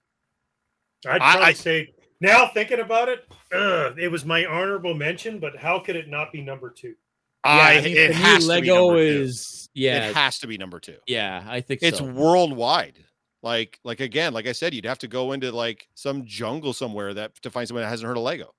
I'd 1.07 1.21
I- 1.21 1.31
probably 1.31 1.45
I- 1.45 1.53
say 1.53 1.93
now 2.19 2.47
thinking 2.53 2.81
about 2.81 3.07
it, 3.07 3.26
ugh, 3.53 3.97
it 3.97 4.09
was 4.09 4.26
my 4.26 4.45
honorable 4.45 4.93
mention, 4.93 5.39
but 5.39 5.55
how 5.55 5.80
could 5.80 5.95
it 5.95 6.09
not 6.09 6.34
be 6.34 6.41
number 6.41 6.69
two? 6.69 6.95
I, 7.44 7.82
mean, 7.82 7.95
it 7.98 8.07
the 8.10 8.14
new 8.16 8.20
has 8.20 8.38
to 8.40 8.48
be 8.48 8.48
Lego 8.48 8.76
number 8.88 8.95
two. 9.03 9.22
is 9.22 9.70
yeah 9.74 10.10
It 10.10 10.16
has 10.16 10.40
to 10.40 10.48
be 10.48 10.57
number 10.57 10.80
two. 10.80 10.98
yeah. 11.07 11.44
I 11.48 11.61
think 11.61 11.82
It's 11.84 11.99
so. 11.99 12.06
worldwide. 12.06 13.03
Like, 13.41 13.80
like 13.86 14.02
again, 14.02 14.34
like 14.34 14.48
I 14.48 14.52
said, 14.52 14.74
you'd 14.74 14.86
have 14.86 14.99
to 14.99 15.07
go 15.07 15.32
into 15.32 15.52
like 15.52 15.88
some 15.95 16.26
jungle 16.26 16.74
somewhere 16.74 17.14
that 17.14 17.36
to 17.44 17.49
find 17.49 17.66
someone 17.68 17.84
that 17.84 17.90
hasn't 17.90 18.07
heard 18.07 18.18
of 18.18 18.24
Lego. 18.24 18.53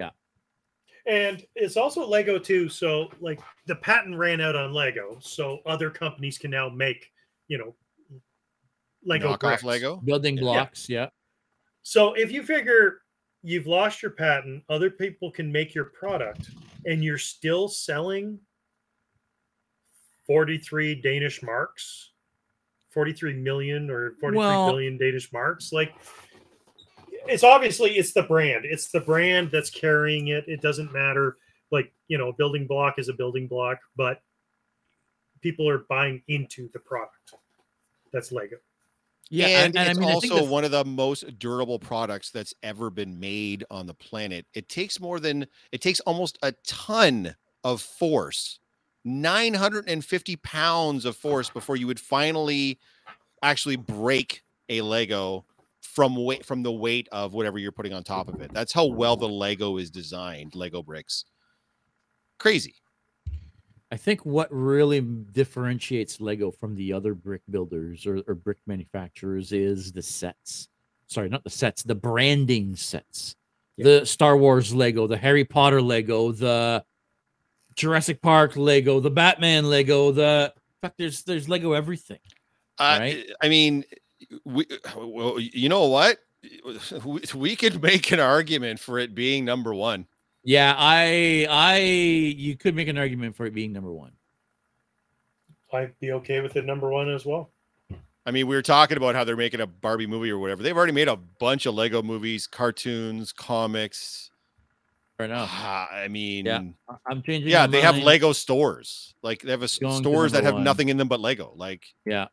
Yeah, 0.00 0.10
and 1.06 1.44
it's 1.54 1.76
also 1.76 2.04
Lego 2.04 2.38
too. 2.40 2.68
So 2.68 3.10
like 3.20 3.40
the 3.66 3.76
patent 3.76 4.16
ran 4.16 4.40
out 4.40 4.56
on 4.56 4.72
Lego, 4.72 5.18
so 5.20 5.60
other 5.66 5.88
companies 5.90 6.36
can 6.38 6.50
now 6.50 6.68
make, 6.68 7.12
you 7.46 7.58
know, 7.58 7.76
Lego 9.04 9.30
Knock 9.30 9.40
bricks. 9.40 9.62
off 9.62 9.64
Lego. 9.64 9.96
building 10.04 10.36
Yeah. 10.36 10.40
blocks. 10.42 10.88
Yeah. 10.88 11.08
So 11.84 12.14
if 12.14 12.32
you 12.32 12.42
figure 12.42 13.01
you've 13.42 13.66
lost 13.66 14.02
your 14.02 14.10
patent, 14.12 14.62
other 14.68 14.90
people 14.90 15.30
can 15.30 15.50
make 15.50 15.74
your 15.74 15.86
product, 15.86 16.50
and 16.86 17.02
you're 17.02 17.18
still 17.18 17.68
selling 17.68 18.38
43 20.26 20.94
Danish 21.00 21.42
marks, 21.42 22.10
43 22.90 23.34
million 23.34 23.90
or 23.90 24.12
forty-three 24.20 24.42
billion 24.44 24.92
Well- 24.94 24.98
Danish 24.98 25.32
marks, 25.32 25.72
like 25.72 25.94
it's 27.28 27.44
obviously 27.44 27.96
it's 27.96 28.12
the 28.12 28.22
brand. 28.22 28.64
It's 28.64 28.90
the 28.90 29.00
brand 29.00 29.50
that's 29.52 29.70
carrying 29.70 30.28
it. 30.28 30.44
It 30.48 30.60
doesn't 30.60 30.92
matter. 30.92 31.36
Like, 31.70 31.92
you 32.08 32.18
know, 32.18 32.28
a 32.28 32.32
building 32.32 32.66
block 32.66 32.98
is 32.98 33.08
a 33.08 33.12
building 33.12 33.46
block, 33.46 33.78
but 33.96 34.22
people 35.40 35.68
are 35.68 35.78
buying 35.88 36.22
into 36.28 36.68
the 36.72 36.78
product. 36.78 37.34
That's 38.12 38.32
Lego. 38.32 38.56
Yeah, 39.34 39.64
and, 39.64 39.76
and, 39.76 39.88
it's 39.88 39.98
I 39.98 40.00
mean, 40.00 40.10
also 40.12 40.36
the- 40.36 40.44
one 40.44 40.64
of 40.64 40.70
the 40.70 40.84
most 40.84 41.38
durable 41.38 41.78
products 41.78 42.30
that's 42.30 42.52
ever 42.62 42.90
been 42.90 43.18
made 43.18 43.64
on 43.70 43.86
the 43.86 43.94
planet. 43.94 44.44
It 44.52 44.68
takes 44.68 45.00
more 45.00 45.18
than 45.20 45.46
it 45.72 45.80
takes 45.80 46.00
almost 46.00 46.38
a 46.42 46.52
ton 46.66 47.34
of 47.64 47.80
force, 47.80 48.58
950 49.04 50.36
pounds 50.36 51.04
of 51.06 51.16
force 51.16 51.48
before 51.48 51.76
you 51.76 51.86
would 51.86 52.00
finally 52.00 52.78
actually 53.42 53.76
break 53.76 54.42
a 54.68 54.82
Lego 54.82 55.46
from 55.80 56.14
weight 56.14 56.44
from 56.44 56.62
the 56.62 56.72
weight 56.72 57.08
of 57.10 57.32
whatever 57.32 57.58
you're 57.58 57.72
putting 57.72 57.94
on 57.94 58.04
top 58.04 58.28
of 58.28 58.40
it. 58.42 58.52
That's 58.52 58.72
how 58.72 58.84
well 58.86 59.16
the 59.16 59.28
Lego 59.28 59.78
is 59.78 59.90
designed, 59.90 60.54
Lego 60.54 60.82
bricks. 60.82 61.24
Crazy. 62.38 62.81
I 63.92 63.96
think 63.96 64.24
what 64.24 64.48
really 64.50 64.98
m- 64.98 65.26
differentiates 65.32 66.18
Lego 66.18 66.50
from 66.50 66.74
the 66.74 66.94
other 66.94 67.14
brick 67.14 67.42
builders 67.50 68.06
or, 68.06 68.22
or 68.26 68.34
brick 68.34 68.56
manufacturers 68.66 69.52
is 69.52 69.92
the 69.92 70.00
sets. 70.00 70.68
Sorry, 71.08 71.28
not 71.28 71.44
the 71.44 71.50
sets, 71.50 71.82
the 71.82 71.94
branding 71.94 72.74
sets. 72.74 73.36
The 73.76 74.06
Star 74.06 74.36
Wars 74.36 74.74
Lego, 74.74 75.06
the 75.06 75.16
Harry 75.16 75.44
Potter 75.44 75.82
Lego, 75.82 76.32
the 76.32 76.84
Jurassic 77.74 78.22
Park 78.22 78.56
Lego, 78.56 78.98
the 79.00 79.10
Batman 79.10 79.68
Lego, 79.68 80.10
the 80.10 80.52
in 80.56 80.80
fact 80.88 80.98
there's 80.98 81.22
there's 81.24 81.48
Lego 81.48 81.72
everything. 81.72 82.18
Uh, 82.78 82.96
Right? 82.98 83.30
I 83.42 83.48
mean, 83.48 83.84
we, 84.44 84.66
well, 84.96 85.38
you 85.38 85.68
know 85.68 85.86
what? 85.86 86.18
We, 87.04 87.20
we 87.34 87.56
could 87.56 87.82
make 87.82 88.10
an 88.10 88.20
argument 88.20 88.80
for 88.80 88.98
it 88.98 89.14
being 89.14 89.44
number 89.44 89.74
one. 89.74 90.06
Yeah, 90.44 90.74
I 90.76 91.46
I 91.48 91.78
you 91.78 92.56
could 92.56 92.74
make 92.74 92.88
an 92.88 92.98
argument 92.98 93.36
for 93.36 93.46
it 93.46 93.54
being 93.54 93.72
number 93.72 93.92
one. 93.92 94.12
I'd 95.72 95.98
be 96.00 96.12
okay 96.12 96.40
with 96.40 96.56
it 96.56 96.64
number 96.66 96.90
one 96.90 97.08
as 97.08 97.24
well. 97.24 97.50
I 98.26 98.30
mean, 98.30 98.46
we 98.46 98.54
were 98.54 98.62
talking 98.62 98.96
about 98.96 99.14
how 99.14 99.24
they're 99.24 99.36
making 99.36 99.60
a 99.60 99.66
Barbie 99.66 100.06
movie 100.06 100.30
or 100.30 100.38
whatever. 100.38 100.62
They've 100.62 100.76
already 100.76 100.92
made 100.92 101.08
a 101.08 101.16
bunch 101.16 101.66
of 101.66 101.74
Lego 101.74 102.02
movies, 102.02 102.46
cartoons, 102.46 103.32
comics. 103.32 104.30
Fair 105.16 105.26
enough. 105.26 105.48
Ah, 105.52 105.88
I 105.92 106.08
mean, 106.08 106.46
I- 106.48 106.72
I'm 107.06 107.22
changing. 107.22 107.50
yeah, 107.50 107.62
my 107.62 107.66
they 107.68 107.80
have. 107.80 107.96
Lego 107.96 108.32
stores. 108.32 109.14
Like 109.22 109.42
they 109.42 109.50
have 109.50 109.62
a 109.62 109.64
s- 109.64 109.78
Going 109.78 109.92
to 109.92 109.98
stores 109.98 110.32
that 110.32 110.44
have 110.44 110.54
one. 110.54 110.64
nothing 110.64 110.88
in 110.88 110.96
them 110.98 111.08
but 111.08 111.20
Lego. 111.20 111.52
Like 111.56 111.84
Yeah. 112.04 112.26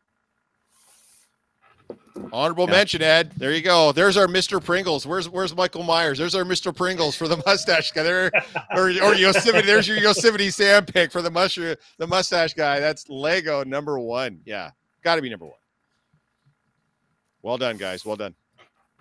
Honorable 2.31 2.65
Yeah. 2.65 2.71
mention, 2.71 3.01
Ed. 3.01 3.33
There 3.37 3.51
you 3.51 3.61
go. 3.61 3.91
There's 3.91 4.17
our 4.17 4.27
Mr. 4.27 4.63
Pringles. 4.63 5.05
Where's 5.05 5.27
where's 5.29 5.55
Michael 5.55 5.83
Myers? 5.83 6.17
There's 6.17 6.35
our 6.35 6.43
Mr. 6.43 6.75
Pringles 6.75 7.15
for 7.15 7.27
the 7.27 7.37
mustache 7.45 7.91
guy. 7.91 8.03
There 8.03 8.31
or, 8.75 8.89
or 9.03 9.15
Yosemite. 9.15 9.65
There's 9.65 9.87
your 9.87 9.97
Yosemite 9.97 10.49
Sam 10.49 10.85
pick 10.85 11.11
for 11.11 11.21
the 11.21 11.31
mushroom, 11.31 11.75
the 11.97 12.07
mustache 12.07 12.53
guy. 12.53 12.79
That's 12.79 13.09
Lego 13.09 13.63
number 13.63 13.99
one. 13.99 14.41
Yeah, 14.45 14.71
got 15.03 15.15
to 15.15 15.21
be 15.21 15.29
number 15.29 15.45
one. 15.45 15.55
Well 17.41 17.57
done, 17.57 17.77
guys. 17.77 18.05
Well 18.05 18.17
done. 18.17 18.35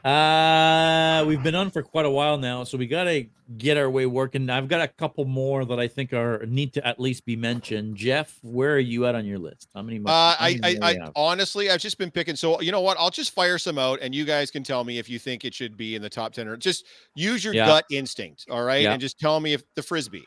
Uh, 0.09 1.23
we've 1.27 1.43
been 1.43 1.55
on 1.55 1.71
for 1.71 1.83
quite 1.83 2.07
a 2.07 2.11
while 2.11 2.39
now, 2.39 2.65
so 2.65 2.79
we 2.79 2.87
gotta 2.87 3.27
get 3.59 3.77
our 3.77 3.91
way 3.91 4.07
working. 4.07 4.49
I've 4.49 4.67
got 4.67 4.81
a 4.81 4.89
couple 4.89 5.27
more 5.27 5.67
that 5.67 5.79
I 5.79 5.87
think 5.87 6.15
are 6.15 6.47
need 6.47 6.73
to 6.75 6.87
at 6.87 6.99
least 6.99 7.27
be 7.27 7.37
mentioned. 7.37 7.95
Jeff, 7.95 8.39
where 8.43 8.73
are 8.73 8.79
you 8.79 9.05
at 9.05 9.15
on 9.15 9.27
your 9.27 9.39
list? 9.39 9.69
How 9.75 9.83
many? 9.83 9.99
Uh, 9.99 10.09
how 10.09 10.37
I, 10.41 10.59
many 10.63 10.81
I, 10.81 10.89
I 10.89 10.93
have? 10.95 11.13
honestly, 11.15 11.69
I've 11.69 11.81
just 11.81 11.99
been 11.99 12.11
picking. 12.11 12.37
So 12.37 12.59
you 12.63 12.73
know 12.73 12.81
what? 12.81 12.97
I'll 12.99 13.11
just 13.11 13.35
fire 13.35 13.59
some 13.59 13.77
out, 13.79 13.99
and 14.01 14.15
you 14.15 14.25
guys 14.25 14.51
can 14.51 14.63
tell 14.63 14.83
me 14.83 14.99
if 14.99 15.11
you 15.11 15.19
think 15.19 15.45
it 15.45 15.53
should 15.53 15.77
be 15.77 15.95
in 15.95 16.01
the 16.01 16.09
top 16.09 16.33
ten 16.33 16.49
or 16.49 16.57
just 16.57 16.87
use 17.15 17.45
your 17.45 17.53
Yeah. 17.53 17.67
gut 17.67 17.85
instinct. 17.91 18.47
All 18.49 18.65
right, 18.65 18.81
Yeah. 18.85 18.93
and 18.93 19.03
just 19.03 19.19
tell 19.21 19.41
me 19.41 19.53
if 19.53 19.63
the 19.75 19.83
frisbee. 19.83 20.25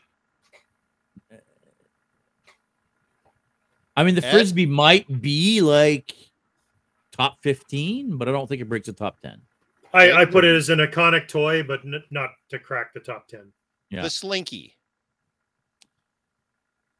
I 3.96 4.04
mean, 4.04 4.14
the 4.14 4.24
Ed? 4.24 4.30
frisbee 4.30 4.66
might 4.66 5.20
be 5.20 5.60
like 5.60 6.14
top 7.10 7.42
fifteen, 7.42 8.16
but 8.16 8.28
I 8.28 8.32
don't 8.32 8.46
think 8.46 8.62
it 8.62 8.68
breaks 8.68 8.86
the 8.86 8.92
top 8.92 9.20
ten. 9.20 9.42
I, 9.94 10.12
I 10.22 10.24
put 10.24 10.44
it 10.44 10.54
as 10.56 10.68
an 10.70 10.78
iconic 10.78 11.28
toy, 11.28 11.62
but 11.62 11.80
n- 11.84 12.02
not 12.10 12.30
to 12.50 12.58
crack 12.58 12.94
the 12.94 13.00
top 13.00 13.28
ten. 13.28 13.52
Yeah. 13.90 14.02
The 14.02 14.10
slinky. 14.10 14.76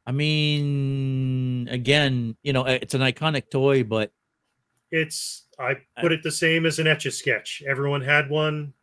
I 0.05 0.11
mean, 0.11 1.67
again, 1.71 2.35
you 2.43 2.51
know, 2.53 2.65
it's 2.65 2.93
an 2.93 3.01
iconic 3.01 3.49
toy, 3.49 3.83
but 3.83 4.11
It's 4.91 5.45
I 5.57 5.77
put 6.01 6.11
it 6.11 6.21
the 6.23 6.31
same 6.31 6.65
as 6.65 6.77
an 6.79 6.87
etch 6.87 7.05
a 7.05 7.11
sketch. 7.11 7.63
Everyone 7.67 8.01
had 8.01 8.29
one 8.29 8.73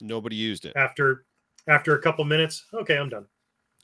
Nobody 0.00 0.36
used 0.36 0.64
it. 0.66 0.72
after 0.76 1.24
after 1.68 1.96
a 1.96 2.02
couple 2.02 2.24
minutes. 2.24 2.64
Okay, 2.74 2.98
I'm 2.98 3.08
done. 3.08 3.26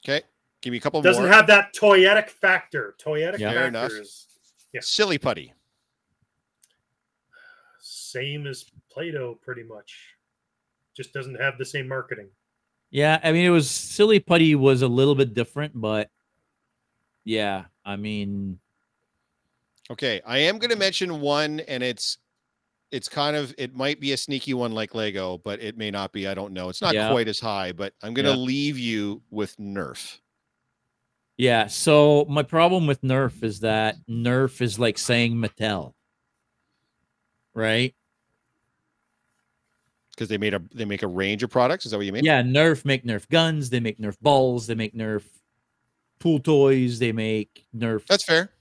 Okay, 0.05 0.21
give 0.61 0.71
me 0.71 0.77
a 0.77 0.81
couple 0.81 1.01
Doesn't 1.01 1.23
more. 1.23 1.31
have 1.31 1.47
that 1.47 1.73
toyetic 1.73 2.29
factor. 2.29 2.95
Toyetic 3.03 3.39
Yeah. 3.39 3.51
Fair 3.53 3.63
factor 3.63 3.67
enough. 3.67 3.91
is 3.93 4.27
yeah. 4.73 4.81
Silly 4.83 5.17
putty. 5.17 5.53
same 7.79 8.45
as 8.45 8.65
Play-Doh, 8.93 9.39
pretty 9.41 9.63
much. 9.63 10.15
Just 10.95 11.13
doesn't 11.13 11.35
have 11.39 11.57
the 11.57 11.65
same 11.65 11.87
marketing. 11.87 12.29
yeah, 12.89 13.19
I 13.23 13.31
mean, 13.31 13.45
it 13.45 13.49
was 13.49 13.69
silly 13.69 14.19
putty 14.19 14.53
was 14.55 14.81
a 14.81 14.87
little 14.87 15.15
bit 15.15 15.33
different, 15.33 15.79
but 15.79 16.09
yeah, 17.23 17.65
I 17.85 17.95
mean, 17.95 18.59
Okay, 19.89 20.21
I 20.25 20.37
am 20.39 20.57
going 20.57 20.69
to 20.69 20.77
mention 20.77 21.19
one, 21.21 21.59
and 21.61 21.83
it's 21.83 22.17
it's 22.91 23.07
kind 23.09 23.35
of 23.37 23.53
it 23.57 23.73
might 23.75 23.99
be 24.01 24.11
a 24.13 24.17
sneaky 24.17 24.53
one 24.53 24.71
like 24.73 24.93
Lego, 24.95 25.37
but 25.39 25.61
it 25.61 25.77
may 25.77 25.91
not 25.91 26.11
be. 26.13 26.27
I 26.27 26.33
don't 26.33 26.53
know. 26.53 26.67
It's 26.69 26.81
not 26.81 26.93
Yeah. 26.93 27.09
quite 27.09 27.27
as 27.27 27.39
high, 27.39 27.71
but 27.73 27.93
I'm 28.01 28.13
going 28.13 28.25
to 28.25 28.31
Yeah. 28.31 28.37
leave 28.37 28.77
you 28.77 29.21
with 29.31 29.55
Nerf. 29.57 30.19
yeah. 31.37 31.67
So 31.67 32.25
my 32.29 32.43
problem 32.43 32.85
with 32.87 33.01
Nerf 33.01 33.43
is 33.43 33.61
that 33.61 33.95
Nerf 34.09 34.61
is 34.61 34.77
like 34.79 34.97
saying 34.97 35.35
Mattel, 35.35 35.93
right? 37.53 37.93
Because 40.21 40.29
they 40.29 40.37
made 40.37 40.53
a 40.53 40.61
they 40.71 40.85
make 40.85 41.01
a 41.01 41.07
range 41.07 41.41
of 41.41 41.49
products. 41.49 41.83
Is 41.85 41.91
that 41.91 41.97
what 41.97 42.05
you 42.05 42.13
mean? 42.13 42.23
Yeah, 42.23 42.43
Nerf 42.43 42.85
make 42.85 43.03
Nerf 43.03 43.27
guns, 43.29 43.71
they 43.71 43.79
make 43.79 43.97
Nerf 43.99 44.19
balls, 44.21 44.67
they 44.67 44.75
make 44.75 44.93
Nerf 44.93 45.23
pool 46.19 46.37
toys, 46.39 46.99
they 46.99 47.11
make 47.11 47.65
Nerf 47.75 48.05
that's 48.05 48.23
fair. 48.23 48.51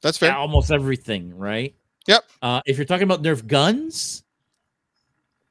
That's 0.00 0.16
fair. 0.16 0.34
almost 0.34 0.70
everything, 0.72 1.36
right? 1.36 1.74
Yep. 2.08 2.24
Uh, 2.40 2.62
if 2.64 2.78
you're 2.78 2.86
talking 2.86 3.02
about 3.04 3.22
Nerf 3.22 3.46
guns, 3.46 4.24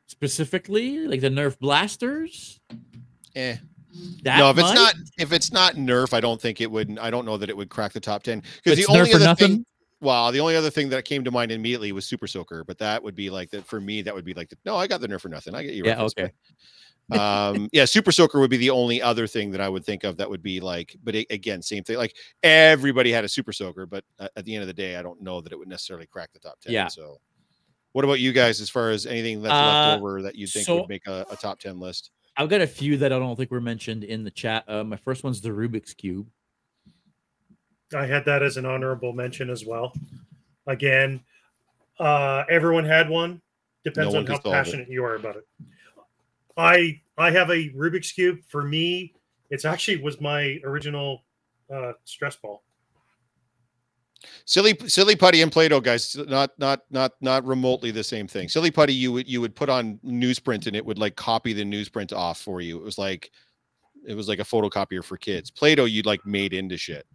specifically 0.08 1.06
like 1.08 1.22
the 1.22 1.30
Nerf 1.30 1.60
blasters, 1.60 2.60
Eh. 3.36 3.58
that 4.24 4.40
no, 4.40 4.50
if 4.50 4.58
it's 4.58 4.74
not 4.74 4.96
if 5.20 5.32
it's 5.34 5.52
not 5.54 5.76
Nerf, 5.76 6.14
I 6.16 6.20
don't 6.20 6.42
think 6.42 6.62
it 6.62 6.72
would. 6.72 6.98
I 6.98 7.12
don't 7.12 7.26
know 7.26 7.38
that 7.38 7.48
it 7.52 7.56
would 7.56 7.70
crack 7.70 7.94
the 7.94 8.00
top 8.00 8.24
ten. 8.24 8.42
Because 8.64 8.84
the 8.84 8.92
only 8.92 9.14
other 9.14 9.24
nothing. 9.24 9.48
thing, 9.58 9.66
well, 10.02 10.32
the 10.32 10.40
only 10.40 10.56
other 10.56 10.70
thing 10.70 10.90
that 10.90 11.06
came 11.06 11.24
to 11.24 11.32
mind 11.32 11.52
immediately 11.52 11.92
was 11.92 12.06
Super 12.06 12.28
Soaker, 12.28 12.64
but 12.66 12.78
that 12.80 13.02
would 13.04 13.16
be 13.16 13.30
like 13.30 13.50
that 13.52 13.66
for 13.66 13.80
me. 13.80 14.02
That 14.02 14.14
would 14.14 14.26
be 14.26 14.34
like 14.34 14.50
the, 14.50 14.58
no, 14.66 14.76
I 14.76 14.88
got 14.88 15.00
the 15.02 15.08
Nerf 15.08 15.22
for 15.22 15.30
nothing. 15.30 15.56
I 15.56 15.64
get 15.64 15.74
you. 15.76 15.84
Yeah, 15.86 16.02
okay. 16.04 16.32
um 17.12 17.68
yeah 17.74 17.84
super 17.84 18.12
soaker 18.12 18.40
would 18.40 18.50
be 18.50 18.56
the 18.58 18.70
only 18.70 19.02
other 19.02 19.28
thing 19.28 19.52
that 19.52 19.60
i 19.60 19.68
would 19.68 19.84
think 19.84 20.06
of 20.06 20.16
that 20.16 20.30
would 20.30 20.42
be 20.42 20.62
like 20.62 20.96
but 21.04 21.14
a- 21.14 21.26
again 21.30 21.62
same 21.62 21.84
thing 21.84 21.98
like 21.98 22.16
everybody 22.42 23.12
had 23.12 23.26
a 23.26 23.28
super 23.28 23.52
soaker 23.52 23.86
but 23.86 24.06
uh, 24.20 24.30
at 24.38 24.46
the 24.46 24.54
end 24.56 24.62
of 24.62 24.68
the 24.68 24.74
day 24.74 24.96
i 24.96 25.02
don't 25.02 25.22
know 25.22 25.42
that 25.42 25.52
it 25.52 25.60
would 25.60 25.68
necessarily 25.68 26.06
crack 26.06 26.32
the 26.32 26.40
top 26.40 26.58
10 26.62 26.72
Yeah. 26.72 26.88
so 26.88 27.18
what 27.92 28.06
about 28.06 28.22
you 28.22 28.32
guys 28.32 28.62
as 28.62 28.70
far 28.70 28.92
as 28.92 29.06
anything 29.06 29.42
that's 29.42 29.52
Uh, 29.54 29.66
left 29.90 29.98
over 30.00 30.22
that 30.22 30.36
you 30.36 30.48
think 30.48 30.66
so- 30.66 30.78
would 30.82 30.90
make 30.90 31.06
a, 31.08 31.26
a 31.30 31.36
top 31.36 31.60
10 31.60 31.80
list 31.82 32.12
I've 32.38 32.48
got 32.48 32.62
a 32.62 32.68
few 32.68 32.96
that 32.98 33.12
I 33.12 33.20
don't 33.20 33.36
think 33.36 33.52
were 33.52 33.60
mentioned 33.60 34.06
in 34.06 34.24
the 34.24 34.32
chat. 34.32 34.64
Uh, 34.66 34.86
my 34.86 34.96
first 34.96 35.22
one's 35.26 35.42
the 35.42 35.50
Rubik's 35.50 35.94
Cube. 35.94 36.30
I 37.96 38.06
had 38.06 38.26
that 38.26 38.44
as 38.44 38.58
an 38.58 38.66
honorable 38.66 39.14
mention 39.14 39.50
as 39.50 39.66
well. 39.66 39.94
Again, 40.68 41.22
uh, 42.00 42.44
everyone 42.50 42.86
had 42.86 43.10
one. 43.10 43.42
Depends 43.84 44.14
No 44.14 44.20
on 44.20 44.26
how 44.26 44.36
solve 44.42 44.46
it. 44.46 44.52
passionate 44.52 44.90
you 44.90 45.04
are 45.04 45.16
about 45.16 45.36
it. 45.38 45.48
I 46.58 47.02
I 47.18 47.32
have 47.32 47.50
a 47.50 47.70
Rubik's 47.70 48.12
cube. 48.12 48.40
For 48.48 48.64
me, 48.64 49.14
it's 49.50 49.66
actually 49.66 49.98
was 49.98 50.22
my 50.22 50.60
original 50.64 51.24
uh, 51.74 51.94
stress 52.06 52.36
ball. 52.36 52.64
silly 54.46 54.78
silly 54.88 55.16
putty 55.16 55.42
and 55.42 55.52
play-doh 55.52 55.80
guys 55.80 56.16
not 56.28 56.52
not 56.60 56.82
not 56.92 57.14
not 57.22 57.44
remotely 57.46 57.90
the 57.90 58.04
same 58.04 58.28
thing 58.28 58.48
silly 58.48 58.70
putty 58.70 58.94
you 58.94 59.12
would 59.12 59.28
you 59.28 59.42
would 59.42 59.56
put 59.56 59.68
on 59.70 59.98
newsprint 60.06 60.68
and 60.68 60.76
it 60.76 60.86
would 60.86 61.00
like 61.00 61.16
copy 61.16 61.54
the 61.54 61.64
newsprint 61.64 62.14
off 62.14 62.40
for 62.40 62.62
you 62.62 62.78
it 62.78 62.84
was 62.84 63.00
like 63.00 63.32
it 64.08 64.14
was 64.14 64.28
like 64.28 64.38
a 64.40 64.44
photocopier 64.44 65.04
for 65.04 65.18
kids 65.18 65.50
play-doh 65.50 65.86
you'd 65.86 66.06
like 66.06 66.24
made 66.26 66.54
into 66.54 66.78
shit 66.78 67.08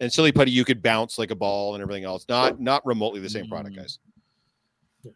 and 0.00 0.12
silly 0.12 0.32
putty 0.32 0.50
you 0.50 0.64
could 0.64 0.82
bounce 0.82 1.18
like 1.18 1.30
a 1.30 1.34
ball 1.34 1.74
and 1.74 1.82
everything 1.82 2.04
else 2.04 2.24
not 2.28 2.60
not 2.60 2.84
remotely 2.86 3.20
the 3.20 3.28
same 3.30 3.48
product 3.48 3.74
Mm. 3.74 3.78
guys 3.78 3.98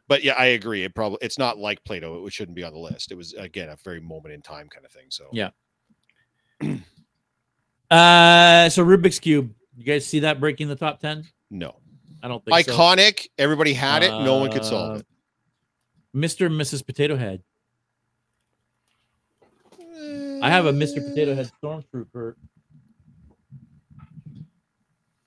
but 0.09 0.25
yeah 0.25 0.33
i 0.35 0.47
agree 0.47 0.83
it 0.83 0.95
probably 0.95 1.19
it's 1.23 1.39
not 1.39 1.59
like 1.59 1.83
play-doh 1.85 2.27
it 2.27 2.33
shouldn't 2.33 2.57
be 2.57 2.65
on 2.65 2.73
the 2.73 2.79
list 2.79 3.13
it 3.13 3.15
was 3.17 3.33
again 3.35 3.69
a 3.69 3.77
very 3.85 4.01
moment 4.01 4.35
in 4.35 4.43
time 4.43 4.69
kind 4.69 4.85
of 4.85 4.91
thing 4.93 5.07
so 5.09 5.25
Yeah. 5.33 5.51
Uh, 7.89 8.69
so 8.69 8.85
Rubik's 8.85 9.21
Cube. 9.21 9.55
You 9.77 9.85
guys 9.85 10.05
see 10.05 10.19
that 10.21 10.41
breaking 10.41 10.67
the 10.67 10.75
top 10.75 10.99
10? 11.01 11.25
no 11.51 11.77
I 12.23 12.27
don't 12.29 12.45
think 12.45 12.67
so. 12.67 12.73
iconic 12.77 13.29
everybody 13.39 13.73
had 13.75 14.03
it 14.03 14.09
no 14.11 14.39
one 14.39 14.51
could 14.51 14.65
solve 14.65 14.97
Uh, 14.97 14.99
it 15.01 15.07
Mr. 16.17 16.47
and 16.47 16.61
Mrs. 16.61 16.85
Potato 16.85 17.15
Head. 17.17 17.43
I 20.43 20.51
have 20.51 20.67
a 20.67 20.73
Mr. 20.73 20.97
Potato 21.07 21.35
Head 21.35 21.51
Stormtrooper. 21.63 22.35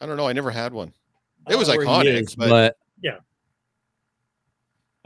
I 0.02 0.06
don't 0.06 0.18
know 0.18 0.28
i 0.28 0.34
never 0.34 0.52
had 0.52 0.74
one 0.74 0.94
It 1.50 1.56
was 1.56 1.68
don't 1.68 1.80
know 1.84 1.86
where 1.92 2.04
he 2.04 2.10
iconic, 2.10 2.22
is, 2.24 2.36
but- 2.36 2.78
Yeah. 3.02 3.18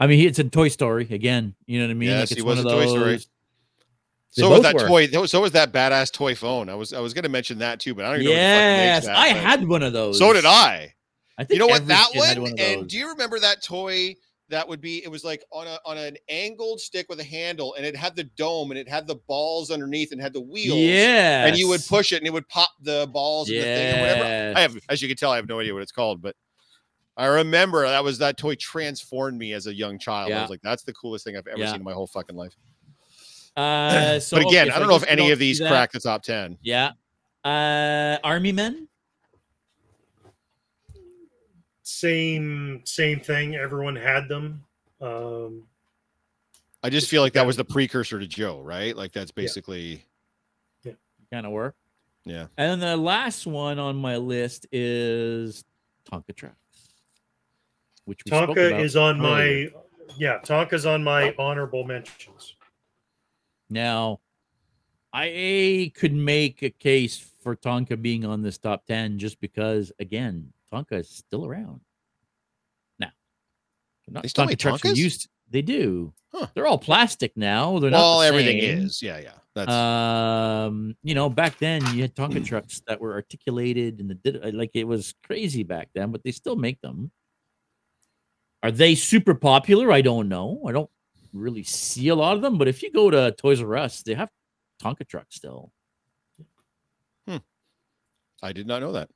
I 0.00 0.06
mean, 0.08 0.18
he, 0.18 0.26
it's 0.26 0.40
a 0.40 0.44
Toy 0.44 0.68
Story 0.68 1.06
again. 1.10 1.54
You 1.66 1.78
know 1.78 1.86
what 1.86 1.92
I 1.92 1.94
mean? 1.94 2.08
Yes, 2.10 2.20
like 2.22 2.28
he 2.30 2.34
it's 2.34 2.42
one 2.44 2.56
was 2.56 2.64
of 2.66 2.72
a 2.72 2.74
Toy 2.74 2.86
Story. 2.88 3.16
They 3.16 3.22
So 4.42 4.50
was 4.50 4.62
that 4.62 4.74
were. 4.74 4.88
toy. 4.88 5.06
So 5.26 5.40
was 5.40 5.52
that 5.52 5.72
badass 5.72 6.12
toy 6.12 6.34
phone. 6.34 6.68
I 6.68 6.74
was 6.74 6.92
I 6.92 6.98
was 6.98 7.14
going 7.14 7.22
to 7.22 7.28
mention 7.28 7.58
that 7.58 7.78
too, 7.78 7.94
but 7.94 8.04
I 8.04 8.10
don't 8.10 8.22
even 8.22 8.34
know. 8.34 8.40
who 8.40 8.42
the 8.42 9.02
fuck 9.02 9.04
Yes, 9.04 9.06
I 9.06 9.32
but- 9.32 9.40
had 9.40 9.68
one 9.68 9.82
of 9.84 9.92
those. 9.92 10.18
So 10.18 10.32
did 10.32 10.44
I. 10.44 10.92
I 11.38 11.44
think 11.44 11.54
You 11.54 11.58
know 11.60 11.68
what? 11.68 11.86
That 11.86 12.08
kid 12.12 12.24
had 12.24 12.38
one. 12.40 12.54
and 12.58 12.88
do 12.88 12.98
you 12.98 13.10
remember 13.10 13.38
that 13.38 13.62
toy? 13.62 14.16
That 14.50 14.68
would 14.68 14.80
be. 14.82 15.02
It 15.02 15.08
was 15.10 15.24
like 15.24 15.42
on 15.50 15.66
a 15.66 15.78
on 15.86 15.96
an 15.96 16.16
angled 16.28 16.78
stick 16.80 17.06
with 17.08 17.18
a 17.18 17.24
handle, 17.24 17.74
and 17.74 17.86
it 17.86 17.96
had 17.96 18.14
the 18.14 18.24
dome, 18.24 18.70
and 18.70 18.78
it 18.78 18.86
had 18.88 19.06
the 19.06 19.14
balls 19.14 19.70
underneath, 19.70 20.12
and 20.12 20.20
had 20.20 20.34
the 20.34 20.40
wheels. 20.40 20.78
Yeah, 20.78 21.46
And 21.46 21.56
you 21.56 21.66
would 21.68 21.80
push 21.88 22.12
it, 22.12 22.18
and 22.18 22.26
it 22.26 22.32
would 22.32 22.46
pop 22.48 22.68
the 22.82 23.08
balls 23.12 23.48
in 23.48 23.56
the 23.56 23.62
thing 23.62 23.96
or 23.96 24.00
whatever. 24.02 24.58
I 24.58 24.60
have, 24.60 24.76
as 24.90 25.00
you 25.00 25.08
can 25.08 25.16
tell, 25.16 25.30
I 25.32 25.36
have 25.36 25.48
no 25.48 25.60
idea 25.60 25.72
what 25.72 25.82
it's 25.82 25.92
called, 25.92 26.20
but 26.20 26.36
I 27.16 27.26
remember 27.26 27.86
that 27.88 28.04
was 28.04 28.18
that 28.18 28.36
toy 28.36 28.54
transformed 28.56 29.38
me 29.38 29.54
as 29.54 29.66
a 29.66 29.74
young 29.74 29.98
child. 29.98 30.30
I 30.32 30.40
was 30.42 30.50
like, 30.50 30.60
that's 30.62 30.82
the 30.82 30.92
coolest 30.92 31.24
thing 31.24 31.36
I've 31.38 31.46
ever 31.46 31.60
Yeah. 31.60 31.66
seen 31.70 31.76
in 31.76 31.84
my 31.84 31.92
whole 31.94 32.06
fucking 32.06 32.36
life. 32.36 32.54
Uh, 33.56 34.18
so, 34.20 34.36
but 34.36 34.46
again, 34.46 34.66
okay, 34.68 34.76
I 34.76 34.78
don't 34.78 34.88
know 34.88 34.96
if 34.96 35.06
any 35.08 35.30
of 35.30 35.38
these 35.38 35.58
that. 35.60 35.68
crack 35.70 35.92
the 35.92 36.00
top 36.00 36.22
ten. 36.22 36.58
Yeah. 36.60 36.90
Uh, 37.44 38.18
Army 38.24 38.52
Men. 38.52 38.88
Same 41.84 42.80
same 42.84 43.20
thing. 43.20 43.56
Everyone 43.56 43.94
had 43.94 44.28
them. 44.28 44.64
Um, 45.00 45.64
I 46.82 46.90
just 46.90 47.08
feel 47.08 47.22
like 47.22 47.34
that 47.34 47.46
was 47.46 47.56
the 47.56 47.64
precursor 47.64 48.18
to 48.18 48.26
Joe, 48.26 48.60
right? 48.62 48.96
Like 48.96 49.12
that's 49.12 49.30
basically 49.30 50.02
yeah, 50.82 50.92
kind 51.30 51.46
of 51.46 51.52
work. 51.52 51.76
Yeah. 52.24 52.46
And 52.56 52.70
then 52.70 52.80
the 52.80 52.96
last 52.96 53.46
one 53.46 53.78
on 53.78 53.96
my 53.96 54.16
list 54.16 54.66
is 54.72 55.62
Tonka 56.10 56.34
trucks, 56.34 56.56
which 58.06 58.22
we 58.24 58.30
spoke 58.30 58.50
Tonka 58.50 58.68
about 58.68 58.80
is 58.80 58.96
on 58.96 59.20
earlier. 59.20 59.70
my 59.70 60.06
yeah. 60.16 60.38
Tonka's 60.38 60.86
on 60.86 61.04
my 61.04 61.34
honorable 61.38 61.84
mentions. 61.84 62.54
Now, 63.68 64.20
I 65.12 65.92
could 65.94 66.14
make 66.14 66.62
a 66.62 66.70
case 66.70 67.18
for 67.42 67.56
Tonka 67.56 68.00
being 68.00 68.24
on 68.24 68.40
this 68.40 68.56
top 68.56 68.86
10 68.86 69.18
just 69.18 69.38
because, 69.38 69.92
again, 69.98 70.53
Tonka 70.74 71.00
is 71.00 71.08
still 71.08 71.46
around. 71.46 71.80
Now, 72.98 73.10
they're 74.06 74.14
not 74.14 74.22
They 74.22 74.28
still 74.28 74.46
Tonka 74.46 74.58
trucks 74.58 74.82
Tonkas? 74.82 74.96
used. 74.96 75.28
They 75.50 75.62
do. 75.62 76.12
Huh. 76.32 76.46
They're 76.54 76.66
all 76.66 76.78
plastic 76.78 77.36
now. 77.36 77.78
They're 77.78 77.90
not. 77.90 77.98
well, 77.98 78.20
the 78.20 78.26
everything 78.26 78.60
same. 78.60 78.78
is. 78.86 79.02
Yeah, 79.02 79.18
yeah. 79.18 79.34
That's 79.54 79.70
Um, 79.70 80.96
you 81.04 81.14
know, 81.14 81.28
back 81.30 81.58
then 81.58 81.80
you 81.94 82.02
had 82.02 82.14
Tonka 82.14 82.44
trucks 82.46 82.82
that 82.88 83.00
were 83.00 83.12
articulated 83.12 84.00
and 84.00 84.10
the 84.10 84.14
did 84.14 84.54
like 84.54 84.70
it 84.74 84.84
was 84.84 85.14
crazy 85.24 85.62
back 85.62 85.90
then, 85.94 86.10
but 86.10 86.24
they 86.24 86.32
still 86.32 86.56
make 86.56 86.80
them. 86.80 87.12
Are 88.64 88.72
they 88.72 88.94
super 88.96 89.34
popular? 89.34 89.92
I 89.92 90.00
don't 90.00 90.28
know. 90.28 90.62
I 90.66 90.72
don't 90.72 90.90
really 91.32 91.62
see 91.62 92.08
a 92.08 92.14
lot 92.14 92.34
of 92.34 92.42
them. 92.42 92.58
But 92.58 92.66
if 92.66 92.82
you 92.82 92.90
go 92.90 93.10
to 93.10 93.32
Toys 93.32 93.60
R 93.62 93.76
Us, 93.76 94.02
they 94.02 94.14
have 94.14 94.30
Tonka 94.82 95.06
trucks 95.06 95.36
still. 95.36 95.70
Hmm. 97.28 97.36
I 98.42 98.52
did 98.52 98.66
not 98.66 98.80
know 98.82 98.92
that. 98.92 99.10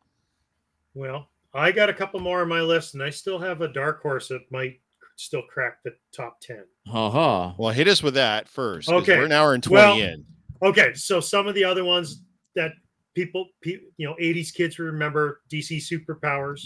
Well, 0.95 1.29
I 1.59 1.73
got 1.73 1.89
a 1.89 1.95
couple 1.95 2.21
more 2.21 2.43
on 2.43 2.49
my 2.49 2.61
list, 2.61 2.95
and 2.95 3.03
I 3.03 3.11
still 3.11 3.39
have 3.39 3.61
a 3.61 3.69
dark 3.69 4.01
horse 4.03 4.29
that 4.29 4.43
might 4.51 4.81
still 5.17 5.43
crack 5.43 5.79
the 5.85 5.93
top 6.13 6.41
10. 6.41 6.65
Ha 6.87 7.11
ha. 7.11 7.55
Well, 7.59 7.73
hit 7.73 7.89
us 7.89 8.03
with 8.03 8.15
that 8.15 8.49
first. 8.49 8.89
Okay. 8.89 9.19
We're 9.19 9.25
an 9.25 9.33
hour 9.33 9.55
and 9.55 9.63
20 9.63 9.75
Well- 9.83 9.99
in. 10.01 10.25
Okay, 10.61 10.93
so 10.95 11.21
some 11.21 11.47
of 11.47 11.55
the 11.55 11.63
other 11.63 11.85
ones 11.85 12.23
that 12.57 12.73
people, 13.15 13.47
pe- 13.63 13.79
you 13.97 14.09
know, 14.09 14.17
80s 14.21 14.51
kids 14.53 14.79
remember 14.81 15.41
DC 15.49 15.77
Superpowers, 15.79 16.61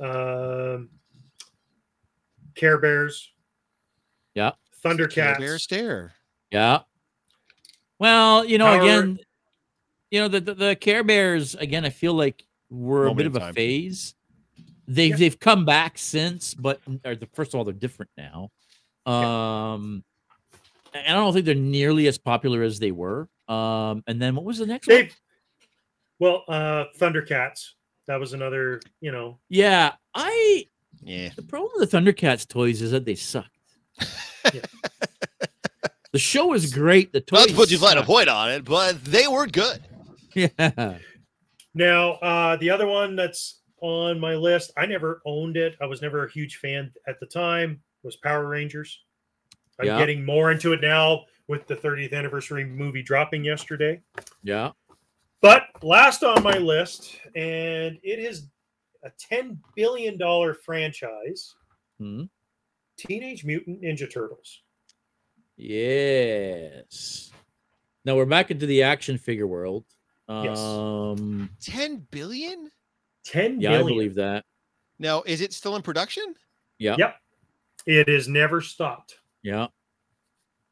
um, 0.00 0.88
Care 2.54 2.78
Bears, 2.78 3.32
Yeah. 4.34 4.52
Care 4.82 4.94
Thundercats. 4.94 5.38
Bear 5.38 5.58
stare. 5.58 6.12
Yeah. 6.50 6.80
Well, 7.98 8.44
you 8.44 8.58
know, 8.58 8.64
Power- 8.66 8.82
again, 8.82 9.18
you 10.10 10.20
know, 10.20 10.28
the, 10.28 10.40
the 10.40 10.54
the 10.54 10.76
Care 10.76 11.04
Bears 11.04 11.54
again. 11.54 11.84
I 11.84 11.90
feel 11.90 12.14
like 12.14 12.46
we're 12.70 13.06
a 13.06 13.14
bit 13.14 13.26
in 13.26 13.32
of 13.32 13.36
a 13.36 13.40
time. 13.40 13.54
phase. 13.54 14.14
They've 14.86 15.10
Yeah. 15.10 15.16
they've 15.16 15.38
come 15.38 15.64
back 15.64 15.98
since, 15.98 16.54
but 16.54 16.80
or 17.04 17.14
the, 17.14 17.28
first 17.34 17.52
of 17.54 17.58
all, 17.58 17.64
they're 17.64 17.74
different 17.74 18.10
now. 18.16 18.50
Um, 19.10 20.02
and 20.94 21.06
I 21.06 21.12
don't 21.20 21.32
think 21.32 21.44
they're 21.46 21.54
nearly 21.54 22.06
as 22.08 22.18
popular 22.18 22.62
as 22.62 22.78
they 22.78 22.90
were. 22.90 23.28
Um, 23.48 24.02
and 24.06 24.20
then 24.20 24.34
what 24.34 24.44
was 24.44 24.58
the 24.58 24.66
next 24.66 24.86
one? 24.88 24.96
They've, 24.96 25.16
well, 26.18 26.44
uh, 26.48 26.84
Thundercats. 26.98 27.70
That 28.06 28.18
was 28.20 28.32
another, 28.32 28.80
you 29.00 29.12
know, 29.12 29.38
Yeah, 29.50 29.92
I 30.14 30.66
Yeah. 31.02 31.30
the 31.36 31.42
problem 31.42 31.70
with 31.76 31.90
the 31.90 31.96
Thundercats 31.96 32.48
toys 32.48 32.80
is 32.82 32.90
that 32.92 33.04
they 33.04 33.14
sucked. 33.14 33.50
Yeah. 34.54 34.62
the 36.12 36.18
show 36.18 36.54
is 36.54 36.72
great. 36.72 37.12
The 37.12 37.20
toys 37.20 37.40
Not 37.40 37.48
to 37.50 37.54
put 37.54 37.70
you 37.70 37.78
fine 37.78 37.98
a 37.98 38.02
point 38.04 38.28
on 38.30 38.50
it, 38.50 38.64
but 38.64 39.04
they 39.04 39.26
were 39.28 39.46
good. 39.46 39.82
Yeah. 40.34 40.98
Now, 41.78 42.14
uh, 42.14 42.56
the 42.56 42.70
other 42.70 42.88
one 42.88 43.14
that's 43.14 43.60
on 43.80 44.18
my 44.18 44.34
list, 44.34 44.72
I 44.76 44.84
never 44.84 45.22
owned 45.24 45.56
it. 45.56 45.76
I 45.80 45.86
was 45.86 46.02
never 46.02 46.24
a 46.26 46.30
huge 46.32 46.56
fan 46.56 46.92
at 47.06 47.20
the 47.20 47.26
time. 47.26 47.80
Was 48.02 48.16
Power 48.16 48.48
Rangers. 48.48 49.04
I'm 49.78 49.86
Yeah. 49.86 49.96
getting 49.96 50.24
more 50.24 50.50
into 50.50 50.72
it 50.72 50.80
now 50.80 51.26
with 51.46 51.68
the 51.68 51.76
30th 51.76 52.12
anniversary 52.12 52.64
movie 52.64 53.00
dropping 53.04 53.44
yesterday. 53.44 54.02
Yeah. 54.42 54.72
But 55.40 55.68
last 55.84 56.24
on 56.24 56.42
my 56.42 56.58
list, 56.58 57.20
and 57.36 57.96
it 58.02 58.18
is 58.18 58.48
a 59.04 59.10
$10 59.32 59.58
billion 59.76 60.18
franchise 60.64 61.54
Hmm. 61.98 62.24
Teenage 62.96 63.44
Mutant 63.44 63.82
Ninja 63.82 64.12
Turtles. 64.12 64.62
Yes. 65.56 67.30
Now 68.04 68.16
we're 68.16 68.26
back 68.26 68.50
into 68.50 68.66
the 68.66 68.82
action 68.82 69.16
figure 69.16 69.46
world. 69.46 69.84
Yes. 70.28 70.58
Um 70.58 71.50
10 71.60 72.06
billion? 72.10 72.70
10 73.24 73.60
yeah, 73.60 73.70
million. 73.70 73.86
I 73.86 73.90
believe 73.90 74.14
that. 74.16 74.44
Now, 74.98 75.22
is 75.22 75.40
it 75.40 75.52
still 75.52 75.76
in 75.76 75.82
production? 75.82 76.34
Yeah. 76.78 76.96
Yep. 76.98 77.16
It 77.86 78.08
has 78.08 78.28
never 78.28 78.60
stopped. 78.60 79.18
Yeah. 79.42 79.68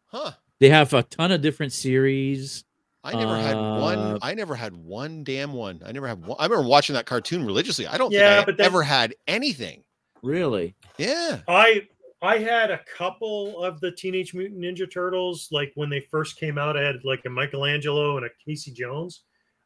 Huh. 0.07 0.33
They 0.59 0.69
have 0.69 0.93
a 0.95 1.03
ton 1.03 1.33
of 1.33 1.41
different 1.43 1.73
series. 1.73 2.65
I 3.05 3.13
never 3.15 3.37
had 3.37 3.55
Uh, 3.57 3.79
one. 3.79 4.19
I 4.23 4.35
never 4.35 4.55
had 4.55 4.75
one 4.75 5.23
damn 5.23 5.53
one. 5.53 5.81
I 5.87 5.93
never 5.93 6.09
had 6.09 6.25
one. 6.27 6.37
I 6.41 6.45
remember 6.47 6.69
watching 6.69 6.95
that 6.95 7.07
cartoon 7.07 7.45
religiously. 7.47 7.87
I 7.87 7.99
don't 7.99 8.13
Yeah, 8.13 8.39
think 8.45 8.49
I 8.49 8.53
but 8.53 8.65
ever 8.65 8.83
had 8.83 9.15
anything. 9.29 9.85
Really? 10.23 10.75
Yeah. 10.99 11.41
I 11.47 11.87
I 12.23 12.39
had 12.39 12.71
a 12.71 12.81
couple 12.97 13.63
of 13.63 13.79
the 13.81 13.93
Teenage 13.93 14.35
Mutant 14.35 14.61
Ninja 14.61 14.91
Turtles, 14.91 15.49
like 15.53 15.71
when 15.77 15.89
they 15.91 16.01
first 16.01 16.39
came 16.41 16.59
out. 16.59 16.77
I 16.77 16.83
had 16.83 16.97
like 17.05 17.23
a 17.27 17.31
Michelangelo 17.31 18.17
and 18.17 18.27
a 18.27 18.31
Casey 18.45 18.73
Jones. 18.73 19.23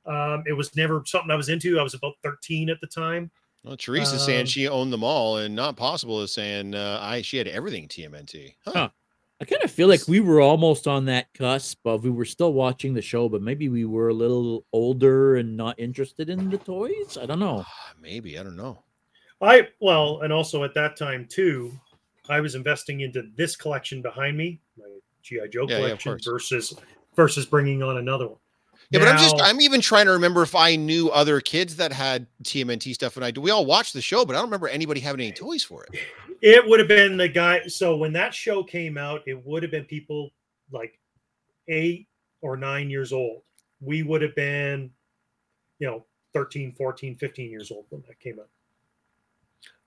Um, 0.06 0.44
it 0.46 0.52
was 0.52 0.74
never 0.76 1.02
something 1.06 1.30
I 1.30 1.36
was 1.36 1.48
into. 1.48 1.78
I 1.78 1.82
was 1.82 1.94
about 1.94 2.14
13 2.22 2.70
at 2.70 2.80
the 2.80 2.86
time. 2.86 3.30
Well, 3.64 3.76
Teresa 3.76 4.16
is 4.16 4.24
saying 4.24 4.40
Um, 4.40 4.46
she 4.46 4.68
owned 4.68 4.92
them 4.92 5.04
all, 5.04 5.36
and 5.38 5.54
not 5.54 5.76
possible 5.76 6.22
is 6.22 6.32
saying 6.32 6.74
uh, 6.74 6.98
I 7.02 7.20
she 7.22 7.36
had 7.36 7.46
everything 7.46 7.88
TMNT. 7.88 8.54
Huh. 8.64 8.72
Huh. 8.74 8.88
I 9.42 9.46
kind 9.46 9.62
of 9.62 9.70
feel 9.70 9.88
like 9.88 10.06
we 10.06 10.20
were 10.20 10.42
almost 10.42 10.86
on 10.86 11.06
that 11.06 11.32
cusp 11.32 11.86
of 11.86 12.04
we 12.04 12.10
were 12.10 12.26
still 12.26 12.52
watching 12.52 12.92
the 12.92 13.00
show, 13.00 13.26
but 13.28 13.40
maybe 13.40 13.70
we 13.70 13.86
were 13.86 14.08
a 14.10 14.14
little 14.14 14.66
older 14.72 15.36
and 15.36 15.56
not 15.56 15.78
interested 15.78 16.28
in 16.28 16.50
the 16.50 16.58
toys. 16.58 17.16
I 17.20 17.24
don't 17.26 17.38
know. 17.38 17.64
Maybe 18.00 18.38
I 18.38 18.42
don't 18.42 18.56
know. 18.56 18.82
I 19.40 19.68
well, 19.80 20.20
and 20.22 20.32
also 20.32 20.62
at 20.64 20.74
that 20.74 20.96
time 20.96 21.26
too, 21.30 21.72
I 22.28 22.40
was 22.40 22.54
investing 22.54 23.00
into 23.00 23.24
this 23.36 23.56
collection 23.56 24.02
behind 24.02 24.36
me, 24.36 24.60
my 24.76 24.84
GI 25.22 25.48
Joe 25.52 25.66
Yeah, 25.68 25.76
yeah, 25.76 25.76
collection 25.76 26.12
course. 26.12 26.24
versus 26.26 26.74
versus 27.16 27.46
bringing 27.46 27.82
on 27.82 27.96
another 27.98 28.28
one. 28.28 28.38
Yeah, 28.90 28.98
but 28.98 29.08
I'm 29.08 29.18
just 29.18 29.40
I'm 29.40 29.60
even 29.60 29.80
trying 29.80 30.06
to 30.06 30.12
remember 30.12 30.42
if 30.42 30.56
I 30.56 30.74
knew 30.74 31.10
other 31.10 31.40
kids 31.40 31.76
that 31.76 31.92
had 31.92 32.26
TMNT 32.42 32.92
stuff, 32.92 33.16
and 33.16 33.24
I 33.24 33.30
do 33.30 33.40
we 33.40 33.50
all 33.50 33.64
watched 33.64 33.92
the 33.94 34.02
show, 34.02 34.24
but 34.24 34.34
I 34.34 34.40
don't 34.40 34.46
remember 34.48 34.66
anybody 34.68 35.00
having 35.00 35.20
any 35.20 35.32
toys 35.32 35.62
for 35.62 35.84
it. 35.84 36.00
It 36.42 36.66
would 36.66 36.80
have 36.80 36.88
been 36.88 37.16
the 37.16 37.28
guy. 37.28 37.66
So 37.68 37.96
when 37.96 38.12
that 38.14 38.34
show 38.34 38.64
came 38.64 38.98
out, 38.98 39.20
it 39.26 39.44
would 39.46 39.62
have 39.62 39.70
been 39.70 39.84
people 39.84 40.30
like 40.72 40.98
eight 41.68 42.08
or 42.40 42.56
nine 42.56 42.90
years 42.90 43.12
old. 43.12 43.42
We 43.80 44.02
would 44.02 44.22
have 44.22 44.34
been, 44.34 44.90
you 45.78 45.86
know, 45.86 46.04
13, 46.32 46.72
14, 46.72 47.16
15 47.16 47.50
years 47.50 47.70
old 47.70 47.84
when 47.90 48.02
that 48.08 48.18
came 48.18 48.40
out. 48.40 48.48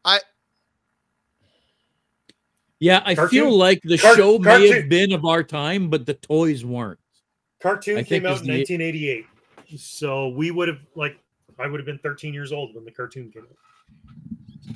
I 0.05 0.19
yeah, 2.79 3.01
I 3.05 3.15
Cartoon- 3.15 3.29
feel 3.29 3.57
like 3.57 3.81
the 3.83 3.97
car- 3.97 4.15
show 4.15 4.37
may 4.39 4.67
have 4.69 4.87
been 4.89 5.11
of 5.11 5.25
our 5.25 5.43
time, 5.43 5.89
but 5.89 6.05
the 6.05 6.13
toys 6.13 6.63
weren't. 6.63 6.99
Cartoon 7.63 7.97
I 7.97 8.03
came 8.03 8.25
out 8.25 8.33
it's 8.33 8.41
in 8.41 8.47
the- 8.47 8.57
1988. 8.57 9.25
So 9.77 10.27
we 10.27 10.51
would 10.51 10.67
have, 10.67 10.81
like, 10.95 11.17
I 11.57 11.65
would 11.65 11.79
have 11.79 11.85
been 11.85 11.97
13 11.99 12.33
years 12.33 12.51
old 12.51 12.75
when 12.75 12.83
the 12.83 12.91
cartoon 12.91 13.31
came 13.31 13.43
out. 13.43 14.75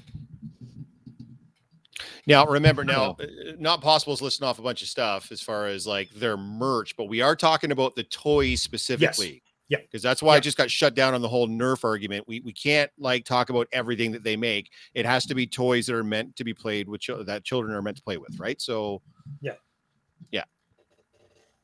Now, 2.26 2.45
remember, 2.45 2.85
now, 2.85 3.18
uh, 3.19 3.26
not 3.59 3.81
possible 3.81 4.14
is 4.14 4.22
listing 4.22 4.47
off 4.47 4.59
a 4.59 4.61
bunch 4.61 4.81
of 4.81 4.88
stuff 4.88 5.31
as 5.31 5.41
far 5.41 5.68
as 5.68 5.85
like 5.85 6.09
their 6.11 6.38
merch, 6.38 6.95
but 6.97 7.05
we 7.05 7.22
are 7.22 7.35
talking 7.35 7.72
about 7.72 7.95
the 7.95 8.03
toys 8.03 8.61
specifically. 8.61 9.41
Yeah. 9.69 9.80
Because 9.81 10.01
that's 10.01 10.22
why 10.22 10.35
I 10.35 10.39
just 10.39 10.57
got 10.57 10.72
shut 10.72 10.95
down 10.95 11.14
on 11.14 11.22
the 11.22 11.27
whole 11.27 11.47
Nerf 11.47 11.84
argument. 11.84 12.26
We 12.27 12.39
we 12.41 12.53
can't 12.53 12.89
like 12.97 13.26
talk 13.26 13.49
about 13.49 13.68
everything 13.73 14.14
that 14.14 14.23
they 14.23 14.38
make. 14.38 14.72
It 14.93 15.05
has 15.05 15.26
to 15.26 15.35
be 15.35 15.45
toys 15.45 15.88
that 15.88 15.95
are 15.95 16.03
meant 16.05 16.38
to 16.38 16.45
be 16.45 16.53
played 16.53 16.88
with 16.88 17.01
chil- 17.01 17.23
that 17.26 17.43
children 17.43 17.73
are 17.76 17.81
meant 17.81 17.97
to 17.97 18.03
play 18.03 18.18
with, 18.18 18.39
right? 18.39 18.61
So 18.61 19.01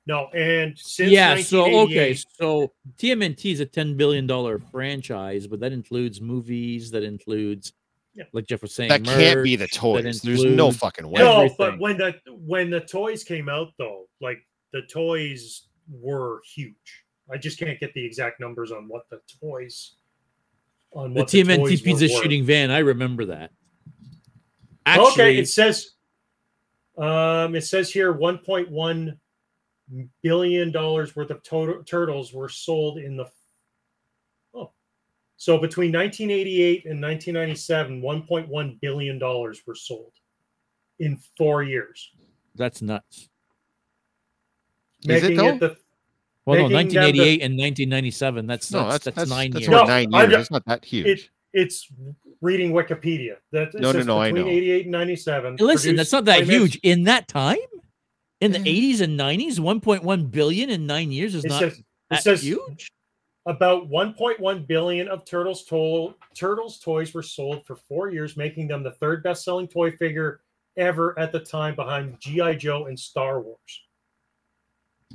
No, 0.06 0.28
and 0.34 0.78
since 0.78 1.12
yeah, 1.12 1.38
so 1.38 1.82
okay, 1.84 2.14
so 2.14 2.74
TMNT 2.98 3.54
is 3.54 3.60
a 3.62 3.66
ten 3.66 3.96
billion 3.96 4.28
dollar 4.28 4.60
franchise, 4.60 5.48
but 5.48 5.60
that 5.62 5.72
includes 5.72 6.20
movies, 6.20 6.92
that 6.92 7.04
includes, 7.04 7.72
Yeah. 8.14 8.26
like 8.34 8.46
Jeff 8.46 8.62
was 8.62 8.74
saying, 8.74 8.90
that 8.90 9.06
can't 9.06 9.44
be 9.44 9.56
the 9.56 9.68
toys. 9.68 10.22
There's 10.22 10.44
no 10.44 10.72
fucking 10.72 11.08
way. 11.08 11.22
No, 11.22 11.36
everything. 11.36 11.56
but 11.58 11.80
when 11.80 11.98
the 11.98 12.16
when 12.28 12.70
the 12.70 12.82
toys 12.82 13.24
came 13.24 13.48
out 13.48 13.70
though, 13.78 14.08
like 14.20 14.40
the 14.74 14.82
toys 14.82 15.68
were 15.90 16.42
huge. 16.54 17.06
I 17.32 17.38
just 17.38 17.58
can't 17.58 17.80
get 17.80 17.94
the 17.94 18.04
exact 18.06 18.42
numbers 18.42 18.74
on 18.74 18.90
what 18.90 19.10
the 19.10 19.22
toys 19.42 19.96
on 20.92 21.14
the 21.14 21.22
what 21.22 21.30
TMNT 21.30 21.58
toys 21.60 21.82
were 21.82 21.86
pizza 21.86 22.06
worth. 22.14 22.22
shooting 22.24 22.44
van. 22.44 22.72
I 22.72 22.80
remember 22.80 23.26
that. 23.28 23.52
okay, 24.86 25.38
it 25.38 25.48
says 25.48 25.92
um 26.98 27.56
it 27.56 27.62
says 27.64 27.90
here 27.92 28.14
1.1 28.14 29.18
billion 30.23 30.72
dollars 30.72 31.15
worth 31.15 31.30
of 31.30 31.43
total 31.43 31.84
turtles 31.84 32.34
were 32.34 32.49
sold 32.49 32.97
in 32.97 33.15
the 33.18 33.26
oh 34.53 34.72
so 35.38 35.57
between 35.57 35.91
1988 35.91 36.85
and 36.85 37.01
1997 37.01 38.01
1.1 38.01 38.80
billion 38.81 39.19
dollars 39.19 39.61
were 39.68 39.76
sold 39.76 40.11
in 40.99 41.18
four 41.38 41.64
years 41.64 42.11
that's 42.55 42.81
nuts. 42.81 43.30
Is 45.05 45.23
it 45.23 45.30
making 45.31 45.38
though? 45.38 45.47
it 45.47 45.60
the 45.60 45.77
Well, 46.45 46.57
no, 46.57 46.69
Making 46.69 46.93
them 46.93 46.93
the- 46.93 47.19
1988 47.19 47.41
and 47.41 47.53
1997. 47.57 48.47
That's 48.47 48.72
no, 48.72 48.89
that's, 48.89 49.05
that's 49.05 49.15
that's, 49.18 49.30
nine 49.30 49.51
that's 49.51 49.61
years. 49.68 49.72
what, 49.72 49.88
No, 49.88 50.05
nine 50.05 50.11
years. 50.11 50.34
ju- 50.34 50.39
It's 50.39 50.51
not 50.51 50.65
that 50.65 50.85
huge. 50.85 51.05
it 51.07 51.30
it's 51.51 51.88
reading 52.41 52.72
Wikipedia. 52.72 53.35
That 53.51 53.69
it 53.69 53.81
No, 53.81 53.91
no, 53.91 53.99
says 53.99 54.05
no, 54.07 54.19
I 54.19 54.30
between 54.31 54.45
know. 54.45 54.51
88 54.51 54.81
and 54.84 54.91
97. 54.91 55.55
Listen, 55.60 55.65
produced 55.65 55.97
that's 55.97 56.11
not 56.14 56.26
that 56.26 56.43
huge 56.45 56.80
in 56.84 57.03
that 57.03 57.27
time. 57.27 57.57
In 58.44 58.52
the 58.52 58.60
Yeah. 58.60 58.65
80s 58.65 59.02
and 59.02 59.18
90s, 59.18 59.57
1.1 59.60 60.26
billion 60.30 60.70
in 60.70 60.86
nine 60.86 61.11
years 61.11 61.34
is 61.34 61.45
It 61.45 61.49
not 61.49 61.60
says, 61.60 61.80
it 61.80 61.86
that 62.10 62.24
says 62.24 62.44
huge. 62.44 62.90
about 63.45 63.88
1.1 63.90 64.65
billion 64.68 65.07
of 65.07 65.24
turtles 65.24 65.64
to- 65.65 66.14
turtles 66.36 66.80
toys 66.80 67.14
were 67.14 67.24
sold 67.24 67.65
for 67.65 67.78
four 67.78 68.11
years, 68.11 68.36
making 68.36 68.68
them 68.68 68.84
the 68.84 68.91
third 68.91 69.24
best-selling 69.24 69.68
toy 69.70 69.91
figure 69.91 70.41
ever 70.76 71.18
at 71.18 71.32
the 71.32 71.40
time, 71.40 71.74
behind 71.76 72.20
GI 72.20 72.56
Joe 72.56 72.86
and 72.88 72.99
Star 72.99 73.40
Wars. 73.40 73.82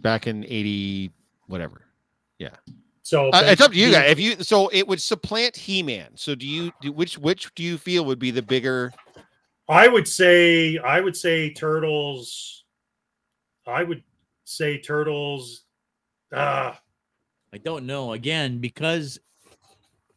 Back 0.01 0.27
in 0.27 0.45
80, 0.45 1.11
whatever. 1.49 1.83
Yeah. 2.39 2.57
So 3.03 3.29
Uh, 3.31 3.43
it's 3.47 3.61
up 3.61 3.73
to 3.73 3.79
you 3.79 3.91
guys. 3.91 4.11
If 4.11 4.21
you 4.21 4.37
so 4.43 4.69
it 4.69 4.87
would 4.87 5.01
supplant 5.03 5.57
He-Man. 5.57 6.11
So 6.17 6.35
do 6.35 6.47
you 6.47 6.73
do 6.81 6.93
which 6.93 7.19
which 7.19 7.53
do 7.55 7.63
you 7.63 7.77
feel 7.79 8.05
would 8.05 8.19
be 8.19 8.31
the 8.31 8.43
bigger 8.43 8.93
I 9.69 9.89
would 9.89 10.07
say 10.07 10.79
I 10.79 11.01
would 11.01 11.17
say 11.17 11.53
turtles. 11.53 12.58
I 13.69 13.85
would 13.85 14.03
say 14.45 14.79
turtles. 14.81 15.65
Ah, 16.35 16.81
I 17.53 17.59
don't 17.59 17.87
know. 17.87 18.13
Again, 18.13 18.59
because 18.59 19.19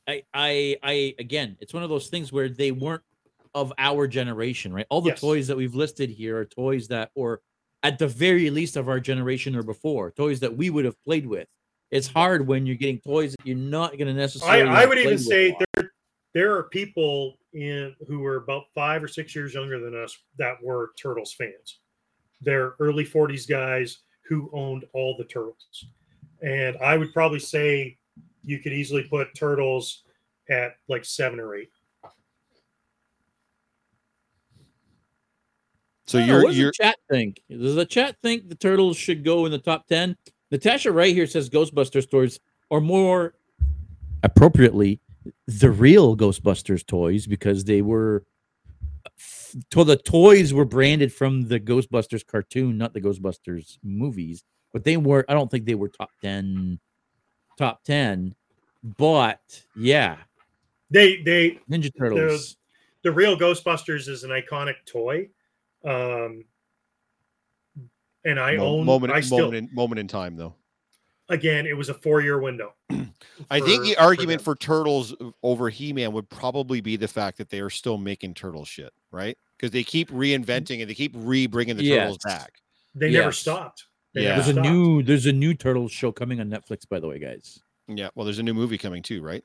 I 0.08 0.24
I 0.34 0.78
I 0.84 1.16
again, 1.20 1.58
it's 1.60 1.74
one 1.74 1.84
of 1.84 1.90
those 1.90 2.08
things 2.08 2.32
where 2.32 2.50
they 2.50 2.72
weren't 2.72 3.04
of 3.54 3.74
our 3.78 4.08
generation, 4.08 4.74
right? 4.74 4.88
All 4.90 5.02
the 5.02 5.10
Yes. 5.10 5.20
toys 5.20 5.48
that 5.48 5.58
we've 5.58 5.76
listed 5.76 6.10
here 6.10 6.38
are 6.38 6.46
toys 6.46 6.88
that 6.88 7.12
or 7.16 7.42
at 7.84 8.00
the 8.00 8.08
very 8.08 8.50
least 8.50 8.78
of 8.78 8.88
our 8.88 9.00
generation 9.00 9.56
or 9.56 9.64
before, 9.64 10.12
toys 10.12 10.40
that 10.40 10.56
we 10.56 10.70
would 10.70 10.86
have 10.86 11.02
played 11.04 11.26
with. 11.26 11.48
It's 11.90 12.08
hard 12.08 12.48
when 12.48 12.66
you're 12.66 12.78
getting 12.78 13.00
toys 13.00 13.32
that 13.34 13.46
you're 13.46 13.58
not 13.58 13.98
going 13.98 14.08
to 14.08 14.14
necessarily. 14.14 14.70
I 14.70 14.82
have 14.82 14.90
would 14.90 14.98
even 15.00 15.18
played 15.18 15.28
with 15.28 15.28
a 15.28 15.30
say 15.30 15.58
there 15.76 15.92
there 16.34 16.56
are 16.56 16.64
people 16.64 17.38
in 17.54 17.94
who 18.08 18.24
are 18.26 18.38
about 18.38 18.64
five 18.74 19.04
or 19.04 19.10
six 19.10 19.36
years 19.36 19.54
younger 19.54 19.80
than 19.80 19.94
us 19.94 20.18
that 20.38 20.56
were 20.64 20.92
turtles 21.02 21.34
fans. 21.34 21.81
They're 22.42 22.74
early 22.80 23.06
40s 23.06 23.48
guys 23.48 24.00
who 24.28 24.50
owned 24.54 24.86
all 24.94 25.16
the 25.18 25.26
turtles. 25.26 25.86
And 26.42 26.78
I 26.78 26.98
would 26.98 27.14
probably 27.14 27.40
say 27.40 27.98
you 28.44 28.60
could 28.60 28.74
easily 28.74 29.04
put 29.04 29.36
turtles 29.36 30.04
at 30.50 30.76
like 30.88 31.06
seven 31.06 31.40
or 31.40 31.56
eight. 31.56 31.70
So 36.06 36.20
I 36.20 36.22
don't 36.22 36.28
know, 36.28 36.34
you're 36.34 36.44
what 36.44 36.50
does 36.50 36.58
you're 36.58 36.70
the 36.70 36.84
chat 36.84 36.96
think? 37.10 37.42
Does 37.50 37.76
the 37.76 37.86
chat 37.86 38.18
think 38.22 38.50
the 38.50 38.56
turtles 38.56 38.98
should 38.98 39.24
go 39.24 39.46
in 39.46 39.52
the 39.52 39.60
top 39.60 39.88
ten? 39.88 40.18
Natasha 40.50 40.92
right 40.92 41.16
here 41.16 41.28
says 41.28 41.50
Ghostbuster 41.50 42.10
toys 42.10 42.40
or 42.70 42.82
more 42.82 43.36
appropriately 44.24 45.00
the 45.48 45.72
real 45.72 46.18
Ghostbusters 46.18 46.86
toys 46.86 47.28
because 47.28 47.64
they 47.64 47.82
were 47.82 48.26
so 49.72 49.84
the 49.84 49.98
toys 49.98 50.54
were 50.54 50.66
branded 50.66 51.14
from 51.14 51.48
the 51.48 51.60
Ghostbusters 51.60 52.26
cartoon, 52.26 52.78
not 52.78 52.94
the 52.94 53.02
Ghostbusters 53.02 53.78
movies. 53.84 54.44
But 54.74 54.84
they 54.84 54.98
were 54.98 55.26
I 55.28 55.34
don't 55.34 55.50
think 55.52 55.66
they 55.66 55.76
were 55.76 55.90
top 55.90 56.10
ten 56.22 56.80
top 57.58 57.84
ten. 57.84 58.36
But 58.84 59.42
yeah, 59.76 60.18
They 60.90 61.22
they 61.22 61.60
Ninja 61.70 61.92
Turtles. 61.98 62.58
the 63.04 63.12
real 63.12 63.38
Ghostbusters 63.38 64.08
is 64.08 64.24
an 64.24 64.32
iconic 64.32 64.76
toy. 64.86 65.30
Um 65.84 66.46
and 68.24 68.40
I 68.40 68.56
mo- 68.58 68.78
own 68.78 68.86
moment, 68.86 69.14
I 69.14 69.22
still 69.22 69.46
moment, 69.46 69.70
in, 69.70 69.76
moment 69.76 70.00
in 70.00 70.08
time 70.08 70.36
though. 70.36 70.56
Again 71.32 71.66
it 71.66 71.76
was 71.78 71.90
a 71.90 71.94
four 71.94 72.22
year 72.22 72.40
window. 72.40 72.74
I 73.50 73.60
think 73.60 73.84
the 73.84 73.96
argument 73.98 74.40
them. 74.40 74.46
for 74.46 74.56
Turtles 74.56 75.16
over 75.44 75.70
He-Man 75.70 76.12
would 76.14 76.30
probably 76.30 76.82
be 76.82 76.96
the 76.96 77.08
fact 77.08 77.38
that 77.38 77.50
they 77.50 77.60
are 77.60 77.70
still 77.70 77.98
making 77.98 78.34
turtle 78.36 78.66
shit, 78.66 78.92
right? 79.12 79.38
Because 79.58 79.72
they 79.72 79.84
keep 79.84 80.10
reinventing 80.12 80.82
and 80.82 80.90
they 80.90 80.94
keep 80.94 81.14
re-bringing 81.16 81.78
the 81.78 81.90
turtles 81.90 82.18
Yes. 82.26 82.34
back. 82.40 82.54
they 82.94 83.10
never 83.10 83.32
stopped. 83.32 83.86
They 84.14 84.24
Yeah. 84.24 84.36
never 84.38 84.54
There's 84.54 84.58
a 84.58 84.62
new 84.62 85.04
there's 85.04 85.26
a 85.26 85.32
new 85.32 85.54
Turtles 85.54 85.92
show 85.92 86.12
coming 86.12 86.40
on 86.42 86.50
Netflix, 86.50 86.88
by 86.90 87.00
the 87.00 87.08
way, 87.08 87.20
guys. 87.20 87.60
Yeah. 87.88 88.10
Well, 88.16 88.26
there's 88.26 88.40
a 88.40 88.44
new 88.44 88.54
movie 88.54 88.78
coming 88.78 89.02
too, 89.02 89.22
right? 89.22 89.44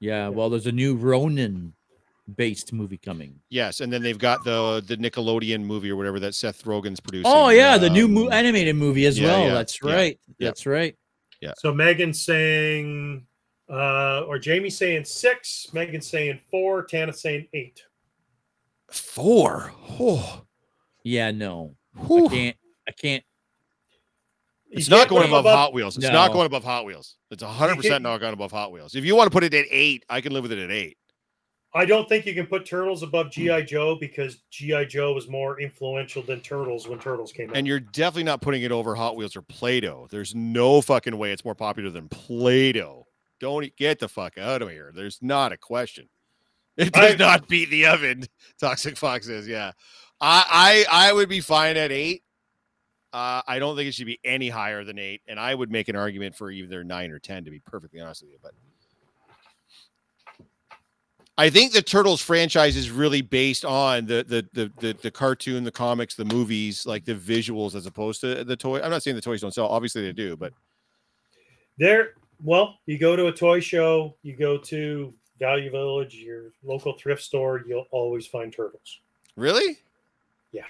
Yeah, 0.00 0.28
well, 0.28 0.48
there's 0.48 0.66
a 0.66 0.72
new 0.72 0.94
Ronin 0.96 1.74
based 2.36 2.72
movie 2.72 2.98
coming. 2.98 3.40
Yes, 3.50 3.80
and 3.80 3.92
then 3.92 4.02
they've 4.02 4.18
got 4.18 4.44
the 4.44 4.82
the 4.86 4.96
Nickelodeon 4.96 5.64
movie 5.64 5.90
or 5.90 5.96
whatever 5.96 6.20
that 6.20 6.34
Seth 6.34 6.62
Rogen's 6.64 7.00
producing. 7.00 7.30
Oh 7.34 7.48
yeah, 7.48 7.76
the 7.78 7.90
new 7.90 8.06
mo- 8.08 8.26
um, 8.26 8.32
animated 8.32 8.76
movie 8.76 9.06
as 9.06 9.18
yeah, 9.18 9.26
well. 9.26 9.46
yeah, 9.48 9.54
That's 9.54 9.78
yeah, 9.82 9.92
right. 9.94 10.20
yeah. 10.38 10.48
That's 10.48 10.64
right. 10.66 10.94
So 11.58 11.72
Megan's 11.72 12.22
saying, 12.22 13.26
uh, 13.70 14.22
or 14.22 14.38
Jamie's 14.38 14.76
saying 14.76 15.04
six, 15.04 15.68
Megan's 15.72 16.06
saying 16.06 16.40
four, 16.50 16.84
Tana's 16.84 17.20
saying 17.20 17.46
eight. 17.52 17.82
four. 18.90 19.72
Oh, 20.00 20.42
Yeah, 21.04 21.30
no, 21.30 21.76
I 21.96 22.28
can't. 22.28 22.56
I 22.88 22.92
can't. 22.92 23.24
You 24.70 24.78
It's 24.78 24.88
not 24.88 24.98
can't 24.98 25.08
put 25.08 25.14
going 25.16 25.30
them 25.30 25.38
above, 25.40 25.56
Hot 25.58 25.72
Wheels. 25.72 25.96
It's 25.96 26.06
not 26.08 26.32
going 26.32 26.46
above 26.46 26.64
Hot 26.64 26.84
Wheels. 26.84 27.16
It's 27.30 27.42
hundred 27.42 27.76
percent 27.76 28.02
not 28.02 28.18
going 28.20 28.34
above 28.34 28.50
Hot 28.52 28.70
Wheels. 28.70 28.94
If 28.94 29.04
you 29.04 29.16
want 29.16 29.26
to 29.26 29.30
put 29.30 29.44
it 29.44 29.54
at 29.54 29.66
eight, 29.70 30.04
I 30.10 30.20
can 30.20 30.32
live 30.32 30.42
with 30.42 30.52
it 30.52 30.58
at 30.58 30.70
eight. 30.70 30.98
I 31.74 31.84
don't 31.84 32.08
think 32.08 32.24
you 32.24 32.34
can 32.34 32.46
put 32.46 32.64
Turtles 32.64 33.02
above 33.02 33.30
GI 33.30 33.64
Joe 33.64 33.96
because 34.00 34.38
GI 34.50 34.86
Joe 34.86 35.12
was 35.12 35.28
more 35.28 35.60
influential 35.60 36.22
than 36.22 36.40
Turtles 36.40 36.88
when 36.88 36.98
Turtles 36.98 37.30
came 37.30 37.50
out. 37.50 37.56
And 37.56 37.66
you're 37.66 37.78
definitely 37.80 38.24
not 38.24 38.40
putting 38.40 38.62
it 38.62 38.72
over 38.72 38.94
Hot 38.94 39.16
Wheels 39.16 39.36
or 39.36 39.42
Play-Doh. 39.42 40.08
There's 40.10 40.34
no 40.34 40.80
fucking 40.80 41.16
way 41.18 41.32
it's 41.32 41.44
more 41.44 41.54
popular 41.54 41.90
than 41.90 42.08
Play-Doh. 42.08 43.06
Don't 43.38 43.76
get 43.76 43.98
the 43.98 44.08
fuck 44.08 44.38
out 44.38 44.62
of 44.62 44.70
here. 44.70 44.92
There's 44.94 45.18
not 45.22 45.52
a 45.52 45.56
question. 45.56 46.08
It 46.78 46.92
does 46.92 47.14
I- 47.14 47.16
not 47.16 47.48
beat 47.48 47.70
the 47.70 47.86
oven. 47.86 48.24
Toxic 48.60 48.96
Fox 48.96 49.26
says, 49.26 49.48
yeah. 49.48 49.72
I 50.20 50.84
I 50.90 51.08
I 51.08 51.12
would 51.12 51.28
be 51.28 51.40
fine 51.40 51.76
at 51.76 51.90
eight. 51.90 52.22
Uh, 53.12 53.42
I 53.48 53.58
don't 53.58 53.74
think 53.74 53.88
it 53.88 53.94
should 53.94 54.06
be 54.06 54.20
any 54.24 54.48
higher 54.48 54.84
than 54.84 54.98
eight, 54.98 55.22
and 55.26 55.40
I 55.40 55.54
would 55.54 55.72
make 55.72 55.88
an 55.88 55.96
argument 55.96 56.36
for 56.36 56.50
either 56.52 56.84
nine 56.84 57.10
or 57.10 57.18
ten, 57.18 57.44
to 57.46 57.50
be 57.50 57.58
perfectly 57.58 58.00
honest 58.00 58.22
with 58.22 58.30
you. 58.30 58.38
But 58.40 58.52
I 61.38 61.48
think 61.50 61.72
the 61.72 61.80
Turtles 61.80 62.20
franchise 62.20 62.76
is 62.76 62.90
really 62.90 63.22
based 63.22 63.64
on 63.64 64.06
the 64.06 64.24
the 64.24 64.46
the 64.52 64.72
the, 64.80 64.92
the 65.00 65.10
cartoon, 65.10 65.62
the 65.62 65.70
comics, 65.70 66.16
the 66.16 66.24
movies, 66.24 66.84
like 66.84 67.04
the 67.04 67.14
visuals, 67.14 67.76
as 67.76 67.86
opposed 67.86 68.20
to 68.22 68.42
the 68.44 68.56
toy. 68.56 68.80
I'm 68.80 68.90
not 68.90 69.04
saying 69.04 69.14
the 69.14 69.22
toys 69.22 69.40
don't 69.40 69.54
sell. 69.54 69.68
Obviously, 69.68 70.02
they 70.02 70.12
do, 70.12 70.36
but 70.36 70.52
there, 71.78 72.14
well, 72.42 72.78
you 72.86 72.98
go 72.98 73.14
to 73.14 73.28
a 73.28 73.32
toy 73.32 73.60
show, 73.60 74.16
you 74.22 74.36
go 74.36 74.58
to 74.58 75.14
Value 75.38 75.70
Village, 75.70 76.14
your 76.14 76.50
local 76.64 76.92
thrift 76.94 77.22
store, 77.22 77.62
you'll 77.66 77.86
always 77.92 78.26
find 78.26 78.52
Turtles. 78.52 79.00
really, 79.36 79.78
Yeah. 80.50 80.62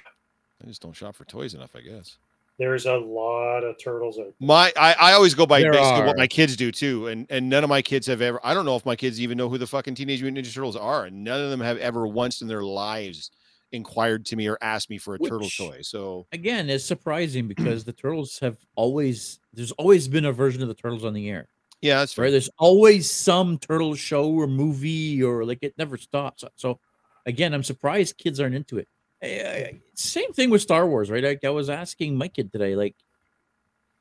I 0.62 0.66
just 0.66 0.82
don't 0.82 0.92
shop 0.92 1.14
for 1.14 1.24
toys 1.24 1.54
enough, 1.54 1.74
I 1.74 1.80
guess. 1.80 2.18
There's 2.58 2.86
a 2.86 2.96
lot 2.96 3.62
of 3.62 3.76
turtles 3.82 4.18
out. 4.18 4.34
My 4.40 4.72
I, 4.76 4.94
I 4.98 5.12
always 5.12 5.34
go 5.34 5.46
by 5.46 5.60
There 5.60 5.70
basically 5.72 6.00
are. 6.02 6.06
what 6.06 6.16
my 6.18 6.26
kids 6.26 6.56
do 6.56 6.72
too, 6.72 7.06
and 7.06 7.26
and 7.30 7.48
none 7.48 7.62
of 7.62 7.70
my 7.70 7.82
kids 7.82 8.06
have 8.08 8.20
ever. 8.20 8.40
I 8.42 8.52
don't 8.54 8.64
know 8.64 8.74
if 8.76 8.84
my 8.84 8.96
kids 8.96 9.20
even 9.20 9.38
know 9.38 9.48
who 9.48 9.58
the 9.58 9.66
fucking 9.66 9.94
Teenage 9.94 10.22
Mutant 10.22 10.44
Ninja 10.44 10.52
Turtles 10.54 10.76
are, 10.76 11.04
and 11.04 11.22
none 11.22 11.40
of 11.40 11.50
them 11.50 11.60
have 11.60 11.78
ever 11.78 12.06
once 12.08 12.42
in 12.42 12.48
their 12.48 12.62
lives 12.64 13.30
inquired 13.70 14.24
to 14.26 14.34
me 14.34 14.48
or 14.48 14.56
asked 14.62 14.88
me 14.90 14.96
for 14.98 15.14
a 15.14 15.18
turtle 15.18 15.48
toy. 15.50 15.78
So 15.82 16.26
Again, 16.32 16.68
it's 16.70 16.84
surprising 16.84 17.46
because 17.46 17.84
the 17.84 17.92
turtles 17.92 18.38
have 18.40 18.56
always. 18.74 19.38
There's 19.52 19.72
always 19.72 20.08
been 20.08 20.24
a 20.24 20.32
version 20.32 20.60
of 20.62 20.68
the 20.68 20.74
turtles 20.74 21.04
on 21.04 21.12
the 21.14 21.28
air. 21.28 21.46
yeah, 21.80 21.98
that's 21.98 22.12
fair. 22.12 22.24
Right? 22.24 22.30
There's 22.32 22.50
always 22.58 23.08
some 23.10 23.58
turtle 23.58 23.94
show 23.94 24.30
or 24.30 24.46
movie 24.48 25.22
or 25.22 25.44
like 25.44 25.58
it 25.62 25.74
never 25.78 25.96
stops. 25.96 26.42
So 26.56 26.80
again, 27.24 27.54
I'm 27.54 27.62
surprised 27.62 28.16
kids 28.18 28.40
aren't 28.40 28.54
into 28.56 28.78
it. 28.78 28.88
Eh, 29.22 29.72
Same 29.94 30.32
thing 30.32 30.50
with 30.50 30.62
Star 30.62 30.86
Wars, 30.86 31.10
right? 31.10 31.24
Like 31.24 31.44
I 31.44 31.50
was 31.50 31.68
asking 31.70 32.16
my 32.16 32.28
kid 32.28 32.52
today, 32.52 32.76
like, 32.76 32.94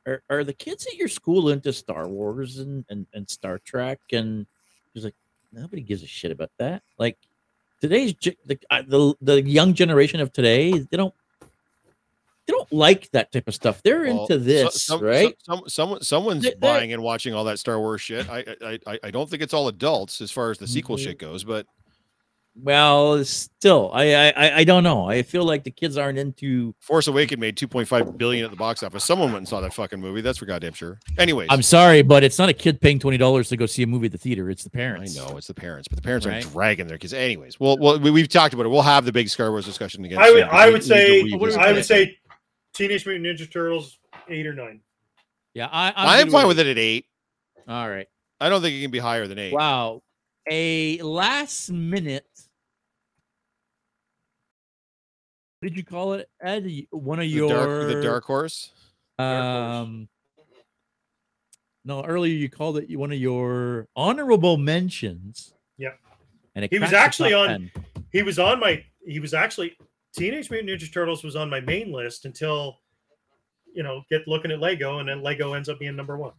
are, 0.06 0.22
are 0.30 0.44
the 0.44 0.54
kids 0.54 0.86
at 0.88 0.96
your 0.96 1.08
school 1.08 1.50
into 1.50 1.74
Star 1.74 2.08
Wars 2.08 2.60
and, 2.60 2.86
and, 2.90 3.06
and 3.14 3.30
Star 3.30 3.60
Trek? 3.60 4.00
And 4.14 4.46
he's 4.94 5.04
like, 5.04 5.16
nobody 5.52 5.82
gives 5.82 6.04
a 6.04 6.08
shit 6.08 6.32
about 6.32 6.52
that. 6.60 6.84
Like 6.98 7.18
today's 7.82 8.14
the, 8.46 8.58
uh, 8.70 8.84
the 8.88 9.16
the 9.22 9.42
young 9.42 9.74
generation 9.74 10.20
of 10.20 10.32
today, 10.32 10.72
they 10.78 10.98
don't 10.98 11.14
they 11.42 12.54
don't 12.54 12.72
like 12.72 13.12
that 13.12 13.32
type 13.34 13.48
of 13.50 13.56
stuff. 13.56 13.82
They're 13.84 14.04
Well, 14.04 14.22
into 14.22 14.38
this, 14.38 14.84
some- 14.84 15.00
so- 15.00 15.06
right? 15.06 15.36
Some, 15.44 15.64
someone, 15.68 16.02
someone's 16.02 16.44
They- 16.44 16.54
buying 16.54 16.94
and 16.94 17.02
watching 17.04 17.34
all 17.34 17.44
that 17.46 17.60
Star 17.60 17.78
Wars 17.80 18.00
shit. 18.02 18.30
I, 18.30 18.46
I, 18.62 18.80
I, 18.88 19.00
I 19.04 19.12
don't 19.12 19.30
think 19.30 19.42
it's 19.44 19.54
all 19.54 19.68
adults 19.68 20.22
as 20.22 20.32
far 20.32 20.52
as 20.52 20.58
the 20.58 20.68
sequel 20.68 20.96
Mhm. 20.96 21.04
shit 21.04 21.20
goes, 21.20 21.44
but 21.44 21.66
Well, 22.60 23.24
still, 23.24 23.92
I, 23.94 24.14
I 24.14 24.30
I- 24.36 24.58
I 24.58 24.64
don't 24.64 24.84
know. 24.84 25.08
I 25.08 25.22
feel 25.22 25.44
like 25.44 25.64
the 25.64 25.70
kids 25.72 25.96
aren't 25.98 26.18
into. 26.18 26.74
Force 26.80 27.08
Awakened 27.08 27.40
made 27.40 27.56
2.5 27.56 28.18
billion 28.18 28.46
at 28.46 28.52
the 28.52 28.58
box 28.58 28.82
office. 28.82 29.04
Someone 29.04 29.28
went 29.30 29.40
and 29.40 29.48
saw 29.48 29.62
that 29.62 29.74
fucking 29.76 30.00
movie. 30.02 30.22
That's 30.22 30.40
for 30.40 30.46
goddamn 30.48 30.74
sure. 30.74 31.00
Anyways, 31.20 31.48
I'm 31.52 31.62
sorry, 31.62 32.02
but 32.02 32.24
it's 32.24 32.40
not 32.40 32.50
a 32.50 32.54
kid 32.54 32.82
paying 32.82 32.98
twenty 33.00 33.18
dollars 33.18 33.50
to 33.50 33.58
go 33.58 33.66
see 33.68 33.84
a 33.84 33.88
movie 33.88 34.08
at 34.08 34.12
the 34.12 34.18
theater. 34.18 34.50
It's 34.50 34.64
the 34.64 34.70
parents. 34.72 35.18
I 35.20 35.28
know 35.30 35.38
it's 35.38 35.48
the 35.48 35.54
parents, 35.54 35.88
but 35.88 35.98
the 35.98 36.02
parents 36.02 36.26
Right. 36.26 36.44
are 36.44 36.50
dragging 36.50 36.88
their 36.88 36.98
kids. 36.98 37.14
Anyways, 37.14 37.60
well, 37.60 37.78
well, 37.78 38.00
we, 38.00 38.10
we've 38.10 38.28
talked 38.30 38.54
about 38.56 38.66
it. 38.66 38.70
We'll 38.70 38.82
have 38.82 39.06
the 39.06 39.12
big 39.12 39.30
Star 39.30 39.52
Wars 39.52 39.66
discussion 39.66 40.04
again. 40.04 40.18
I 40.18 40.32
would, 40.32 40.40
soon, 40.40 40.50
'cause 40.50 40.60
I 40.60 40.66
would 40.66 40.74
we 40.74 40.82
say, 40.82 41.24
revisit 41.24 41.60
I 41.62 41.72
would 41.74 41.86
say, 41.86 42.18
Teenage 42.74 43.06
Mutant 43.06 43.26
Ninja 43.40 43.52
Turtles 43.52 44.00
eight 44.30 44.48
or 44.48 44.54
nine. 44.54 44.82
Yeah, 45.54 45.70
I, 45.72 45.90
I'm, 45.90 45.94
I'm 45.96 46.24
good 46.26 46.32
fine 46.32 46.48
with 46.48 46.60
it 46.60 46.68
at 46.68 46.78
eight. 46.78 47.06
All 47.68 47.90
right. 47.90 48.08
I 48.40 48.50
don't 48.50 48.62
think 48.62 48.76
it 48.76 48.82
can 48.82 48.92
be 48.92 49.00
higher 49.00 49.28
than 49.28 49.38
eight. 49.40 49.54
Wow. 49.54 50.04
A 50.50 51.02
last 51.02 51.72
minute. 51.72 52.26
What 55.60 55.70
did 55.70 55.78
you 55.78 55.84
call 55.84 56.14
it, 56.14 56.30
Ed? 56.40 56.70
One 56.92 57.20
of 57.20 57.24
The 57.24 57.28
your 57.30 57.50
dark, 57.50 57.88
the 57.88 58.02
dark 58.02 58.26
horse. 58.26 58.72
Dark 59.18 59.44
Horse. 59.44 59.82
Um. 59.88 60.10
No, 61.84 62.04
earlier 62.04 62.34
you 62.34 62.50
called 62.50 62.78
it 62.78 62.96
one 62.98 63.12
of 63.14 63.18
your 63.18 63.88
honorable 63.96 64.58
mentions. 64.58 65.54
Yep. 65.78 65.98
And 66.56 66.66
it 66.66 66.72
He 66.74 66.80
was 66.80 66.92
actually 66.94 67.34
on- 67.34 67.48
10. 67.48 67.72
He 68.12 68.24
was 68.24 68.38
on 68.40 68.60
my. 68.60 68.84
He 69.06 69.20
was 69.20 69.34
actually 69.34 69.78
Teenage 70.14 70.52
Mutant 70.52 70.70
Ninja 70.82 70.92
Turtles 70.94 71.24
was 71.24 71.36
on 71.36 71.50
my 71.50 71.62
main 71.62 71.92
list 71.92 72.26
until, 72.26 72.80
you 73.74 73.84
know, 73.84 74.04
get 74.10 74.28
looking 74.28 74.52
at 74.52 74.60
Lego, 74.60 75.00
and 75.00 75.08
then 75.10 75.24
Lego 75.24 75.54
ends 75.54 75.70
up 75.70 75.80
being 75.80 75.96
number 75.96 76.18
one. 76.18 76.34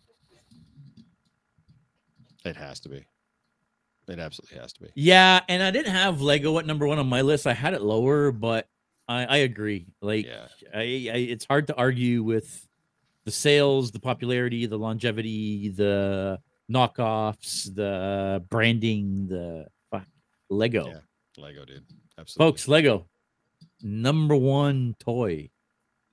It 2.45 2.57
has 2.57 2.79
to 2.81 2.89
be. 2.89 3.05
It 4.07 4.19
absolutely 4.19 4.59
has 4.59 4.73
to 4.75 4.83
be. 4.83 4.89
Yeah, 4.95 5.41
and 5.49 5.63
I 5.63 5.71
didn't 5.71 5.93
have 5.93 6.21
Lego 6.21 6.59
at 6.59 6.67
number 6.67 6.87
one 6.87 6.99
on 6.99 7.09
my 7.09 7.21
list. 7.23 7.47
I 7.47 7.53
had 7.55 7.75
it 7.75 7.83
lower, 7.83 8.31
but 8.33 8.69
I, 9.09 9.25
I 9.25 9.37
agree. 9.39 9.87
Like, 10.03 10.27
Yeah. 10.27 10.47
I, 10.75 10.79
I, 10.81 11.19
it's 11.31 11.47
hard 11.47 11.67
to 11.69 11.77
argue 11.77 12.23
with 12.23 12.67
the 13.25 13.31
sales, 13.31 13.91
the 13.91 14.01
popularity, 14.01 14.67
the 14.67 14.77
longevity, 14.79 15.69
the 15.69 16.39
knockoffs, 16.71 17.75
the 17.75 18.45
branding, 18.51 19.27
the 19.29 19.67
fuck, 19.91 20.07
Lego. 20.51 20.87
Yeah. 20.89 21.43
Lego, 21.43 21.65
dude. 21.65 21.85
Absolutely. 22.19 22.51
Folks, 22.51 22.69
Lego, 22.69 23.07
number 23.83 24.37
one 24.37 24.95
toy 24.99 25.49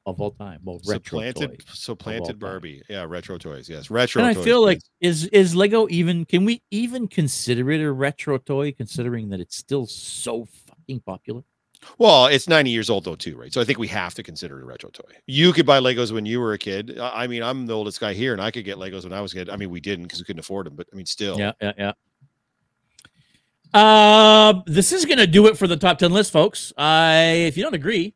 of 0.06 0.22
all 0.22 0.32
time. 0.32 0.60
Well, 0.64 0.80
retro 0.86 1.20
supplanted, 1.20 1.60
toy. 1.60 1.66
supplanted 1.74 2.28
time. 2.28 2.40
Barbie. 2.40 2.84
Yeah, 2.90 3.06
retro 3.08 3.38
toys. 3.38 3.68
Yes, 3.68 3.90
retro. 3.90 4.22
And 4.22 4.30
I 4.30 4.34
toys, 4.34 4.44
feel 4.44 4.62
like 4.64 4.80
is 5.02 5.26
is 5.28 5.56
Lego 5.56 5.88
even? 5.90 6.26
Can 6.26 6.46
we 6.46 6.62
even 6.70 7.08
consider 7.08 7.72
it 7.72 7.82
a 7.82 7.92
retro 7.92 8.38
toy, 8.38 8.72
considering 8.72 9.30
that 9.30 9.40
it's 9.40 9.58
still 9.58 9.88
so 9.88 10.46
fucking 10.68 11.00
popular? 11.02 11.42
Well, 11.98 12.28
it's 12.28 12.48
90 12.48 12.70
years 12.72 12.90
old 12.90 13.04
though, 13.06 13.16
too, 13.16 13.38
right? 13.38 13.54
So 13.54 13.62
I 13.62 13.64
think 13.64 13.80
we 13.80 13.88
have 13.88 14.14
to 14.16 14.24
consider 14.24 14.60
it 14.60 14.64
a 14.64 14.66
retro 14.66 14.90
toy. 14.90 15.12
You 15.28 15.54
could 15.54 15.66
buy 15.66 15.80
Legos 15.80 16.12
when 16.12 16.26
you 16.26 16.40
were 16.40 16.54
a 16.54 16.58
kid. 16.58 17.00
I 17.00 17.28
mean, 17.28 17.42
I'm 17.44 17.66
the 17.66 17.74
oldest 17.74 18.00
guy 18.00 18.14
here, 18.14 18.34
and 18.34 18.42
I 18.42 18.52
could 18.52 18.66
get 18.66 18.78
Legos 18.78 19.04
when 19.04 19.14
I 19.14 19.22
was 19.22 19.34
a 19.34 19.36
kid. 19.38 19.50
I 19.50 19.56
mean, 19.56 19.70
we 19.70 19.80
didn't 19.80 20.04
because 20.06 20.20
we 20.20 20.26
couldn't 20.26 20.40
afford 20.40 20.66
them, 20.66 20.76
but 20.76 20.88
I 20.92 20.96
mean, 20.96 21.06
still. 21.06 21.38
Yeah, 21.40 21.54
yeah, 21.62 21.74
yeah. 21.78 21.92
Uh, 23.74 24.62
this 24.68 24.92
is 24.92 25.06
gonna 25.06 25.28
do 25.28 25.48
it 25.48 25.58
for 25.58 25.68
the 25.68 25.76
top 25.76 25.98
ten 25.98 26.12
list, 26.12 26.32
folks. 26.32 26.72
I, 26.78 27.44
if 27.48 27.58
you 27.58 27.64
don't 27.64 27.74
agree, 27.74 28.16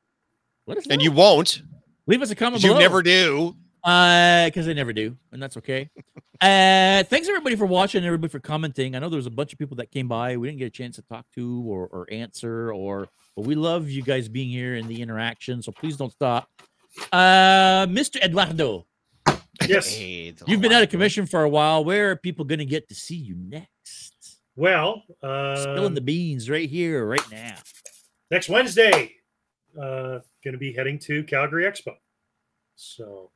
let 0.68 0.78
us 0.78 0.88
know. 0.88 0.94
And 0.94 1.02
you 1.02 1.12
won't. 1.12 1.62
leave 2.08 2.22
us 2.22 2.32
a 2.32 2.36
comment 2.36 2.64
You 2.64 2.70
below. 2.70 2.80
never 2.80 3.02
do. 3.04 3.56
Uh, 3.84 4.46
because 4.46 4.68
I 4.68 4.74
never 4.74 4.94
do, 4.94 5.18
and 5.32 5.42
that's 5.42 5.58
okay. 5.58 5.90
uh, 6.42 7.04
thanks 7.04 7.28
everybody 7.28 7.56
for 7.56 7.66
watching, 7.66 8.06
everybody 8.06 8.30
for 8.30 8.40
commenting. 8.40 8.96
I 8.96 9.00
know 9.00 9.10
there 9.10 9.18
was 9.18 9.26
a 9.26 9.32
bunch 9.32 9.52
of 9.52 9.60
people 9.60 9.76
that 9.78 9.92
came 9.92 10.08
by 10.08 10.38
we 10.38 10.48
didn't 10.48 10.60
get 10.60 10.66
a 10.66 10.70
chance 10.70 10.96
to 10.96 11.02
talk 11.02 11.26
to 11.36 11.64
or 11.66 11.88
or 11.88 12.08
answer, 12.12 12.72
or 12.74 13.10
but 13.36 13.46
we 13.46 13.56
love 13.56 13.90
you 13.90 14.02
guys 14.04 14.28
being 14.28 14.50
here 14.50 14.76
and 14.76 14.88
the 14.88 15.02
interaction. 15.02 15.62
So 15.62 15.72
please 15.72 15.98
don't 15.98 16.12
stop. 16.12 16.48
Uh, 17.12 17.86
Mr. 17.88 18.22
Eduardo, 18.22 18.86
Yes. 19.68 19.94
Hey, 19.94 20.34
you've 20.48 20.62
been 20.62 20.72
out 20.72 20.84
of 20.84 20.90
commission 20.90 21.26
for 21.26 21.44
a 21.44 21.50
while. 21.50 21.84
Where 21.84 22.12
are 22.12 22.16
people 22.16 22.46
going 22.46 22.60
to 22.60 22.66
get 22.66 22.88
to 22.90 22.96
see 22.96 23.16
you 23.16 23.36
next? 23.36 24.40
Well, 24.56 25.04
uh, 25.22 25.56
Spilling 25.58 25.94
the 25.94 26.02
beans 26.02 26.50
right 26.50 26.70
here, 26.70 27.06
right 27.06 27.30
now. 27.32 27.56
next 28.32 28.50
Wednesday, 28.50 29.16
uh, 29.78 30.20
going 30.44 30.54
to 30.54 30.58
be 30.58 30.74
heading 30.74 30.98
to 31.00 31.24
Calgary 31.24 31.66
Expo. 31.66 31.94
So, 32.76 33.32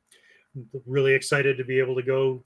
I'm 0.56 0.66
really 0.86 1.12
excited 1.14 1.58
to 1.58 1.64
be 1.64 1.78
able 1.78 1.94
to 1.96 2.02
go 2.02 2.42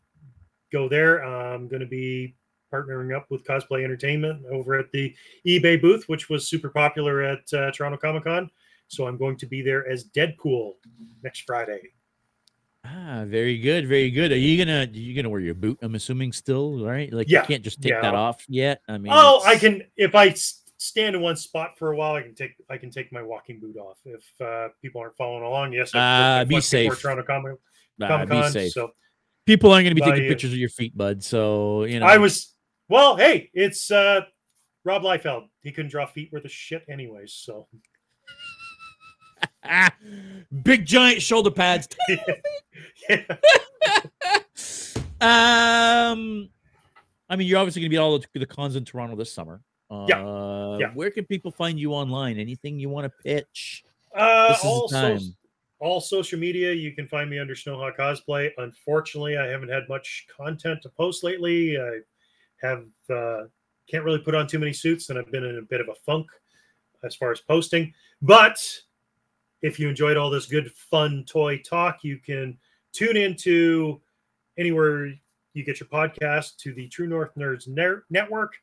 go 0.72 0.88
there. 0.88 1.24
I'm 1.24 1.68
going 1.68 1.80
to 1.80 1.86
be 1.86 2.34
partnering 2.72 3.16
up 3.16 3.26
with 3.30 3.44
Cosplay 3.44 3.84
Entertainment 3.84 4.44
over 4.50 4.74
at 4.78 4.90
the 4.92 5.14
eBay 5.46 5.80
booth, 5.80 6.08
which 6.08 6.28
was 6.28 6.48
super 6.48 6.68
popular 6.68 7.22
at 7.22 7.52
uh, 7.52 7.70
Toronto 7.72 7.96
Comic 7.98 8.24
Con. 8.24 8.50
So 8.88 9.06
I'm 9.06 9.16
going 9.16 9.36
to 9.38 9.46
be 9.46 9.62
there 9.62 9.88
as 9.88 10.04
Deadpool 10.04 10.74
next 11.22 11.44
Friday. 11.46 11.80
Ah, 12.84 13.24
very 13.26 13.58
good, 13.58 13.86
very 13.86 14.10
good. 14.10 14.32
Are 14.32 14.36
you 14.38 14.56
gonna 14.56 14.88
you 14.92 15.14
gonna 15.14 15.28
wear 15.28 15.40
your 15.40 15.54
boot? 15.54 15.78
I'm 15.82 15.94
assuming 15.94 16.32
still, 16.32 16.84
right? 16.84 17.12
Like 17.12 17.28
Yeah, 17.28 17.42
you 17.42 17.46
can't 17.46 17.62
just 17.62 17.82
take 17.82 17.90
yeah. 17.92 18.00
that 18.00 18.14
off 18.14 18.44
yet. 18.48 18.80
I 18.88 18.96
mean, 18.96 19.12
Oh, 19.14 19.42
I 19.44 19.56
can 19.56 19.82
if 19.96 20.14
I 20.14 20.30
stand 20.78 21.16
in 21.16 21.20
one 21.20 21.36
spot 21.36 21.76
for 21.76 21.92
a 21.92 21.96
while, 21.96 22.14
I 22.14 22.22
can 22.22 22.34
take 22.34 22.52
I 22.70 22.78
can 22.78 22.90
take 22.90 23.12
my 23.12 23.20
walking 23.20 23.60
boot 23.60 23.76
off. 23.76 23.98
If 24.06 24.24
uh, 24.40 24.68
people 24.80 25.00
aren't 25.02 25.16
following 25.16 25.42
along, 25.44 25.72
yes, 25.72 25.90
Ah, 25.92 26.38
worked 26.38 26.48
be 26.48 26.60
safe. 26.60 26.98
Toronto 27.00 27.24
Comic 27.24 27.56
Comic 28.00 28.30
be 28.30 28.48
safe. 28.50 28.72
so 28.72 28.92
People 29.44 29.72
aren't 29.72 29.84
gonna 29.84 29.94
be 29.94 30.00
taking 30.02 30.26
uh, 30.26 30.28
pictures 30.28 30.52
of 30.52 30.58
your 30.58 30.68
feet, 30.68 30.96
bud. 30.96 31.22
So 31.22 31.84
you 31.84 32.00
know, 32.00 32.06
I 32.06 32.16
was 32.18 32.54
well. 32.88 33.16
Hey, 33.16 33.50
it's 33.54 33.90
uh, 33.90 34.22
Rob 34.84 35.02
Liefeld. 35.02 35.48
He 35.62 35.72
couldn't 35.72 35.90
draw 35.90 36.06
feet 36.06 36.30
worth 36.32 36.44
of 36.44 36.50
shit, 36.50 36.84
anyways. 36.88 37.32
So 37.32 37.68
big 40.62 40.86
giant 40.86 41.22
shoulder 41.22 41.50
pads. 41.50 41.88
yeah. 42.08 43.22
um, 45.20 46.48
I 47.28 47.36
mean, 47.36 47.46
you're 47.46 47.58
obviously 47.58 47.82
gonna 47.82 47.90
be 47.90 47.96
at 47.96 48.02
all 48.02 48.18
the, 48.18 48.26
the 48.38 48.46
cons 48.46 48.76
in 48.76 48.84
Toronto 48.84 49.16
this 49.16 49.32
summer. 49.32 49.60
Uh, 49.90 50.06
Yeah. 50.08 50.90
Where 50.94 51.10
can 51.10 51.24
people 51.24 51.50
find 51.50 51.78
you 51.78 51.92
online? 51.92 52.38
Anything 52.38 52.78
you 52.78 52.88
want 52.88 53.04
to 53.04 53.22
pitch? 53.22 53.84
Uh, 54.14 54.48
This 54.48 54.56
is 54.58 54.62
the 54.62 54.68
all, 54.68 54.88
so- 54.88 55.18
all 55.80 56.00
social 56.00 56.38
media, 56.38 56.72
you 56.72 56.92
can 56.92 57.06
find 57.06 57.30
me 57.30 57.38
under 57.38 57.54
Snowhawk 57.54 57.96
Cosplay. 57.96 58.50
Unfortunately, 58.58 59.36
I 59.36 59.46
haven't 59.46 59.68
had 59.68 59.88
much 59.88 60.26
content 60.34 60.82
to 60.82 60.88
post 60.88 61.22
lately. 61.22 61.78
I 61.78 62.00
have 62.62 62.84
uh, 63.10 63.44
can't 63.90 64.04
really 64.04 64.18
put 64.18 64.34
on 64.34 64.46
too 64.46 64.58
many 64.58 64.72
suits, 64.72 65.10
and 65.10 65.18
I've 65.18 65.30
been 65.32 65.44
in 65.44 65.58
a 65.58 65.62
bit 65.62 65.80
of 65.80 65.88
a 65.88 65.94
funk 66.06 66.26
as 67.04 67.14
far 67.14 67.32
as 67.32 67.40
posting. 67.40 67.92
But 68.22 68.58
if 69.62 69.78
you 69.78 69.88
enjoyed 69.88 70.16
all 70.16 70.30
this 70.30 70.46
good, 70.46 70.72
fun 70.72 71.24
toy 71.26 71.58
talk, 71.58 72.04
you 72.04 72.18
can 72.18 72.58
tune 72.92 73.16
into 73.16 74.00
anywhere 74.58 75.12
you 75.54 75.64
get 75.64 75.80
your 75.80 75.88
podcast 75.88 76.56
to 76.58 76.72
the 76.72 76.88
True 76.88 77.06
North 77.06 77.34
Nerds 77.36 77.68
Ner- 77.68 78.04
Network, 78.10 78.54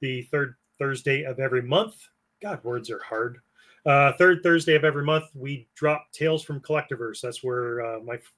the 0.00 0.22
third 0.24 0.54
Thursday 0.78 1.24
of 1.24 1.38
every 1.38 1.62
month. 1.62 1.94
God, 2.42 2.62
words 2.64 2.90
are 2.90 3.02
hard. 3.02 3.38
Uh, 3.84 4.12
third 4.12 4.42
Thursday 4.42 4.74
of 4.74 4.84
every 4.84 5.04
month, 5.04 5.24
we 5.34 5.66
drop 5.74 6.12
Tales 6.12 6.42
from 6.42 6.60
Collectiverse. 6.60 7.20
That's 7.20 7.42
where 7.42 7.84
uh, 7.84 8.00
my 8.00 8.14
f- 8.14 8.32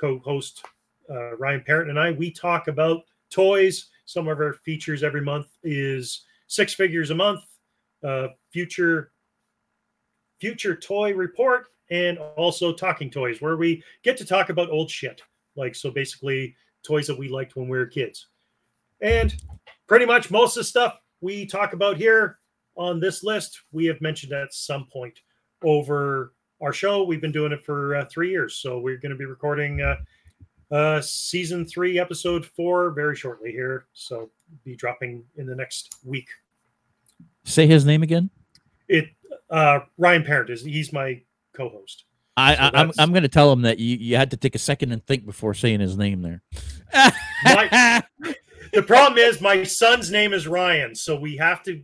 co-host 0.00 0.64
uh, 1.10 1.36
Ryan 1.36 1.62
Parent 1.64 1.90
and 1.90 1.98
I 1.98 2.10
we 2.12 2.30
talk 2.30 2.68
about 2.68 3.04
toys. 3.30 3.86
Some 4.06 4.28
of 4.28 4.38
our 4.38 4.54
features 4.54 5.02
every 5.02 5.20
month 5.20 5.48
is 5.62 6.24
six 6.46 6.72
figures 6.72 7.10
a 7.10 7.14
month, 7.14 7.40
uh, 8.04 8.28
future 8.52 9.12
future 10.40 10.76
toy 10.76 11.12
report, 11.12 11.66
and 11.90 12.18
also 12.36 12.72
talking 12.72 13.10
toys, 13.10 13.40
where 13.40 13.56
we 13.56 13.82
get 14.02 14.16
to 14.18 14.24
talk 14.24 14.48
about 14.48 14.70
old 14.70 14.90
shit. 14.90 15.22
Like 15.56 15.74
so, 15.74 15.90
basically 15.90 16.54
toys 16.84 17.06
that 17.08 17.18
we 17.18 17.28
liked 17.28 17.56
when 17.56 17.68
we 17.68 17.76
were 17.76 17.86
kids, 17.86 18.28
and 19.00 19.34
pretty 19.88 20.06
much 20.06 20.30
most 20.30 20.56
of 20.56 20.60
the 20.60 20.64
stuff 20.64 21.00
we 21.20 21.44
talk 21.44 21.72
about 21.72 21.96
here 21.96 22.38
on 22.76 23.00
this 23.00 23.24
list 23.24 23.62
we 23.72 23.86
have 23.86 24.00
mentioned 24.00 24.32
at 24.32 24.54
some 24.54 24.86
point 24.86 25.18
over 25.64 26.34
our 26.62 26.72
show. 26.72 27.02
We've 27.02 27.20
been 27.20 27.32
doing 27.32 27.52
it 27.52 27.64
for 27.64 27.96
uh, 27.96 28.04
three 28.10 28.30
years, 28.30 28.56
so 28.56 28.78
we're 28.78 28.98
going 28.98 29.10
to 29.10 29.18
be 29.18 29.24
recording 29.24 29.80
uh, 29.80 29.96
uh, 30.70 31.00
season 31.00 31.64
three, 31.64 31.98
episode 31.98 32.44
four, 32.44 32.90
very 32.90 33.14
shortly 33.16 33.52
here. 33.52 33.86
So 33.92 34.30
be 34.64 34.74
dropping 34.74 35.24
in 35.36 35.46
the 35.46 35.54
next 35.54 35.96
week. 36.04 36.28
Say 37.44 37.66
his 37.66 37.84
name 37.84 38.02
again. 38.02 38.30
It 38.88 39.08
uh, 39.50 39.80
Ryan 39.98 40.24
Parent 40.24 40.50
is 40.50 40.62
he's 40.64 40.92
my 40.92 41.20
co-host. 41.54 42.04
I, 42.36 42.54
So 42.54 42.60
I 42.62 42.70
I'm 42.80 42.92
I'm 42.98 43.12
gonna 43.12 43.28
tell 43.28 43.50
him 43.52 43.62
that 43.62 43.78
you, 43.78 43.96
you 43.96 44.16
had 44.16 44.30
to 44.32 44.36
take 44.36 44.54
a 44.54 44.58
second 44.58 44.92
and 44.92 45.04
think 45.06 45.24
before 45.24 45.54
saying 45.54 45.80
his 45.80 45.96
name 45.96 46.22
there. 46.22 46.42
My- 47.44 48.02
The 48.72 48.82
problem 48.82 49.16
is 49.18 49.40
my 49.40 49.62
son's 49.62 50.10
name 50.10 50.34
is 50.34 50.46
Ryan, 50.46 50.94
so 50.94 51.16
we 51.18 51.36
have 51.36 51.62
to. 51.62 51.82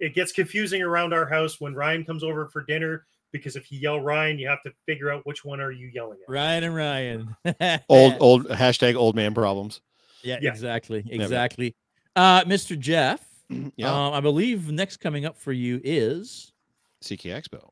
It 0.00 0.14
gets 0.14 0.32
confusing 0.32 0.80
around 0.80 1.12
our 1.12 1.28
house 1.28 1.60
when 1.60 1.74
Ryan 1.74 2.04
comes 2.04 2.24
over 2.24 2.46
for 2.48 2.62
dinner 2.62 3.04
because 3.32 3.56
if 3.56 3.70
you 3.72 3.78
yell 3.78 4.00
Ryan, 4.00 4.38
you 4.38 4.48
have 4.48 4.62
to 4.62 4.72
figure 4.86 5.10
out 5.10 5.24
which 5.26 5.44
one 5.44 5.60
are 5.60 5.72
you 5.72 5.88
yelling 5.92 6.18
at. 6.26 6.30
Ryan 6.32 6.64
and 6.64 6.74
Ryan. 6.74 7.36
Old, 7.88 8.14
old 8.20 8.46
hashtag 8.48 8.94
old 8.96 9.16
man 9.16 9.34
problems. 9.34 9.80
Yeah, 10.22 10.38
Yeah. 10.40 10.50
exactly, 10.50 11.04
exactly. 11.08 11.74
Uh, 12.14 12.44
Mr. 12.44 12.78
Jeff, 12.78 13.20
Yeah. 13.76 13.90
um, 13.92 14.12
I 14.14 14.20
believe 14.20 14.70
next 14.70 14.98
coming 14.98 15.24
up 15.24 15.36
for 15.38 15.52
you 15.52 15.80
is, 15.82 16.52
CK 17.02 17.24
Expo. 17.30 17.71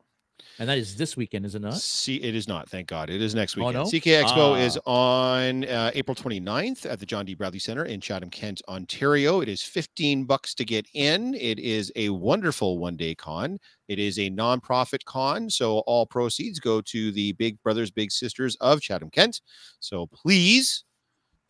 And 0.59 0.69
that 0.69 0.79
is 0.79 0.97
this 0.97 1.17
weekend, 1.17 1.45
is 1.47 1.55
it 1.55 1.62
not? 1.62 1.75
See, 1.75 2.17
it 2.17 2.35
is 2.35 2.47
not. 2.49 2.69
Thank 2.69 2.89
God. 2.89 3.11
It 3.11 3.21
is 3.23 3.35
next 3.35 3.57
Oh, 3.57 3.67
weekend. 3.67 3.85
no? 3.85 3.85
CK 3.91 4.07
Expo 4.25 4.61
is 4.61 4.79
Ah. 4.87 4.91
on 4.91 5.65
uh, 5.65 5.91
April 5.95 6.15
29th 6.15 6.85
at 6.91 6.99
the 7.01 7.07
John 7.07 7.25
D. 7.25 7.35
Bradley 7.35 7.59
Center 7.59 7.85
in 7.85 8.01
Chatham, 8.01 8.31
Kent, 8.31 8.61
Ontario. 8.69 9.41
It 9.41 9.49
is 9.49 9.62
15 9.62 10.25
bucks 10.25 10.55
to 10.55 10.65
get 10.65 10.87
in. 10.95 11.35
It 11.35 11.59
is 11.59 11.93
a 11.97 12.11
wonderful 12.11 12.79
one 12.79 12.97
day 12.97 13.15
con. 13.15 13.59
It 13.89 13.99
is 13.99 14.19
a 14.19 14.31
nonprofit 14.31 15.05
con. 15.05 15.51
So 15.51 15.79
all 15.81 16.07
proceeds 16.07 16.61
go 16.61 16.81
to 16.83 17.11
the 17.12 17.33
Big 17.33 17.61
Brothers, 17.62 17.91
Big 17.91 18.11
Sisters 18.12 18.57
of 18.61 18.81
Chatham, 18.81 19.11
Kent. 19.11 19.41
So 19.81 20.07
please, 20.07 20.85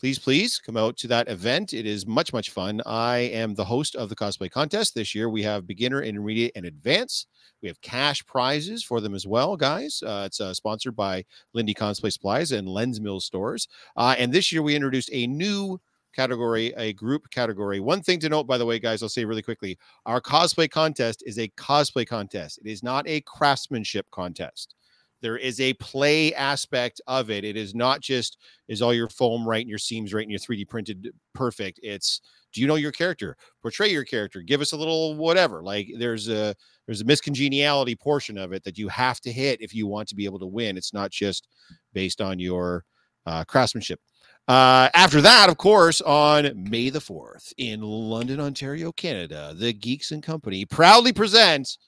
please, 0.01 0.19
please 0.19 0.59
come 0.59 0.79
out 0.79 0.97
to 0.97 1.07
that 1.09 1.29
event. 1.29 1.75
It 1.75 1.87
is 1.87 2.07
much, 2.07 2.33
much 2.33 2.51
fun. 2.51 2.81
I 2.87 3.19
am 3.19 3.55
the 3.55 3.65
host 3.65 3.95
of 3.95 4.09
the 4.09 4.17
cosplay 4.17 4.51
contest. 4.51 4.95
This 4.95 5.15
year 5.15 5.29
we 5.29 5.43
have 5.43 5.67
beginner, 5.67 6.03
intermediate, 6.03 6.53
and 6.57 6.65
advanced. 6.65 7.29
We 7.63 7.69
have 7.69 7.81
cash 7.83 8.25
prizes 8.25 8.83
for 8.83 9.03
them 9.03 9.15
as 9.15 9.27
well, 9.27 9.57
guys. 9.59 10.03
Uh, 10.05 10.23
it's 10.27 10.41
uh, 10.41 10.55
sponsored 10.55 10.97
by 10.97 11.25
Lindy 11.53 11.75
Cosplay 11.75 12.11
Supplies 12.11 12.53
and 12.53 12.67
Len's 12.67 12.99
Mill 12.99 13.21
Stores. 13.21 13.69
Uh, 13.95 14.15
and 14.19 14.33
this 14.33 14.51
year 14.51 14.63
we 14.63 14.75
introduced 14.75 15.11
a 15.13 15.27
new 15.27 15.79
category, 16.17 16.73
a 16.79 16.95
group 16.95 17.29
category. 17.31 17.79
One 17.79 18.01
thing 18.03 18.19
to 18.21 18.29
note, 18.31 18.47
by 18.47 18.57
the 18.57 18.67
way, 18.67 18.79
guys, 18.79 19.03
I'll 19.03 19.11
say 19.11 19.27
really 19.27 19.43
quickly 19.43 19.79
our 20.07 20.21
cosplay 20.21 20.71
contest 20.71 21.23
is 21.27 21.39
a 21.39 21.49
cosplay 21.49 22.07
contest, 22.07 22.59
it 22.65 22.71
is 22.71 22.83
not 22.83 23.07
a 23.07 23.21
craftsmanship 23.23 24.11
contest. 24.11 24.75
There 25.23 25.37
is 25.37 25.61
a 25.61 25.75
play 25.75 26.35
aspect 26.35 27.01
of 27.07 27.31
it. 27.31 27.45
It 27.45 27.57
is 27.57 27.75
not 27.75 28.01
just 28.01 28.39
is 28.69 28.83
all 28.83 28.95
your 28.95 29.09
foam 29.09 29.47
right 29.47 29.61
and 29.61 29.69
your 29.69 29.79
seams 29.79 30.15
right 30.15 30.23
and 30.23 30.31
your 30.31 30.41
3D 30.41 30.69
printed 30.69 31.11
perfect. 31.35 31.81
It's 31.83 32.21
do 32.53 32.61
you 32.61 32.67
know 32.67 32.75
your 32.75 32.93
character? 32.93 33.37
Portray 33.63 33.91
your 33.91 34.05
character. 34.05 34.41
Give 34.41 34.61
us 34.61 34.73
a 34.73 34.77
little 34.77 35.15
whatever. 35.17 35.63
Like 35.63 35.89
there's 35.99 36.29
a 36.29 36.55
there's 36.87 37.01
a 37.01 37.05
miscongeniality 37.05 37.99
portion 37.99 38.39
of 38.39 38.53
it 38.53 38.65
that 38.65 38.79
you 38.79 38.89
have 38.89 39.21
to 39.21 39.33
hit 39.33 39.61
if 39.61 39.75
you 39.75 39.87
want 39.87 40.09
to 40.09 40.15
be 40.15 40.25
able 40.25 40.41
to 40.41 40.47
win. 40.47 40.77
It's 40.77 40.93
not 40.93 41.11
just 41.11 41.47
based 41.93 42.21
on 42.21 42.39
your 42.39 42.85
uh, 43.27 43.45
craftsmanship. 43.45 44.01
Uh, 44.49 44.89
after 44.95 45.21
that, 45.21 45.49
of 45.49 45.59
course, 45.59 46.01
on 46.01 46.51
May 46.57 46.91
the 46.91 46.99
4th 46.99 47.53
in 47.59 47.83
London, 47.83 48.41
Ontario, 48.41 48.91
Canada, 48.91 49.55
the 49.57 49.73
Geeks 49.73 50.11
and 50.11 50.23
Company 50.23 50.65
proudly 50.65 51.13
presents 51.13 51.79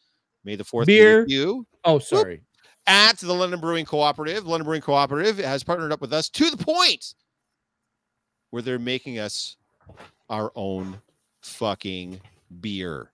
May 0.45 0.55
the 0.55 0.65
4th 0.65 0.87
be 0.87 0.99
Beer. 0.99 1.25
you 1.27 1.67
Oh, 1.85 1.99
sorry. 1.99 2.43
At 2.87 3.19
the 3.19 3.33
London 3.33 3.61
Brewing 3.61 3.85
Cooperative. 3.85 4.47
London 4.47 4.65
Brewing 4.65 4.83
Cooperative 4.83 5.39
has 5.39 5.65
partnered 5.65 5.93
up 5.93 6.01
with 6.01 6.13
us 6.13 6.29
to 6.31 6.51
the 6.51 6.57
point 6.57 7.15
where 8.51 8.63
they're 8.63 8.79
making 8.79 9.19
us 9.19 9.57
our 10.29 10.53
own 10.55 11.01
fucking 11.41 12.21
beer. 12.61 13.11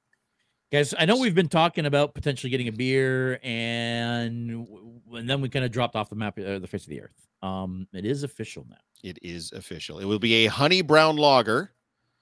Guys, 0.71 0.93
I 0.99 1.07
know 1.07 1.17
we've 1.17 1.35
been 1.35 1.49
talking 1.49 1.87
about 1.87 2.15
potentially 2.15 2.51
getting 2.51 2.69
a 2.69 2.73
beer, 2.73 3.41
and 3.43 4.67
and 5.15 5.29
then 5.29 5.41
we 5.41 5.49
kind 5.49 5.65
of 5.65 5.71
dropped 5.71 5.97
off 5.97 6.11
the 6.11 6.17
map, 6.17 6.39
uh, 6.39 6.59
the 6.59 6.67
face 6.67 6.83
of 6.83 6.91
the 6.91 7.01
earth. 7.01 7.27
Um, 7.41 7.87
it 7.95 8.05
is 8.05 8.23
official 8.23 8.67
now. 8.69 8.77
It 9.03 9.19
is 9.23 9.53
official. 9.53 9.99
It 9.99 10.05
will 10.05 10.19
be 10.19 10.45
a 10.45 10.51
honey 10.51 10.83
brown 10.83 11.17
lager. 11.17 11.73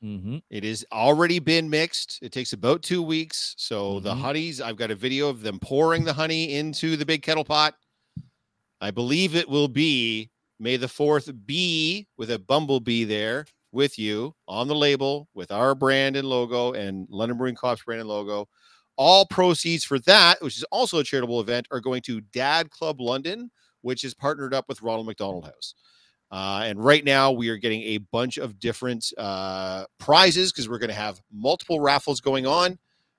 Mm-hmm. 0.05 0.39
It 0.51 0.65
is 0.65 0.87
already 0.93 1.39
been 1.39 1.71
mixed. 1.71 2.19
It 2.23 2.31
takes 2.33 2.53
about 2.53 2.83
two 2.83 3.03
weeks. 3.03 3.55
So 3.59 4.01
the 4.01 4.15
Mhm. 4.15 4.21
honeys, 4.21 4.61
I've 4.61 4.77
got 4.77 4.91
a 4.91 4.95
video 4.95 5.29
of 5.29 5.41
them 5.41 5.59
pouring 5.59 6.05
the 6.05 6.13
honey 6.13 6.55
into 6.55 6.97
the 6.97 7.07
big 7.07 7.23
kettle 7.23 7.45
pot. 7.45 7.75
I 8.81 8.91
believe 8.91 9.35
it 9.35 9.49
will 9.49 9.69
be 9.69 10.31
May 10.59 10.79
the 10.79 10.89
4th 10.89 11.31
be 11.47 12.09
with 12.17 12.31
a 12.31 12.39
bumblebee 12.39 13.05
there 13.05 13.47
with 13.73 13.99
you 13.99 14.35
on 14.49 14.69
the 14.69 14.75
label 14.75 15.29
with 15.35 15.51
our 15.51 15.75
brand 15.75 16.17
and 16.17 16.27
logo 16.27 16.73
and 16.73 17.07
London 17.11 17.37
Brewing 17.37 17.57
Coop's 17.57 17.83
brand 17.85 18.01
and 18.01 18.09
logo. 18.09 18.49
All 18.97 19.27
proceeds 19.27 19.85
for 19.85 19.99
that, 20.01 20.41
which 20.41 20.57
is 20.57 20.65
also 20.73 20.99
a 20.99 21.05
charitable 21.05 21.41
event, 21.41 21.67
are 21.71 21.81
going 21.81 22.01
to 22.03 22.23
Dad 22.23 22.71
Club 22.71 23.03
London, 23.03 23.51
which 23.83 24.03
is 24.03 24.15
partnered 24.15 24.55
up 24.55 24.65
with 24.67 24.81
Ronald 24.81 25.05
McDonald 25.07 25.45
House. 25.45 25.75
Uh, 26.31 26.63
and 26.65 26.83
right 26.83 27.05
now, 27.05 27.31
we 27.31 27.49
are 27.49 27.57
getting 27.57 27.83
a 27.83 27.99
bunch 27.99 28.37
of 28.37 28.59
different 28.59 29.13
uh, 29.17 29.85
prizes 29.99 30.53
because 30.53 30.69
we're 30.69 30.79
going 30.79 30.89
to 30.89 30.95
have 30.95 31.21
multiple 31.33 31.81
raffles 31.81 32.21
going 32.21 32.47
on. 32.47 32.79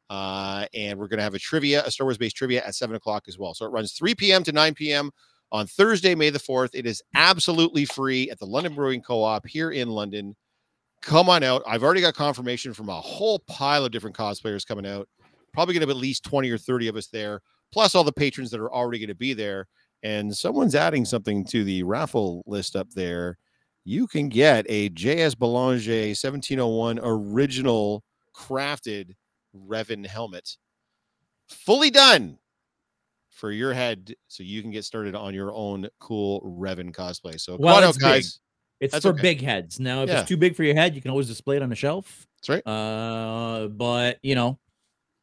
Uh, 0.10 0.66
and 0.74 0.98
we're 0.98 1.08
going 1.08 1.18
to 1.18 1.24
have 1.24 1.34
a 1.34 1.40
trivia, 1.40 1.84
a 1.86 1.92
Star 1.92 2.06
Wars 2.06 2.18
based 2.18 2.36
trivia 2.36 2.64
at 2.66 2.76
seven 2.76 2.96
o'clock 2.96 3.24
as 3.28 3.38
well. 3.38 3.54
So 3.54 3.66
it 3.66 3.70
runs 3.70 3.94
3 3.94 4.16
p.m. 4.16 4.44
to 4.44 4.52
9 4.52 4.74
p.m. 4.74 5.12
on 5.52 5.68
Thursday, 5.68 6.16
May 6.16 6.30
the 6.30 6.40
4th. 6.40 6.70
It 6.74 6.86
is 6.86 7.02
absolutely 7.16 7.86
free 7.86 8.30
at 8.30 8.40
the 8.40 8.46
London 8.46 8.74
Brewing 8.74 9.02
Co 9.02 9.22
op 9.22 9.46
here 9.46 9.72
in 9.72 9.90
London. 9.90 10.36
Come 11.02 11.30
on 11.30 11.44
out. 11.44 11.62
I've 11.68 11.84
already 11.84 12.02
got 12.02 12.14
confirmation 12.14 12.74
from 12.74 12.90
a 12.90 13.00
whole 13.00 13.40
pile 13.48 13.86
of 13.86 13.92
different 13.92 14.16
cosplayers 14.16 14.66
coming 14.66 14.86
out. 14.86 15.08
Probably 15.54 15.74
going 15.74 15.82
to 15.82 15.88
have 15.88 15.96
at 15.96 16.02
least 16.02 16.24
20 16.24 16.50
or 16.50 16.58
30 16.58 16.88
of 16.88 16.96
us 16.96 17.08
there, 17.08 17.42
plus 17.72 17.94
all 17.94 18.04
the 18.04 18.12
patrons 18.12 18.50
that 18.52 18.60
are 18.60 18.72
already 18.72 19.00
going 19.00 19.08
to 19.10 19.16
be 19.16 19.34
there 19.34 19.68
and 20.08 20.36
someone's 20.36 20.74
adding 20.74 21.04
something 21.04 21.44
to 21.44 21.66
the 21.66 21.84
raffle 21.84 22.42
list 22.46 22.78
up 22.78 22.90
there, 22.92 23.38
you 23.84 24.08
can 24.08 24.30
get 24.30 24.66
a 24.70 24.90
JS 24.92 25.38
Belanger 25.38 25.92
1701 26.16 27.00
original 27.04 28.04
crafted 28.34 29.16
Revan 29.54 30.06
helmet, 30.06 30.56
fully 31.50 31.90
done 31.90 32.38
for 33.30 33.52
your 33.52 33.74
head, 33.74 34.16
so 34.30 34.44
you 34.44 34.62
can 34.62 34.72
get 34.72 34.86
started 34.86 35.14
on 35.14 35.34
your 35.34 35.52
own 35.54 35.90
cool 36.00 36.42
Revan 36.42 36.92
cosplay. 36.92 37.40
So 37.40 37.58
Well, 37.60 37.84
out, 37.84 37.98
guys. 38.00 38.40
It's 38.80 38.94
That's 38.94 39.04
for 39.04 39.12
okay. 39.12 39.22
big 39.22 39.42
heads. 39.42 39.80
Now, 39.80 40.04
if 40.04 40.10
Yeah. 40.10 40.20
it's 40.22 40.30
too 40.30 40.38
big 40.38 40.56
for 40.56 40.64
your 40.64 40.76
head, 40.76 40.96
you 40.96 41.02
can 41.02 41.12
always 41.12 41.28
display 41.28 41.58
it 41.58 41.64
on 41.64 41.70
the 41.70 41.76
shelf. 41.76 42.28
That's 42.38 42.50
right. 42.50 42.68
Uh, 42.72 43.68
but 43.68 44.20
you 44.22 44.36
know, 44.36 44.60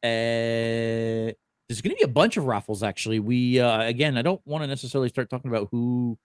uh, 0.03 1.31
there's 1.67 1.81
going 1.81 1.95
to 1.95 1.97
be 1.97 2.03
a 2.03 2.07
bunch 2.13 2.37
of 2.37 2.45
raffles. 2.45 2.83
Actually, 2.83 3.19
we 3.19 3.59
uh, 3.59 3.81
again, 3.83 4.17
I 4.17 4.21
don't 4.21 4.41
want 4.45 4.63
to 4.63 4.67
necessarily 4.67 5.09
start 5.09 5.29
talking 5.29 5.49
about 5.49 5.67
who 5.71 6.17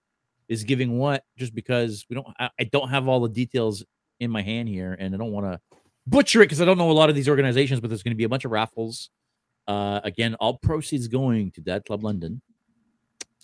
is 0.47 0.63
giving 0.63 0.97
what, 0.97 1.23
just 1.37 1.55
because 1.55 2.05
we 2.09 2.15
don't. 2.15 2.27
I, 2.39 2.49
I 2.59 2.63
don't 2.65 2.89
have 2.89 3.07
all 3.07 3.19
the 3.21 3.29
details 3.29 3.83
in 4.19 4.29
my 4.31 4.41
hand 4.41 4.69
here, 4.69 4.95
and 4.99 5.13
I 5.15 5.17
don't 5.17 5.31
want 5.31 5.45
to 5.51 5.59
butcher 6.07 6.41
it 6.41 6.45
because 6.45 6.61
I 6.61 6.65
don't 6.65 6.77
know 6.77 6.91
a 6.91 6.93
lot 6.93 7.09
of 7.09 7.15
these 7.15 7.29
organizations. 7.29 7.79
But 7.79 7.89
there's 7.89 8.03
going 8.03 8.13
to 8.13 8.17
be 8.17 8.23
a 8.25 8.29
bunch 8.29 8.45
of 8.45 8.51
raffles. 8.51 9.09
Uh, 9.67 10.01
again, 10.03 10.35
all 10.35 10.57
proceeds 10.57 11.07
going 11.07 11.51
to 11.51 11.61
Dad 11.61 11.85
Club 11.85 12.03
London 12.03 12.41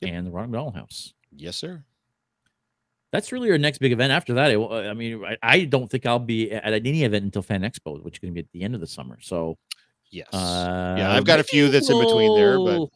Yep. 0.02 0.14
and 0.14 0.28
the 0.28 0.32
Ronald 0.32 0.52
McDonald 0.52 0.76
House 0.76 1.14
Yes, 1.36 1.56
sir. 1.56 1.84
that's 3.11 3.32
really 3.32 3.49
our 3.52 3.57
next 3.57 3.78
big 3.78 3.91
event. 3.91 4.11
After 4.11 4.34
that, 4.34 4.52
it, 4.52 4.60
I 4.60 4.94
mean, 4.94 5.24
I, 5.24 5.38
I 5.41 5.65
don't 5.65 5.90
think 5.90 6.06
I'll 6.06 6.19
be 6.19 6.52
at 6.52 6.74
any 6.74 7.03
event 7.03 7.24
until 7.26 7.41
Fan 7.44 7.61
Expo, 7.61 8.03
which 8.03 8.15
is 8.15 8.19
going 8.19 8.32
to 8.32 8.34
be 8.34 8.41
at 8.41 8.52
the 8.52 8.64
end 8.64 8.76
of 8.76 8.82
the 8.82 8.88
summer. 8.88 9.18
So, 9.22 9.57
Yes. 10.12 10.28
uh, 10.34 10.96
I've 11.10 11.26
got 11.26 11.40
a 11.40 11.44
few 11.44 11.64
maybe 11.66 11.72
that's 11.74 11.90
in 11.90 12.00
between 12.00 12.36
there, 12.36 12.58
but- 12.60 12.90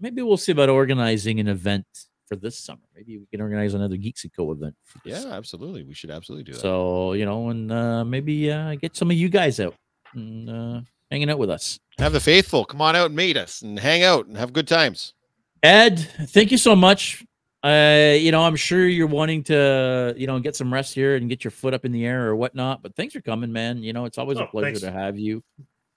maybe 0.00 0.22
we'll 0.22 0.36
see 0.36 0.52
about 0.52 0.68
organizing 0.68 1.40
an 1.40 1.48
event 1.48 1.86
for 2.26 2.36
this 2.36 2.58
summer. 2.58 2.82
Maybe 2.94 3.16
we 3.18 3.26
can 3.26 3.40
organize 3.40 3.72
another 3.74 3.96
Geeksico 3.96 4.52
event. 4.52 4.74
for 4.84 4.98
this 5.04 5.14
yeah, 5.14 5.20
summer. 5.20 5.34
absolutely. 5.34 5.82
We 5.84 5.94
should 5.94 6.10
absolutely 6.10 6.44
do 6.44 6.52
that. 6.52 6.60
So 6.60 7.14
you 7.14 7.24
know, 7.24 7.48
and 7.48 7.72
uh, 7.72 8.04
maybe 8.04 8.50
uh, 8.52 8.74
get 8.74 8.96
some 8.96 9.10
of 9.10 9.16
you 9.16 9.28
guys 9.28 9.58
out 9.60 9.74
and 10.14 10.48
uh, 10.50 10.80
hanging 11.10 11.30
out 11.30 11.38
with 11.38 11.50
us. 11.50 11.80
have 11.98 12.12
the 12.12 12.20
faithful 12.20 12.64
come 12.66 12.82
on 12.82 12.94
out 12.96 13.06
and 13.06 13.16
meet 13.16 13.36
us 13.38 13.62
and 13.62 13.78
hang 13.78 14.02
out 14.02 14.26
and 14.26 14.36
have 14.36 14.52
good 14.52 14.68
times. 14.68 15.14
Ed, 15.62 15.98
thank 16.28 16.50
you 16.52 16.58
so 16.58 16.76
much. 16.76 17.24
Uh, 17.64 18.14
you 18.16 18.30
know, 18.30 18.42
I'm 18.42 18.54
sure 18.54 18.86
you're 18.86 19.08
wanting 19.08 19.42
to, 19.44 20.14
you 20.16 20.26
know, 20.28 20.38
get 20.38 20.54
some 20.54 20.72
rest 20.72 20.94
here 20.94 21.16
and 21.16 21.28
get 21.28 21.42
your 21.42 21.50
foot 21.50 21.74
up 21.74 21.84
in 21.84 21.90
the 21.90 22.06
air 22.06 22.28
or 22.28 22.36
whatnot. 22.36 22.82
But 22.82 22.94
thanks 22.94 23.14
for 23.14 23.20
coming, 23.20 23.50
man. 23.52 23.82
You 23.82 23.92
know, 23.92 24.04
it's 24.04 24.16
always 24.18 24.38
a 24.38 24.44
Oh, 24.44 24.46
pleasure 24.46 24.66
thanks. 24.66 24.80
to 24.82 24.92
have 24.92 25.18
you. 25.18 25.42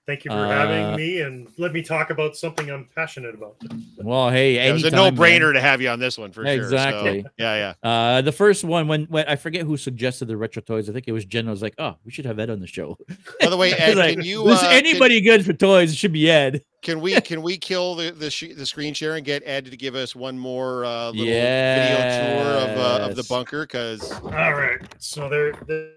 Thank 0.04 0.24
you 0.24 0.32
for 0.32 0.36
Uh, 0.36 0.48
having 0.48 0.96
me 0.96 1.20
and 1.20 1.46
let 1.58 1.72
me 1.72 1.80
talk 1.80 2.10
about 2.10 2.36
something 2.36 2.68
I'm 2.68 2.88
passionate 2.92 3.36
about. 3.36 3.54
Well, 3.98 4.30
hey, 4.30 4.56
it 4.68 4.72
was 4.72 4.82
a 4.82 4.90
no-brainer 4.90 5.52
man. 5.52 5.54
to 5.54 5.60
have 5.60 5.80
you 5.80 5.90
on 5.90 6.00
this 6.00 6.18
one 6.18 6.32
for 6.32 6.44
sure. 6.44 6.56
so, 6.56 6.60
Exactly. 6.60 7.24
yeah, 7.38 7.74
yeah. 7.82 7.88
Uh, 7.88 8.20
the 8.20 8.32
first 8.32 8.64
one 8.64 8.88
when, 8.88 9.04
when 9.04 9.24
I 9.28 9.36
forget 9.36 9.64
who 9.64 9.76
suggested 9.76 10.26
the 10.26 10.36
retro 10.36 10.60
toys. 10.60 10.90
I 10.90 10.92
think 10.92 11.06
it 11.06 11.12
was 11.12 11.24
Jen. 11.24 11.46
I 11.46 11.52
was 11.52 11.62
like, 11.62 11.74
oh, 11.78 11.94
we 12.04 12.10
should 12.10 12.24
have 12.24 12.40
Ed 12.40 12.50
on 12.50 12.58
the 12.58 12.66
show. 12.66 12.98
By 13.40 13.48
the 13.48 13.56
way, 13.56 13.70
It's 13.72 13.80
Ed, 13.80 13.96
like, 13.96 14.16
can 14.16 14.24
you 14.24 14.48
"Is 14.48 14.58
uh, 14.58 14.62
can- 14.62 14.72
anybody 14.72 15.20
good 15.20 15.44
for 15.46 15.52
toys? 15.52 15.92
It 15.92 15.96
should 15.96 16.12
be 16.12 16.28
Ed. 16.28 16.62
Can 16.82 17.00
we 17.00 17.12
can 17.20 17.40
we 17.42 17.56
kill 17.56 17.94
the 17.94 18.10
the, 18.10 18.28
sh- 18.28 18.54
the 18.56 18.66
screen 18.66 18.94
share 18.94 19.14
and 19.14 19.24
get 19.24 19.44
Ed 19.46 19.66
to 19.66 19.76
give 19.76 19.94
us 19.94 20.16
one 20.16 20.36
more 20.36 20.84
uh, 20.84 21.10
little 21.10 21.26
video 21.26 21.96
tour 21.96 22.70
of 22.72 22.76
uh, 22.76 23.06
of 23.08 23.14
the 23.14 23.22
bunker? 23.28 23.62
Because 23.62 24.10
All 24.20 24.30
right, 24.30 24.80
so 24.98 25.28
there, 25.28 25.52
there, 25.68 25.90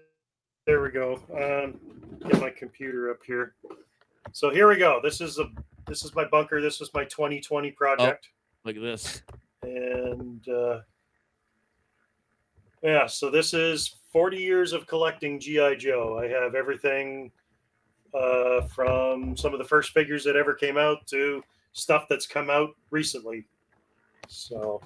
there 0.64 0.80
we 0.80 0.90
go. 0.90 1.20
Um, 1.34 1.80
get 2.30 2.40
my 2.40 2.50
computer 2.50 3.10
up 3.10 3.18
here. 3.26 3.56
So 4.32 4.50
here 4.50 4.68
we 4.68 4.76
go. 4.76 5.00
This 5.02 5.20
is 5.20 5.38
a 5.38 5.44
this 5.86 6.04
is 6.04 6.14
my 6.14 6.24
bunker. 6.24 6.60
This 6.60 6.80
is 6.80 6.90
my 6.94 7.04
2020 7.04 7.70
project, 7.72 8.28
Look 8.64 8.76
at 8.76 8.82
this. 8.82 9.22
and 9.62 10.46
uh, 10.48 10.80
yeah. 12.82 13.06
So 13.06 13.30
this 13.30 13.54
is 13.54 13.96
40 14.12 14.36
years 14.36 14.72
of 14.72 14.86
collecting 14.86 15.38
GI 15.38 15.76
Joe. 15.76 16.18
I 16.22 16.28
have 16.28 16.54
everything 16.54 17.30
uh, 18.14 18.62
from 18.62 19.36
some 19.36 19.52
of 19.52 19.58
the 19.58 19.64
first 19.64 19.92
figures 19.92 20.24
that 20.24 20.36
ever 20.36 20.54
came 20.54 20.76
out 20.76 21.06
to 21.08 21.42
stuff 21.72 22.06
that's 22.08 22.26
come 22.26 22.50
out 22.50 22.70
recently. 22.90 23.46
So 24.28 24.80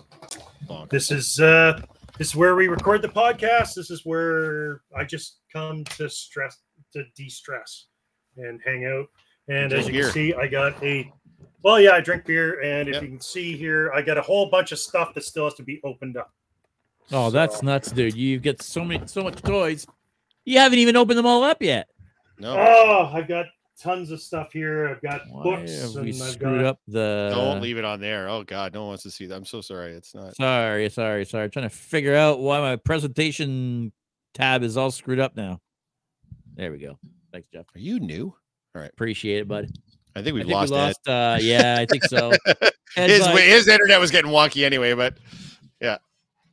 this 0.90 1.10
is 1.10 1.40
uh 1.40 1.80
this 2.18 2.28
is 2.28 2.36
where 2.36 2.54
we 2.56 2.68
record 2.68 3.00
the 3.00 3.08
podcast 3.08 3.74
this 3.74 3.90
is 3.90 4.04
where 4.04 4.82
i 4.96 5.02
just 5.02 5.38
come 5.52 5.82
to 5.84 6.08
stress 6.10 6.58
to 6.92 7.04
de-stress 7.16 7.86
and 8.36 8.60
hang 8.64 8.84
out 8.84 9.06
and 9.50 9.72
as 9.72 9.86
you 9.86 9.92
beer. 9.92 10.02
can 10.04 10.12
see 10.12 10.34
i 10.34 10.46
got 10.46 10.82
a 10.82 11.12
well 11.62 11.80
yeah 11.80 11.92
i 11.92 12.00
drink 12.00 12.24
beer 12.24 12.60
and 12.62 12.88
if 12.88 12.94
Yep. 12.94 13.02
you 13.02 13.08
can 13.08 13.20
see 13.20 13.56
here 13.56 13.90
i 13.94 14.00
got 14.02 14.16
a 14.18 14.22
whole 14.22 14.48
bunch 14.50 14.72
of 14.72 14.78
stuff 14.78 15.12
that 15.14 15.24
still 15.24 15.44
has 15.44 15.54
to 15.54 15.62
be 15.62 15.80
opened 15.84 16.16
up 16.16 16.32
Oh, 17.12 17.28
that's 17.28 17.60
nuts, 17.60 17.90
dude. 17.90 18.14
You've 18.14 18.42
got 18.42 18.62
so 18.62 18.84
many, 18.84 19.04
so 19.08 19.24
much 19.24 19.42
toys. 19.42 19.84
You 20.44 20.60
haven't 20.60 20.78
even 20.78 20.94
opened 20.94 21.18
them 21.18 21.26
all 21.26 21.42
up 21.42 21.60
yet. 21.60 21.88
no, 22.38 22.54
oh 22.56 23.10
i've 23.12 23.26
got 23.26 23.46
tons 23.80 24.12
of 24.12 24.20
stuff 24.20 24.52
here 24.52 24.88
i've 24.88 25.02
got 25.02 25.22
Why 25.28 25.42
books 25.42 25.72
have 25.80 25.96
and 25.96 26.04
we 26.04 26.10
i've 26.10 26.14
screwed 26.14 26.60
got 26.60 26.64
up 26.66 26.78
the? 26.86 27.32
don't 27.34 27.60
leave 27.62 27.78
it 27.78 27.84
on 27.84 27.98
there. 28.00 28.28
Oh 28.28 28.44
God, 28.44 28.72
no 28.74 28.82
one 28.82 28.88
wants 28.90 29.02
to 29.02 29.10
see 29.10 29.26
that. 29.26 29.34
I'm 29.34 29.44
so 29.44 29.60
sorry. 29.60 29.90
It's 29.92 30.14
not. 30.14 30.36
Sorry, 30.36 30.88
sorry, 30.88 31.24
sorry. 31.26 31.44
I'm 31.44 31.50
trying 31.50 31.68
to 31.68 31.74
figure 31.74 32.14
out 32.14 32.38
why 32.38 32.60
my 32.60 32.76
presentation 32.76 33.90
tab 34.34 34.62
is 34.62 34.76
all 34.76 34.92
screwed 34.92 35.18
up 35.18 35.34
now. 35.36 35.60
There 36.54 36.70
we 36.70 36.78
go. 36.78 36.96
Thanks, 37.32 37.48
Jeff. 37.52 37.66
Are 37.74 37.78
you 37.80 37.98
new? 37.98 38.36
Appreciate 38.74 39.40
it, 39.40 39.48
bud. 39.48 39.68
I 40.16 40.22
think 40.22 40.34
we've 40.34 40.44
I 40.44 40.46
think 40.46 40.70
lost, 40.70 40.70
we 40.72 40.76
lost. 40.76 41.08
Uh, 41.08 41.38
yeah, 41.40 41.76
I 41.78 41.86
think 41.86 42.04
so. 42.04 42.32
His 42.96 43.20
like- 43.20 43.44
his 43.44 43.68
internet 43.68 44.00
was 44.00 44.10
getting 44.10 44.32
wonky 44.32 44.64
anyway, 44.64 44.94
but 44.94 45.16
yeah, 45.80 45.98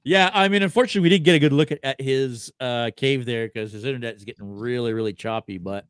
Yeah, 0.03 0.29
I 0.31 0.47
mean, 0.47 0.61
unfortunately, 0.61 1.01
we 1.01 1.09
didn't 1.09 1.25
get 1.25 1.33
a 1.35 1.39
good 1.39 1.51
look 1.53 1.71
at, 1.71 1.79
at 1.83 1.99
his 1.99 2.51
uh, 2.59 2.91
cave 2.95 3.25
there 3.25 3.47
because 3.47 3.71
his 3.71 3.83
internet 3.85 4.15
is 4.15 4.23
getting 4.23 4.57
really, 4.57 4.93
really 4.93 5.13
choppy. 5.13 5.57
But 5.57 5.85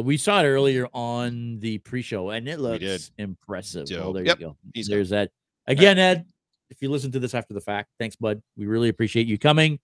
we 0.00 0.16
saw 0.16 0.40
it 0.40 0.46
earlier 0.46 0.86
on 0.94 1.58
the 1.58 1.78
pre-show, 1.78 2.30
and 2.30 2.48
it 2.48 2.60
looks 2.60 3.10
impressive. 3.18 3.88
Oh, 4.00 4.12
there 4.12 4.24
Yep, 4.24 4.38
you 4.40 4.46
go. 4.46 4.56
he's 4.74 4.86
There's 4.86 5.10
that 5.10 5.32
Again, 5.66 5.98
Ed, 5.98 6.24
if 6.70 6.80
you 6.80 6.88
listen 6.88 7.10
to 7.12 7.18
this 7.18 7.34
after 7.34 7.52
the 7.52 7.60
fact, 7.60 7.90
thanks, 7.98 8.14
bud. 8.14 8.40
We 8.56 8.66
really 8.66 8.88
appreciate 8.88 9.26
you 9.26 9.38
coming. 9.38 9.80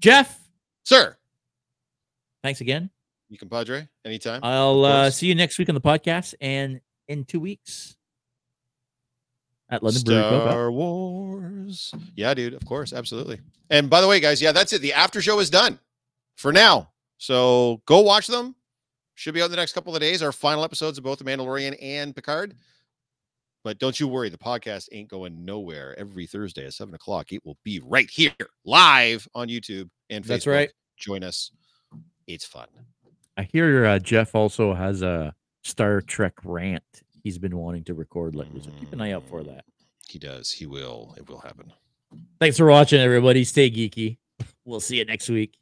Jeff, 0.00 0.36
Sir, 0.84 1.16
thanks 2.42 2.60
again. 2.60 2.90
You 3.32 3.38
compadre, 3.38 3.88
anytime. 4.04 4.40
I'll 4.42 4.84
uh, 4.84 5.10
see 5.10 5.26
you 5.26 5.34
next 5.34 5.58
week 5.58 5.68
on 5.68 5.74
the 5.74 5.80
podcast 5.80 6.34
and 6.40 6.80
in 7.08 7.24
two 7.24 7.40
weeks 7.40 7.96
at 9.70 9.82
London 9.82 10.02
Brewery 10.04 10.40
Star 10.40 10.70
Wars. 10.70 11.94
Yeah, 12.14 12.34
dude. 12.34 12.54
Of 12.54 12.64
course, 12.64 12.92
absolutely. 12.92 13.40
And 13.70 13.88
by 13.88 14.00
the 14.02 14.06
way, 14.06 14.20
guys, 14.20 14.40
yeah, 14.42 14.52
that's 14.52 14.72
it. 14.74 14.82
The 14.82 14.92
after 14.92 15.22
show 15.22 15.40
is 15.40 15.48
done 15.48 15.78
for 16.36 16.52
now. 16.52 16.90
So 17.16 17.80
go 17.86 18.00
watch 18.00 18.26
them. 18.26 18.54
Should 19.14 19.34
be 19.34 19.40
out 19.40 19.46
in 19.46 19.50
the 19.50 19.56
next 19.56 19.72
couple 19.72 19.94
of 19.94 20.00
days. 20.00 20.22
Our 20.22 20.32
final 20.32 20.64
episodes 20.64 20.98
of 20.98 21.04
both 21.04 21.18
The 21.18 21.24
Mandalorian 21.24 21.76
and 21.80 22.14
Picard. 22.14 22.54
But 23.64 23.78
don't 23.78 23.98
you 23.98 24.08
worry, 24.08 24.28
the 24.28 24.38
podcast 24.38 24.88
ain't 24.92 25.08
going 25.08 25.44
nowhere. 25.44 25.94
Every 25.98 26.26
Thursday 26.26 26.66
at 26.66 26.74
seven 26.74 26.94
o'clock, 26.94 27.32
it 27.32 27.44
will 27.44 27.56
be 27.62 27.80
right 27.84 28.10
here, 28.10 28.32
live 28.64 29.26
on 29.34 29.48
YouTube 29.48 29.88
and 30.10 30.24
Facebook. 30.24 30.28
That's 30.28 30.46
right. 30.46 30.72
Join 30.96 31.22
us. 31.22 31.52
It's 32.26 32.44
fun. 32.44 32.66
I 33.36 33.44
hear 33.44 33.84
uh, 33.84 33.98
Jeff 33.98 34.34
also 34.34 34.74
has 34.74 35.02
a 35.02 35.34
Star 35.62 36.00
Trek 36.00 36.34
rant 36.44 36.84
he's 37.22 37.38
been 37.38 37.56
wanting 37.56 37.84
to 37.84 37.94
record 37.94 38.34
lately. 38.34 38.60
So 38.60 38.70
keep 38.78 38.92
an 38.92 39.00
eye 39.00 39.12
out 39.12 39.24
for 39.28 39.42
that. 39.44 39.64
He 40.08 40.18
does. 40.18 40.50
He 40.50 40.66
will. 40.66 41.14
It 41.16 41.28
will 41.28 41.40
happen. 41.40 41.72
Thanks 42.40 42.58
for 42.58 42.66
watching, 42.66 43.00
everybody. 43.00 43.44
Stay 43.44 43.70
geeky. 43.70 44.18
We'll 44.64 44.80
see 44.80 44.98
you 44.98 45.04
next 45.04 45.28
week. 45.28 45.56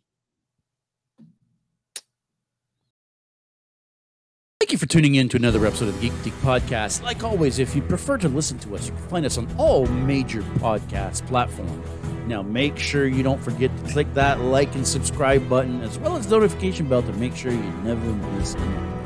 Thank 4.59 4.72
you 4.72 4.78
for 4.78 4.86
tuning 4.86 5.14
in 5.14 5.28
to 5.30 5.36
another 5.36 5.64
episode 5.64 5.88
of 5.88 5.94
the 5.94 6.01
Geek 6.01 6.12
Boutique 6.18 6.34
Podcast. 6.34 7.02
Like 7.02 7.24
always, 7.24 7.59
if 7.59 7.74
you 7.74 7.82
prefer 7.82 8.18
to 8.18 8.28
listen 8.28 8.59
to 8.60 8.74
us, 8.74 8.86
you 8.86 8.92
can 8.92 9.09
find 9.09 9.26
us 9.26 9.38
on 9.38 9.48
all 9.56 9.86
major 9.86 10.42
podcast 10.42 11.26
platforms. 11.26 11.99
Now, 12.31 12.43
make 12.43 12.78
sure 12.78 13.09
you 13.09 13.24
don't 13.24 13.43
forget 13.43 13.77
to 13.77 13.93
click 13.93 14.15
that 14.15 14.40
like 14.40 14.73
and 14.77 14.86
subscribe 14.86 15.48
button, 15.48 15.81
as 15.82 15.98
well 15.98 16.16
as 16.16 16.28
the 16.28 16.36
notification 16.36 16.86
bell 16.89 17.02
to 17.02 17.12
make 17.15 17.35
sure 17.35 17.51
you 17.51 17.73
never 17.82 18.07
miss 18.39 18.55
an 18.55 18.99